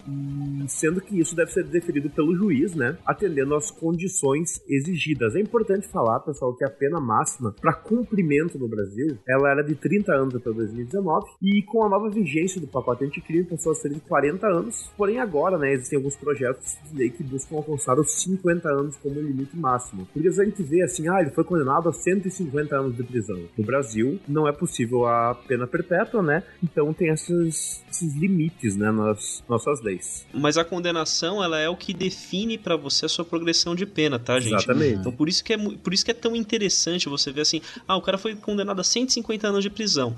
Sendo 0.68 1.02
que 1.02 1.20
isso 1.20 1.36
deve 1.36 1.52
ser 1.52 1.64
deferido 1.64 2.10
pelo 2.10 2.36
juiz, 2.36 2.76
né? 2.76 2.98
Atendendo 3.06 3.56
às 3.56 3.72
condições 3.72 4.62
exigidas. 4.68 5.36
É 5.36 5.40
importante 5.40 5.88
falar, 5.88 6.20
pessoal, 6.20 6.56
que 6.56 6.64
a 6.64 6.70
pena 6.70 7.00
máxima 7.00 7.54
para 7.60 7.74
cumprimento 7.74 8.58
no 8.58 8.68
Brasil, 8.68 9.09
ela 9.28 9.52
era 9.52 9.64
de 9.64 9.76
30 9.76 10.14
anos 10.14 10.36
até 10.36 10.52
2019 10.52 11.28
e 11.42 11.62
com 11.64 11.84
a 11.84 11.90
nova 11.90 12.10
vigência 12.10 12.60
do 12.60 12.68
pacote 12.68 13.06
anticrime 13.06 13.44
passou 13.44 13.72
a 13.72 13.76
ser 13.76 13.90
de 13.90 14.00
40 14.02 14.48
anos. 14.48 14.90
Porém 14.98 15.20
agora, 15.20 15.58
né, 15.58 15.74
existem 15.74 15.98
alguns 15.98 16.16
projetos 16.16 16.78
de 16.90 16.98
lei 16.98 17.10
que 17.10 17.24
buscam 17.24 17.58
alcançar 17.58 18.00
os 18.00 18.22
50 18.22 18.70
anos 18.70 18.98
como 18.98 19.16
limite 19.20 19.56
máximo. 19.56 20.08
Porque 20.14 20.28
a 20.28 20.46
gente 20.46 20.64
vê 20.64 20.84
assim, 20.84 21.08
ah, 21.10 21.22
ele 21.22 21.32
foi 21.32 21.44
condenado 21.44 21.90
a 21.90 21.94
150 21.94 22.76
anos 22.76 22.96
de 22.96 23.04
prisão. 23.04 23.40
No 23.58 23.64
Brasil, 23.64 24.20
não 24.28 24.48
é 24.48 24.52
possível 24.52 25.06
a 25.06 25.36
pena 25.36 25.68
perpétua, 25.68 26.22
né? 26.22 26.44
Então 26.64 26.94
tem 26.94 27.10
esses, 27.10 27.84
esses 27.90 28.16
limites, 28.16 28.76
né, 28.76 28.92
nas 28.92 29.44
nossas 29.48 29.82
leis. 29.82 30.26
Mas 30.34 30.58
a 30.58 30.64
condenação, 30.64 31.44
ela 31.44 31.60
é 31.60 31.70
o 31.70 31.76
que 31.76 31.94
define 31.94 32.58
pra 32.58 32.76
você 32.76 33.06
a 33.06 33.10
sua 33.10 33.26
progressão 33.26 33.76
de 33.76 33.86
pena, 33.86 34.20
tá, 34.20 34.40
gente? 34.40 34.54
Exatamente. 34.56 35.00
Então 35.00 35.12
por 35.12 35.28
isso 35.28 35.44
que 35.44 35.54
é 35.54 35.58
por 35.58 35.94
isso 35.94 36.06
que 36.06 36.12
é 36.12 36.14
tão 36.14 36.36
interessante 36.36 37.10
você 37.10 37.32
ver 37.32 37.42
assim, 37.42 37.62
ah, 37.88 37.96
o 37.96 38.02
cara 38.02 38.18
foi 38.18 38.36
condenado 38.36 38.80
a 38.80 38.84
150 39.00 39.48
anos 39.48 39.64
de 39.64 39.70
prisão. 39.70 40.16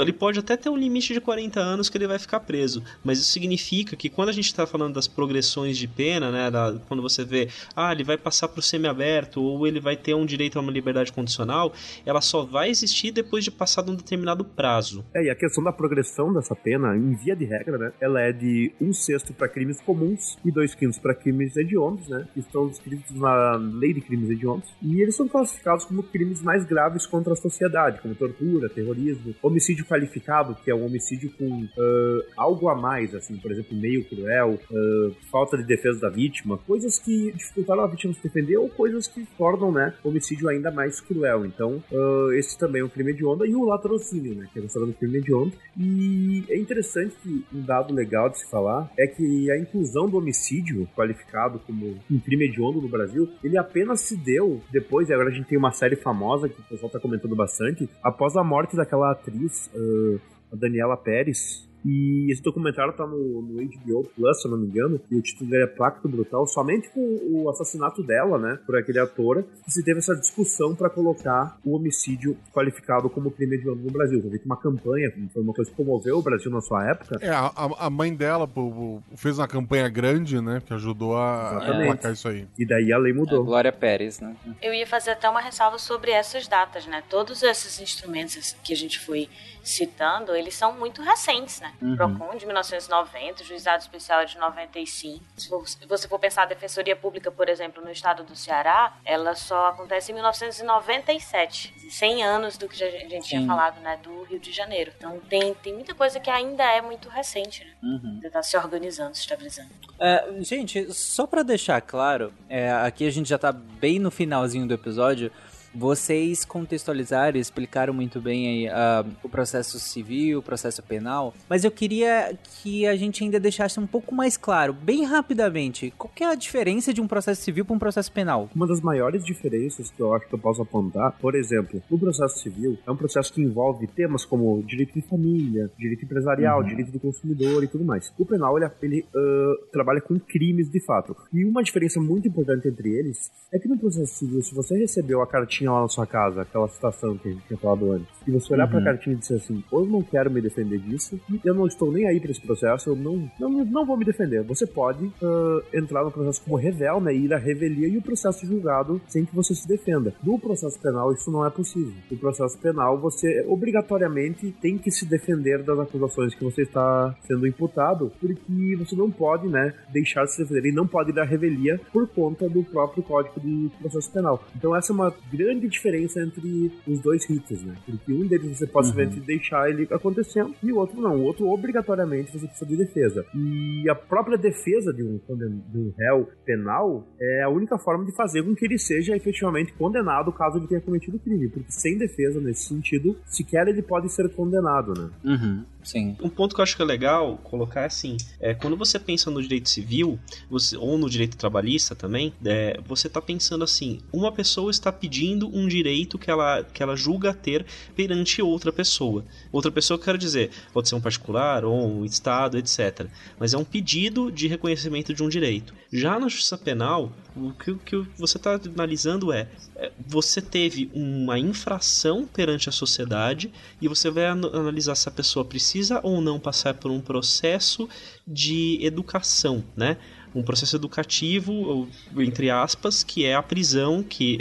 Ele 0.00 0.12
pode 0.12 0.38
até 0.38 0.56
ter 0.56 0.68
um 0.68 0.76
limite 0.76 1.12
de 1.12 1.20
40 1.20 1.60
anos 1.60 1.88
que 1.88 1.98
ele 1.98 2.06
vai 2.06 2.18
ficar 2.18 2.40
preso, 2.40 2.82
mas 3.04 3.18
isso 3.18 3.30
significa 3.32 3.96
que 3.96 4.08
quando 4.08 4.28
a 4.30 4.32
gente 4.32 4.54
tá 4.54 4.66
falando 4.66 4.94
das 4.94 5.06
progressões 5.06 5.76
de 5.76 5.86
pena, 5.86 6.30
né, 6.30 6.50
da- 6.50 6.76
quando 6.88 7.02
você 7.02 7.24
vê, 7.24 7.48
ah, 7.76 7.92
ele 7.92 8.04
vai 8.04 8.16
passar 8.16 8.48
pro 8.48 8.62
semiaberto 8.62 9.42
ou 9.42 9.66
ele 9.66 9.80
vai 9.80 9.96
ter 9.96 10.14
um 10.14 10.24
direito 10.24 10.58
a 10.58 10.62
uma 10.62 10.72
liberdade 10.72 11.12
condicional, 11.12 11.72
ela 12.06 12.20
só 12.20 12.44
vai 12.44 12.70
existir 12.70 13.10
depois 13.12 13.44
de 13.44 13.50
passado 13.50 13.92
um 13.92 13.94
determinado 13.94 14.44
prazo. 14.44 15.04
É, 15.14 15.24
e 15.24 15.30
a 15.30 15.34
questão 15.34 15.62
da 15.62 15.72
progressão 15.72 16.32
dessa 16.32 16.54
pena, 16.54 16.96
em 16.96 17.14
via 17.14 17.36
de 17.36 17.44
regra, 17.44 17.76
né? 17.78 17.92
Ela 18.00 18.20
é 18.22 18.32
de 18.32 18.72
um 18.80 18.92
sexto 18.92 19.32
para 19.34 19.48
crimes 19.48 19.80
comuns 19.80 20.36
e 20.44 20.50
dois 20.50 20.74
quintos 20.74 20.98
para 20.98 21.14
crimes 21.14 21.56
hediondos, 21.56 22.08
né? 22.08 22.26
Que 22.34 22.40
estão 22.40 22.66
descritos 22.68 23.14
na 23.16 23.56
lei 23.56 23.92
de 23.92 24.00
crimes 24.00 24.30
hediondos. 24.30 24.68
E 24.82 25.00
eles 25.02 25.16
são 25.16 25.28
classificados 25.28 25.84
como 25.84 26.02
crimes 26.02 26.42
mais 26.42 26.64
graves 26.64 27.06
contra 27.06 27.32
a 27.32 27.36
sociedade, 27.36 27.97
como 28.00 28.14
tortura, 28.14 28.68
terrorismo, 28.68 29.34
homicídio 29.42 29.84
qualificado, 29.84 30.54
que 30.54 30.70
é 30.70 30.74
um 30.74 30.84
homicídio 30.84 31.30
com 31.38 31.66
ah, 31.78 32.18
algo 32.36 32.68
a 32.68 32.74
mais, 32.74 33.14
assim, 33.14 33.36
por 33.36 33.50
exemplo, 33.50 33.76
meio 33.76 34.04
cruel, 34.04 34.58
ah, 34.70 35.10
falta 35.30 35.56
de 35.56 35.64
defesa 35.64 36.00
da 36.00 36.08
vítima, 36.08 36.58
coisas 36.58 36.98
que 36.98 37.32
dificultaram 37.32 37.84
a 37.84 37.86
vítima 37.86 38.14
se 38.14 38.22
defender 38.22 38.56
ou 38.56 38.68
coisas 38.68 39.06
que 39.06 39.26
tornam, 39.36 39.72
né, 39.72 39.94
o 40.02 40.08
homicídio 40.08 40.48
ainda 40.48 40.70
mais 40.70 41.00
cruel. 41.00 41.44
Então, 41.44 41.82
ah, 41.92 42.28
esse 42.34 42.58
também 42.58 42.82
é 42.82 42.84
um 42.84 42.88
crime 42.88 43.12
hediondo 43.12 43.46
e 43.46 43.54
o 43.54 43.64
latrocínio, 43.64 44.34
né, 44.34 44.48
que 44.52 44.58
é 44.58 44.62
considerado 44.62 44.90
um 44.90 44.92
crime 44.92 45.18
hediondo. 45.18 45.52
E 45.76 46.44
é 46.48 46.58
interessante 46.58 47.14
que 47.22 47.44
um 47.54 47.62
dado 47.62 47.94
legal 47.94 48.28
de 48.28 48.40
se 48.40 48.50
falar 48.50 48.90
é 48.98 49.06
que 49.06 49.50
a 49.50 49.58
inclusão 49.58 50.08
do 50.08 50.18
homicídio 50.18 50.88
qualificado 50.94 51.58
como 51.60 51.98
um 52.10 52.18
crime 52.18 52.46
hediondo 52.46 52.80
no 52.80 52.88
Brasil, 52.88 53.28
ele 53.42 53.56
apenas 53.56 54.00
se 54.00 54.16
deu 54.16 54.60
depois, 54.70 55.08
e 55.08 55.12
agora 55.12 55.30
a 55.30 55.32
gente 55.32 55.48
tem 55.48 55.58
uma 55.58 55.72
série 55.72 55.96
famosa 55.96 56.48
que 56.48 56.60
o 56.60 56.64
pessoal 56.64 56.90
tá 56.90 56.98
comentando 56.98 57.34
bastante, 57.34 57.77
após 58.02 58.36
a 58.36 58.42
morte 58.42 58.74
daquela 58.74 59.12
atriz, 59.12 59.70
ah, 59.74 60.18
a 60.52 60.56
Daniela 60.56 60.96
Pérez, 60.96 61.67
e 61.84 62.30
esse 62.32 62.42
documentário 62.42 62.92
tá 62.92 63.06
no, 63.06 63.42
no 63.42 63.62
HBO 63.62 64.04
Plus, 64.14 64.40
se 64.42 64.46
eu 64.48 64.52
não 64.52 64.58
me 64.58 64.66
engano, 64.66 65.00
e 65.10 65.16
o 65.16 65.22
título 65.22 65.50
dele 65.50 65.64
é 65.64 65.66
Pacto 65.66 66.08
Brutal, 66.08 66.46
somente 66.46 66.88
com 66.90 67.00
o 67.30 67.48
assassinato 67.50 68.02
dela, 68.02 68.38
né, 68.38 68.58
por 68.66 68.76
aquele 68.76 68.98
ator, 68.98 69.44
que 69.64 69.70
se 69.70 69.82
teve 69.84 69.98
essa 69.98 70.14
discussão 70.14 70.74
para 70.74 70.90
colocar 70.90 71.58
o 71.64 71.76
homicídio 71.76 72.36
qualificado 72.52 73.08
como 73.10 73.30
crime 73.30 73.56
hediondo 73.56 73.82
no 73.82 73.90
Brasil. 73.90 74.20
Foi 74.20 74.30
feita 74.30 74.44
uma 74.46 74.56
campanha, 74.56 75.12
foi 75.32 75.42
uma 75.42 75.52
coisa 75.54 75.70
que 75.70 75.76
comoveu 75.76 76.18
o 76.18 76.22
Brasil 76.22 76.50
na 76.50 76.60
sua 76.60 76.90
época. 76.90 77.18
É, 77.20 77.28
a, 77.30 77.52
a- 77.78 77.90
mãe 77.90 78.14
dela 78.14 78.46
pô, 78.46 78.70
pô, 78.70 79.02
fez 79.16 79.38
uma 79.38 79.48
campanha 79.48 79.88
grande, 79.88 80.40
né? 80.40 80.62
Que 80.64 80.72
ajudou 80.74 81.16
a, 81.16 81.60
placar 81.84 82.12
isso 82.12 82.28
aí. 82.28 82.46
E 82.58 82.66
daí 82.66 82.92
a 82.92 82.98
lei 82.98 83.12
mudou. 83.12 83.44
Glória 83.44 83.72
Pérez, 83.72 84.20
né? 84.20 84.36
Eu 84.62 84.72
ia 84.74 84.86
fazer 84.86 85.12
até 85.12 85.28
uma 85.28 85.40
ressalva 85.40 85.78
sobre 85.78 86.10
essas 86.10 86.46
datas, 86.46 86.86
né? 86.86 87.02
Todos 87.08 87.42
esses 87.42 87.80
instrumentos 87.80 88.56
que 88.62 88.72
a 88.72 88.76
gente 88.76 89.00
foi 89.00 89.28
citando, 89.68 90.34
eles 90.34 90.54
são 90.54 90.72
muito 90.72 91.02
recentes, 91.02 91.60
né? 91.60 91.72
Uhum. 91.82 91.96
Procon 91.96 92.36
de 92.36 92.46
1990, 92.46 93.42
o 93.42 93.46
Juizado 93.46 93.82
Especial 93.82 94.20
é 94.20 94.24
de 94.24 94.38
95. 94.38 95.24
Se 95.36 95.48
vo- 95.48 95.66
se 95.66 95.86
você 95.86 96.08
for 96.08 96.18
pensar 96.18 96.42
a 96.42 96.46
Defensoria 96.46 96.96
Pública, 96.96 97.30
por 97.30 97.48
exemplo, 97.48 97.82
no 97.84 97.90
estado 97.90 98.22
do 98.24 98.34
Ceará, 98.34 98.94
ela 99.04 99.34
só 99.34 99.68
acontece 99.68 100.10
em 100.10 100.14
1997. 100.14 101.74
100 101.90 102.22
anos 102.24 102.56
do 102.58 102.68
que 102.68 102.82
a 102.82 102.90
gente 102.90 103.28
tinha 103.28 103.40
Sim. 103.40 103.46
falado, 103.46 103.80
né? 103.80 103.98
Do 104.02 104.22
Rio 104.24 104.38
de 104.38 104.52
Janeiro. 104.52 104.92
Então 104.96 105.18
tem, 105.28 105.54
tem 105.54 105.74
muita 105.74 105.94
coisa 105.94 106.18
que 106.20 106.30
ainda 106.30 106.64
é 106.64 106.80
muito 106.80 107.08
recente, 107.08 107.64
né? 107.64 107.70
Uhum. 107.82 108.12
Ainda 108.14 108.30
tá 108.30 108.42
se 108.42 108.56
organizando, 108.56 109.14
se 109.14 109.20
estabilizando. 109.22 109.68
É, 109.98 110.24
gente, 110.40 110.92
só 110.92 111.26
pra 111.26 111.42
deixar 111.42 111.80
claro, 111.80 112.32
é, 112.48 112.70
aqui 112.72 113.06
a 113.06 113.10
gente 113.10 113.28
já 113.28 113.38
tá 113.38 113.52
bem 113.52 113.98
no 113.98 114.10
finalzinho 114.10 114.66
do 114.66 114.74
episódio. 114.74 115.32
Vocês 115.74 116.44
contextualizaram 116.44 117.36
e 117.36 117.40
explicaram 117.40 117.92
muito 117.92 118.20
bem 118.20 118.48
aí, 118.48 118.68
ah, 118.68 119.04
o 119.22 119.28
processo 119.28 119.78
civil, 119.78 120.38
o 120.38 120.42
processo 120.42 120.82
penal, 120.82 121.34
mas 121.48 121.64
eu 121.64 121.70
queria 121.70 122.36
que 122.44 122.86
a 122.86 122.96
gente 122.96 123.22
ainda 123.22 123.38
deixasse 123.38 123.78
um 123.78 123.86
pouco 123.86 124.14
mais 124.14 124.36
claro, 124.36 124.72
bem 124.72 125.04
rapidamente, 125.04 125.92
qual 125.96 126.10
é 126.20 126.24
a 126.24 126.34
diferença 126.34 126.92
de 126.92 127.00
um 127.00 127.06
processo 127.06 127.42
civil 127.42 127.64
para 127.64 127.76
um 127.76 127.78
processo 127.78 128.10
penal? 128.10 128.48
Uma 128.54 128.66
das 128.66 128.80
maiores 128.80 129.24
diferenças 129.24 129.90
que 129.90 130.00
eu 130.00 130.14
acho 130.14 130.26
que 130.26 130.34
eu 130.34 130.38
posso 130.38 130.62
apontar, 130.62 131.12
por 131.20 131.34
exemplo, 131.34 131.82
no 131.90 131.98
processo 131.98 132.38
civil, 132.38 132.78
é 132.86 132.90
um 132.90 132.96
processo 132.96 133.32
que 133.32 133.42
envolve 133.42 133.86
temas 133.86 134.24
como 134.24 134.62
direito 134.62 134.94
de 134.94 135.02
família, 135.02 135.70
direito 135.78 136.04
empresarial, 136.04 136.62
direito 136.62 136.90
do 136.90 137.00
consumidor 137.00 137.62
e 137.62 137.68
tudo 137.68 137.84
mais. 137.84 138.12
O 138.18 138.24
penal, 138.24 138.56
ele, 138.56 138.70
ele 138.82 139.06
ah, 139.14 139.54
trabalha 139.72 140.00
com 140.00 140.18
crimes 140.18 140.70
de 140.70 140.80
fato. 140.80 141.16
E 141.32 141.44
uma 141.44 141.62
diferença 141.62 142.00
muito 142.00 142.26
importante 142.26 142.68
entre 142.68 142.90
eles 142.90 143.30
é 143.52 143.58
que 143.58 143.68
no 143.68 143.78
processo 143.78 144.14
civil, 144.14 144.42
se 144.42 144.54
você 144.54 144.78
recebeu 144.78 145.22
a 145.22 145.26
cartinha 145.26 145.57
lá 145.66 145.82
na 145.82 145.88
sua 145.88 146.06
casa, 146.06 146.42
aquela 146.42 146.68
citação 146.68 147.16
que 147.16 147.28
a 147.28 147.32
gente 147.32 147.46
tinha 147.46 147.58
falado 147.58 147.92
antes, 147.92 148.06
e 148.26 148.30
você 148.30 148.52
olhar 148.52 148.68
pra 148.68 148.78
Uhum. 148.78 148.84
cartinha 148.84 149.16
e 149.16 149.18
dizer 149.18 149.36
assim, 149.36 149.64
eu 149.72 149.86
não 149.86 150.02
quero 150.02 150.30
me 150.30 150.40
defender 150.40 150.78
disso, 150.78 151.18
eu 151.44 151.54
não 151.54 151.66
estou 151.66 151.90
nem 151.90 152.06
aí 152.06 152.20
pra 152.20 152.30
esse 152.30 152.40
processo, 152.40 152.90
eu 152.90 152.96
não, 152.96 153.30
não, 153.40 153.50
não 153.64 153.86
vou 153.86 153.96
me 153.96 154.04
defender. 154.04 154.42
Você 154.42 154.66
pode 154.66 155.10
ah, 155.22 155.60
entrar 155.72 156.04
no 156.04 156.10
processo 156.10 156.42
como 156.44 156.56
revel, 156.56 157.00
né, 157.00 157.14
ir 157.14 157.32
à 157.32 157.38
revelia 157.38 157.88
e 157.88 157.96
o 157.96 158.02
processo 158.02 158.46
julgado 158.46 159.00
sem 159.08 159.24
que 159.24 159.34
você 159.34 159.54
se 159.54 159.66
defenda. 159.66 160.12
No 160.22 160.38
processo 160.38 160.78
penal, 160.78 161.12
isso 161.12 161.30
não 161.30 161.44
é 161.44 161.50
possível. 161.50 161.92
No 162.10 162.16
processo 162.18 162.58
penal, 162.58 162.98
você 162.98 163.44
obrigatoriamente 163.48 164.54
tem 164.60 164.76
que 164.76 164.90
se 164.90 165.06
defender 165.06 165.62
das 165.62 165.78
acusações 165.78 166.34
que 166.34 166.44
você 166.44 166.62
está 166.62 167.14
sendo 167.26 167.46
imputado, 167.46 168.12
porque 168.20 168.76
você 168.76 168.94
não 168.94 169.10
pode, 169.10 169.48
né, 169.48 169.72
deixar 169.90 170.24
de 170.24 170.32
se 170.32 170.42
defender 170.42 170.68
e 170.68 170.72
não 170.72 170.86
pode 170.86 171.10
ir 171.10 171.18
à 171.18 171.24
revelia 171.24 171.80
por 171.92 172.06
conta 172.08 172.48
do 172.48 172.62
próprio 172.62 173.02
Código 173.02 173.40
de 173.40 173.70
Processo 173.80 174.12
Penal. 174.12 174.42
Então 174.54 174.76
essa 174.76 174.92
é 174.92 174.94
uma 174.94 175.14
grande 175.32 175.47
grande 175.48 175.68
diferença 175.68 176.20
entre 176.20 176.70
os 176.86 177.00
dois 177.00 177.24
ritos, 177.28 177.62
né? 177.62 177.74
Porque 177.86 178.12
um 178.12 178.26
deles 178.26 178.58
você 178.58 178.66
pode 178.66 178.88
simplesmente 178.88 179.20
deixar 179.26 179.70
ele 179.70 179.86
acontecendo 179.90 180.54
e 180.62 180.72
o 180.72 180.76
outro 180.76 181.00
não. 181.00 181.16
O 181.16 181.22
outro, 181.22 181.48
obrigatoriamente, 181.48 182.32
você 182.32 182.46
precisa 182.46 182.66
de 182.66 182.76
defesa. 182.76 183.24
E 183.34 183.88
a 183.88 183.94
própria 183.94 184.36
defesa 184.36 184.92
de 184.92 185.02
um, 185.02 185.18
conden- 185.26 185.62
de 185.70 185.78
um 185.78 185.92
réu 185.98 186.28
penal 186.44 187.06
é 187.20 187.42
a 187.44 187.48
única 187.48 187.78
forma 187.78 188.04
de 188.04 188.12
fazer 188.14 188.42
com 188.42 188.54
que 188.54 188.64
ele 188.64 188.78
seja 188.78 189.16
efetivamente 189.16 189.72
condenado 189.72 190.32
caso 190.32 190.58
ele 190.58 190.66
tenha 190.66 190.80
cometido 190.80 191.18
crime. 191.18 191.48
Porque 191.48 191.70
sem 191.72 191.96
defesa, 191.96 192.40
nesse 192.40 192.64
sentido, 192.68 193.16
sequer 193.26 193.68
ele 193.68 193.82
pode 193.82 194.12
ser 194.12 194.28
condenado, 194.34 194.92
né? 194.94 195.10
Uhum, 195.24 195.64
sim. 195.82 196.16
Um 196.22 196.28
ponto 196.28 196.54
que 196.54 196.60
eu 196.60 196.62
acho 196.62 196.76
que 196.76 196.82
é 196.82 196.84
legal 196.84 197.38
colocar 197.38 197.82
é 197.82 197.86
assim: 197.86 198.16
é, 198.40 198.54
quando 198.54 198.76
você 198.76 198.98
pensa 198.98 199.30
no 199.30 199.40
direito 199.42 199.68
civil, 199.68 200.18
você- 200.50 200.76
ou 200.76 200.98
no 200.98 201.08
direito 201.08 201.36
trabalhista 201.36 201.94
também, 201.94 202.32
é, 202.44 202.78
você 202.86 203.06
está 203.06 203.20
pensando 203.22 203.64
assim: 203.64 204.00
uma 204.12 204.30
pessoa 204.32 204.70
está 204.70 204.90
pedindo 204.92 205.37
um 205.46 205.68
direito 205.68 206.18
que 206.18 206.30
ela, 206.30 206.62
que 206.64 206.82
ela 206.82 206.96
julga 206.96 207.34
ter 207.34 207.66
perante 207.94 208.40
outra 208.40 208.72
pessoa. 208.72 209.24
Outra 209.52 209.70
pessoa, 209.70 209.98
quero 209.98 210.16
dizer, 210.16 210.50
pode 210.72 210.88
ser 210.88 210.94
um 210.94 211.00
particular 211.00 211.64
ou 211.64 212.00
um 212.00 212.04
Estado, 212.04 212.56
etc. 212.56 213.06
Mas 213.38 213.52
é 213.52 213.58
um 213.58 213.64
pedido 213.64 214.32
de 214.32 214.48
reconhecimento 214.48 215.12
de 215.12 215.22
um 215.22 215.28
direito. 215.28 215.74
Já 215.92 216.18
na 216.18 216.28
justiça 216.28 216.56
penal, 216.56 217.12
o 217.36 217.52
que, 217.52 217.74
que 217.74 217.96
você 218.16 218.36
está 218.38 218.58
analisando 218.74 219.32
é, 219.32 219.48
é, 219.76 219.92
você 220.06 220.40
teve 220.40 220.90
uma 220.94 221.38
infração 221.38 222.26
perante 222.26 222.68
a 222.68 222.72
sociedade 222.72 223.52
e 223.80 223.88
você 223.88 224.10
vai 224.10 224.24
an- 224.24 224.50
analisar 224.52 224.94
se 224.94 225.08
a 225.08 225.12
pessoa 225.12 225.44
precisa 225.44 226.00
ou 226.02 226.20
não 226.20 226.38
passar 226.40 226.74
por 226.74 226.90
um 226.90 227.00
processo 227.00 227.88
de 228.26 228.78
educação, 228.82 229.64
né? 229.76 229.96
Um 230.34 230.42
processo 230.42 230.76
educativo, 230.76 231.88
entre 232.16 232.50
aspas, 232.50 233.02
que 233.02 233.24
é 233.24 233.34
a 233.34 233.42
prisão, 233.42 234.02
que 234.02 234.38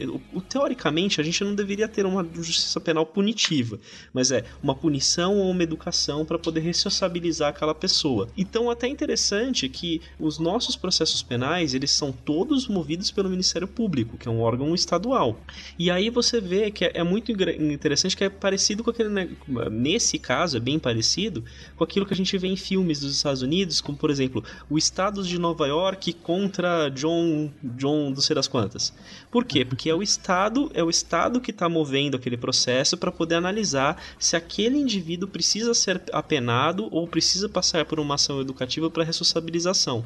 teoricamente 0.50 1.22
a 1.22 1.24
gente 1.24 1.44
não 1.44 1.56
deveria 1.56 1.88
ter 1.88 2.06
uma 2.06 2.28
justiça 2.34 2.80
penal 2.80 3.06
punitiva, 3.06 3.80
mas 4.14 4.32
é 4.32 4.44
uma 4.62 4.76
punição 4.76 5.38
ou 5.38 5.50
uma 5.50 5.64
educação 5.64 6.26
para 6.26 6.38
poder 6.38 6.60
ressociabilizar 6.62 7.50
aquela 7.50 7.74
pessoa. 7.74 8.28
Então 8.38 8.70
até 8.70 8.88
interessante 8.88 9.68
que 9.70 10.02
os 10.20 10.40
nossos 10.40 10.76
processos 10.76 11.24
penais, 11.24 11.74
eles 11.74 11.92
são 11.92 12.12
todos 12.12 12.68
movidos 12.68 13.12
pelo 13.12 13.30
Ministério 13.30 13.68
Público, 13.68 14.18
que 14.18 14.28
é 14.28 14.32
um 14.32 14.42
órgão 14.42 14.76
estadual. 14.76 15.40
E 15.80 15.90
aí 15.90 16.10
você 16.10 16.42
vê 16.42 16.70
que 16.70 16.86
é, 16.86 16.92
é 16.96 17.04
muito 17.04 17.32
interessante 17.32 18.16
que 18.16 18.24
é 18.24 18.30
parecido 18.30 18.84
com 18.84 18.90
aquele 18.90 19.10
ne- 19.10 19.30
nesse 19.72 20.20
caso 20.20 20.58
é 20.58 20.60
bem 20.60 20.78
parecido 20.78 21.44
com 21.76 21.84
aquilo 21.84 22.06
que 22.06 22.14
a 22.14 22.18
gente 22.18 22.38
vê 22.38 22.48
em 22.48 22.56
filmes 22.56 23.00
dos 23.00 23.16
Estados 23.16 23.42
Unidos, 23.42 23.82
como 23.82 23.98
por 23.98 24.10
exemplo, 24.10 24.44
o 24.70 24.78
estado 24.78 25.24
de 25.24 25.38
Nova 25.40 25.66
York 25.66 25.77
contra 26.24 26.90
John 26.90 27.52
John 27.64 28.10
não 28.10 28.22
sei 28.22 28.36
das 28.36 28.48
quantas. 28.48 28.94
Por 29.32 29.46
quê? 29.46 29.64
Porque 29.66 29.90
é 29.90 29.96
o 29.96 30.02
estado, 30.02 30.72
é 30.74 30.84
o 30.84 30.90
estado 30.90 31.42
que 31.42 31.52
está 31.52 31.70
movendo 31.70 32.18
aquele 32.18 32.38
processo 32.38 32.98
para 32.98 33.12
poder 33.12 33.36
analisar 33.36 34.02
se 34.20 34.36
aquele 34.36 34.78
indivíduo 34.78 35.28
precisa 35.28 35.74
ser 35.74 36.02
apenado 36.12 36.88
ou 36.92 37.08
precisa 37.08 37.48
passar 37.48 37.86
por 37.86 38.00
uma 38.00 38.16
ação 38.16 38.42
educativa 38.42 38.90
para 38.90 39.04
ressociabilização. 39.04 40.04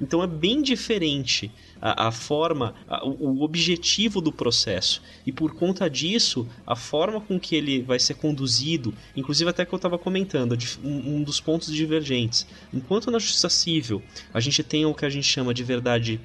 Então 0.00 0.22
é 0.22 0.26
bem 0.26 0.62
diferente 0.62 1.50
a, 1.80 2.08
a 2.08 2.12
forma, 2.12 2.74
a- 2.88 3.04
o, 3.04 3.42
objetivo 3.42 4.20
do 4.20 4.32
processo. 4.32 5.02
E 5.26 5.32
por 5.32 5.54
conta 5.54 5.88
disso, 5.88 6.46
a 6.66 6.76
forma 6.76 7.20
com 7.20 7.38
que 7.38 7.54
ele 7.56 7.82
vai 7.82 7.98
ser 7.98 8.14
conduzido, 8.14 8.94
inclusive 9.16 9.50
até 9.50 9.64
que 9.64 9.72
eu 9.72 9.76
estava 9.76 9.98
comentando, 9.98 10.56
um, 10.82 11.16
um 11.16 11.22
dos 11.22 11.40
pontos 11.40 11.72
divergentes. 11.74 12.46
Enquanto 12.72 13.10
na 13.10 13.18
justiça 13.18 13.48
civil 13.48 14.02
a 14.32 14.40
gente 14.40 14.62
tem 14.62 14.84
o 14.86 14.94
que 14.94 15.04
a 15.04 15.10
gente 15.10 15.26
chama 15.26 15.52
de 15.54 15.62
verdade, 15.62 16.20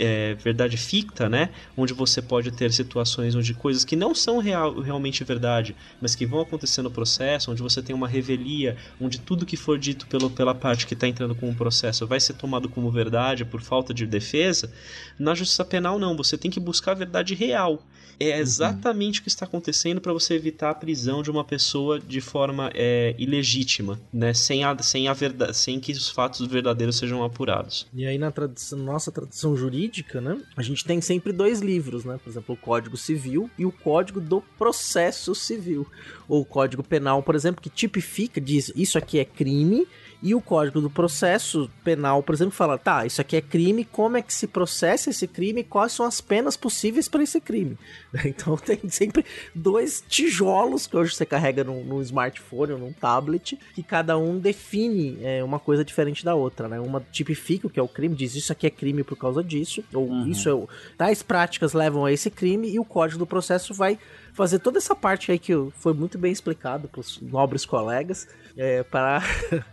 é, 0.00 0.34
verdade 0.34 0.76
ficta, 0.76 1.28
né? 1.28 1.50
Onde 1.76 1.92
você 1.92 2.22
pode 2.22 2.50
ter 2.50 2.72
situações 2.72 3.34
onde 3.34 3.54
coisas 3.54 3.84
que 3.84 3.96
não 3.96 4.14
são 4.14 4.38
real, 4.38 4.80
realmente 4.80 5.24
verdade, 5.24 5.74
mas 6.00 6.14
que 6.14 6.26
vão 6.26 6.40
acontecer 6.40 6.82
no 6.82 6.90
processo, 6.90 7.50
onde 7.50 7.62
você 7.62 7.82
tem 7.82 7.94
uma 7.94 8.08
revelia, 8.08 8.76
onde 9.00 9.20
tudo 9.20 9.46
que 9.46 9.56
for 9.56 9.78
dito 9.78 10.06
pelo, 10.06 10.30
pela 10.30 10.54
parte 10.54 10.86
que 10.86 10.94
está 10.94 11.06
entrando 11.06 11.34
com 11.34 11.50
o 11.50 11.54
processo 11.54 12.06
vai 12.06 12.20
ser 12.20 12.34
tomado 12.34 12.68
como 12.68 12.90
verdade 12.90 13.44
por 13.44 13.60
falta 13.60 13.92
de 13.92 14.06
defesa. 14.06 14.72
Na 15.18 15.34
justiça 15.34 15.64
penal, 15.64 15.98
não, 15.98 16.16
você 16.16 16.36
tem 16.38 16.50
que 16.50 16.60
buscar 16.60 16.92
a 16.92 16.96
verdade 16.96 17.34
real. 17.34 17.82
É 18.18 18.38
exatamente 18.38 19.20
o 19.20 19.22
que 19.22 19.28
está 19.28 19.44
acontecendo 19.44 20.00
para 20.00 20.12
você 20.12 20.34
evitar 20.34 20.70
a 20.70 20.74
prisão 20.74 21.22
de 21.22 21.30
uma 21.30 21.44
pessoa 21.44 21.98
de 21.98 22.20
forma 22.20 22.70
é, 22.74 23.14
ilegítima, 23.18 24.00
né? 24.12 24.32
sem, 24.34 24.64
a, 24.64 24.76
sem, 24.78 25.08
a 25.08 25.12
verdade, 25.12 25.56
sem 25.56 25.80
que 25.80 25.92
os 25.92 26.08
fatos 26.08 26.46
verdadeiros 26.46 26.96
sejam 26.96 27.22
apurados. 27.24 27.86
E 27.92 28.06
aí 28.06 28.18
na 28.18 28.30
tradição, 28.30 28.78
nossa 28.78 29.10
tradição 29.10 29.56
jurídica, 29.56 30.20
né? 30.20 30.40
A 30.56 30.62
gente 30.62 30.84
tem 30.84 31.00
sempre 31.00 31.32
dois 31.32 31.60
livros, 31.60 32.04
né? 32.04 32.18
Por 32.22 32.30
exemplo, 32.30 32.54
o 32.54 32.58
Código 32.58 32.96
Civil 32.96 33.50
e 33.58 33.66
o 33.66 33.72
Código 33.72 34.20
do 34.20 34.40
Processo 34.40 35.34
Civil. 35.34 35.86
Ou 36.28 36.42
o 36.42 36.44
Código 36.44 36.82
Penal, 36.82 37.22
por 37.22 37.34
exemplo, 37.34 37.62
que 37.62 37.70
tipifica, 37.70 38.40
diz 38.40 38.72
isso 38.74 38.98
aqui 38.98 39.18
é 39.18 39.24
crime. 39.24 39.86
E 40.24 40.34
o 40.34 40.40
Código 40.40 40.80
do 40.80 40.88
Processo 40.88 41.70
Penal, 41.84 42.22
por 42.22 42.34
exemplo, 42.34 42.54
fala, 42.54 42.78
tá, 42.78 43.04
isso 43.04 43.20
aqui 43.20 43.36
é 43.36 43.42
crime, 43.42 43.84
como 43.84 44.16
é 44.16 44.22
que 44.22 44.32
se 44.32 44.46
processa 44.46 45.10
esse 45.10 45.28
crime 45.28 45.62
quais 45.62 45.92
são 45.92 46.06
as 46.06 46.18
penas 46.18 46.56
possíveis 46.56 47.08
para 47.08 47.22
esse 47.22 47.38
crime. 47.42 47.76
Então 48.24 48.56
tem 48.56 48.80
sempre 48.88 49.22
dois 49.54 50.02
tijolos 50.08 50.86
que 50.86 50.96
hoje 50.96 51.14
você 51.14 51.26
carrega 51.26 51.62
num, 51.62 51.84
num 51.84 52.00
smartphone 52.00 52.72
ou 52.72 52.78
num 52.78 52.92
tablet, 52.92 53.58
que 53.74 53.82
cada 53.82 54.16
um 54.16 54.38
define 54.38 55.18
é, 55.20 55.44
uma 55.44 55.58
coisa 55.58 55.84
diferente 55.84 56.24
da 56.24 56.34
outra, 56.34 56.68
né? 56.68 56.80
Uma 56.80 57.04
tipifica 57.12 57.66
o 57.66 57.70
que 57.70 57.78
é 57.78 57.82
o 57.82 57.88
crime, 57.88 58.16
diz 58.16 58.34
isso 58.34 58.50
aqui 58.50 58.66
é 58.66 58.70
crime 58.70 59.04
por 59.04 59.18
causa 59.18 59.44
disso, 59.44 59.84
ou 59.92 60.26
isso 60.26 60.48
é. 60.48 60.96
Tais 60.96 61.22
práticas 61.22 61.74
levam 61.74 62.06
a 62.06 62.12
esse 62.12 62.30
crime, 62.30 62.70
e 62.70 62.80
o 62.80 62.84
Código 62.84 63.18
do 63.18 63.26
Processo 63.26 63.74
vai 63.74 63.98
fazer 64.34 64.58
toda 64.58 64.76
essa 64.76 64.94
parte 64.94 65.32
aí 65.32 65.38
que 65.38 65.52
foi 65.78 65.94
muito 65.94 66.18
bem 66.18 66.30
explicado 66.30 66.88
pelos 66.88 67.18
nobres 67.22 67.64
colegas, 67.64 68.28
é, 68.56 68.82
para... 68.82 69.22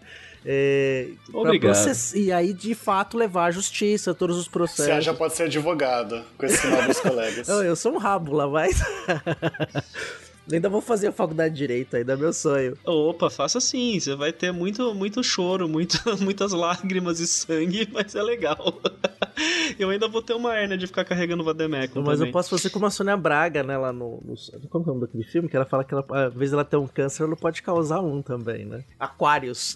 É, 0.43 1.09
pra 1.29 1.39
Obrigado. 1.39 1.71
process- 1.71 2.15
E 2.15 2.31
aí, 2.31 2.51
de 2.51 2.73
fato, 2.73 3.15
levar 3.15 3.45
à 3.45 3.51
justiça 3.51 4.11
todos 4.11 4.35
os 4.39 4.47
processos. 4.47 4.95
Você 4.95 5.01
já 5.01 5.13
pode 5.13 5.35
ser 5.35 5.43
advogado 5.43 6.23
com 6.35 6.47
esse 6.47 6.57
final 6.57 6.81
dos 6.81 6.99
colegas. 6.99 7.45
Eu, 7.47 7.63
eu 7.63 7.75
sou 7.75 7.93
um 7.93 7.99
rábula, 7.99 8.47
mas. 8.49 8.81
ainda 10.51 10.69
vou 10.69 10.81
fazer 10.81 11.07
a 11.07 11.11
faculdade 11.11 11.53
de 11.53 11.61
Direito, 11.61 11.95
ainda 11.95 12.13
é 12.13 12.15
meu 12.15 12.33
sonho. 12.33 12.77
Opa, 12.85 13.29
faça 13.29 13.57
assim, 13.59 13.99
você 13.99 14.15
vai 14.15 14.33
ter 14.33 14.51
muito, 14.51 14.93
muito 14.95 15.23
choro, 15.23 15.67
muito, 15.69 15.99
muitas 16.21 16.51
lágrimas 16.51 17.19
e 17.19 17.27
sangue, 17.27 17.87
mas 17.91 18.15
é 18.15 18.21
legal. 18.23 18.57
Eu 19.79 19.89
ainda 19.89 20.07
vou 20.07 20.21
ter 20.21 20.33
uma 20.33 20.55
hernia 20.55 20.77
de 20.77 20.85
ficar 20.85 21.05
carregando 21.05 21.41
o 21.41 21.45
Vademeco 21.45 21.99
Mas 22.01 22.17
também. 22.17 22.27
eu 22.27 22.33
posso 22.33 22.49
fazer 22.49 22.69
como 22.69 22.85
a 22.85 22.91
Sônia 22.91 23.15
Braga, 23.17 23.63
né, 23.63 23.77
lá 23.77 23.91
no, 23.91 24.21
no. 24.23 24.35
Como 24.69 24.83
que 24.83 24.89
é 24.89 24.91
o 24.91 24.95
nome 24.95 25.07
daquele 25.07 25.23
filme? 25.23 25.49
Que 25.49 25.55
ela 25.55 25.65
fala 25.65 25.83
que 25.83 25.93
ela, 25.93 26.05
às 26.27 26.33
vezes 26.33 26.53
ela 26.53 26.65
tem 26.65 26.77
um 26.79 26.87
câncer, 26.87 27.23
ela 27.23 27.35
pode 27.35 27.63
causar 27.63 28.01
um 28.01 28.21
também, 28.21 28.65
né? 28.65 28.83
Aquários. 28.99 29.75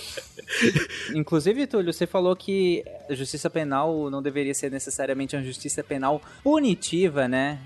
Inclusive, 1.14 1.66
Túlio, 1.66 1.92
você 1.92 2.06
falou 2.06 2.34
que 2.34 2.84
a 3.08 3.14
justiça 3.14 3.48
penal 3.48 4.10
não 4.10 4.20
deveria 4.20 4.52
ser 4.52 4.70
necessariamente 4.70 5.36
uma 5.36 5.42
justiça 5.42 5.82
penal 5.82 6.20
punitiva, 6.42 7.28
né? 7.28 7.60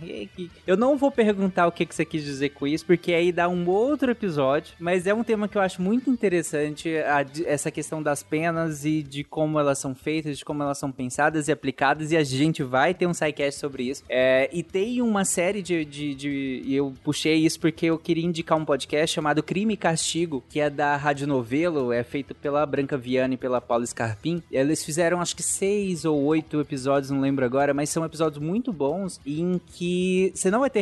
Eu 0.67 0.77
não 0.77 0.97
vou 0.97 1.11
perguntar 1.11 1.44
o 1.67 1.73
que 1.73 1.87
que 1.87 1.95
você 1.95 2.05
quis 2.05 2.25
dizer 2.25 2.51
com 2.51 2.67
isso, 2.67 2.85
porque 2.87 3.13
aí 3.13 3.33
dá 3.33 3.49
um 3.49 3.69
outro 3.69 4.11
episódio, 4.11 4.75
mas 4.79 5.07
é 5.07 5.15
um 5.15 5.25
tema 5.25 5.49
que 5.49 5.57
eu 5.59 5.63
acho 5.63 5.81
muito 5.83 6.11
interessante, 6.11 6.89
a 6.99 7.25
essa 7.47 7.71
questão 7.71 8.03
das 8.03 8.23
penas 8.23 8.85
e 8.85 9.03
de 9.03 9.25
como 9.25 9.59
elas 9.59 9.79
são 9.79 9.95
feitas, 9.95 10.39
de 10.39 10.45
como 10.45 10.63
elas 10.63 10.79
são 10.79 10.91
pensadas 10.91 11.49
e 11.49 11.53
aplicadas, 11.53 12.13
e 12.13 12.17
a 12.17 12.25
gente 12.25 12.63
vai 12.63 12.95
ter 12.95 13.07
um 13.07 13.15
sidecast 13.15 13.61
sobre 13.61 13.85
isso. 13.85 14.03
É, 14.09 14.49
e 14.53 14.63
tem 14.63 15.01
uma 15.03 15.25
série 15.25 15.63
de, 15.63 15.85
de, 15.85 16.15
de- 16.15 16.63
eu 16.69 16.93
puxei 17.03 17.35
isso 17.37 17.59
porque 17.61 17.87
eu 17.87 17.99
queria 17.99 18.25
indicar 18.25 18.59
um 18.59 18.65
podcast 18.65 19.15
chamado 19.15 19.43
Crime 19.43 19.75
e 19.75 19.77
Castigo, 19.77 20.43
que 20.49 20.61
é 20.61 20.71
da 20.71 20.97
Rádio 20.97 21.27
Novelo, 21.27 21.93
é 21.93 22.03
feito 22.03 22.35
pela 22.35 22.65
Branca 22.67 22.97
Viana 22.97 23.35
e 23.35 23.37
pela 23.37 23.61
Paula 23.61 23.87
Scarpim. 23.87 24.43
Eles 24.51 24.85
fizeram 24.85 25.21
acho 25.21 25.37
que 25.37 25.43
seis 25.43 26.05
ou 26.05 26.23
oito 26.25 26.61
episódios, 26.61 27.11
não 27.11 27.21
lembro 27.21 27.45
agora, 27.45 27.75
mas 27.75 27.91
são 27.91 28.05
episódios 28.05 28.43
muito 28.43 28.73
bons 28.73 29.21
em 29.27 29.61
que 29.75 30.33
você 30.35 30.51
não 30.51 30.61
vai 30.61 30.71
ter 30.71 30.81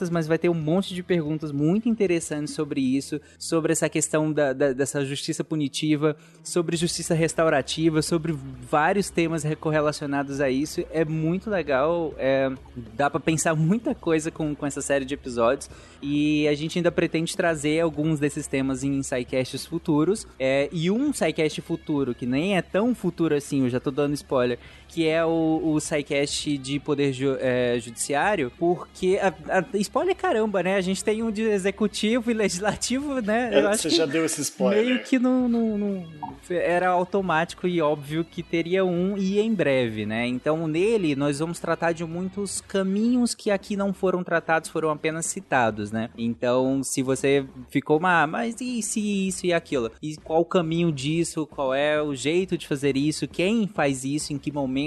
respostas, 0.00 0.10
mas 0.10 0.26
vai 0.26 0.38
ter 0.38 0.48
um 0.48 0.54
monte 0.54 0.94
de 0.94 1.02
perguntas 1.02 1.52
muito 1.52 1.88
interessantes 1.88 2.54
sobre 2.54 2.80
isso, 2.80 3.20
sobre 3.38 3.72
essa 3.72 3.88
questão 3.88 4.32
da, 4.32 4.52
da- 4.52 4.72
dessa 4.72 5.04
justiça 5.04 5.44
punitiva, 5.44 6.16
sobre 6.42 6.76
justiça 6.76 7.14
restaurativa, 7.14 8.00
sobre 8.02 8.34
vários 8.70 9.10
temas 9.10 9.44
correlacionados 9.60 10.40
a 10.40 10.48
isso. 10.50 10.82
É 10.92 11.04
muito 11.04 11.50
legal, 11.50 12.14
é, 12.18 12.50
dá 12.96 13.10
pra 13.10 13.20
pensar 13.20 13.54
muita 13.54 13.94
coisa 13.94 14.30
com, 14.30 14.54
com 14.54 14.66
essa 14.66 14.80
série 14.80 15.04
de 15.04 15.14
episódios 15.14 15.68
e 16.02 16.48
a 16.48 16.54
gente 16.54 16.78
ainda 16.78 16.90
pretende 16.90 17.36
trazer 17.36 17.80
alguns 17.80 18.18
desses 18.18 18.46
temas 18.46 18.82
em 18.82 19.02
sidecasts 19.02 19.66
futuros. 19.66 20.26
É, 20.38 20.68
e 20.72 20.90
um 20.90 21.12
sidecast 21.12 21.60
futuro, 21.60 22.14
que 22.14 22.26
nem 22.26 22.56
é 22.56 22.62
tão 22.62 22.94
futuro 22.94 23.34
assim, 23.34 23.62
eu 23.64 23.70
já 23.70 23.78
tô 23.80 23.90
dando 23.90 24.14
spoiler, 24.14 24.58
que 24.90 25.06
é 25.06 25.24
o, 25.24 25.60
o 25.62 25.80
SciCast 25.80 26.58
de 26.58 26.80
Poder 26.80 27.12
ju, 27.12 27.36
é, 27.40 27.78
Judiciário, 27.78 28.50
porque. 28.58 29.18
A, 29.22 29.58
a, 29.58 29.64
spoiler 29.78 30.16
caramba, 30.16 30.62
né? 30.62 30.74
A 30.74 30.80
gente 30.80 31.04
tem 31.04 31.22
um 31.22 31.30
de 31.30 31.42
executivo 31.42 32.30
e 32.30 32.34
legislativo, 32.34 33.20
né? 33.20 33.50
Eu 33.52 33.70
Você 33.70 33.88
já 33.88 34.04
deu 34.04 34.24
esse 34.24 34.40
spoiler. 34.42 34.84
Meio 34.84 35.02
que 35.04 35.18
não, 35.18 35.48
não, 35.48 35.78
não, 35.78 36.06
era 36.50 36.88
automático 36.88 37.68
e 37.68 37.80
óbvio 37.80 38.24
que 38.24 38.42
teria 38.42 38.84
um 38.84 39.16
e 39.16 39.38
em 39.38 39.54
breve, 39.54 40.04
né? 40.04 40.26
Então 40.26 40.66
nele 40.66 41.14
nós 41.14 41.38
vamos 41.38 41.60
tratar 41.60 41.92
de 41.92 42.04
muitos 42.04 42.60
caminhos 42.60 43.34
que 43.34 43.50
aqui 43.50 43.76
não 43.76 43.92
foram 43.92 44.24
tratados, 44.24 44.68
foram 44.68 44.90
apenas 44.90 45.26
citados, 45.26 45.92
né? 45.92 46.10
Então 46.18 46.82
se 46.82 47.02
você 47.02 47.44
ficou, 47.68 47.98
uma, 47.98 48.26
mas 48.26 48.60
e 48.60 48.82
se 48.82 49.28
isso 49.28 49.46
e 49.46 49.52
aquilo? 49.52 49.90
E 50.02 50.16
qual 50.16 50.40
o 50.40 50.44
caminho 50.44 50.90
disso? 50.90 51.46
Qual 51.46 51.72
é 51.72 52.02
o 52.02 52.14
jeito 52.14 52.58
de 52.58 52.66
fazer 52.66 52.96
isso? 52.96 53.28
Quem 53.28 53.68
faz 53.68 54.04
isso? 54.04 54.32
Em 54.32 54.38
que 54.38 54.50
momento 54.50 54.79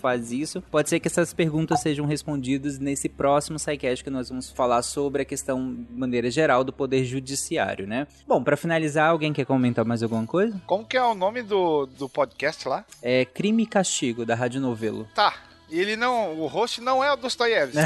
faz 0.00 0.32
isso? 0.32 0.62
Pode 0.70 0.88
ser 0.88 1.00
que 1.00 1.08
essas 1.08 1.32
perguntas 1.32 1.80
sejam 1.80 2.06
respondidas 2.06 2.78
nesse 2.78 3.08
próximo 3.08 3.58
SciCast 3.58 4.02
que 4.02 4.10
nós 4.10 4.28
vamos 4.28 4.50
falar 4.50 4.82
sobre 4.82 5.22
a 5.22 5.24
questão, 5.24 5.74
de 5.74 5.98
maneira 5.98 6.30
geral, 6.30 6.64
do 6.64 6.72
poder 6.72 7.04
judiciário, 7.04 7.86
né? 7.86 8.06
Bom, 8.26 8.42
para 8.42 8.56
finalizar, 8.56 9.10
alguém 9.10 9.32
quer 9.32 9.44
comentar 9.44 9.84
mais 9.84 10.02
alguma 10.02 10.26
coisa? 10.26 10.60
Como 10.66 10.84
que 10.84 10.96
é 10.96 11.02
o 11.02 11.14
nome 11.14 11.42
do, 11.42 11.86
do 11.86 12.08
podcast 12.08 12.68
lá? 12.68 12.84
É 13.02 13.24
Crime 13.24 13.62
e 13.62 13.66
Castigo, 13.66 14.24
da 14.24 14.34
Rádio 14.34 14.60
Novelo. 14.60 15.06
Tá, 15.14 15.34
e 15.70 15.80
ele 15.80 15.96
não. 15.96 16.38
O 16.38 16.46
host 16.46 16.80
não 16.80 17.02
é 17.02 17.12
o 17.12 17.16
Dostoiévski. 17.16 17.78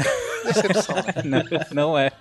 Decepção. 0.45 0.95
não, 1.25 1.43
não 1.71 1.97
é. 1.97 2.11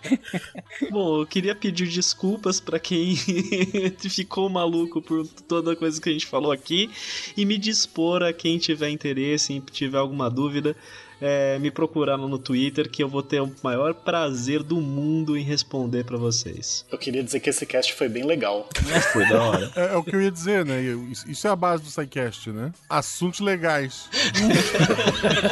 Bom, 0.90 1.20
eu 1.20 1.26
queria 1.26 1.54
pedir 1.54 1.88
desculpas 1.88 2.60
para 2.60 2.78
quem 2.78 3.16
ficou 3.98 4.48
maluco 4.48 5.00
por 5.00 5.26
toda 5.48 5.72
a 5.72 5.76
coisa 5.76 6.00
que 6.00 6.08
a 6.08 6.12
gente 6.12 6.26
falou 6.26 6.52
aqui 6.52 6.90
e 7.36 7.44
me 7.44 7.58
dispor 7.58 8.22
a 8.22 8.32
quem 8.32 8.58
tiver 8.58 8.90
interesse, 8.90 9.60
tiver 9.72 9.98
alguma 9.98 10.30
dúvida 10.30 10.76
é, 11.22 11.56
me 11.60 11.70
procurar 11.70 12.16
no 12.16 12.36
Twitter 12.36 12.90
que 12.90 13.00
eu 13.00 13.08
vou 13.08 13.22
ter 13.22 13.40
o 13.40 13.50
maior 13.62 13.94
prazer 13.94 14.60
do 14.60 14.80
mundo 14.80 15.36
em 15.36 15.44
responder 15.44 16.04
para 16.04 16.18
vocês. 16.18 16.84
Eu 16.90 16.98
queria 16.98 17.22
dizer 17.22 17.38
que 17.38 17.48
esse 17.48 17.64
cast 17.64 17.94
foi 17.94 18.08
bem 18.08 18.24
legal. 18.24 18.68
Foi 19.12 19.24
da 19.28 19.40
hora. 19.40 19.72
É, 19.76 19.94
é, 19.94 19.96
o 19.96 20.02
que 20.02 20.16
eu 20.16 20.20
ia 20.20 20.32
dizer, 20.32 20.64
né? 20.64 20.82
Isso 21.28 21.46
é 21.46 21.50
a 21.50 21.54
base 21.54 21.84
do 21.84 21.90
SciCast, 21.90 22.50
né? 22.50 22.72
Assuntos 22.90 23.38
legais. 23.38 24.10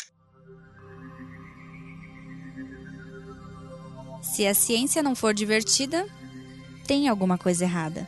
Se 4.22 4.46
a 4.46 4.54
ciência 4.54 5.02
não 5.02 5.16
for 5.16 5.34
divertida, 5.34 6.06
tem 6.86 7.08
alguma 7.08 7.36
coisa 7.36 7.64
errada. 7.64 8.06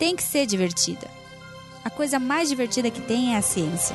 Tem 0.00 0.16
que 0.16 0.22
ser 0.22 0.46
divertida. 0.46 1.08
A 1.84 1.90
coisa 1.90 2.18
mais 2.18 2.48
divertida 2.48 2.90
que 2.90 3.00
tem 3.00 3.34
é 3.34 3.38
a 3.38 3.42
ciência. 3.42 3.94